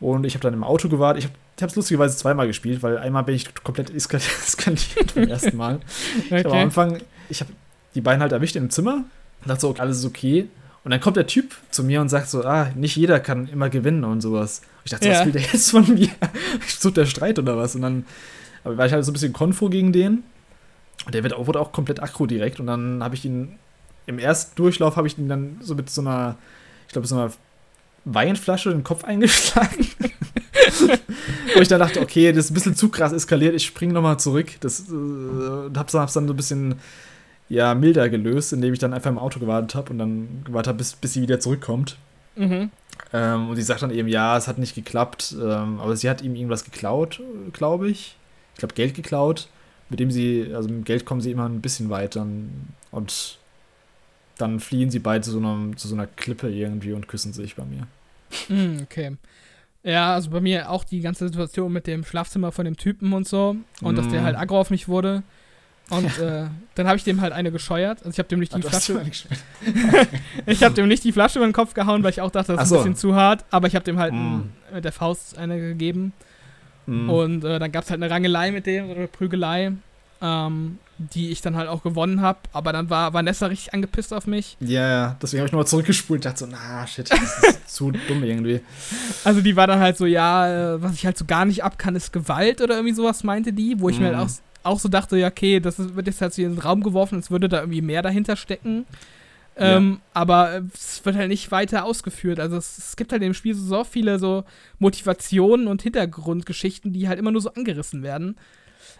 [0.00, 1.24] Und ich habe dann im Auto gewartet.
[1.24, 4.16] Ich habe es lustigerweise zweimal gespielt, weil einmal bin ich komplett eskal-
[4.46, 5.80] eskaliert beim ersten Mal.
[6.26, 6.62] Ich habe am Okay.
[6.62, 6.98] Anfang,
[7.28, 7.50] ich habe
[7.94, 9.04] die beiden halt erwischt im Zimmer
[9.42, 10.46] und dachte so, okay, alles ist okay.
[10.84, 13.68] Und dann kommt der Typ zu mir und sagt so, ah, nicht jeder kann immer
[13.68, 14.60] gewinnen und sowas.
[14.60, 15.18] Und ich dachte, so, Ja.
[15.18, 16.08] was will der jetzt von mir?
[16.66, 17.74] Sucht der Streit oder was?
[17.74, 18.06] Und dann
[18.64, 20.22] aber war ich halt so ein bisschen konfro gegen den.
[21.04, 22.60] Und der wird auch, wurde auch komplett aggro direkt.
[22.60, 23.58] Und dann habe ich ihn,
[24.06, 26.36] im ersten Durchlauf habe ich ihn dann so mit so einer,
[26.86, 27.32] ich glaube, so einer
[28.04, 29.86] Weinflasche in den Kopf eingeschlagen.
[31.54, 34.18] Wo ich dann dachte, okay, das ist ein bisschen zu krass eskaliert, ich springe nochmal
[34.18, 34.48] zurück.
[34.60, 36.74] Das, äh, und hab's, dann- hab's dann so ein bisschen
[37.48, 40.78] ja, milder gelöst, indem ich dann einfach im Auto gewartet habe und dann gewartet habe,
[40.78, 41.96] bis, bis sie wieder zurückkommt.
[42.36, 42.70] Mhm.
[43.12, 46.20] Ähm, und sie sagt dann eben, ja, es hat nicht geklappt, ähm, aber sie hat
[46.20, 47.22] ihm irgendwas geklaut,
[47.54, 48.16] glaube ich.
[48.54, 49.48] Ich glaube, Geld geklaut,
[49.90, 52.26] mit dem sie, also mit Geld kommen sie immer ein bisschen weiter
[52.90, 53.38] und
[54.36, 57.56] dann fliehen sie beide zu so, einer, zu so einer Klippe irgendwie und küssen sich
[57.56, 57.86] bei mir.
[58.48, 59.16] Mm, okay.
[59.82, 63.26] Ja, also bei mir auch die ganze Situation mit dem Schlafzimmer von dem Typen und
[63.26, 63.56] so.
[63.80, 64.24] Und dass der Mm.
[64.24, 65.22] halt aggro auf mich wurde.
[65.90, 67.98] Und äh, dann habe ich dem halt eine gescheuert.
[68.00, 69.00] Also ich habe dem nicht die hast Flasche.
[70.46, 72.58] Ich habe dem nicht die Flasche über den Kopf gehauen, weil ich auch dachte, das
[72.58, 72.74] Ach ist so.
[72.76, 73.44] ein bisschen zu hart.
[73.50, 74.50] Aber ich habe dem halt Mm.
[74.74, 76.12] mit der Faust eine gegeben.
[76.88, 77.10] Mhm.
[77.10, 79.72] Und äh, dann gab es halt eine Rangelei mit dem, oder eine Prügelei,
[80.22, 82.38] ähm, die ich dann halt auch gewonnen habe.
[82.52, 84.56] Aber dann war Vanessa richtig angepisst auf mich.
[84.60, 87.92] Ja, ja, deswegen habe ich nochmal zurückgespult und dachte so, na, shit, das ist zu
[88.08, 88.60] dumm irgendwie.
[89.24, 91.78] Also die war dann halt so, ja, äh, was ich halt so gar nicht ab
[91.78, 94.16] kann, ist Gewalt oder irgendwie sowas, meinte die, wo ich mir Mhm.
[94.16, 94.28] halt
[94.64, 97.16] auch, auch so dachte, ja, okay, das wird jetzt halt so in den Raum geworfen,
[97.16, 98.84] als würde da irgendwie mehr dahinter stecken.
[99.58, 99.76] Ja.
[99.78, 102.38] Ähm, aber äh, es wird halt nicht weiter ausgeführt.
[102.38, 104.44] Also es, es gibt halt im Spiel so, so viele so
[104.78, 108.36] Motivationen und Hintergrundgeschichten, die halt immer nur so angerissen werden.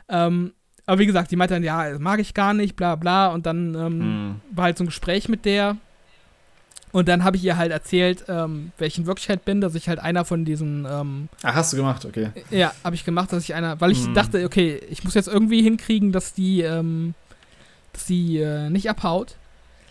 [0.08, 0.52] Ähm,
[0.86, 3.28] aber wie gesagt, die meinte dann, ja, das mag ich gar nicht, bla bla.
[3.28, 3.98] Und dann ähm,
[4.30, 4.40] Mhm.
[4.50, 5.76] war halt so ein Gespräch mit der.
[6.90, 9.88] Und dann habe ich ihr halt erzählt, ähm, wer ich in Wirklichkeit bin, dass ich
[9.90, 12.30] halt einer von diesen, ähm, Ach, hast du gemacht, okay.
[12.50, 14.14] ja, habe ich gemacht, dass ich einer, weil ich Mhm.
[14.14, 17.14] dachte, okay, ich muss jetzt irgendwie hinkriegen, dass die, ähm,
[17.92, 19.34] dass die äh, nicht abhaut.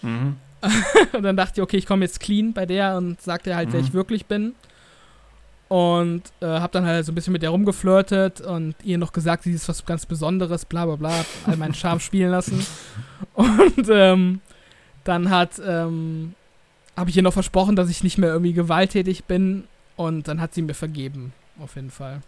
[0.02, 0.38] Mhm.
[1.14, 3.72] Und dann dachte ich, okay, ich komme jetzt clean bei der und sag dir halt,
[3.72, 3.86] wer Mhm.
[3.88, 4.56] ich wirklich bin.
[5.70, 9.44] Und äh, habe dann halt so ein bisschen mit der rumgeflirtet und ihr noch gesagt,
[9.44, 12.66] sie ist was ganz Besonderes, bla bla bla, all meinen Charme spielen lassen.
[13.34, 14.40] Und ähm,
[15.04, 16.34] dann hat, ähm,
[16.96, 19.66] habe ich ihr noch versprochen, dass ich nicht mehr irgendwie gewalttätig bin
[19.96, 22.22] und dann hat sie mir vergeben, auf jeden Fall.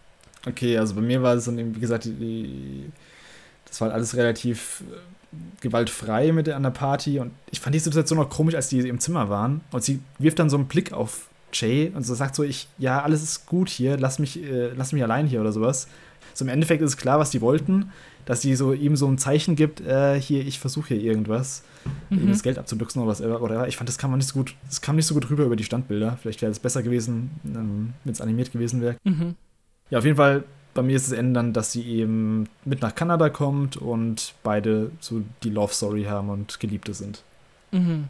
[0.46, 2.90] Okay, also bei mir war es dann, wie gesagt, die,
[3.66, 4.94] das war halt alles relativ äh,
[5.60, 8.80] gewaltfrei mit der, an der Party und ich fand die Situation auch komisch, als die
[8.80, 12.34] im Zimmer waren und sie wirft dann so einen Blick auf Jay und so sagt
[12.34, 15.52] so, ich, ja, alles ist gut hier, lass mich, äh, lass mich allein hier oder
[15.52, 15.88] sowas.
[16.34, 17.90] So im Endeffekt ist es klar, was die wollten,
[18.24, 21.62] dass sie so ihm so ein Zeichen gibt, äh, hier, ich versuche hier irgendwas,
[22.10, 22.28] mhm.
[22.28, 24.96] das Geld abzuduxen oder was oder ich fand, das kam nicht so gut, das kam
[24.96, 26.18] nicht so gut rüber über die Standbilder.
[26.20, 28.96] Vielleicht wäre es besser gewesen, ähm, wenn es animiert gewesen wäre.
[29.04, 29.34] Mhm.
[29.90, 30.44] Ja, auf jeden Fall,
[30.74, 34.90] bei mir ist es Ende dann, dass sie eben mit nach Kanada kommt und beide
[35.00, 37.22] so die Love Story haben und Geliebte sind.
[37.72, 38.08] Mhm.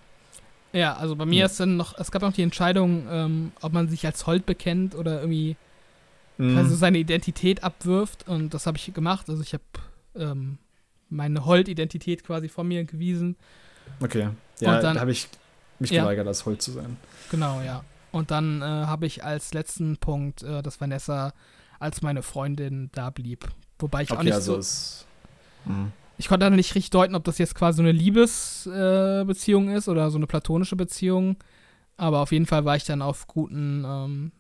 [0.73, 1.47] Ja, also bei mir ja.
[1.47, 4.95] ist dann noch, es gab noch die Entscheidung, ähm, ob man sich als Holt bekennt
[4.95, 5.57] oder irgendwie
[6.39, 6.57] mhm.
[6.57, 8.29] also seine Identität abwirft.
[8.29, 9.29] Und das habe ich gemacht.
[9.29, 9.65] Also ich habe
[10.15, 10.59] ähm,
[11.09, 13.37] meine Holt-Identität quasi von mir gewiesen.
[14.01, 14.29] Okay.
[14.61, 15.29] Ja, dann, da habe ich
[15.81, 16.97] mich ja, geweigert, als Holt zu sein.
[17.31, 17.83] Genau, ja.
[18.13, 21.33] Und dann äh, habe ich als letzten Punkt, äh, dass Vanessa
[21.81, 23.49] als meine Freundin da blieb.
[23.79, 24.59] Wobei ich okay, auch nicht also so.
[24.59, 25.07] Ist,
[25.65, 25.93] mhm.
[26.19, 29.89] ich konnte dann nicht richtig deuten, ob das jetzt quasi so eine Liebesbeziehung äh, ist
[29.89, 31.37] oder so eine platonische Beziehung.
[31.97, 34.33] Aber auf jeden Fall war ich dann auf guten, ähm,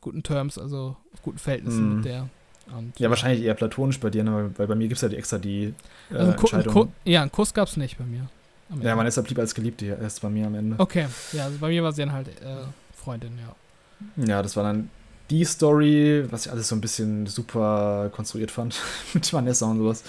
[0.00, 1.96] guten Terms, also auf guten Verhältnissen mhm.
[1.96, 2.28] mit der.
[2.76, 4.52] Und, ja, wahrscheinlich eher platonisch bei dir, ne?
[4.56, 5.74] weil bei mir gibt es ja die extra die
[6.10, 6.76] äh, also Entscheidung.
[6.76, 8.28] Ein ja, einen Kuss gab es nicht bei mir.
[8.80, 10.78] Ja, Vanessa blieb als Geliebte erst bei mir am Ende.
[10.78, 12.58] Okay, ja, also bei mir war sie dann halt äh,
[12.94, 14.24] Freundin, ja.
[14.24, 14.88] Ja, das war dann
[15.30, 18.80] die Story, was ich alles so ein bisschen super konstruiert fand,
[19.14, 20.02] mit Vanessa und sowas.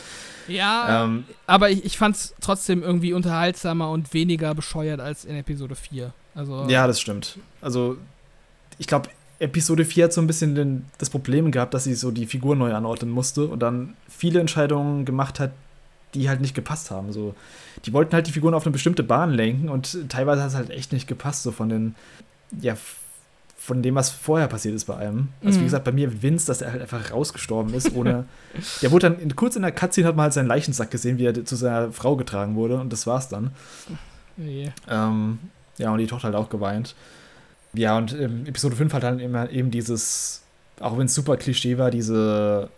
[0.48, 5.35] Ja, ähm, aber ich, ich fand es trotzdem irgendwie unterhaltsamer und weniger bescheuert als in
[5.35, 6.14] Episode 4.
[6.34, 7.38] Also, ja, das stimmt.
[7.61, 7.98] Also,
[8.77, 12.11] ich glaube, Episode 4 hat so ein bisschen den, das Problem gehabt, dass sie so
[12.11, 15.52] die Figur neu anordnen musste und dann viele Entscheidungen gemacht hat,
[16.14, 17.14] die halt nicht gepasst haben.
[17.14, 17.35] So,
[17.85, 20.69] die wollten halt die Figuren auf eine bestimmte Bahn lenken und teilweise hat es halt
[20.69, 21.95] echt nicht gepasst, so von den,
[22.60, 22.76] ja,
[23.63, 25.27] von dem, was vorher passiert ist bei einem.
[25.45, 25.61] Also, mhm.
[25.61, 28.25] wie gesagt, bei mir Vince, dass er halt einfach rausgestorben ist, ohne.
[28.81, 31.25] der wurde dann in, kurz in der Cutscene hat man halt seinen Leichensack gesehen, wie
[31.25, 33.51] er zu seiner Frau getragen wurde, und das war's dann.
[34.39, 34.73] Yeah.
[34.89, 35.38] Ähm,
[35.77, 36.95] ja, und die Tochter halt auch geweint.
[37.73, 40.41] Ja, und ähm, Episode 5 hat dann immer eben dieses,
[40.79, 42.69] auch wenn es super Klischee war, diese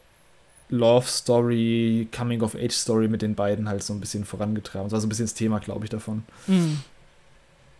[0.67, 4.87] Love Story, Coming of Age Story mit den beiden halt so ein bisschen vorangetragen.
[4.87, 6.23] Das war so ein bisschen das Thema, glaube ich, davon.
[6.47, 6.79] Mhm.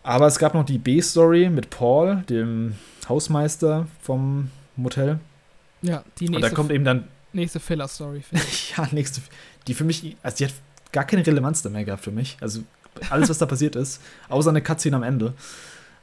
[0.03, 2.75] Aber es gab noch die B-Story mit Paul, dem
[3.07, 5.19] Hausmeister vom Motel.
[5.81, 6.35] Ja, die nächste.
[6.35, 7.07] Und da kommt eben dann.
[7.31, 8.23] Nächste Filler-Story,
[8.77, 9.21] ja, nächste.
[9.67, 10.53] Die für mich, also die hat
[10.91, 12.38] gar keine Relevanz da mehr gehabt für mich.
[12.41, 12.61] Also
[13.09, 15.34] alles, was da passiert ist, außer eine Cutscene am Ende.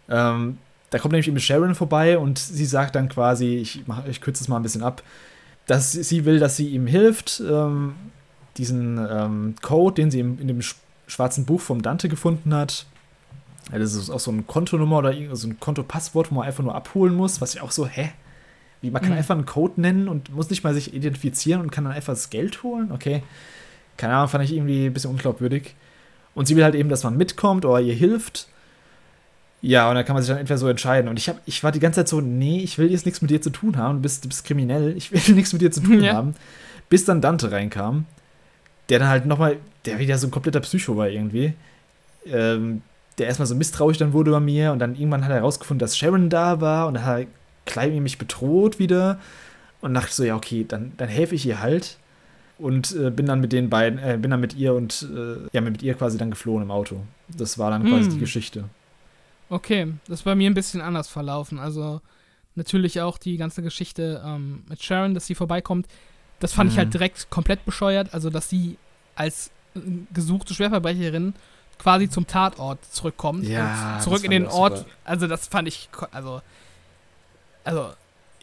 [0.09, 0.59] Ähm,
[0.91, 4.43] da kommt nämlich eben Sharon vorbei und sie sagt dann quasi, ich, mach, ich kürze
[4.43, 5.03] es mal ein bisschen ab,
[5.67, 7.95] dass sie will, dass sie ihm hilft, ähm,
[8.57, 10.61] diesen ähm, Code, den sie in dem
[11.07, 12.87] schwarzen Buch vom Dante gefunden hat.
[13.73, 16.75] Ja, das ist auch so eine Kontonummer oder so ein Kontopasswort, wo man einfach nur
[16.75, 18.13] abholen muss, was ich auch so, hä?
[18.81, 19.19] Wie, man kann mhm.
[19.19, 22.31] einfach einen Code nennen und muss nicht mal sich identifizieren und kann dann einfach das
[22.31, 22.91] Geld holen?
[22.93, 23.23] Okay.
[23.97, 25.75] Keine Ahnung, fand ich irgendwie ein bisschen unglaubwürdig.
[26.35, 28.49] Und sie will halt eben, dass man mitkommt oder ihr hilft.
[29.63, 31.09] Ja, und dann kann man sich dann entweder so entscheiden.
[31.09, 33.31] Und ich, hab, ich war die ganze Zeit so, nee, ich will jetzt nichts mit
[33.31, 33.97] dir zu tun haben.
[33.97, 34.97] Du bist, du bist kriminell.
[34.97, 36.15] Ich will nichts mit dir zu tun ja.
[36.15, 36.35] haben.
[36.89, 38.07] Bis dann Dante reinkam.
[38.89, 41.53] Der dann halt nochmal, der wieder so ein kompletter Psycho war irgendwie.
[42.25, 42.83] Ähm,
[43.21, 44.73] der erstmal so misstrauisch dann wurde bei mir.
[44.73, 46.87] Und dann irgendwann hat er herausgefunden, dass Sharon da war.
[46.89, 47.27] Und dann hat er
[47.67, 49.19] Clive mich bedroht wieder.
[49.81, 51.99] Und dachte so, ja, okay, dann, dann helfe ich ihr halt.
[52.59, 55.61] Und äh, bin dann mit den beiden, äh, bin dann mit ihr und, äh, ja,
[55.63, 57.01] mit ihr quasi dann geflohen im Auto.
[57.29, 58.13] Das war dann quasi mm.
[58.13, 58.65] die Geschichte.
[59.49, 61.59] Okay, das bei mir ein bisschen anders verlaufen.
[61.59, 62.03] Also
[62.55, 65.87] natürlich auch die ganze Geschichte ähm, mit Sharon, dass sie vorbeikommt.
[66.39, 66.73] Das fand mhm.
[66.73, 66.93] ich halt mhm.
[66.93, 68.13] direkt komplett bescheuert.
[68.13, 68.77] Also, dass sie
[69.15, 69.81] als äh,
[70.13, 71.35] gesuchte Schwerverbrecherin
[71.81, 73.45] quasi zum Tatort zurückkommt.
[73.45, 74.79] Ja, zurück in den Ort.
[74.79, 74.91] Super.
[75.05, 75.89] Also, das fand ich.
[76.13, 76.43] Also.
[77.65, 77.91] Also.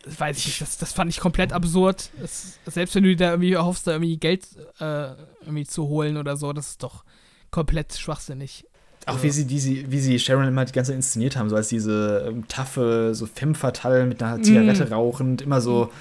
[0.09, 2.11] Weiß ich nicht, das, das fand ich komplett absurd.
[2.21, 4.47] Das, selbst wenn du da irgendwie erhoffst, da irgendwie Geld
[4.79, 5.09] äh,
[5.41, 7.03] irgendwie zu holen oder so, das ist doch
[7.51, 8.63] komplett schwachsinnig.
[9.05, 11.69] Auch wie sie, diese, wie sie Sharon immer die ganze Zeit inszeniert haben, so als
[11.69, 14.93] diese ähm, taffe, so femme fatale mit einer Zigarette mm.
[14.93, 15.91] rauchend, immer so,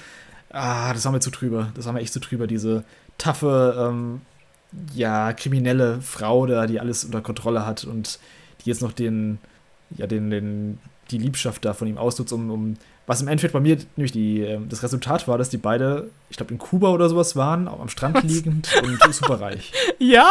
[0.51, 2.83] ah, das war mir zu trüber, das war mir echt zu trüber, diese
[3.17, 4.21] taffe, ähm,
[4.93, 8.19] ja, kriminelle Frau da, die alles unter Kontrolle hat und
[8.61, 9.39] die jetzt noch den,
[9.97, 10.79] ja, den, den,
[11.11, 14.41] die Liebschaft da von ihm ausnutzt, um, um was im Endeffekt bei mir nämlich die,
[14.41, 17.79] ähm, das Resultat war, dass die beide, ich glaube, in Kuba oder sowas waren, auch
[17.79, 19.71] am Strand liegend und super reich.
[19.97, 20.29] Ja?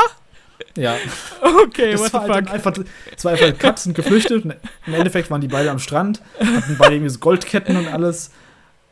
[0.77, 0.97] Ja.
[1.41, 2.55] Okay, das what the halt fuck?
[2.55, 2.75] Einfach,
[3.17, 4.45] es war einfach Katzen geflüchtet.
[4.87, 8.31] Im Endeffekt waren die beide am Strand, hatten beide irgendwie so Goldketten und alles.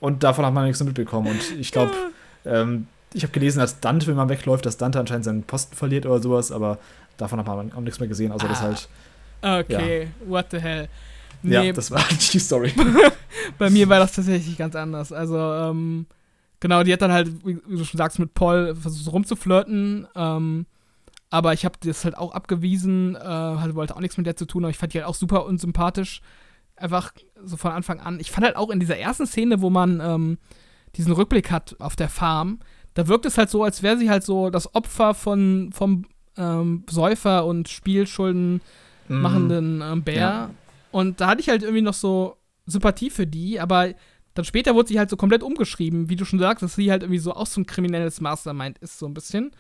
[0.01, 1.29] Und davon hat man nichts mitbekommen.
[1.29, 1.93] Und ich glaube,
[2.45, 6.05] ähm, ich habe gelesen, dass Dante, wenn man wegläuft, dass Dante anscheinend seinen Posten verliert
[6.05, 6.79] oder sowas, aber
[7.17, 8.49] davon hat man auch nichts mehr gesehen, außer ah.
[8.49, 8.89] das halt.
[9.43, 10.29] Okay, ja.
[10.29, 10.89] what the hell.
[11.43, 12.73] Nee, ja, das war die Story.
[13.59, 15.13] Bei mir war das tatsächlich ganz anders.
[15.13, 16.07] Also, ähm,
[16.65, 20.07] Genau, die hat dann halt, wie du schon sagst, mit Paul versucht rumzuflirten.
[20.15, 20.65] Ähm,
[21.29, 24.47] aber ich habe das halt auch abgewiesen, äh, halt, wollte auch nichts mit der zu
[24.47, 26.23] tun, aber ich fand die halt auch super unsympathisch.
[26.75, 27.13] Einfach
[27.43, 28.19] so von Anfang an.
[28.19, 30.39] Ich fand halt auch in dieser ersten Szene, wo man ähm,
[30.97, 32.61] diesen Rückblick hat auf der Farm,
[32.95, 36.07] da wirkt es halt so, als wäre sie halt so das Opfer von, vom
[36.37, 38.61] ähm, Säufer und Spielschulden
[39.09, 39.21] mhm.
[39.21, 40.21] machenden ähm, Bär.
[40.21, 40.51] Ja.
[40.91, 43.95] Und da hatte ich halt irgendwie noch so Sympathie für die, aber
[44.35, 47.03] dann später wurde sie halt so komplett umgeschrieben, wie du schon sagst, dass sie halt
[47.03, 49.53] irgendwie so auch so ein kriminelles Mastermind ist, so ein bisschen.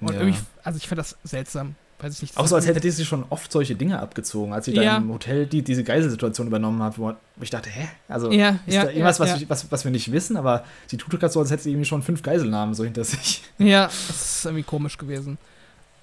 [0.00, 0.20] Und ja.
[0.20, 1.74] irgendwie, also ich fand das seltsam.
[2.00, 2.36] Weiß ich nicht.
[2.36, 4.82] Auch so, als hätte sich schon oft solche Dinge abgezogen, als sie ja.
[4.82, 7.88] da im Hotel die, diese Geiselsituation übernommen hat, wo ich dachte, hä?
[8.08, 11.10] Also ja, ist ja, da irgendwas, was, was, was wir nicht wissen, aber sie tut
[11.18, 13.42] gerade so, als hätte sie irgendwie schon fünf Geiselnamen so hinter sich.
[13.58, 15.36] Ja, das ist irgendwie komisch gewesen.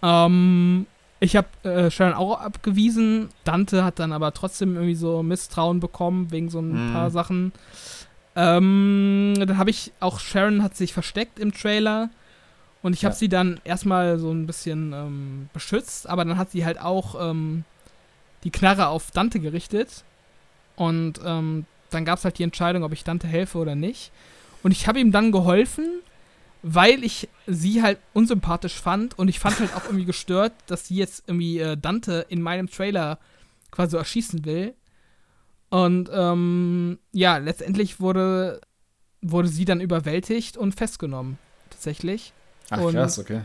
[0.04, 0.86] Ähm,
[1.20, 3.30] ich habe äh, Sharon auch abgewiesen.
[3.44, 6.94] Dante hat dann aber trotzdem irgendwie so Misstrauen bekommen wegen so ein mm.
[6.94, 7.52] paar Sachen.
[8.36, 12.12] Ähm, dann habe ich auch Sharon hat sich versteckt im Trailer
[12.88, 13.20] und ich habe ja.
[13.20, 17.66] sie dann erstmal so ein bisschen ähm, beschützt, aber dann hat sie halt auch ähm,
[18.46, 20.06] die Knarre auf Dante gerichtet
[20.78, 24.14] und ähm, dann gab es halt die Entscheidung, ob ich Dante helfe oder nicht.
[24.64, 26.00] Und ich habe ihm dann geholfen,
[26.64, 30.96] weil ich sie halt unsympathisch fand und ich fand halt auch irgendwie gestört, dass sie
[30.96, 33.20] jetzt irgendwie äh, Dante in meinem Trailer
[33.70, 34.76] quasi erschießen will.
[35.70, 38.62] Und ähm, ja, letztendlich wurde,
[39.22, 41.38] wurde sie dann überwältigt und festgenommen.
[41.70, 42.32] Tatsächlich.
[42.70, 43.42] Ach, und krass, okay.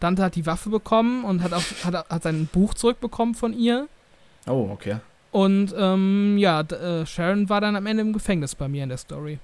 [0.00, 3.88] Dante hat die Waffe bekommen und hat, auch, hat, hat sein Buch zurückbekommen von ihr.
[4.46, 4.98] Oh, okay.
[5.30, 8.98] Und ähm, ja, äh, Sharon war dann am Ende im Gefängnis bei mir in der
[8.98, 9.38] Story.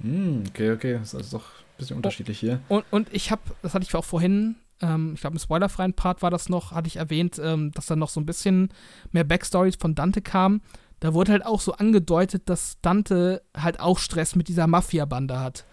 [0.00, 0.94] Hm, okay, okay.
[0.94, 2.60] Das ist also doch ein bisschen unterschiedlich hier.
[2.68, 6.22] Und, und ich habe, das hatte ich auch vorhin, ähm, ich glaube im spoilerfreien Part
[6.22, 8.70] war das noch, hatte ich erwähnt, ähm, dass da noch so ein bisschen
[9.12, 10.62] mehr Backstory von Dante kam
[11.00, 15.64] da wurde halt auch so angedeutet, dass Dante halt auch Stress mit dieser Mafia-Bande hat.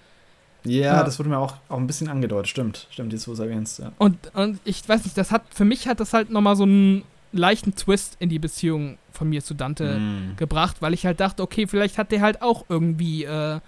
[0.65, 2.87] Ja, ja, das wurde mir auch, auch ein bisschen angedeutet, stimmt.
[2.89, 3.91] Stimmt, jetzt wo es erwähnst, ja.
[3.97, 7.03] Und, und ich weiß nicht, das hat, für mich hat das halt nochmal so einen
[7.31, 10.37] leichten Twist in die Beziehung von mir zu Dante mm.
[10.37, 13.59] gebracht, weil ich halt dachte, okay, vielleicht hat der halt auch irgendwie äh,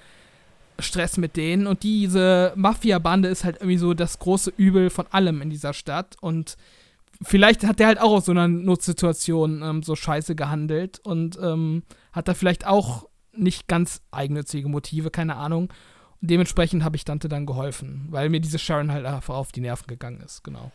[0.79, 5.41] Stress mit denen und diese Mafia-Bande ist halt irgendwie so das große Übel von allem
[5.41, 6.57] in dieser Stadt und
[7.21, 11.83] vielleicht hat der halt auch aus so einer Notsituation ähm, so scheiße gehandelt und ähm,
[12.11, 15.71] hat da vielleicht auch nicht ganz eigennützige Motive, keine Ahnung.
[16.21, 19.61] Und dementsprechend habe ich Dante dann geholfen, weil mir diese Sharon halt einfach auf die
[19.61, 20.71] Nerven gegangen ist, genau.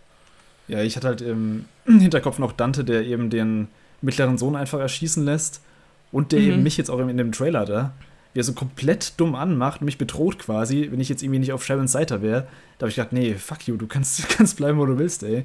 [0.68, 3.68] Ja, ich hatte halt im Hinterkopf noch Dante, der eben den
[4.00, 5.62] mittleren Sohn einfach erschießen lässt
[6.12, 6.46] und der mhm.
[6.46, 7.92] eben mich jetzt auch in dem Trailer da
[8.32, 11.64] wie er so komplett dumm anmacht, mich bedroht quasi, wenn ich jetzt irgendwie nicht auf
[11.64, 12.46] Sharons Seite wäre.
[12.78, 15.44] Da habe ich gedacht, nee, fuck you, du kannst, kannst bleiben, wo du willst, ey.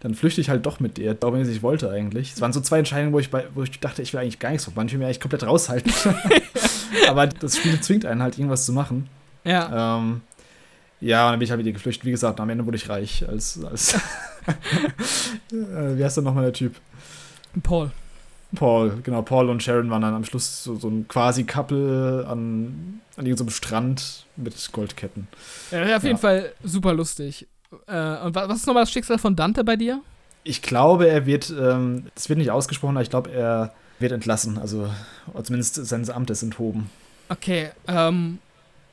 [0.00, 2.32] Dann flüchte ich halt doch mit dir, auch wenn ich wollte eigentlich.
[2.34, 4.50] Es waren so zwei Entscheidungen, wo ich, bei, wo ich dachte, ich will eigentlich gar
[4.50, 4.86] nichts von.
[4.86, 5.92] Ich will mir eigentlich komplett raushalten.
[7.08, 9.08] Aber das Spiel zwingt einen halt, irgendwas zu machen.
[9.48, 9.96] Ja.
[9.98, 10.20] Ähm,
[11.00, 12.04] ja, und dann bin ich halt mit dir geflüchtet.
[12.04, 13.26] Wie gesagt, am Ende wurde ich reich.
[13.28, 13.94] Als, als
[15.52, 16.74] äh, wie heißt denn nochmal der Typ?
[17.62, 17.90] Paul.
[18.54, 23.00] Paul, genau, Paul und Sharon waren dann am Schluss so, so ein quasi Couple an,
[23.16, 25.28] an irgendeinem Strand mit Goldketten.
[25.70, 26.20] Ja, auf jeden ja.
[26.20, 27.46] Fall super lustig.
[27.86, 30.00] Äh, und was ist nochmal das Schicksal von Dante bei dir?
[30.44, 34.56] Ich glaube, er wird, das ähm, wird nicht ausgesprochen, aber ich glaube, er wird entlassen,
[34.58, 34.88] also
[35.42, 36.90] zumindest seines Amtes enthoben.
[37.28, 38.38] Okay, ähm,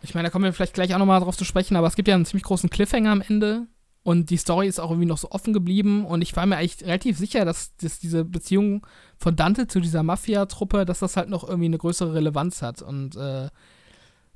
[0.06, 2.07] ich meine, da kommen wir vielleicht gleich auch nochmal drauf zu sprechen, aber es gibt
[2.07, 3.68] ja einen ziemlich großen Cliffhanger am Ende.
[4.03, 6.06] Und die Story ist auch irgendwie noch so offen geblieben.
[6.06, 8.86] Und ich war mir eigentlich relativ sicher, dass, dass diese Beziehung
[9.18, 12.84] von Dante zu dieser Mafia-Truppe, dass das halt noch irgendwie eine größere Relevanz hat.
[12.84, 13.49] Und äh,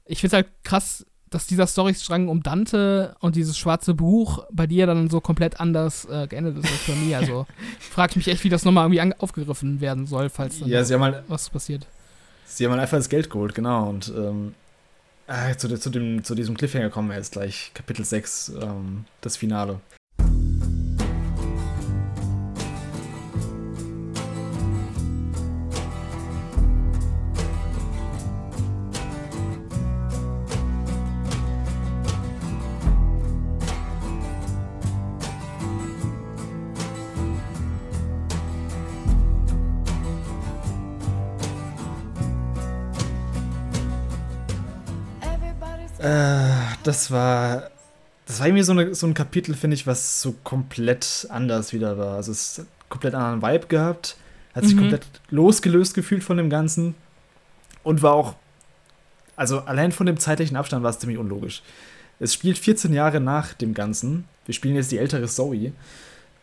[0.05, 4.65] ich finde es halt krass, dass dieser Storystrang um Dante und dieses schwarze Buch bei
[4.65, 7.19] dir dann so komplett anders äh, geendet ist als bei mir.
[7.19, 7.45] Also
[7.79, 10.95] frage ich mich echt, wie das nochmal irgendwie aufgegriffen werden soll, falls dann ja, sie
[10.95, 11.85] haben halt, was passiert.
[12.45, 13.87] Sie haben halt einfach das Geld geholt, genau.
[13.87, 14.55] Und ähm,
[15.31, 17.69] Ah, zu, zu, dem, zu diesem Cliffhanger kommen wir jetzt gleich.
[17.75, 19.79] Kapitel 6, ähm, das Finale.
[46.83, 47.69] Das war.
[48.25, 51.97] Das war irgendwie so, eine, so ein Kapitel, finde ich, was so komplett anders wieder
[51.97, 52.15] war.
[52.15, 54.17] Also es hat komplett anderen Vibe gehabt,
[54.53, 54.81] hat sich mhm.
[54.81, 56.93] komplett losgelöst gefühlt von dem Ganzen
[57.81, 58.35] und war auch,
[59.35, 61.63] also allein von dem zeitlichen Abstand war es ziemlich unlogisch.
[62.19, 64.25] Es spielt 14 Jahre nach dem Ganzen.
[64.45, 65.71] Wir spielen jetzt die ältere Zoe,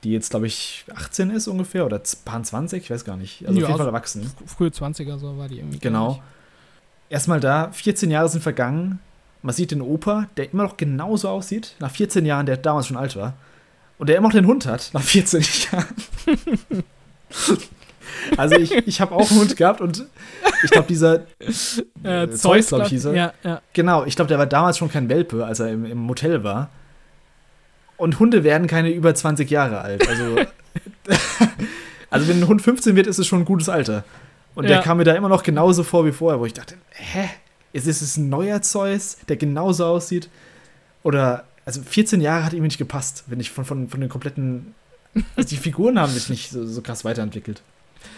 [0.02, 3.46] die jetzt, glaube ich, 18 ist ungefähr oder 20, ich weiß gar nicht.
[3.46, 4.28] Also ja, auf jeden Fall erwachsen.
[4.46, 5.78] Frühe 20er, so war die irgendwie.
[5.78, 6.20] Genau.
[7.10, 8.98] Erstmal da, 14 Jahre sind vergangen
[9.42, 12.96] Man sieht den Opa, der immer noch genauso aussieht, nach 14 Jahren, der damals schon
[12.96, 13.34] alt war.
[13.98, 15.42] Und der immer noch den Hund hat, nach 14
[15.72, 15.86] Jahren.
[18.36, 20.04] also ich, ich habe auch einen Hund gehabt und
[20.64, 23.14] ich glaube, dieser Äh, äh, Zeus, Zeus, glaub ich, hieß er.
[23.14, 23.60] Ja, ja.
[23.72, 26.70] Genau, ich glaube, der war damals schon kein Welpe, als er im, im Motel war.
[27.96, 30.06] Und Hunde werden keine über 20 Jahre alt.
[30.08, 30.36] Also,
[32.10, 34.04] also wenn ein Hund 15 wird, ist es schon ein gutes Alter.
[34.54, 34.70] Und Ja.
[34.70, 37.28] der kam mir da immer noch genauso vor wie vorher, wo ich dachte, hä?
[37.84, 40.30] Ist es ein neuer Zeus, der genauso aussieht?
[41.02, 44.74] Oder, also 14 Jahre hat ihm nicht gepasst, wenn ich von, von, von den kompletten.
[45.34, 47.62] Also die Figuren haben sich nicht so, so krass weiterentwickelt.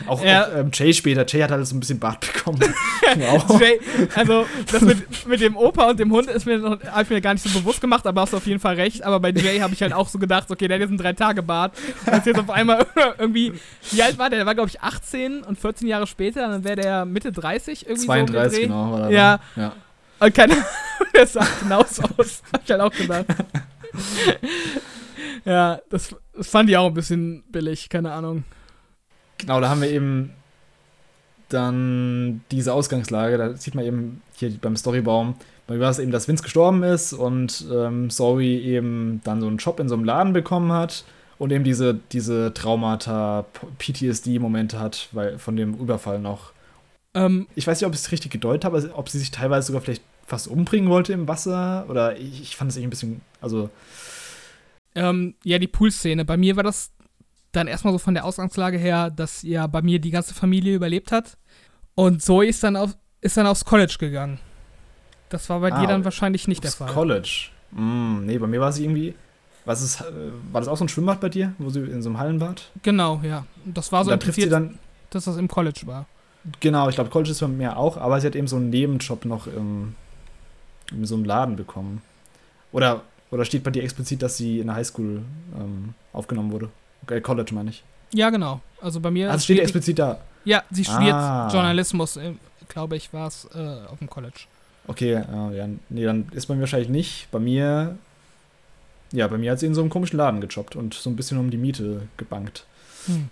[0.06, 0.46] Auch, Ja.
[0.46, 1.26] auch ähm, Jay später.
[1.26, 2.60] Jay hat halt so ein bisschen Bart bekommen.
[3.16, 3.60] wow.
[3.60, 3.80] Jay,
[4.14, 7.20] also das mit, mit dem Opa und dem Hund ist mir noch, hab ich mir
[7.20, 9.02] gar nicht so bewusst gemacht, aber hast auf jeden Fall recht.
[9.02, 11.72] Aber bei Jay habe ich halt auch so gedacht, okay, der hat jetzt einen Drei-Tage-Bart.
[12.06, 12.86] Und ist jetzt auf einmal
[13.18, 13.52] irgendwie,
[13.90, 14.38] wie alt war der?
[14.40, 18.06] Der war, glaube ich, 18 und 14 Jahre später, dann wäre der Mitte 30 irgendwie
[18.06, 18.66] so um den 32, Dreh.
[18.66, 18.92] genau.
[18.92, 19.40] War Ja.
[19.56, 19.62] dann.
[19.64, 19.72] ja.
[20.20, 20.54] Und keine
[21.14, 22.42] der sah genauso aus.
[22.52, 23.24] Hab ich halt auch gedacht.
[25.44, 28.44] ja, das, das fand ich auch ein bisschen billig, keine Ahnung.
[29.38, 30.32] Genau, da haben wir eben
[31.48, 33.38] dann diese Ausgangslage.
[33.38, 35.34] Da sieht man eben hier beim Storybaum,
[35.66, 39.58] bei war es eben, dass Vince gestorben ist und ähm, Zoe eben dann so einen
[39.58, 41.04] Job in so einem Laden bekommen hat
[41.38, 43.44] und eben diese, diese Traumata,
[43.78, 46.52] PTSD-Momente hat, weil von dem Überfall noch.
[47.14, 49.66] Ähm, Ich weiß nicht, ob ich es richtig gedeutet habe, also ob sie sich teilweise
[49.68, 53.20] sogar vielleicht fast umbringen wollte im Wasser oder ich, ich fand es irgendwie ein bisschen,
[53.40, 53.70] also
[54.94, 56.24] Ähm, ja, die Poolszene.
[56.24, 56.90] Bei mir war das
[57.52, 61.12] dann erstmal so von der Ausgangslage her, dass ja bei mir die ganze Familie überlebt
[61.12, 61.36] hat.
[61.94, 64.38] Und Zoe ist dann, auf, ist dann aufs College gegangen.
[65.30, 66.90] Das war bei Ah, dir dann wahrscheinlich nicht der Fall.
[66.92, 67.48] College.
[67.72, 69.14] Mm, nee, bei mir war sie irgendwie.
[69.64, 70.04] Was ist, äh,
[70.52, 72.70] war das auch so ein Schwimmbad bei dir, wo sie in so einem Hallenbad?
[72.82, 73.44] Genau, ja.
[73.66, 74.78] Das war so trifft sie interessiert, dann,
[75.10, 76.06] dass das im College war.
[76.60, 79.26] genau, ich glaube, College ist bei mir auch, aber sie hat eben so einen Nebenjob
[79.26, 79.94] noch im,
[80.90, 82.00] in so einem Laden bekommen.
[82.72, 85.22] Oder, oder steht bei dir explizit, dass sie in der Highschool
[85.58, 86.70] ähm, aufgenommen wurde?
[87.02, 87.82] Okay, College meine ich.
[88.12, 88.60] Ja, genau.
[88.80, 89.30] Also bei mir.
[89.30, 90.18] Also steht die- explizit da.
[90.44, 91.48] Ja, sie studiert Ah.
[91.52, 92.32] Journalismus, äh,
[92.68, 94.40] glaube ich, war es äh, auf dem College.
[94.86, 97.28] Okay, äh, ja, nee, dann ist bei mir wahrscheinlich nicht.
[97.30, 97.98] Bei mir,
[99.12, 101.38] ja, bei mir hat sie in so einem komischen Laden gejobbt und so ein bisschen
[101.38, 102.66] um die Miete gebankt.
[103.06, 103.28] Hm.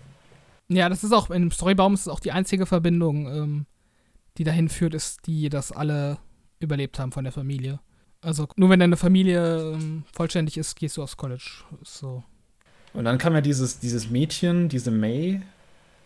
[0.69, 3.67] Ja, das ist auch, in dem Storybaum ist es auch die einzige Verbindung, ähm,
[4.37, 6.19] die dahin führt, ist die, dass alle
[6.61, 7.79] überlebt haben von der Familie.
[8.21, 11.63] Also nur wenn deine Familie ähm, vollständig ist, gehst du aufs College.
[11.85, 12.25] So.
[12.97, 15.43] Und dann kam ja dieses, dieses Mädchen, diese May.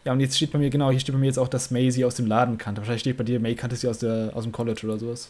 [0.04, 1.90] Ja, und jetzt steht bei mir, genau, hier steht bei mir jetzt auch, dass May
[1.90, 2.80] sie aus dem Laden kannte.
[2.80, 5.28] Wahrscheinlich steht bei dir, May kannte sie aus, der, aus dem College oder sowas.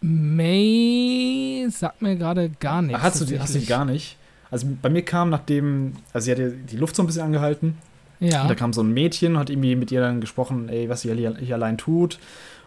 [0.00, 3.02] May sagt mir gerade gar nichts.
[3.02, 4.16] Hast, du die, hast du die gar nicht?
[4.50, 7.76] Also bei mir kam, nachdem, also sie hatte die Luft so ein bisschen angehalten.
[8.18, 8.42] Ja.
[8.42, 11.12] Und da kam so ein Mädchen, hat irgendwie mit ihr dann gesprochen, ey, was sie
[11.14, 12.18] hier, hier allein tut.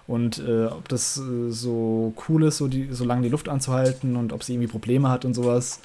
[0.06, 4.16] Und äh, ob das äh, so cool ist, so, die, so lange die Luft anzuhalten
[4.16, 5.80] und ob sie irgendwie Probleme hat und sowas.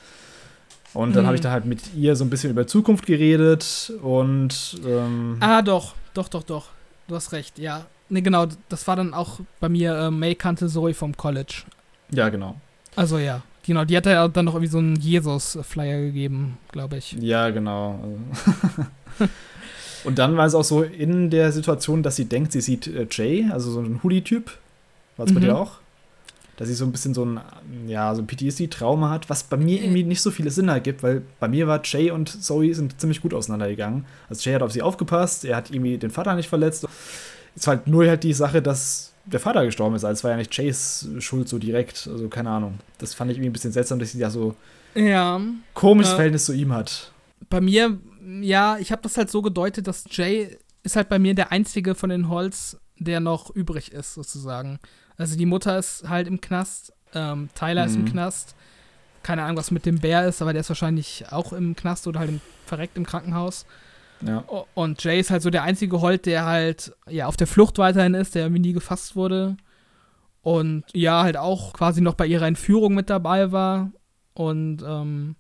[0.95, 1.27] Und dann Mhm.
[1.27, 5.63] habe ich da halt mit ihr so ein bisschen über Zukunft geredet und ähm, Ah,
[5.63, 6.67] doch, doch, doch, doch.
[7.09, 7.87] Du hast recht, ja.
[8.09, 11.63] Ne, genau, das war dann auch bei mir, äh, May kannte Zoe vom College.
[12.11, 12.57] ja, genau.
[12.97, 17.13] Also ja, genau, die hat ja dann noch irgendwie so einen Jesus-Flyer gegeben, glaube ich.
[17.21, 18.01] Ja, genau.
[18.03, 19.29] Also
[20.05, 23.07] und dann war es auch so in der Situation, dass sie denkt, sie sieht äh,
[23.11, 24.51] Jay, also so ein Hoodie-Typ.
[25.17, 25.45] War es bei Mhm.
[25.45, 25.73] dir auch?
[26.59, 27.41] Dass sie so ein bisschen so ein,
[27.87, 31.23] ja, so ein PTSD-Trauma hat, was bei mir irgendwie nicht so viele Sinn ergibt, weil
[31.41, 34.05] bei mir war Jay und Zoe sind ziemlich gut auseinandergegangen.
[34.29, 36.87] Also Jay hat auf sie aufgepasst, er hat irgendwie den Vater nicht verletzt.
[37.55, 40.37] Es war halt nur halt die Sache, dass der Vater gestorben ist, als war ja
[40.37, 42.09] nicht Jays Schuld so direkt.
[42.11, 42.79] Also keine Ahnung.
[42.99, 44.55] Das fand ich irgendwie ein bisschen seltsam, dass sie da so
[44.95, 45.41] Ja,
[45.75, 46.17] komisches Ja.
[46.17, 47.13] Verhältnis zu ihm hat.
[47.51, 47.99] bei mir,
[48.43, 51.95] ja, ich habe das halt so gedeutet, dass Jay ist halt bei mir der einzige
[51.95, 54.81] von den Holz, der noch übrig ist, sozusagen.
[55.19, 58.13] Also die Mutter ist halt im Knast, ähm, Tyler ist im Mhm.
[58.13, 58.55] Knast.
[59.23, 62.21] Keine Ahnung, was mit dem Bär ist, aber der ist wahrscheinlich auch im Knast oder
[62.21, 63.67] halt im, verreckt im Krankenhaus.
[64.25, 64.45] Ja.
[64.75, 68.15] Und Jay ist halt so der einzige Holt, der halt ja auf der Flucht weiterhin
[68.15, 69.57] ist, der irgendwie nie gefasst wurde.
[70.43, 73.91] Und ja, halt auch quasi noch bei ihrer Entführung mit dabei war.
[74.35, 75.37] Und ähm,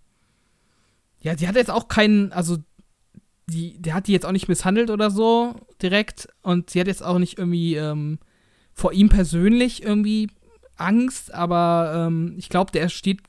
[1.20, 2.58] ja, die hat jetzt auch keinen, also
[3.46, 6.28] die, der hat die jetzt auch nicht misshandelt oder so direkt.
[6.42, 8.18] Und sie hat jetzt auch nicht irgendwie ähm,
[8.78, 10.30] vor ihm persönlich irgendwie
[10.76, 13.20] Angst, aber ähm, ich glaube, der steht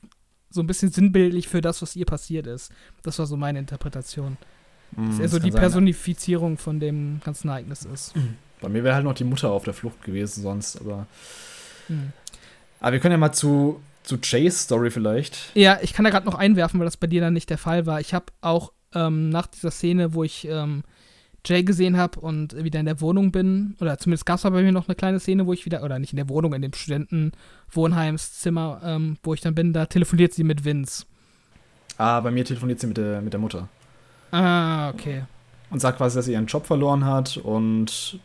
[0.48, 2.70] so ein bisschen sinnbildlich für das, was ihr passiert ist.
[3.02, 4.36] Das war so meine Interpretation.
[4.92, 5.60] Dass Mm, er so die sein.
[5.60, 8.12] Personifizierung von dem ganzen Ereignis ist.
[8.60, 11.06] Bei mir wäre halt noch die Mutter auf der Flucht gewesen sonst, aber.
[11.88, 12.12] Hm.
[12.80, 15.50] Aber wir können ja mal zu, zu Jays Story vielleicht.
[15.54, 17.86] Ja, ich kann da gerade noch einwerfen, weil das bei dir dann nicht der Fall
[17.86, 18.00] war.
[18.00, 20.82] Ich habe auch ähm, nach dieser Szene, wo ich ähm,
[21.44, 24.72] Jay gesehen habe und wieder in der Wohnung bin, oder zumindest gab es bei mir
[24.72, 28.80] noch eine kleine Szene, wo ich wieder, oder nicht in der Wohnung, in dem Studentenwohnheimszimmer,
[28.84, 31.04] ähm, wo ich dann bin, da telefoniert sie mit Vince.
[31.98, 33.68] Ah, bei mir telefoniert sie mit der, mit der Mutter.
[34.32, 35.24] Ah, okay.
[35.70, 38.18] Und sagt quasi, dass sie ihren Job verloren hat und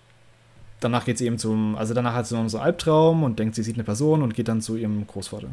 [0.80, 3.56] danach geht sie eben zum, also danach hat sie noch so einen Albtraum und denkt,
[3.56, 5.50] sie sieht eine Person und geht dann zu ihrem Großvater.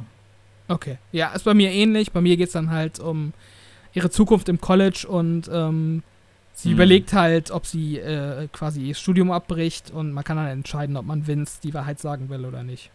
[0.69, 0.99] Okay.
[1.11, 2.13] Ja, ist bei mir ähnlich.
[2.13, 3.33] Bei mir geht es dann halt um
[3.93, 6.03] ihre Zukunft im College und ähm,
[6.55, 6.75] sie hm.
[6.75, 11.07] überlegt halt, ob sie äh, quasi ihr Studium abbricht und man kann dann entscheiden, ob
[11.07, 12.91] man Vince die Wahrheit sagen will oder nicht.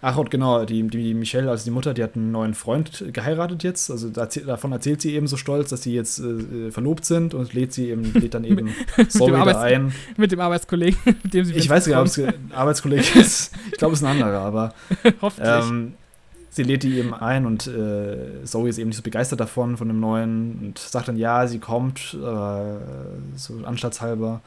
[0.00, 3.62] Ach, und genau, die, die Michelle, also die Mutter, die hat einen neuen Freund geheiratet
[3.62, 3.90] jetzt.
[3.90, 7.72] Also davon erzählt sie eben so stolz, dass sie jetzt äh, verlobt sind und lädt
[7.72, 8.74] sie eben, lädt dann eben
[9.08, 9.92] Zoe da ein.
[10.16, 13.52] Mit dem Arbeitskollegen, mit dem sie Ich weiß nicht, ob es ein Arbeitskollege ist.
[13.70, 14.74] Ich glaube, es ist ein anderer, aber.
[15.20, 15.64] Hoffentlich.
[15.70, 15.94] Ähm,
[16.52, 19.88] sie lädt die eben ein und äh, Zoe ist eben nicht so begeistert davon, von
[19.88, 24.42] dem neuen und sagt dann, ja, sie kommt, äh, so anstattshalber.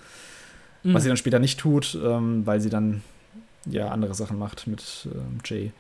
[0.84, 0.94] Mhm.
[0.94, 3.02] Was sie dann später nicht tut, ähm, weil sie dann
[3.66, 5.72] ja andere Sachen macht mit ähm, Jay.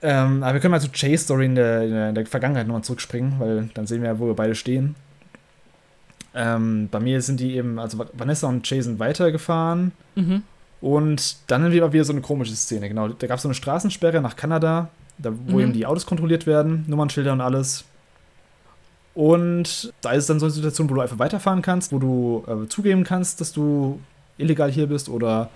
[0.00, 2.66] Ähm, aber wir können mal zu Jays Story in der, in der, in der Vergangenheit
[2.66, 4.94] nochmal zurückspringen, weil dann sehen wir ja, wo wir beide stehen.
[6.34, 9.92] Ähm, bei mir sind die eben, also Vanessa und Jay sind weitergefahren.
[10.14, 10.42] Mhm.
[10.82, 13.08] Und dann war wieder so eine komische Szene, genau.
[13.08, 15.60] Da gab es so eine Straßensperre nach Kanada, da, wo mhm.
[15.60, 17.84] eben die Autos kontrolliert werden, Nummernschilder und alles.
[19.14, 22.44] Und da ist es dann so eine Situation, wo du einfach weiterfahren kannst, wo du
[22.48, 24.00] äh, zugeben kannst, dass du
[24.38, 25.50] illegal hier bist oder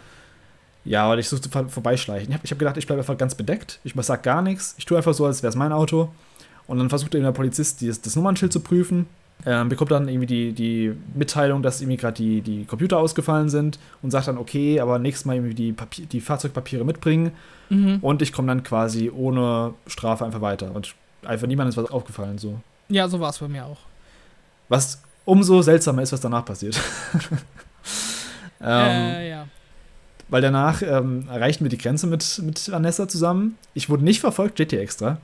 [0.85, 2.29] ja, weil ich so vorbeischleichen.
[2.29, 3.81] Ich habe hab gedacht, ich bleibe einfach ganz bedeckt.
[3.83, 4.77] Ich sag gar nichts.
[4.79, 6.11] Ich tue einfach so, als wäre es mein Auto.
[6.69, 9.07] Und dann versucht eben der Polizist, das, das Nummernschild zu prüfen.
[9.45, 13.79] Ähm, bekommt dann irgendwie die, die Mitteilung, dass irgendwie gerade die, die Computer ausgefallen sind
[14.03, 17.33] und sagt dann, okay, aber nächstes Mal irgendwie die, Papier, die Fahrzeugpapiere mitbringen.
[17.69, 17.99] Mhm.
[18.01, 20.75] Und ich komme dann quasi ohne Strafe einfach weiter.
[20.75, 22.39] Und einfach niemandem ist was aufgefallen.
[22.39, 22.61] So.
[22.89, 23.79] Ja, so war es bei mir auch.
[24.69, 26.81] Was umso seltsamer ist, was danach passiert.
[28.61, 29.47] ähm, äh, ja
[30.29, 33.57] weil danach ähm, erreichten wir die Grenze mit, mit Vanessa zusammen.
[33.75, 35.19] Ich wurde nicht verfolgt, steht hier extra.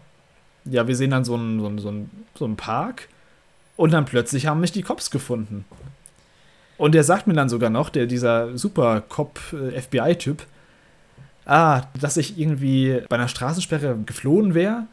[0.65, 3.09] Ja, wir sehen dann so einen, so, einen, so, einen, so einen Park
[3.83, 5.65] und dann plötzlich haben mich die Cops gefunden.
[6.79, 12.39] Und der sagt mir dann sogar noch, der, dieser super Cop-FBI-Typ, äh, ah, dass ich
[12.39, 14.87] irgendwie bei einer Straßensperre geflohen wäre,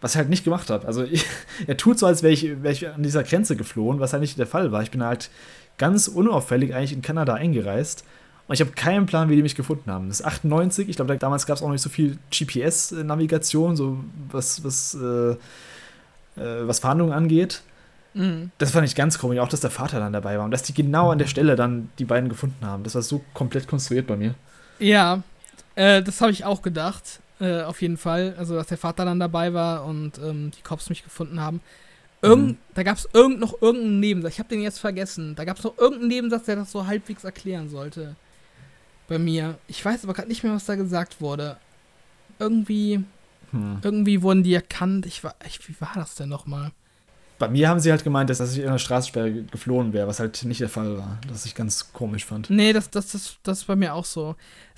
[0.00, 0.86] was ich halt nicht gemacht habe.
[0.86, 1.26] Also ich,
[1.66, 4.38] er tut so, als wäre ich, wär ich an dieser Grenze geflohen, was halt nicht
[4.38, 4.80] der Fall war.
[4.84, 5.28] Ich bin halt
[5.76, 8.04] ganz unauffällig eigentlich in Kanada eingereist
[8.46, 10.06] und ich habe keinen Plan, wie die mich gefunden haben.
[10.06, 13.98] Das ist 98, ich glaube, damals gab es auch noch nicht so viel GPS-Navigation, so
[14.30, 15.32] was, was, äh,
[16.40, 17.64] äh, was Fahndungen angeht.
[18.16, 18.50] Mhm.
[18.56, 20.72] Das fand ich ganz komisch, auch dass der Vater dann dabei war und dass die
[20.72, 22.82] genau an der Stelle dann die beiden gefunden haben.
[22.82, 24.34] Das war so komplett konstruiert bei mir.
[24.78, 25.22] Ja,
[25.74, 28.34] äh, das habe ich auch gedacht, äh, auf jeden Fall.
[28.38, 31.60] Also, dass der Vater dann dabei war und ähm, die Cops mich gefunden haben.
[32.22, 32.56] Irgend, mhm.
[32.74, 35.34] Da gab es irgend, noch irgendeinen Nebensatz, ich habe den jetzt vergessen.
[35.36, 38.16] Da gab es noch irgendeinen Nebensatz, der das so halbwegs erklären sollte
[39.08, 39.58] bei mir.
[39.68, 41.58] Ich weiß aber gerade nicht mehr, was da gesagt wurde.
[42.38, 43.04] Irgendwie,
[43.50, 43.80] hm.
[43.82, 45.04] irgendwie wurden die erkannt.
[45.04, 46.72] Ich war, ich, wie war das denn nochmal?
[47.38, 50.42] Bei mir haben sie halt gemeint, dass ich in der Straßensperre geflohen wäre, was halt
[50.44, 51.18] nicht der Fall war.
[51.28, 52.48] Das ich ganz komisch fand.
[52.48, 54.36] Nee, das, das, das, das ist bei mir auch so.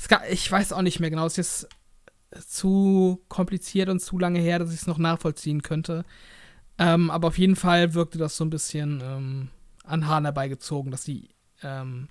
[0.08, 1.26] Gab, ich weiß auch nicht mehr genau.
[1.26, 1.68] Es ist
[2.34, 6.04] jetzt zu kompliziert und zu lange her, dass ich es noch nachvollziehen könnte.
[6.78, 9.48] Ähm, aber auf jeden Fall wirkte das so ein bisschen ähm,
[9.84, 11.30] an Haaren herbeigezogen, dass sie
[11.62, 12.08] ähm,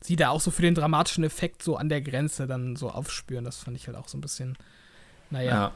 [0.00, 3.44] sie da auch so für den dramatischen Effekt so an der Grenze dann so aufspüren.
[3.44, 4.56] Das fand ich halt auch so ein bisschen,
[5.30, 5.50] naja.
[5.50, 5.72] Ja.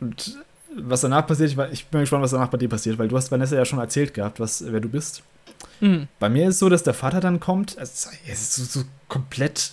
[0.00, 0.38] Und
[0.76, 3.30] was danach passiert, ich, ich bin gespannt, was danach bei dir passiert, weil du hast
[3.30, 5.22] Vanessa ja schon erzählt gehabt, was, wer du bist.
[5.80, 6.08] Mhm.
[6.18, 8.86] Bei mir ist es so, dass der Vater dann kommt, also es ist so, so
[9.08, 9.72] komplett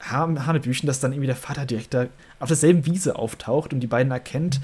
[0.00, 2.06] Hanebüchen, dass dann irgendwie der Vater direkt da
[2.40, 4.60] auf derselben Wiese auftaucht und die beiden erkennt.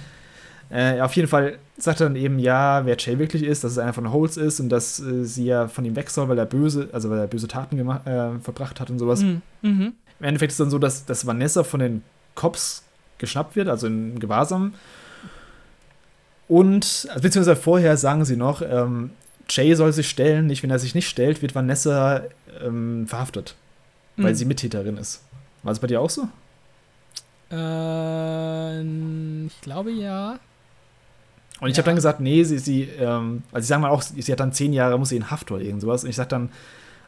[0.70, 3.78] Äh, auf jeden Fall sagt er dann eben, ja, wer Jay wirklich ist, dass es
[3.78, 6.44] einer von Holes ist und dass äh, sie ja von ihm weg soll, weil er
[6.44, 9.22] böse, also weil er böse Taten äh, verbracht hat und sowas.
[9.22, 9.42] Mhm.
[9.62, 9.92] Mhm.
[10.20, 12.02] Im Endeffekt ist es dann so, dass, dass Vanessa von den
[12.34, 12.82] Cops
[13.18, 14.74] geschnappt wird, also in Gewahrsam.
[16.49, 19.10] Und, also beziehungsweise vorher sagen sie noch, ähm,
[19.51, 22.23] Jay soll sich stellen, nicht wenn er sich nicht stellt, wird Vanessa
[22.65, 23.55] ähm, verhaftet,
[24.17, 24.25] mhm.
[24.25, 25.23] weil sie Mittäterin ist.
[25.62, 26.28] War es bei dir auch so?
[27.51, 28.81] Äh,
[29.47, 30.39] ich glaube ja.
[31.60, 31.83] Und ich ja.
[31.83, 34.52] habe dann gesagt, nee, sie, sie ähm, also ich sage mal auch, sie hat dann
[34.52, 36.05] zehn Jahre, muss sie in Haft oder irgend sowas.
[36.05, 36.51] Und ich sage dann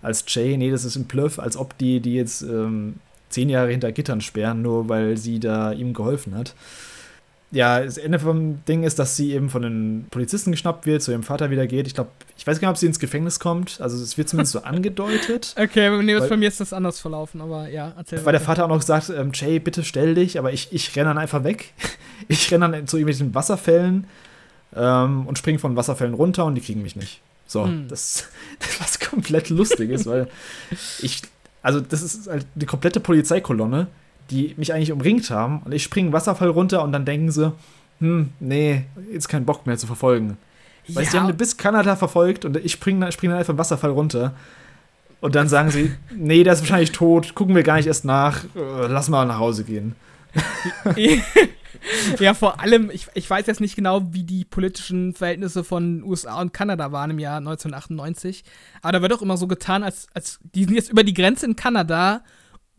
[0.03, 2.97] als Jay, nee, das ist ein Bluff, als ob die, die jetzt ähm,
[3.29, 6.55] zehn Jahre hinter Gittern sperren, nur weil sie da ihm geholfen hat.
[7.53, 11.11] Ja, das Ende vom Ding ist, dass sie eben von den Polizisten geschnappt wird, zu
[11.11, 11.89] ihrem Vater wieder geht.
[11.89, 13.81] Ich glaube, ich weiß gar nicht, ob sie ins Gefängnis kommt.
[13.81, 15.55] Also es wird zumindest so angedeutet.
[15.59, 18.33] Okay, nee, weil, bei mir ist das anders verlaufen, aber ja, erzähl Weil weiter.
[18.33, 21.19] der Vater auch noch sagt, ähm, Jay, bitte stell dich, aber ich, ich renne dann
[21.19, 21.73] einfach weg.
[22.29, 24.07] ich renne dann zu irgendwelchen Wasserfällen
[24.77, 27.21] ähm, und springe von Wasserfällen runter und die kriegen mich nicht.
[27.49, 27.89] So, hm.
[27.89, 28.29] das,
[28.79, 30.29] was komplett lustig ist, weil
[31.01, 31.23] ich,
[31.63, 33.89] also das ist halt die komplette Polizeikolonne,
[34.31, 37.53] die mich eigentlich umringt haben und ich springe einen Wasserfall runter und dann denken sie,
[37.99, 40.37] hm, nee, jetzt keinen Bock mehr zu verfolgen.
[40.87, 40.97] Ja.
[40.97, 44.35] Weil sie haben bis Kanada verfolgt und ich springe spring dann einfach einen Wasserfall runter.
[45.21, 48.45] Und dann sagen sie, nee, der ist wahrscheinlich tot, gucken wir gar nicht erst nach,
[48.57, 49.95] äh, lass mal nach Hause gehen.
[52.19, 56.41] ja, vor allem, ich, ich weiß jetzt nicht genau, wie die politischen Verhältnisse von USA
[56.41, 58.45] und Kanada waren im Jahr 1998.
[58.81, 61.45] Aber da wird doch immer so getan, als, als die sind jetzt über die Grenze
[61.45, 62.23] in Kanada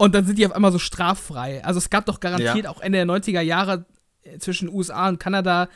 [0.02, 1.64] und dann sind die auf einmal so straffrei.
[1.64, 2.72] Also es gab doch garantiert ja.
[2.72, 3.86] auch Ende der 90er Jahre
[4.24, 5.70] äh, zwischen USA und Kanada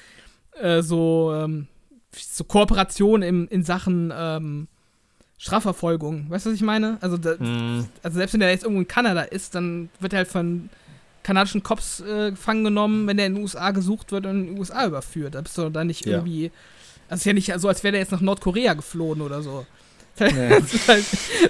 [0.60, 1.68] äh, so, ähm,
[2.12, 4.68] so Kooperationen in, in Sachen ähm,
[5.38, 6.28] Strafverfolgung.
[6.32, 6.98] Weißt du, was ich meine?
[7.02, 7.88] Also, da, mm.
[8.02, 10.72] also selbst wenn der jetzt irgendwo in Kanada ist, dann wird er halt von
[11.22, 14.58] kanadischen Cops äh, gefangen genommen, wenn der in den USA gesucht wird und in den
[14.58, 15.36] USA überführt.
[15.36, 16.14] Da bist du da nicht ja.
[16.14, 16.52] irgendwie.
[17.10, 19.68] Also ist ja nicht so, als wäre der jetzt nach Nordkorea geflohen oder so.
[20.20, 20.50] Nee.
[20.50, 21.06] Das ist halt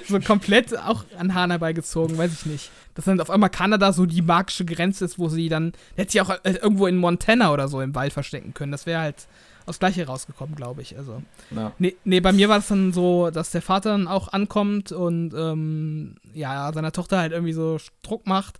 [0.08, 2.70] so komplett auch an Hahn herbeigezogen, weiß ich nicht.
[2.94, 5.72] Dass dann auf einmal Kanada so die magische Grenze ist, wo sie dann.
[5.96, 8.72] Hätte sie auch äh, irgendwo in Montana oder so im Wald verstecken können.
[8.72, 9.28] Das wäre halt
[9.66, 10.96] aufs Gleiche rausgekommen, glaube ich.
[10.96, 11.22] Also.
[11.50, 11.72] Ja.
[11.78, 15.34] Nee, nee, bei mir war es dann so, dass der Vater dann auch ankommt und
[15.34, 18.58] ähm, ja, seiner Tochter halt irgendwie so Druck macht.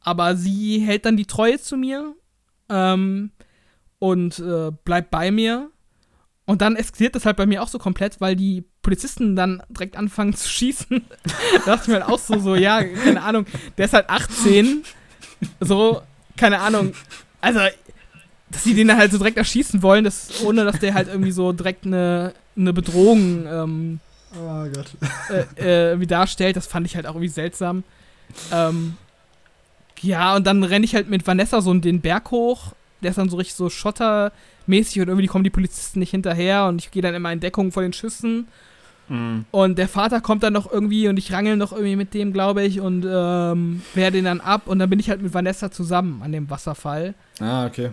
[0.00, 2.14] Aber sie hält dann die Treue zu mir
[2.68, 3.30] ähm,
[3.98, 5.70] und äh, bleibt bei mir.
[6.44, 9.96] Und dann eskaliert das halt bei mir auch so komplett, weil die Polizisten dann direkt
[9.96, 11.04] anfangen zu schießen.
[11.24, 13.46] da dachte ich mir halt auch so, so, ja, keine Ahnung,
[13.78, 14.82] der ist halt 18.
[15.60, 16.02] So,
[16.36, 16.92] keine Ahnung.
[17.40, 17.60] Also,
[18.50, 21.32] dass sie den dann halt so direkt erschießen wollen, das, ohne dass der halt irgendwie
[21.32, 24.00] so direkt eine, eine Bedrohung ähm,
[24.36, 24.66] oh
[25.58, 27.84] äh, äh, wie darstellt, das fand ich halt auch irgendwie seltsam.
[28.50, 28.96] Ähm,
[30.00, 32.72] ja, und dann renne ich halt mit Vanessa so den Berg hoch.
[33.02, 36.80] Der ist dann so richtig so schottermäßig und irgendwie kommen die Polizisten nicht hinterher und
[36.80, 38.48] ich gehe dann immer in Deckung vor den Schüssen.
[39.12, 39.44] Mhm.
[39.50, 42.64] Und der Vater kommt dann noch irgendwie und ich rangel noch irgendwie mit dem, glaube
[42.64, 44.62] ich, und ähm, wehre den dann ab.
[44.66, 47.14] Und dann bin ich halt mit Vanessa zusammen an dem Wasserfall.
[47.38, 47.90] Ah, okay.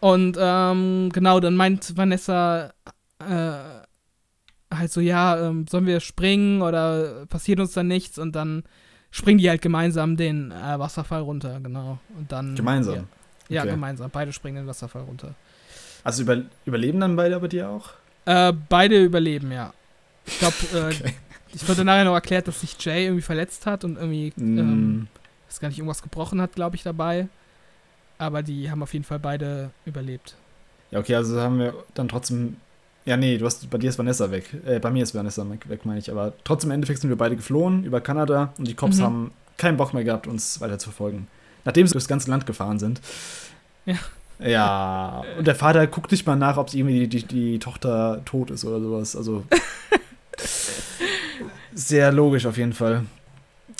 [0.00, 2.72] Und ähm, genau, dann meint Vanessa
[3.18, 3.52] äh,
[4.74, 8.18] halt so, ja, ähm, sollen wir springen oder passiert uns da nichts?
[8.18, 8.64] Und dann
[9.10, 11.98] springen die halt gemeinsam den äh, Wasserfall runter, genau.
[12.16, 12.54] Und dann.
[12.54, 12.94] Gemeinsam?
[12.94, 13.08] Ja, okay.
[13.50, 14.10] ja, gemeinsam.
[14.10, 15.34] Beide springen den Wasserfall runter.
[16.04, 17.90] Also über, überleben dann beide bei dir auch?
[18.24, 19.74] Äh, beide überleben, ja.
[20.26, 21.14] Ich glaube, äh, okay.
[21.52, 24.58] ich wurde nachher noch erklärt, dass sich Jay irgendwie verletzt hat und irgendwie, mm.
[24.58, 25.08] ähm,
[25.48, 27.28] weiß gar nicht, irgendwas gebrochen hat, glaube ich, dabei.
[28.18, 30.36] Aber die haben auf jeden Fall beide überlebt.
[30.90, 32.56] Ja, okay, also haben wir dann trotzdem
[33.06, 34.48] ja, nee, du hast, bei dir ist Vanessa weg.
[34.64, 36.10] Äh, bei mir ist Vanessa weg, meine ich.
[36.10, 39.02] Aber trotzdem im Endeffekt sind wir beide geflohen über Kanada und die Cops mhm.
[39.02, 41.28] haben keinen Bock mehr gehabt, uns weiter zu verfolgen.
[41.64, 43.00] Nachdem sie durchs ganze Land gefahren sind.
[43.84, 43.96] Ja.
[44.40, 48.50] Ja, und der Vater guckt nicht mal nach, ob irgendwie die, die, die Tochter tot
[48.50, 49.14] ist oder sowas.
[49.14, 49.44] Also.
[51.74, 53.04] sehr logisch auf jeden Fall.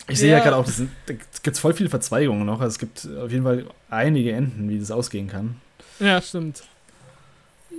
[0.09, 2.61] Ich sehe ja, ja gerade auch, sind, da gibt es voll viele Verzweigungen noch.
[2.61, 5.57] Also es gibt auf jeden Fall einige Enden, wie das ausgehen kann.
[6.01, 6.65] Ja, stimmt.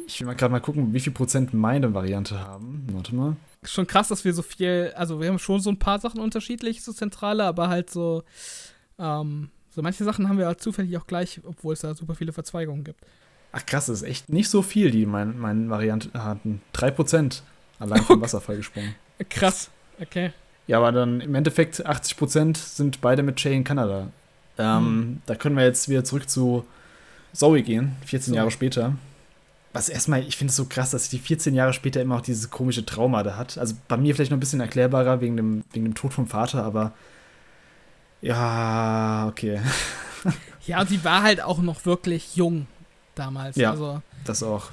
[0.08, 2.88] Ich will mal gerade mal gucken, wie viel Prozent meine Variante haben.
[2.92, 3.35] Warte mal.
[3.64, 6.84] Schon krass, dass wir so viel, also wir haben schon so ein paar Sachen unterschiedlich
[6.84, 8.24] zur Zentrale, aber halt so,
[9.00, 12.34] ähm, so manche Sachen haben wir halt zufällig auch gleich, obwohl es da super viele
[12.34, 13.00] Verzweigungen gibt.
[13.52, 16.61] Ach krass, das ist echt nicht so viel, die meine mein Variante hatten.
[16.74, 17.42] 3%
[17.80, 18.95] allein vom Wasserfall gesprungen.
[19.30, 20.32] Krass, okay.
[20.67, 24.07] Ja, aber dann im Endeffekt 80% sind beide mit Jay in Kanada.
[24.57, 25.22] Ähm, hm.
[25.25, 26.65] Da können wir jetzt wieder zurück zu
[27.33, 28.35] Zoe gehen, 14 so.
[28.35, 28.93] Jahre später
[29.75, 32.49] was erstmal, ich finde es so krass, dass sie 14 Jahre später immer auch dieses
[32.49, 33.57] komische Trauma da hat.
[33.57, 36.64] Also bei mir vielleicht noch ein bisschen erklärbarer wegen dem, wegen dem Tod vom Vater,
[36.64, 36.93] aber
[38.22, 39.59] ja, okay.
[40.65, 42.67] ja, sie war halt auch noch wirklich jung
[43.15, 43.57] damals.
[43.57, 44.72] Ja, also, das auch.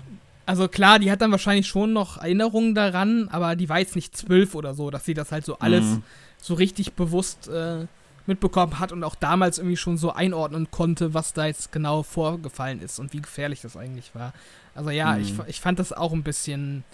[0.53, 4.15] Also klar, die hat dann wahrscheinlich schon noch Erinnerungen daran, aber die war jetzt nicht
[4.15, 6.03] zwölf oder so, dass sie das halt so alles mhm.
[6.37, 7.87] so richtig bewusst äh,
[8.27, 12.83] mitbekommen hat und auch damals irgendwie schon so einordnen konnte, was da jetzt genau vorgefallen
[12.83, 14.35] ist und wie gefährlich das eigentlich war.
[14.75, 15.23] Also ja, mhm.
[15.23, 16.85] ich, ich fand das auch ein bisschen,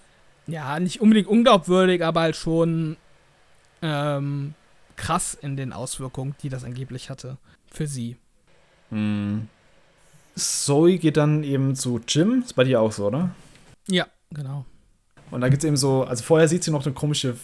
[0.47, 2.97] ja, nicht unbedingt unglaubwürdig, aber halt schon
[3.83, 4.55] ähm,
[4.95, 7.39] krass in den Auswirkungen, die das angeblich hatte
[7.73, 8.15] für sie.
[8.91, 9.49] Mhm.
[10.37, 13.31] Zoe geht dann eben zu Jim, ist bei dir auch so, oder?
[13.89, 14.65] Ja, genau.
[15.31, 17.35] Und da gibt es eben so, also vorher sieht sie noch eine komische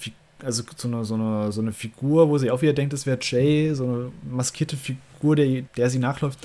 [0.42, 3.18] also so eine, so, eine, so eine Figur, wo sie auch wieder denkt, es wäre
[3.20, 6.38] Jay, so eine maskierte Figur, der, der sie nachläuft.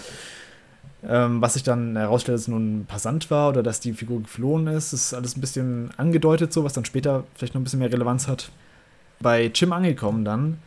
[1.01, 4.21] Ähm, was sich dann herausstellt, dass es nur ein Passant war oder dass die Figur
[4.21, 7.79] geflohen ist, ist alles ein bisschen angedeutet, so was dann später vielleicht noch ein bisschen
[7.79, 8.51] mehr Relevanz hat.
[9.21, 10.59] Bei Jim angekommen dann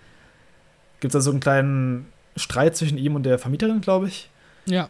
[1.01, 4.31] gibt es da so einen kleinen Streit zwischen ihm und der Vermieterin, glaube ich.
[4.67, 4.89] Ja.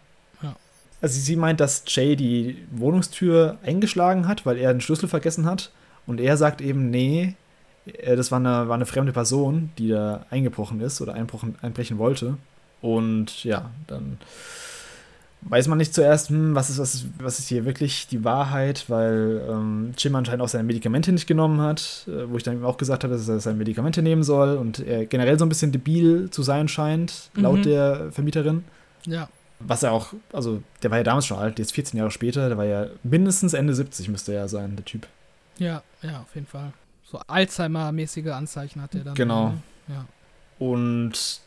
[1.03, 5.73] Also sie meint, dass Jay die Wohnungstür eingeschlagen hat, weil er den Schlüssel vergessen hat.
[6.07, 7.35] Und er sagt eben, nee,
[7.87, 11.99] äh, das war eine, war eine fremde Person, die da eingebrochen ist oder einbrochen, einbrechen
[11.99, 12.39] wollte.
[12.81, 14.19] Und ja, dann
[15.43, 18.85] weiß man nicht zuerst, hm, was, ist, was, ist, was ist hier wirklich die Wahrheit,
[18.89, 22.77] weil ähm, Jim anscheinend auch seine Medikamente nicht genommen hat, äh, wo ich dann auch
[22.77, 26.31] gesagt habe, dass er seine Medikamente nehmen soll und er generell so ein bisschen debil
[26.31, 27.63] zu sein scheint, laut mhm.
[27.63, 28.65] der Vermieterin.
[29.07, 29.29] Ja.
[29.67, 32.59] Was er auch, also der war ja damals schon alt, jetzt 14 Jahre später, der
[32.59, 35.07] war ja mindestens Ende 70 müsste er ja sein, der Typ.
[35.59, 36.73] Ja, ja, auf jeden Fall.
[37.05, 39.15] So Alzheimer-mäßige Anzeichen hat er dann.
[39.15, 39.49] Genau.
[39.51, 39.63] Ne?
[39.89, 40.07] Ja.
[40.59, 41.43] Und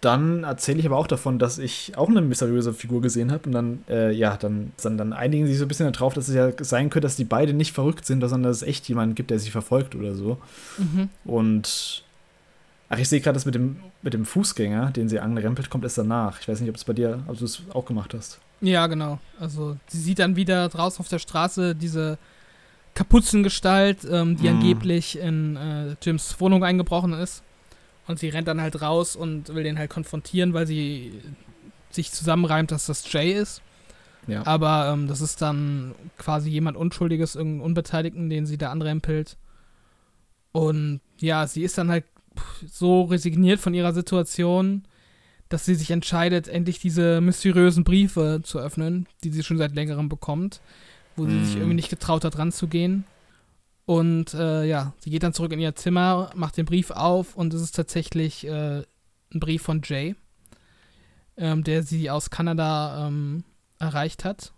[0.00, 3.46] dann erzähle ich aber auch davon, dass ich auch eine mysteriöse Figur gesehen habe.
[3.46, 6.28] Und dann, äh, ja, dann, dann, dann, einigen sie sich so ein bisschen darauf, dass
[6.28, 9.16] es ja sein könnte, dass die beide nicht verrückt sind, sondern dass es echt jemanden
[9.16, 10.38] gibt, der sie verfolgt oder so.
[10.78, 11.08] Mhm.
[11.24, 12.04] Und
[12.88, 15.98] ach, ich sehe gerade, das mit dem, mit dem Fußgänger, den sie anrempelt, kommt erst
[15.98, 16.40] danach.
[16.40, 18.40] Ich weiß nicht, ob es bei dir, ob du es auch gemacht hast.
[18.60, 19.18] Ja, genau.
[19.38, 22.18] Also sie sieht dann wieder draußen auf der Straße diese
[22.94, 24.56] Kapuzengestalt, ähm, die mhm.
[24.56, 27.42] angeblich in äh, Jims Wohnung eingebrochen ist.
[28.06, 31.12] Und sie rennt dann halt raus und will den halt konfrontieren, weil sie
[31.90, 33.62] sich zusammenreimt, dass das Jay ist.
[34.26, 34.46] Ja.
[34.46, 39.36] Aber ähm, das ist dann quasi jemand Unschuldiges, irgendeinen Unbeteiligten, den sie da anrempelt.
[40.52, 42.04] Und ja, sie ist dann halt
[42.70, 44.84] so resigniert von ihrer Situation,
[45.48, 50.08] dass sie sich entscheidet, endlich diese mysteriösen Briefe zu öffnen, die sie schon seit längerem
[50.08, 50.60] bekommt,
[51.16, 51.60] wo sie sich mhm.
[51.60, 53.04] irgendwie nicht getraut hat, ranzugehen.
[53.86, 57.54] Und äh, ja, sie geht dann zurück in ihr Zimmer, macht den Brief auf und
[57.54, 58.82] es ist tatsächlich äh,
[59.32, 60.14] ein Brief von Jay,
[61.38, 63.44] ähm, der sie aus Kanada ähm,
[63.78, 64.52] erreicht hat.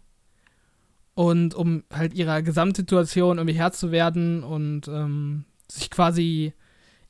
[1.15, 6.52] Und um halt ihrer Gesamtsituation irgendwie Herr zu werden und ähm, sich quasi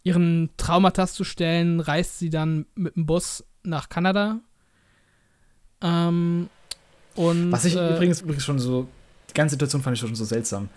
[0.02, 4.40] ihren Traumata zu stellen, reist sie dann mit dem Bus nach Kanada.
[5.82, 6.48] Ähm,
[7.14, 8.88] und, Was ich äh, übrigens, übrigens schon so,
[9.28, 10.68] die ganze Situation fand ich schon so seltsam.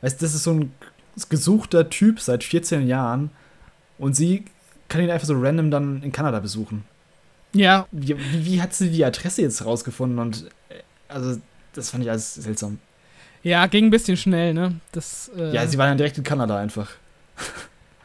[0.00, 0.72] Weißt du, das ist so ein
[1.28, 3.30] gesuchter Typ seit 14 Jahren
[3.98, 4.44] und sie
[4.88, 6.84] kann ihn einfach so random dann in Kanada besuchen.
[7.52, 7.86] Ja.
[7.90, 10.18] Wie, wie, hat sie die Adresse jetzt rausgefunden?
[10.18, 11.40] Und äh, also,
[11.74, 12.78] das fand ich alles seltsam.
[13.42, 14.80] Ja, ging ein bisschen schnell, ne?
[14.92, 16.90] Das, äh, ja, sie war dann direkt in Kanada einfach.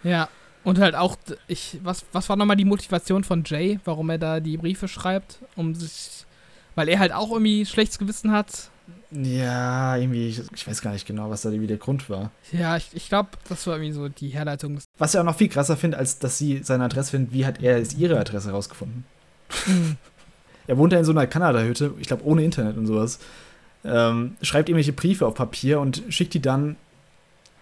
[0.03, 0.29] ja.
[0.65, 1.15] Und halt auch,
[1.47, 5.39] ich, was, was war nochmal die Motivation von Jay, warum er da die Briefe schreibt?
[5.55, 6.25] Um sich.
[6.75, 8.69] Weil er halt auch irgendwie schlechtes Gewissen hat,
[9.11, 12.31] ja, irgendwie, ich, ich, weiß gar nicht genau, was da irgendwie der Grund war.
[12.51, 14.79] Ja, ich, ich glaube, das war irgendwie so die Herleitung.
[14.97, 17.61] Was ich auch noch viel krasser finde, als dass sie seine Adresse findet, wie hat
[17.61, 19.05] er jetzt ihre Adresse rausgefunden?
[19.67, 19.97] Mhm.
[20.67, 23.19] er wohnt ja in so einer Kanada-Hütte, ich glaube ohne Internet und sowas.
[23.83, 26.75] Ähm, schreibt irgendwelche Briefe auf Papier und schickt die dann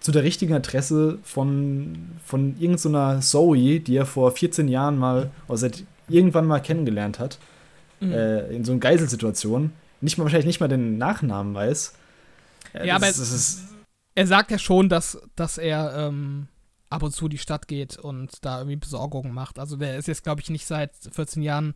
[0.04, 5.30] zu der richtigen Adresse von, von irgendeiner so Zoe, die er vor 14 Jahren mal,
[5.48, 7.38] oder seit irgendwann mal kennengelernt hat.
[8.00, 8.12] Mhm.
[8.12, 11.94] Äh, in so einer Geiselsituation nicht mal wahrscheinlich nicht mal den Nachnamen weiß.
[12.74, 13.62] Äh, ja, das, aber das
[14.14, 16.48] er sagt ja schon, dass, dass er ähm,
[16.90, 19.58] ab und zu die Stadt geht und da irgendwie Besorgungen macht.
[19.58, 21.72] Also der ist jetzt, glaube ich, nicht seit 14 Jahren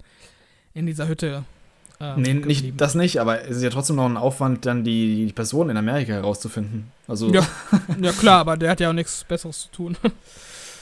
[0.74, 1.46] in dieser Hütte.
[2.00, 5.26] Ähm, nee, nicht, das nicht, aber es ist ja trotzdem noch ein Aufwand, dann die,
[5.26, 6.92] die Person in Amerika herauszufinden.
[7.08, 7.44] Also ja,
[8.00, 9.96] ja, klar, aber der hat ja auch nichts Besseres zu tun.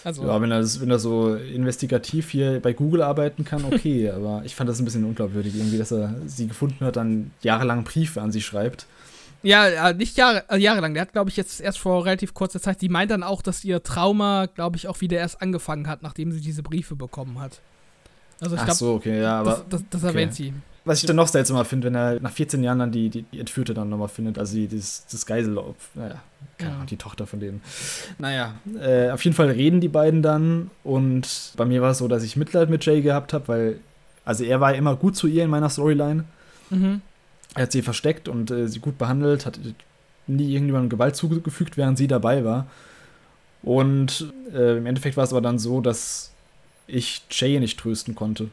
[0.04, 0.24] Also.
[0.24, 4.08] Ja, wenn er, das, wenn er so investigativ hier bei Google arbeiten kann, okay.
[4.14, 7.82] aber ich fand das ein bisschen unglaubwürdig, irgendwie, dass er sie gefunden hat, dann jahrelang
[7.82, 8.86] Briefe an sie schreibt.
[9.42, 10.94] Ja, nicht Jahre, äh, jahrelang.
[10.94, 12.82] Der hat, glaube ich, jetzt erst vor relativ kurzer Zeit.
[12.82, 16.30] Die meint dann auch, dass ihr Trauma, glaube ich, auch wieder erst angefangen hat, nachdem
[16.30, 17.60] sie diese Briefe bekommen hat.
[18.40, 19.42] Also ich glaube, so, okay, ja.
[19.42, 20.12] Das, das, das okay.
[20.12, 20.52] erwähnt sie.
[20.86, 23.40] Was ich dann noch seltsamer finde, wenn er nach 14 Jahren dann die, die, die
[23.40, 25.52] Entführte dann nochmal findet, also die, das, das Geisel,
[25.94, 26.22] naja,
[26.58, 27.60] keine Ahnung, die Tochter von denen.
[28.18, 32.06] Naja, äh, auf jeden Fall reden die beiden dann und bei mir war es so,
[32.06, 33.80] dass ich Mitleid mit Jay gehabt habe, weil,
[34.24, 36.24] also er war immer gut zu ihr in meiner Storyline.
[36.70, 37.02] Mhm.
[37.56, 39.58] Er hat sie versteckt und äh, sie gut behandelt, hat
[40.28, 42.68] nie irgendjemandem Gewalt zugefügt, während sie dabei war.
[43.62, 46.30] Und äh, im Endeffekt war es aber dann so, dass
[46.86, 48.50] ich Jay nicht trösten konnte.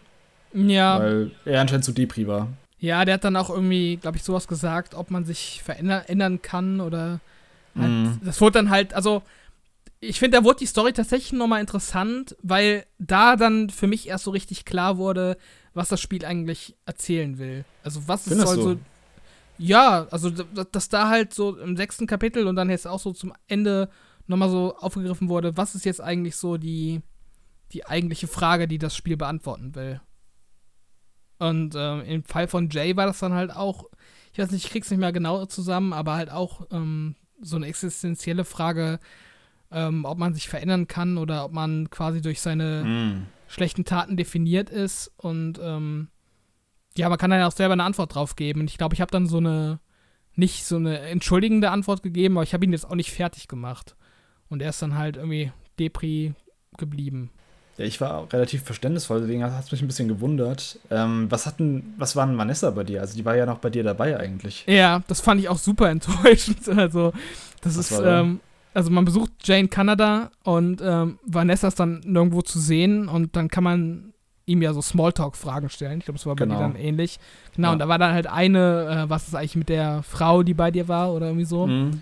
[0.53, 0.99] Ja.
[0.99, 2.49] Weil er anscheinend zu Depri war.
[2.80, 6.82] Ja, der hat dann auch irgendwie, glaube ich, sowas gesagt, ob man sich verändern kann
[6.82, 7.22] oder
[7.77, 8.19] halt, mm.
[8.25, 9.23] das wurde dann halt, also
[10.01, 14.25] ich finde, da wurde die Story tatsächlich nochmal interessant, weil da dann für mich erst
[14.25, 15.38] so richtig klar wurde,
[15.73, 17.64] was das Spiel eigentlich erzählen will.
[17.83, 18.80] Also was es soll so, so
[19.57, 23.33] ja, also dass da halt so im sechsten Kapitel und dann jetzt auch so zum
[23.48, 23.90] Ende
[24.27, 27.01] nochmal so aufgegriffen wurde, was ist jetzt eigentlich so die,
[27.72, 30.01] die eigentliche Frage, die das Spiel beantworten will.
[31.40, 33.86] Und ähm, im Fall von Jay war das dann halt auch,
[34.32, 37.68] ich weiß nicht, ich krieg's nicht mehr genau zusammen, aber halt auch ähm, so eine
[37.68, 39.00] existenzielle Frage,
[39.72, 43.28] ähm, ob man sich verändern kann oder ob man quasi durch seine mm.
[43.48, 45.12] schlechten Taten definiert ist.
[45.18, 46.10] Und ähm,
[46.95, 48.62] ja, man kann dann auch selber eine Antwort drauf geben.
[48.62, 49.80] Und ich glaube, ich habe dann so eine,
[50.36, 53.95] nicht so eine entschuldigende Antwort gegeben, aber ich habe ihn jetzt auch nicht fertig gemacht.
[54.48, 56.34] Und er ist dann halt irgendwie Depri
[56.78, 57.32] geblieben.
[57.77, 60.80] Ja, ich war auch relativ verständnisvoll, deswegen hat es mich ein bisschen gewundert.
[60.92, 63.02] Ähm, was hatten, was war denn Vanessa bei dir?
[63.02, 64.64] Also die war ja noch bei dir dabei eigentlich.
[64.68, 66.69] Ja, das fand ich auch super enttäuschend.
[66.69, 67.14] Also,
[67.61, 68.40] das was ist, ähm,
[68.74, 73.48] also man besucht Jane Kanada und ähm, Vanessa ist dann nirgendwo zu sehen und dann
[73.48, 74.14] kann man
[74.45, 76.00] ihm ja so Smalltalk-Fragen stellen.
[76.00, 76.58] Ich glaube, das war bei genau.
[76.58, 77.19] dir dann ähnlich.
[77.56, 77.74] Genau, ja.
[77.74, 80.69] und da war dann halt eine, äh, was ist eigentlich mit der Frau, die bei
[80.69, 81.68] dir war oder irgendwie so.
[81.68, 82.02] Mhm.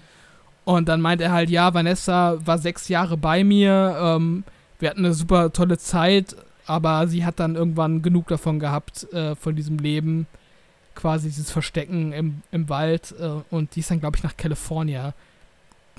[0.63, 4.43] Und dann meint er halt, ja, Vanessa war sechs Jahre bei mir, ähm,
[4.81, 6.35] wir hatten eine super tolle Zeit,
[6.65, 10.27] aber sie hat dann irgendwann genug davon gehabt, äh, von diesem Leben,
[10.95, 13.13] quasi dieses Verstecken im, im Wald.
[13.19, 15.13] Äh, und die ist dann, glaube ich, nach Kalifornien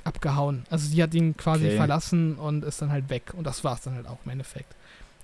[0.05, 0.65] abgehauen.
[0.71, 1.77] Also sie hat ihn quasi okay.
[1.77, 3.33] verlassen und ist dann halt weg.
[3.37, 4.75] Und das war es dann halt auch im Endeffekt.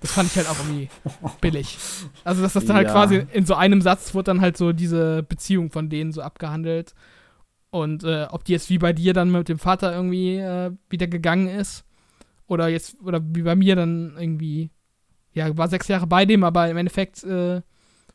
[0.01, 0.89] Das fand ich halt auch irgendwie
[1.41, 1.77] billig.
[2.23, 2.93] Also, dass das dann halt ja.
[2.93, 6.95] quasi in so einem Satz wurde dann halt so diese Beziehung von denen so abgehandelt.
[7.71, 11.07] Und äh, ob die jetzt wie bei dir dann mit dem Vater irgendwie äh, wieder
[11.07, 11.83] gegangen ist.
[12.49, 14.71] Oder jetzt, oder wie bei mir dann irgendwie,
[15.33, 17.61] ja, war sechs Jahre bei dem, aber im Endeffekt, äh,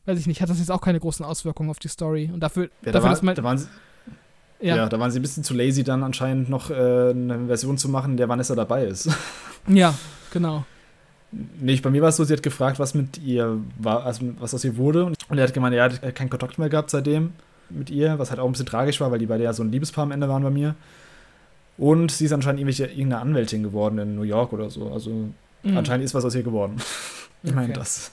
[0.05, 2.31] weiß ich nicht, hat das jetzt auch keine großen Auswirkungen auf die Story.
[2.31, 3.35] Und dafür, ja, dafür da war.
[3.35, 3.69] Da waren sie
[4.61, 4.77] ja.
[4.77, 4.89] ja.
[4.89, 8.13] da waren sie ein bisschen zu lazy, dann anscheinend noch äh, eine Version zu machen,
[8.13, 9.09] in der Vanessa dabei ist.
[9.67, 9.95] Ja,
[10.31, 10.67] genau.
[11.33, 14.53] Nee, bei mir war es so, sie hat gefragt, was mit ihr war, also was
[14.53, 15.07] aus ihr wurde.
[15.07, 17.33] Und er hat gemeint, er hat keinen Kontakt mehr gehabt seitdem
[17.71, 19.73] mit ihr, was halt auch ein bisschen tragisch war, weil die beide ja so ein
[19.73, 20.75] Liebespaar am Ende waren bei mir.
[21.77, 24.93] Und sie ist anscheinend irgendwelche, irgendeine Anwältin geworden in New York oder so.
[24.93, 25.11] Also
[25.63, 25.77] mhm.
[25.77, 26.77] anscheinend ist was aus ihr geworden.
[27.43, 27.55] ich okay.
[27.55, 28.13] meine das.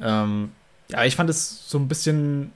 [0.00, 0.52] ähm,
[0.88, 2.52] ja, ich fand es so ein bisschen,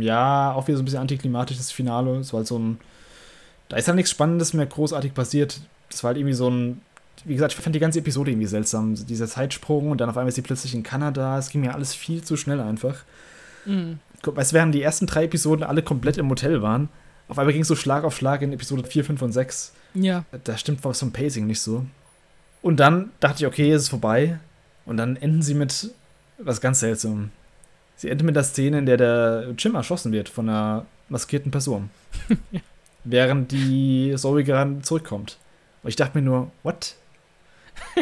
[0.00, 2.16] ja, auch wieder so ein bisschen antiklimatisch, das Finale.
[2.18, 2.78] Es war halt so ein,
[3.68, 5.60] da ist halt nichts Spannendes mehr großartig passiert.
[5.90, 6.80] Das war halt irgendwie so ein
[7.24, 8.94] wie gesagt, ich fand die ganze Episode irgendwie seltsam.
[8.94, 11.38] Dieser Zeitsprung und dann auf einmal ist sie plötzlich in Kanada.
[11.38, 12.98] Es ging mir alles viel zu schnell einfach.
[13.64, 13.98] Mhm.
[14.22, 16.88] Weißt du, während die ersten drei Episoden alle komplett im Hotel waren,
[17.28, 19.72] auf einmal ging es so Schlag auf Schlag in Episode 4, 5 und 6.
[19.94, 20.24] Ja.
[20.44, 21.84] Da stimmt was vom Pacing nicht so.
[22.62, 24.38] Und dann dachte ich, okay, ist es vorbei.
[24.84, 25.90] Und dann enden sie mit
[26.38, 27.30] was ganz seltsam.
[27.96, 31.90] Sie enden mit der Szene, in der der Jim erschossen wird von einer maskierten Person.
[32.50, 32.60] ja.
[33.04, 35.38] Während die Zoe gerade zurückkommt.
[35.82, 36.94] Und ich dachte mir nur, what?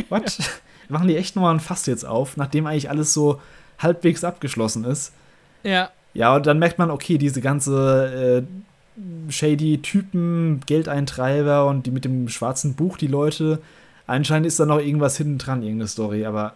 [0.08, 0.38] What?
[0.88, 3.40] Machen die echt nochmal ein Fass jetzt auf, nachdem eigentlich alles so
[3.78, 5.12] halbwegs abgeschlossen ist?
[5.62, 5.90] Ja.
[6.12, 8.64] Ja, und dann merkt man, okay, diese ganze äh,
[9.28, 13.60] shady Typen, Geldeintreiber und die mit dem schwarzen Buch, die Leute,
[14.06, 16.54] anscheinend ist da noch irgendwas hinten dran, irgendeine Story, aber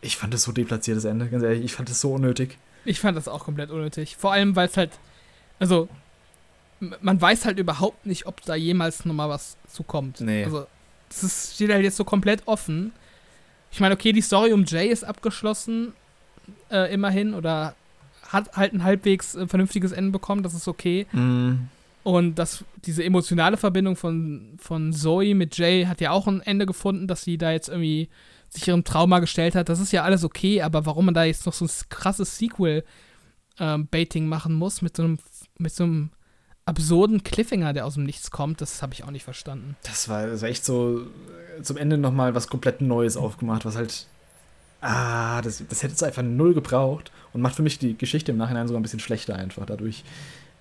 [0.00, 2.56] ich fand das so deplatziert, das Ende, ganz ehrlich, ich fand das so unnötig.
[2.84, 4.16] Ich fand das auch komplett unnötig.
[4.16, 4.92] Vor allem, weil es halt,
[5.58, 5.88] also,
[6.80, 10.20] man weiß halt überhaupt nicht, ob da jemals nochmal was zukommt.
[10.20, 10.44] Nee.
[10.44, 10.66] Also,
[11.08, 12.92] das ist, steht halt jetzt so komplett offen.
[13.72, 15.92] Ich meine, okay, die Story um Jay ist abgeschlossen,
[16.70, 17.74] äh, immerhin, oder
[18.28, 21.06] hat halt ein halbwegs äh, vernünftiges Ende bekommen, das ist okay.
[21.12, 21.68] Mm.
[22.04, 26.64] Und das, diese emotionale Verbindung von, von Zoe mit Jay hat ja auch ein Ende
[26.64, 28.08] gefunden, dass sie da jetzt irgendwie
[28.48, 29.68] sich ihrem Trauma gestellt hat.
[29.68, 34.22] Das ist ja alles okay, aber warum man da jetzt noch so ein krasses Sequel-Baiting
[34.22, 35.18] ähm, machen muss mit so einem,
[35.58, 36.10] mit so einem
[36.64, 39.76] absurden Cliffhanger, der aus dem Nichts kommt, das habe ich auch nicht verstanden.
[39.82, 41.00] Das war, das war echt so
[41.58, 44.06] äh, zum Ende nochmal was komplett Neues aufgemacht, was halt.
[44.80, 48.38] Ah, das, das hätte es einfach null gebraucht und macht für mich die Geschichte im
[48.38, 50.04] Nachhinein sogar ein bisschen schlechter einfach dadurch,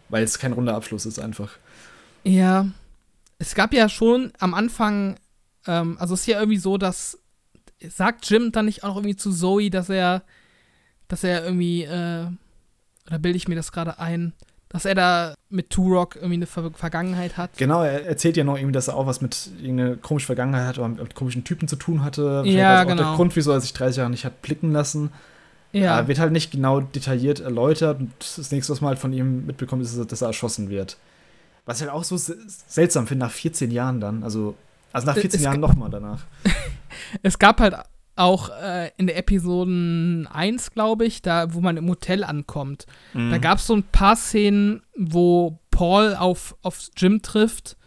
[0.10, 1.52] weil es kein runder Abschluss ist einfach.
[2.24, 2.68] Ja.
[3.40, 5.20] Es gab ja schon am Anfang,
[5.68, 7.20] ähm, also es ist ja irgendwie so, dass
[7.88, 10.24] sagt Jim dann nicht auch irgendwie zu Zoe, dass er,
[11.08, 12.28] dass er irgendwie, äh,
[13.08, 14.34] oder bilde ich mir das gerade ein,
[14.70, 17.58] dass er da mit Turok irgendwie eine Ver Vergangenheit hat.
[17.58, 20.78] Genau, er erzählt ja noch irgendwie, dass er auch was mit irgendeiner komischen Vergangenheit hat
[20.78, 22.44] oder mit komischen Typen zu tun hatte.
[22.46, 23.02] Ja, genau.
[23.02, 25.12] Auch der Grund, wieso er sich 30 Jahre nicht hat blicken lassen.
[25.72, 26.00] Ja.
[26.00, 28.00] Äh, wird halt nicht genau detailliert erläutert.
[28.00, 30.98] Und das nächste, was man halt von ihm mitbekommt, ist, dass er erschossen wird.
[31.66, 34.24] Was ich halt auch so seltsam finde, nach 14 Jahren dann.
[34.24, 34.56] Also,
[34.92, 36.26] also nach 14 es Jahren nochmal danach.
[37.24, 37.76] es gab halt
[38.18, 42.86] auch äh, in der Episode 1, glaube ich, da, wo man im Hotel ankommt.
[43.14, 43.32] Mhm.
[43.32, 47.78] Da gab es so ein paar Szenen, wo Paul auf, auf Jim trifft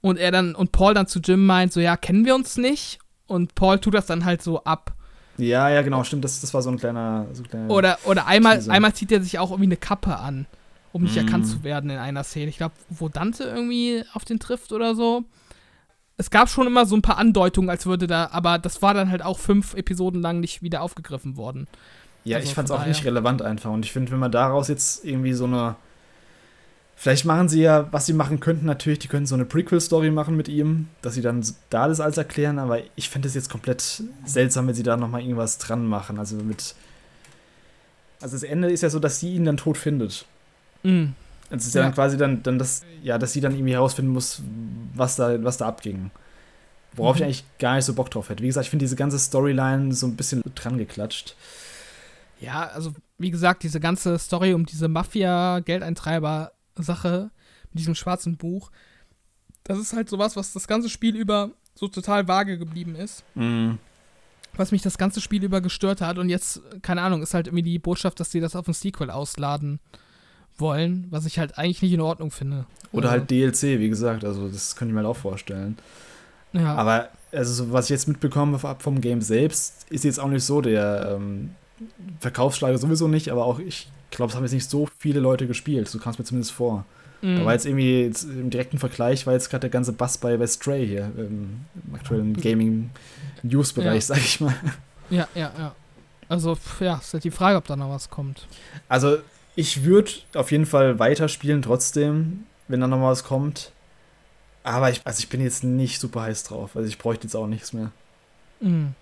[0.00, 2.98] und er dann, und Paul dann zu Jim meint, so, ja, kennen wir uns nicht?
[3.26, 4.94] Und Paul tut das dann halt so ab.
[5.36, 7.26] Ja, ja, genau, stimmt, das, das war so ein kleiner.
[7.32, 10.46] So ein kleiner oder oder einmal, einmal zieht er sich auch irgendwie eine Kappe an,
[10.92, 11.18] um nicht mm.
[11.18, 12.48] erkannt zu werden in einer Szene.
[12.48, 15.24] Ich glaube, wo Dante irgendwie auf den trifft oder so
[16.18, 19.10] es gab schon immer so ein paar Andeutungen, als würde da, aber das war dann
[19.10, 21.68] halt auch fünf Episoden lang nicht wieder aufgegriffen worden.
[22.24, 23.70] Ja, also ich fand es auch nicht relevant einfach.
[23.70, 25.76] Und ich finde, wenn man daraus jetzt irgendwie so eine.
[26.96, 30.36] Vielleicht machen sie ja, was sie machen könnten, natürlich, die könnten so eine Prequel-Story machen
[30.36, 34.02] mit ihm, dass sie dann da das alles erklären, aber ich fände es jetzt komplett
[34.24, 36.18] seltsam, wenn sie da nochmal irgendwas dran machen.
[36.18, 36.74] Also mit.
[38.20, 40.26] Also das Ende ist ja so, dass sie ihn dann tot findet.
[40.82, 41.14] Mhm.
[41.50, 44.12] Es ist ja, ja, dann quasi dann, dann das, ja, dass sie dann irgendwie herausfinden
[44.12, 44.42] muss,
[44.94, 46.10] was da, was da abging.
[46.94, 47.20] Worauf mhm.
[47.20, 48.42] ich eigentlich gar nicht so Bock drauf hätte.
[48.42, 51.36] Wie gesagt, ich finde diese ganze Storyline so ein bisschen dran geklatscht.
[52.40, 57.30] Ja, also wie gesagt, diese ganze Story um diese Mafia-Geldeintreiber-Sache
[57.70, 58.70] mit diesem schwarzen Buch,
[59.64, 63.24] das ist halt sowas, was das ganze Spiel über so total vage geblieben ist.
[63.34, 63.78] Mhm.
[64.54, 66.18] Was mich das ganze Spiel über gestört hat.
[66.18, 69.10] Und jetzt, keine Ahnung, ist halt irgendwie die Botschaft, dass sie das auf ein Sequel
[69.10, 69.78] ausladen
[70.58, 72.66] wollen, was ich halt eigentlich nicht in Ordnung finde.
[72.92, 75.76] Oder also, halt DLC, wie gesagt, also das könnte ich mir halt auch vorstellen.
[76.52, 76.74] Ja.
[76.74, 81.16] Aber also was ich jetzt mitbekomme vom Game selbst, ist jetzt auch nicht so der
[81.16, 81.50] ähm,
[82.20, 85.88] Verkaufsschlager sowieso nicht, aber auch ich glaube, es haben jetzt nicht so viele Leute gespielt.
[85.88, 86.84] So kam es mir zumindest vor.
[87.20, 87.36] Mhm.
[87.36, 90.38] Da war jetzt irgendwie jetzt im direkten Vergleich, war jetzt gerade der ganze Bass bei
[90.38, 94.14] West Stray hier im, im aktuellen Gaming-News-Bereich, ja.
[94.14, 94.54] sag ich mal.
[95.10, 95.74] Ja, ja, ja.
[96.28, 98.46] Also, ja, ist halt die Frage, ob da noch was kommt.
[98.88, 99.18] Also,
[99.58, 103.72] ich würde auf jeden Fall weiterspielen trotzdem, wenn da noch was kommt.
[104.62, 106.76] Aber ich, also ich bin jetzt nicht super heiß drauf.
[106.76, 107.90] Also ich bräuchte jetzt auch nichts mehr.
[108.60, 108.94] Mhm.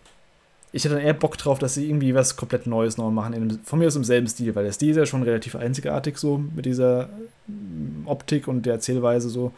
[0.72, 3.34] Ich hätte dann eher Bock drauf, dass sie irgendwie was komplett Neues noch machen.
[3.34, 6.16] In, von mir aus im selben Stil, weil der Stil ist ja schon relativ einzigartig
[6.16, 7.10] so mit dieser
[7.48, 9.52] mm, Optik und der Erzählweise so.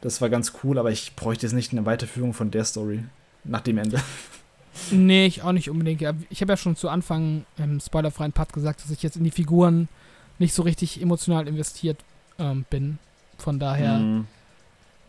[0.00, 3.04] Das war ganz cool, aber ich bräuchte jetzt nicht eine Weiterführung von der Story
[3.44, 4.00] nach dem Ende.
[4.90, 6.02] Nee, ich auch nicht unbedingt.
[6.28, 9.30] Ich habe ja schon zu Anfang im spoilerfreien Part gesagt, dass ich jetzt in die
[9.30, 9.88] Figuren
[10.40, 11.98] nicht so richtig emotional investiert
[12.38, 12.98] ähm, bin.
[13.38, 13.98] Von daher.
[13.98, 14.26] Mhm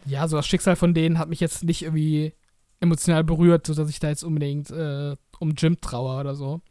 [0.05, 2.33] ja, so das Schicksal von denen hat mich jetzt nicht irgendwie
[2.79, 6.61] emotional berührt, sodass ich da jetzt unbedingt äh, um Jim trauer oder so.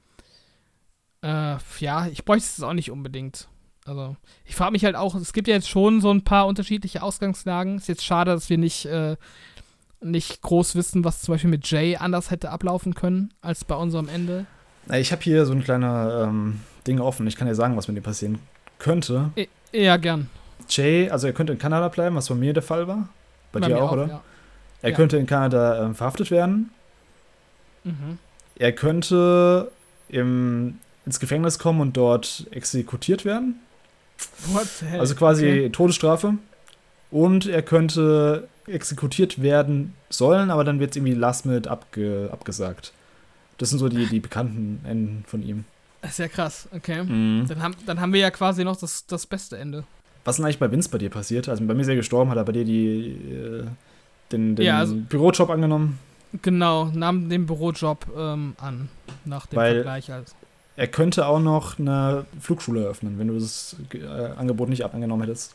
[1.23, 3.49] Äh, ja, ich bräuchte es auch nicht unbedingt.
[3.85, 7.03] Also, ich frage mich halt auch, es gibt ja jetzt schon so ein paar unterschiedliche
[7.03, 7.77] Ausgangslagen.
[7.77, 9.17] Ist jetzt schade, dass wir nicht, äh,
[10.01, 14.09] nicht groß wissen, was zum Beispiel mit Jay anders hätte ablaufen können, als bei unserem
[14.09, 14.47] Ende.
[14.93, 17.26] Ich habe hier so ein kleiner ähm, Ding offen.
[17.26, 18.39] Ich kann dir sagen, was mit ihm passieren
[18.78, 19.31] könnte.
[19.73, 20.28] Ja, gern.
[20.68, 23.09] Jay, also er könnte in Kanada bleiben, was bei mir der Fall war.
[23.52, 24.07] Bei, Bei dir auch, oder?
[24.07, 24.23] Ja.
[24.83, 24.97] Er ja.
[24.97, 26.70] könnte in Kanada äh, verhaftet werden.
[27.84, 28.18] Mhm.
[28.57, 29.70] Er könnte
[30.09, 33.60] im, ins Gefängnis kommen und dort exekutiert werden.
[34.52, 35.00] What the hell?
[35.00, 35.70] Also quasi okay.
[35.70, 36.34] Todesstrafe.
[37.10, 42.92] Und er könnte exekutiert werden sollen, aber dann wird es irgendwie last minute abge, abgesagt.
[43.59, 45.65] Das sind so die, die bekannten Enden von ihm.
[46.03, 47.03] Das ist ja krass, okay.
[47.03, 47.47] Mhm.
[47.49, 49.85] Dann, haben, dann haben wir ja quasi noch das, das beste Ende.
[50.25, 51.49] Was ist denn eigentlich bei Vince bei dir passiert?
[51.49, 53.65] Also bei mir ist er gestorben, hat er bei dir die, äh,
[54.33, 55.99] den, den ja, also, Bürojob angenommen?
[56.43, 58.89] Genau, nahm den Bürojob ähm, an,
[59.25, 60.12] nach dem Weil Vergleich.
[60.12, 60.35] Als.
[60.77, 64.07] Er könnte auch noch eine Flugschule eröffnen, wenn du das äh,
[64.37, 65.55] Angebot nicht angenommen hättest.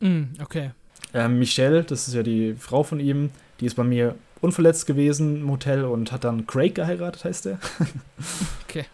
[0.00, 0.70] Mm, okay.
[1.12, 3.30] Äh, Michelle, das ist ja die Frau von ihm,
[3.60, 7.58] die ist bei mir unverletzt gewesen im Hotel und hat dann Craig geheiratet, heißt der.
[8.64, 8.84] okay.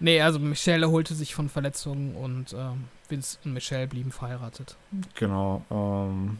[0.00, 4.76] Nee, also Michelle erholte sich von Verletzungen und ähm, Vince und Michelle blieben verheiratet.
[5.14, 5.62] Genau.
[5.70, 6.38] Ähm,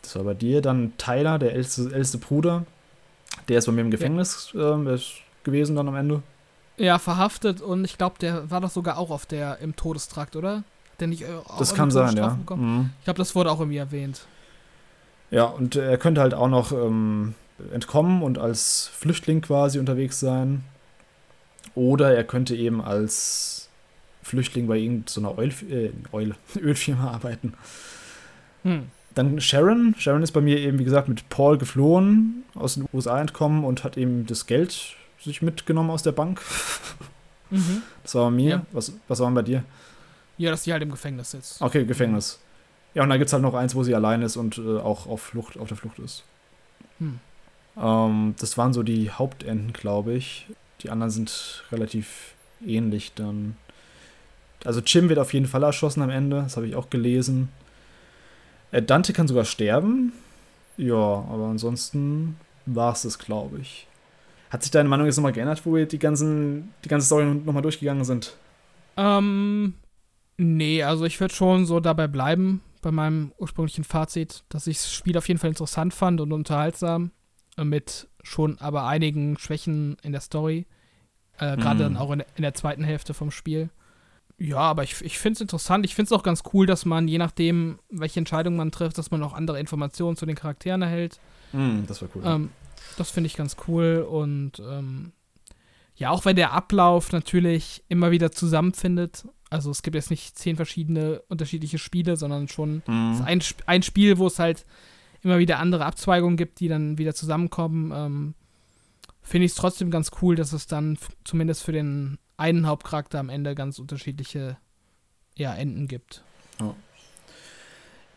[0.00, 0.62] das war bei dir.
[0.62, 2.64] Dann Tyler, der älteste, älteste Bruder.
[3.48, 4.74] Der ist bei mir im Gefängnis ja.
[4.74, 4.98] ähm,
[5.42, 6.22] gewesen dann am Ende.
[6.76, 10.64] Ja, verhaftet und ich glaube, der war doch sogar auch auf der im Todestrakt, oder?
[11.00, 11.26] Der nicht, äh,
[11.58, 12.38] das kann sein, ja.
[12.54, 12.90] Mhm.
[13.00, 14.26] Ich glaube, das wurde auch irgendwie erwähnt.
[15.30, 17.34] Ja, und er könnte halt auch noch ähm,
[17.72, 20.64] entkommen und als Flüchtling quasi unterwegs sein.
[21.74, 23.68] Oder er könnte eben als
[24.22, 27.54] Flüchtling bei irgendeiner Oil, äh, Oil, Ölfirma arbeiten.
[28.62, 28.88] Hm.
[29.14, 29.94] Dann Sharon.
[29.98, 33.84] Sharon ist bei mir eben, wie gesagt, mit Paul geflohen, aus den USA entkommen und
[33.84, 36.40] hat eben das Geld sich mitgenommen aus der Bank.
[37.52, 37.82] Mhm.
[38.02, 38.48] Das war bei mir.
[38.48, 38.66] Ja.
[38.72, 39.62] Was, was war bei dir?
[40.38, 41.60] Ja, dass sie halt im Gefängnis sitzt.
[41.60, 42.40] Okay, Gefängnis.
[42.94, 45.06] Ja, und dann gibt es halt noch eins, wo sie allein ist und äh, auch
[45.06, 46.24] auf, Flucht, auf der Flucht ist.
[46.98, 47.20] Hm.
[47.76, 50.46] Ähm, das waren so die Hauptenden, glaube ich.
[50.82, 53.56] Die anderen sind relativ ähnlich dann.
[54.64, 57.48] Also Jim wird auf jeden Fall erschossen am Ende, das habe ich auch gelesen.
[58.70, 60.12] Äh, Dante kann sogar sterben.
[60.76, 62.36] Ja, aber ansonsten
[62.66, 63.86] war es das, glaube ich.
[64.50, 67.62] Hat sich deine Meinung jetzt nochmal geändert, wo wir die ganzen, die ganze Story nochmal
[67.62, 68.36] durchgegangen sind?
[68.96, 69.74] Ähm,
[70.36, 74.92] nee, also ich würde schon so dabei bleiben, bei meinem ursprünglichen Fazit, dass ich das
[74.92, 77.12] Spiel auf jeden Fall interessant fand und unterhaltsam,
[77.56, 80.66] mit schon aber einigen Schwächen in der Story.
[81.38, 81.94] Äh, Gerade mm.
[81.94, 83.70] dann auch in, in der zweiten Hälfte vom Spiel.
[84.38, 85.84] Ja, aber ich, ich finde es interessant.
[85.84, 89.10] Ich finde es auch ganz cool, dass man, je nachdem, welche Entscheidung man trifft, dass
[89.10, 91.20] man auch andere Informationen zu den Charakteren erhält.
[91.52, 92.22] Mm, das war cool.
[92.24, 92.50] Ähm,
[92.96, 94.06] das finde ich ganz cool.
[94.08, 95.12] Und ähm,
[95.94, 99.28] ja, auch wenn der Ablauf natürlich immer wieder zusammenfindet.
[99.50, 103.22] Also es gibt jetzt nicht zehn verschiedene unterschiedliche Spiele, sondern schon mm.
[103.24, 104.64] ein, ein Spiel, wo es halt
[105.22, 107.92] immer wieder andere Abzweigungen gibt, die dann wieder zusammenkommen.
[107.94, 108.34] Ähm,
[109.22, 113.28] finde ich es trotzdem ganz cool, dass es dann zumindest für den einen Hauptcharakter am
[113.28, 114.56] Ende ganz unterschiedliche
[115.36, 116.22] ja, Enden gibt.
[116.60, 116.74] Ja.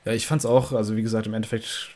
[0.06, 1.96] Ja, ich fand's auch, also wie gesagt, im Endeffekt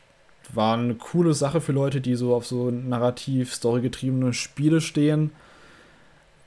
[0.52, 5.30] war eine coole Sache für Leute, die so auf so narrativ, storygetriebene Spiele stehen.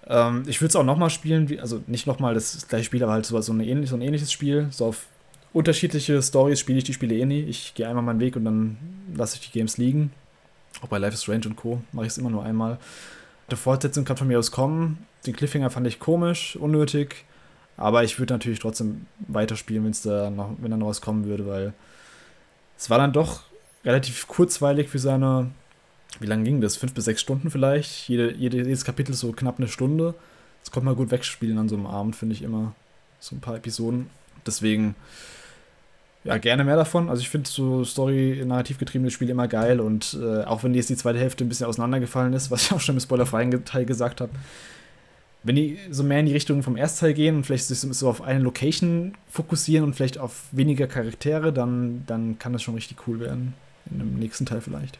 [0.07, 3.25] Ähm, ich würde es auch nochmal spielen, also nicht nochmal das gleiche Spiel, aber halt
[3.25, 4.67] so, so, eine ähnlich, so ein ähnliches Spiel.
[4.71, 5.05] So auf
[5.53, 7.41] unterschiedliche Stories spiele ich die Spiele eh nie.
[7.41, 8.77] Ich gehe einmal meinen Weg und dann
[9.15, 10.11] lasse ich die Games liegen.
[10.81, 11.81] Auch bei Life is Strange und Co.
[11.91, 12.79] mache ich es immer nur einmal.
[13.51, 15.05] Die Fortsetzung kann von mir aus kommen.
[15.25, 17.25] Den Cliffhanger fand ich komisch, unnötig.
[17.77, 21.47] Aber ich würde natürlich trotzdem weiterspielen, wenn's da noch, wenn da noch was kommen würde,
[21.47, 21.73] weil
[22.77, 23.41] es war dann doch
[23.83, 25.51] relativ kurzweilig für seine.
[26.19, 26.77] Wie lange ging das?
[26.77, 28.07] Fünf bis sechs Stunden vielleicht?
[28.07, 30.13] Jede, jedes Kapitel so knapp eine Stunde.
[30.61, 32.75] Das konnte man gut wegspielen an so einem Abend, finde ich immer.
[33.19, 34.09] So ein paar Episoden.
[34.45, 34.95] Deswegen,
[36.23, 37.09] ja, gerne mehr davon.
[37.09, 40.95] Also ich finde so Story-narrativ getriebene Spiele immer geil und äh, auch wenn jetzt die
[40.95, 44.31] zweite Hälfte ein bisschen auseinandergefallen ist, was ich auch schon im spoilerfreien Teil gesagt habe,
[45.43, 48.21] wenn die so mehr in die Richtung vom Erstteil gehen und vielleicht sich so auf
[48.21, 53.19] eine Location fokussieren und vielleicht auf weniger Charaktere, dann, dann kann das schon richtig cool
[53.19, 53.53] werden.
[53.91, 54.97] In dem nächsten Teil vielleicht.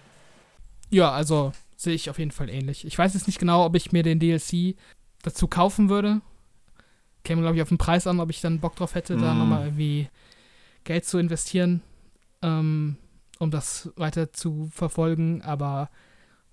[0.90, 2.86] Ja, also sehe ich auf jeden Fall ähnlich.
[2.86, 4.76] Ich weiß jetzt nicht genau, ob ich mir den DLC
[5.22, 6.20] dazu kaufen würde.
[7.24, 9.22] Käme, glaube ich, auf den Preis an, ob ich dann Bock drauf hätte, mm.
[9.22, 10.10] da nochmal irgendwie
[10.84, 11.82] Geld zu investieren,
[12.42, 12.98] ähm,
[13.40, 15.42] um das weiter zu verfolgen.
[15.42, 15.90] Aber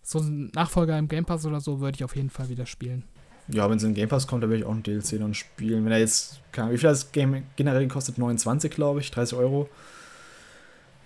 [0.02, 3.05] so ein Nachfolger im Game Pass oder so würde ich auf jeden Fall wieder spielen.
[3.49, 5.84] Ja, wenn es in Game Pass kommt, dann würde ich auch ein DLC dann spielen.
[5.84, 8.18] Wenn er jetzt, keine Ahnung, wie viel das Game generell kostet?
[8.18, 9.68] 29, glaube ich, 30 Euro.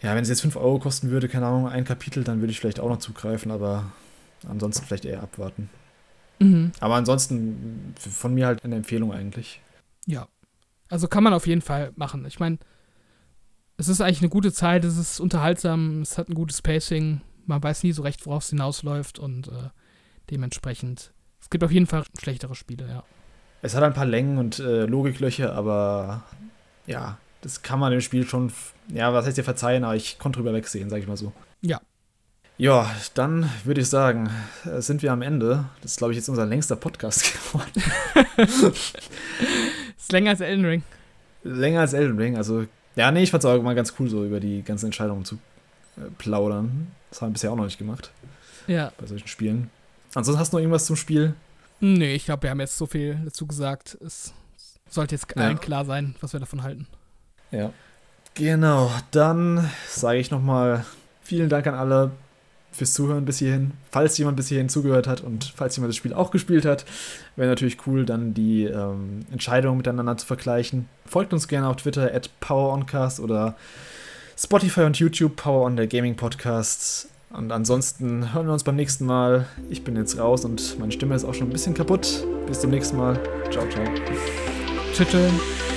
[0.03, 2.61] Ja, wenn es jetzt 5 Euro kosten würde, keine Ahnung, ein Kapitel, dann würde ich
[2.61, 3.93] vielleicht auch noch zugreifen, aber
[4.47, 5.70] ansonsten vielleicht eher abwarten.
[6.41, 6.73] Mhm.
[6.81, 9.62] Aber ansonsten von mir halt eine Empfehlung eigentlich.
[10.07, 10.28] Ja.
[10.91, 12.27] Also kann man auf jeden Fall machen.
[12.27, 12.59] Ich meine,
[13.77, 17.62] es ist eigentlich eine gute Zeit, es ist unterhaltsam, es hat ein gutes Pacing, man
[17.62, 19.70] weiß nie so recht, worauf es hinausläuft und äh,
[20.31, 21.12] dementsprechend
[21.44, 23.05] es gibt auf jeden Fall schlechtere Spiele, ja.
[23.61, 26.25] Es hat ein paar Längen und äh, Logiklöcher, aber
[26.86, 28.51] ja, das kann man im Spiel schon,
[28.89, 31.35] ja, was heißt dir verzeihen, aber ich konnte drüber wegsehen, sag ich mal so.
[31.61, 31.83] Ja.
[32.57, 34.31] Ja, dann würde ich sagen,
[34.65, 35.67] äh, sind wir am Ende.
[35.83, 37.83] Das ist, glaube ich, jetzt unser längster Podcast geworden.
[39.99, 40.83] ist länger als Elden Ring.
[41.43, 42.65] Länger als Elden Ring, also,
[42.97, 45.37] ja, nee, ich fand es auch mal ganz cool, so über die ganzen Entscheidungen zu
[45.97, 46.89] äh, plaudern.
[47.11, 48.11] Das haben wir bisher auch noch nicht gemacht.
[48.67, 48.93] Ja.
[48.99, 49.71] Bei solchen Spielen.
[50.15, 51.35] Ansonsten hast du noch irgendwas zum Spiel?
[51.81, 53.99] Nee, ich glaube, wir haben jetzt so viel dazu gesagt.
[54.01, 54.33] Es
[54.89, 55.59] sollte jetzt allen ja.
[55.59, 56.87] klar sein, was wir davon halten.
[57.51, 57.73] Ja.
[58.35, 60.85] Genau, dann sage ich nochmal
[61.23, 62.11] vielen Dank an alle
[62.75, 63.73] fürs Zuhören bis hierhin.
[63.91, 66.85] Falls jemand bis hierhin zugehört hat und falls jemand das Spiel auch gespielt hat,
[67.36, 70.89] wäre natürlich cool, dann die ähm, Entscheidungen miteinander zu vergleichen.
[71.07, 73.57] Folgt uns gerne auf Twitter at PowerOnCast oder
[74.36, 77.09] Spotify und YouTube Power on der Gaming Podcast.
[77.31, 79.47] Und ansonsten hören wir uns beim nächsten Mal.
[79.69, 82.25] Ich bin jetzt raus und meine Stimme ist auch schon ein bisschen kaputt.
[82.47, 83.19] Bis zum nächsten Mal.
[83.51, 83.85] Ciao, ciao.
[84.94, 85.74] Tschüss.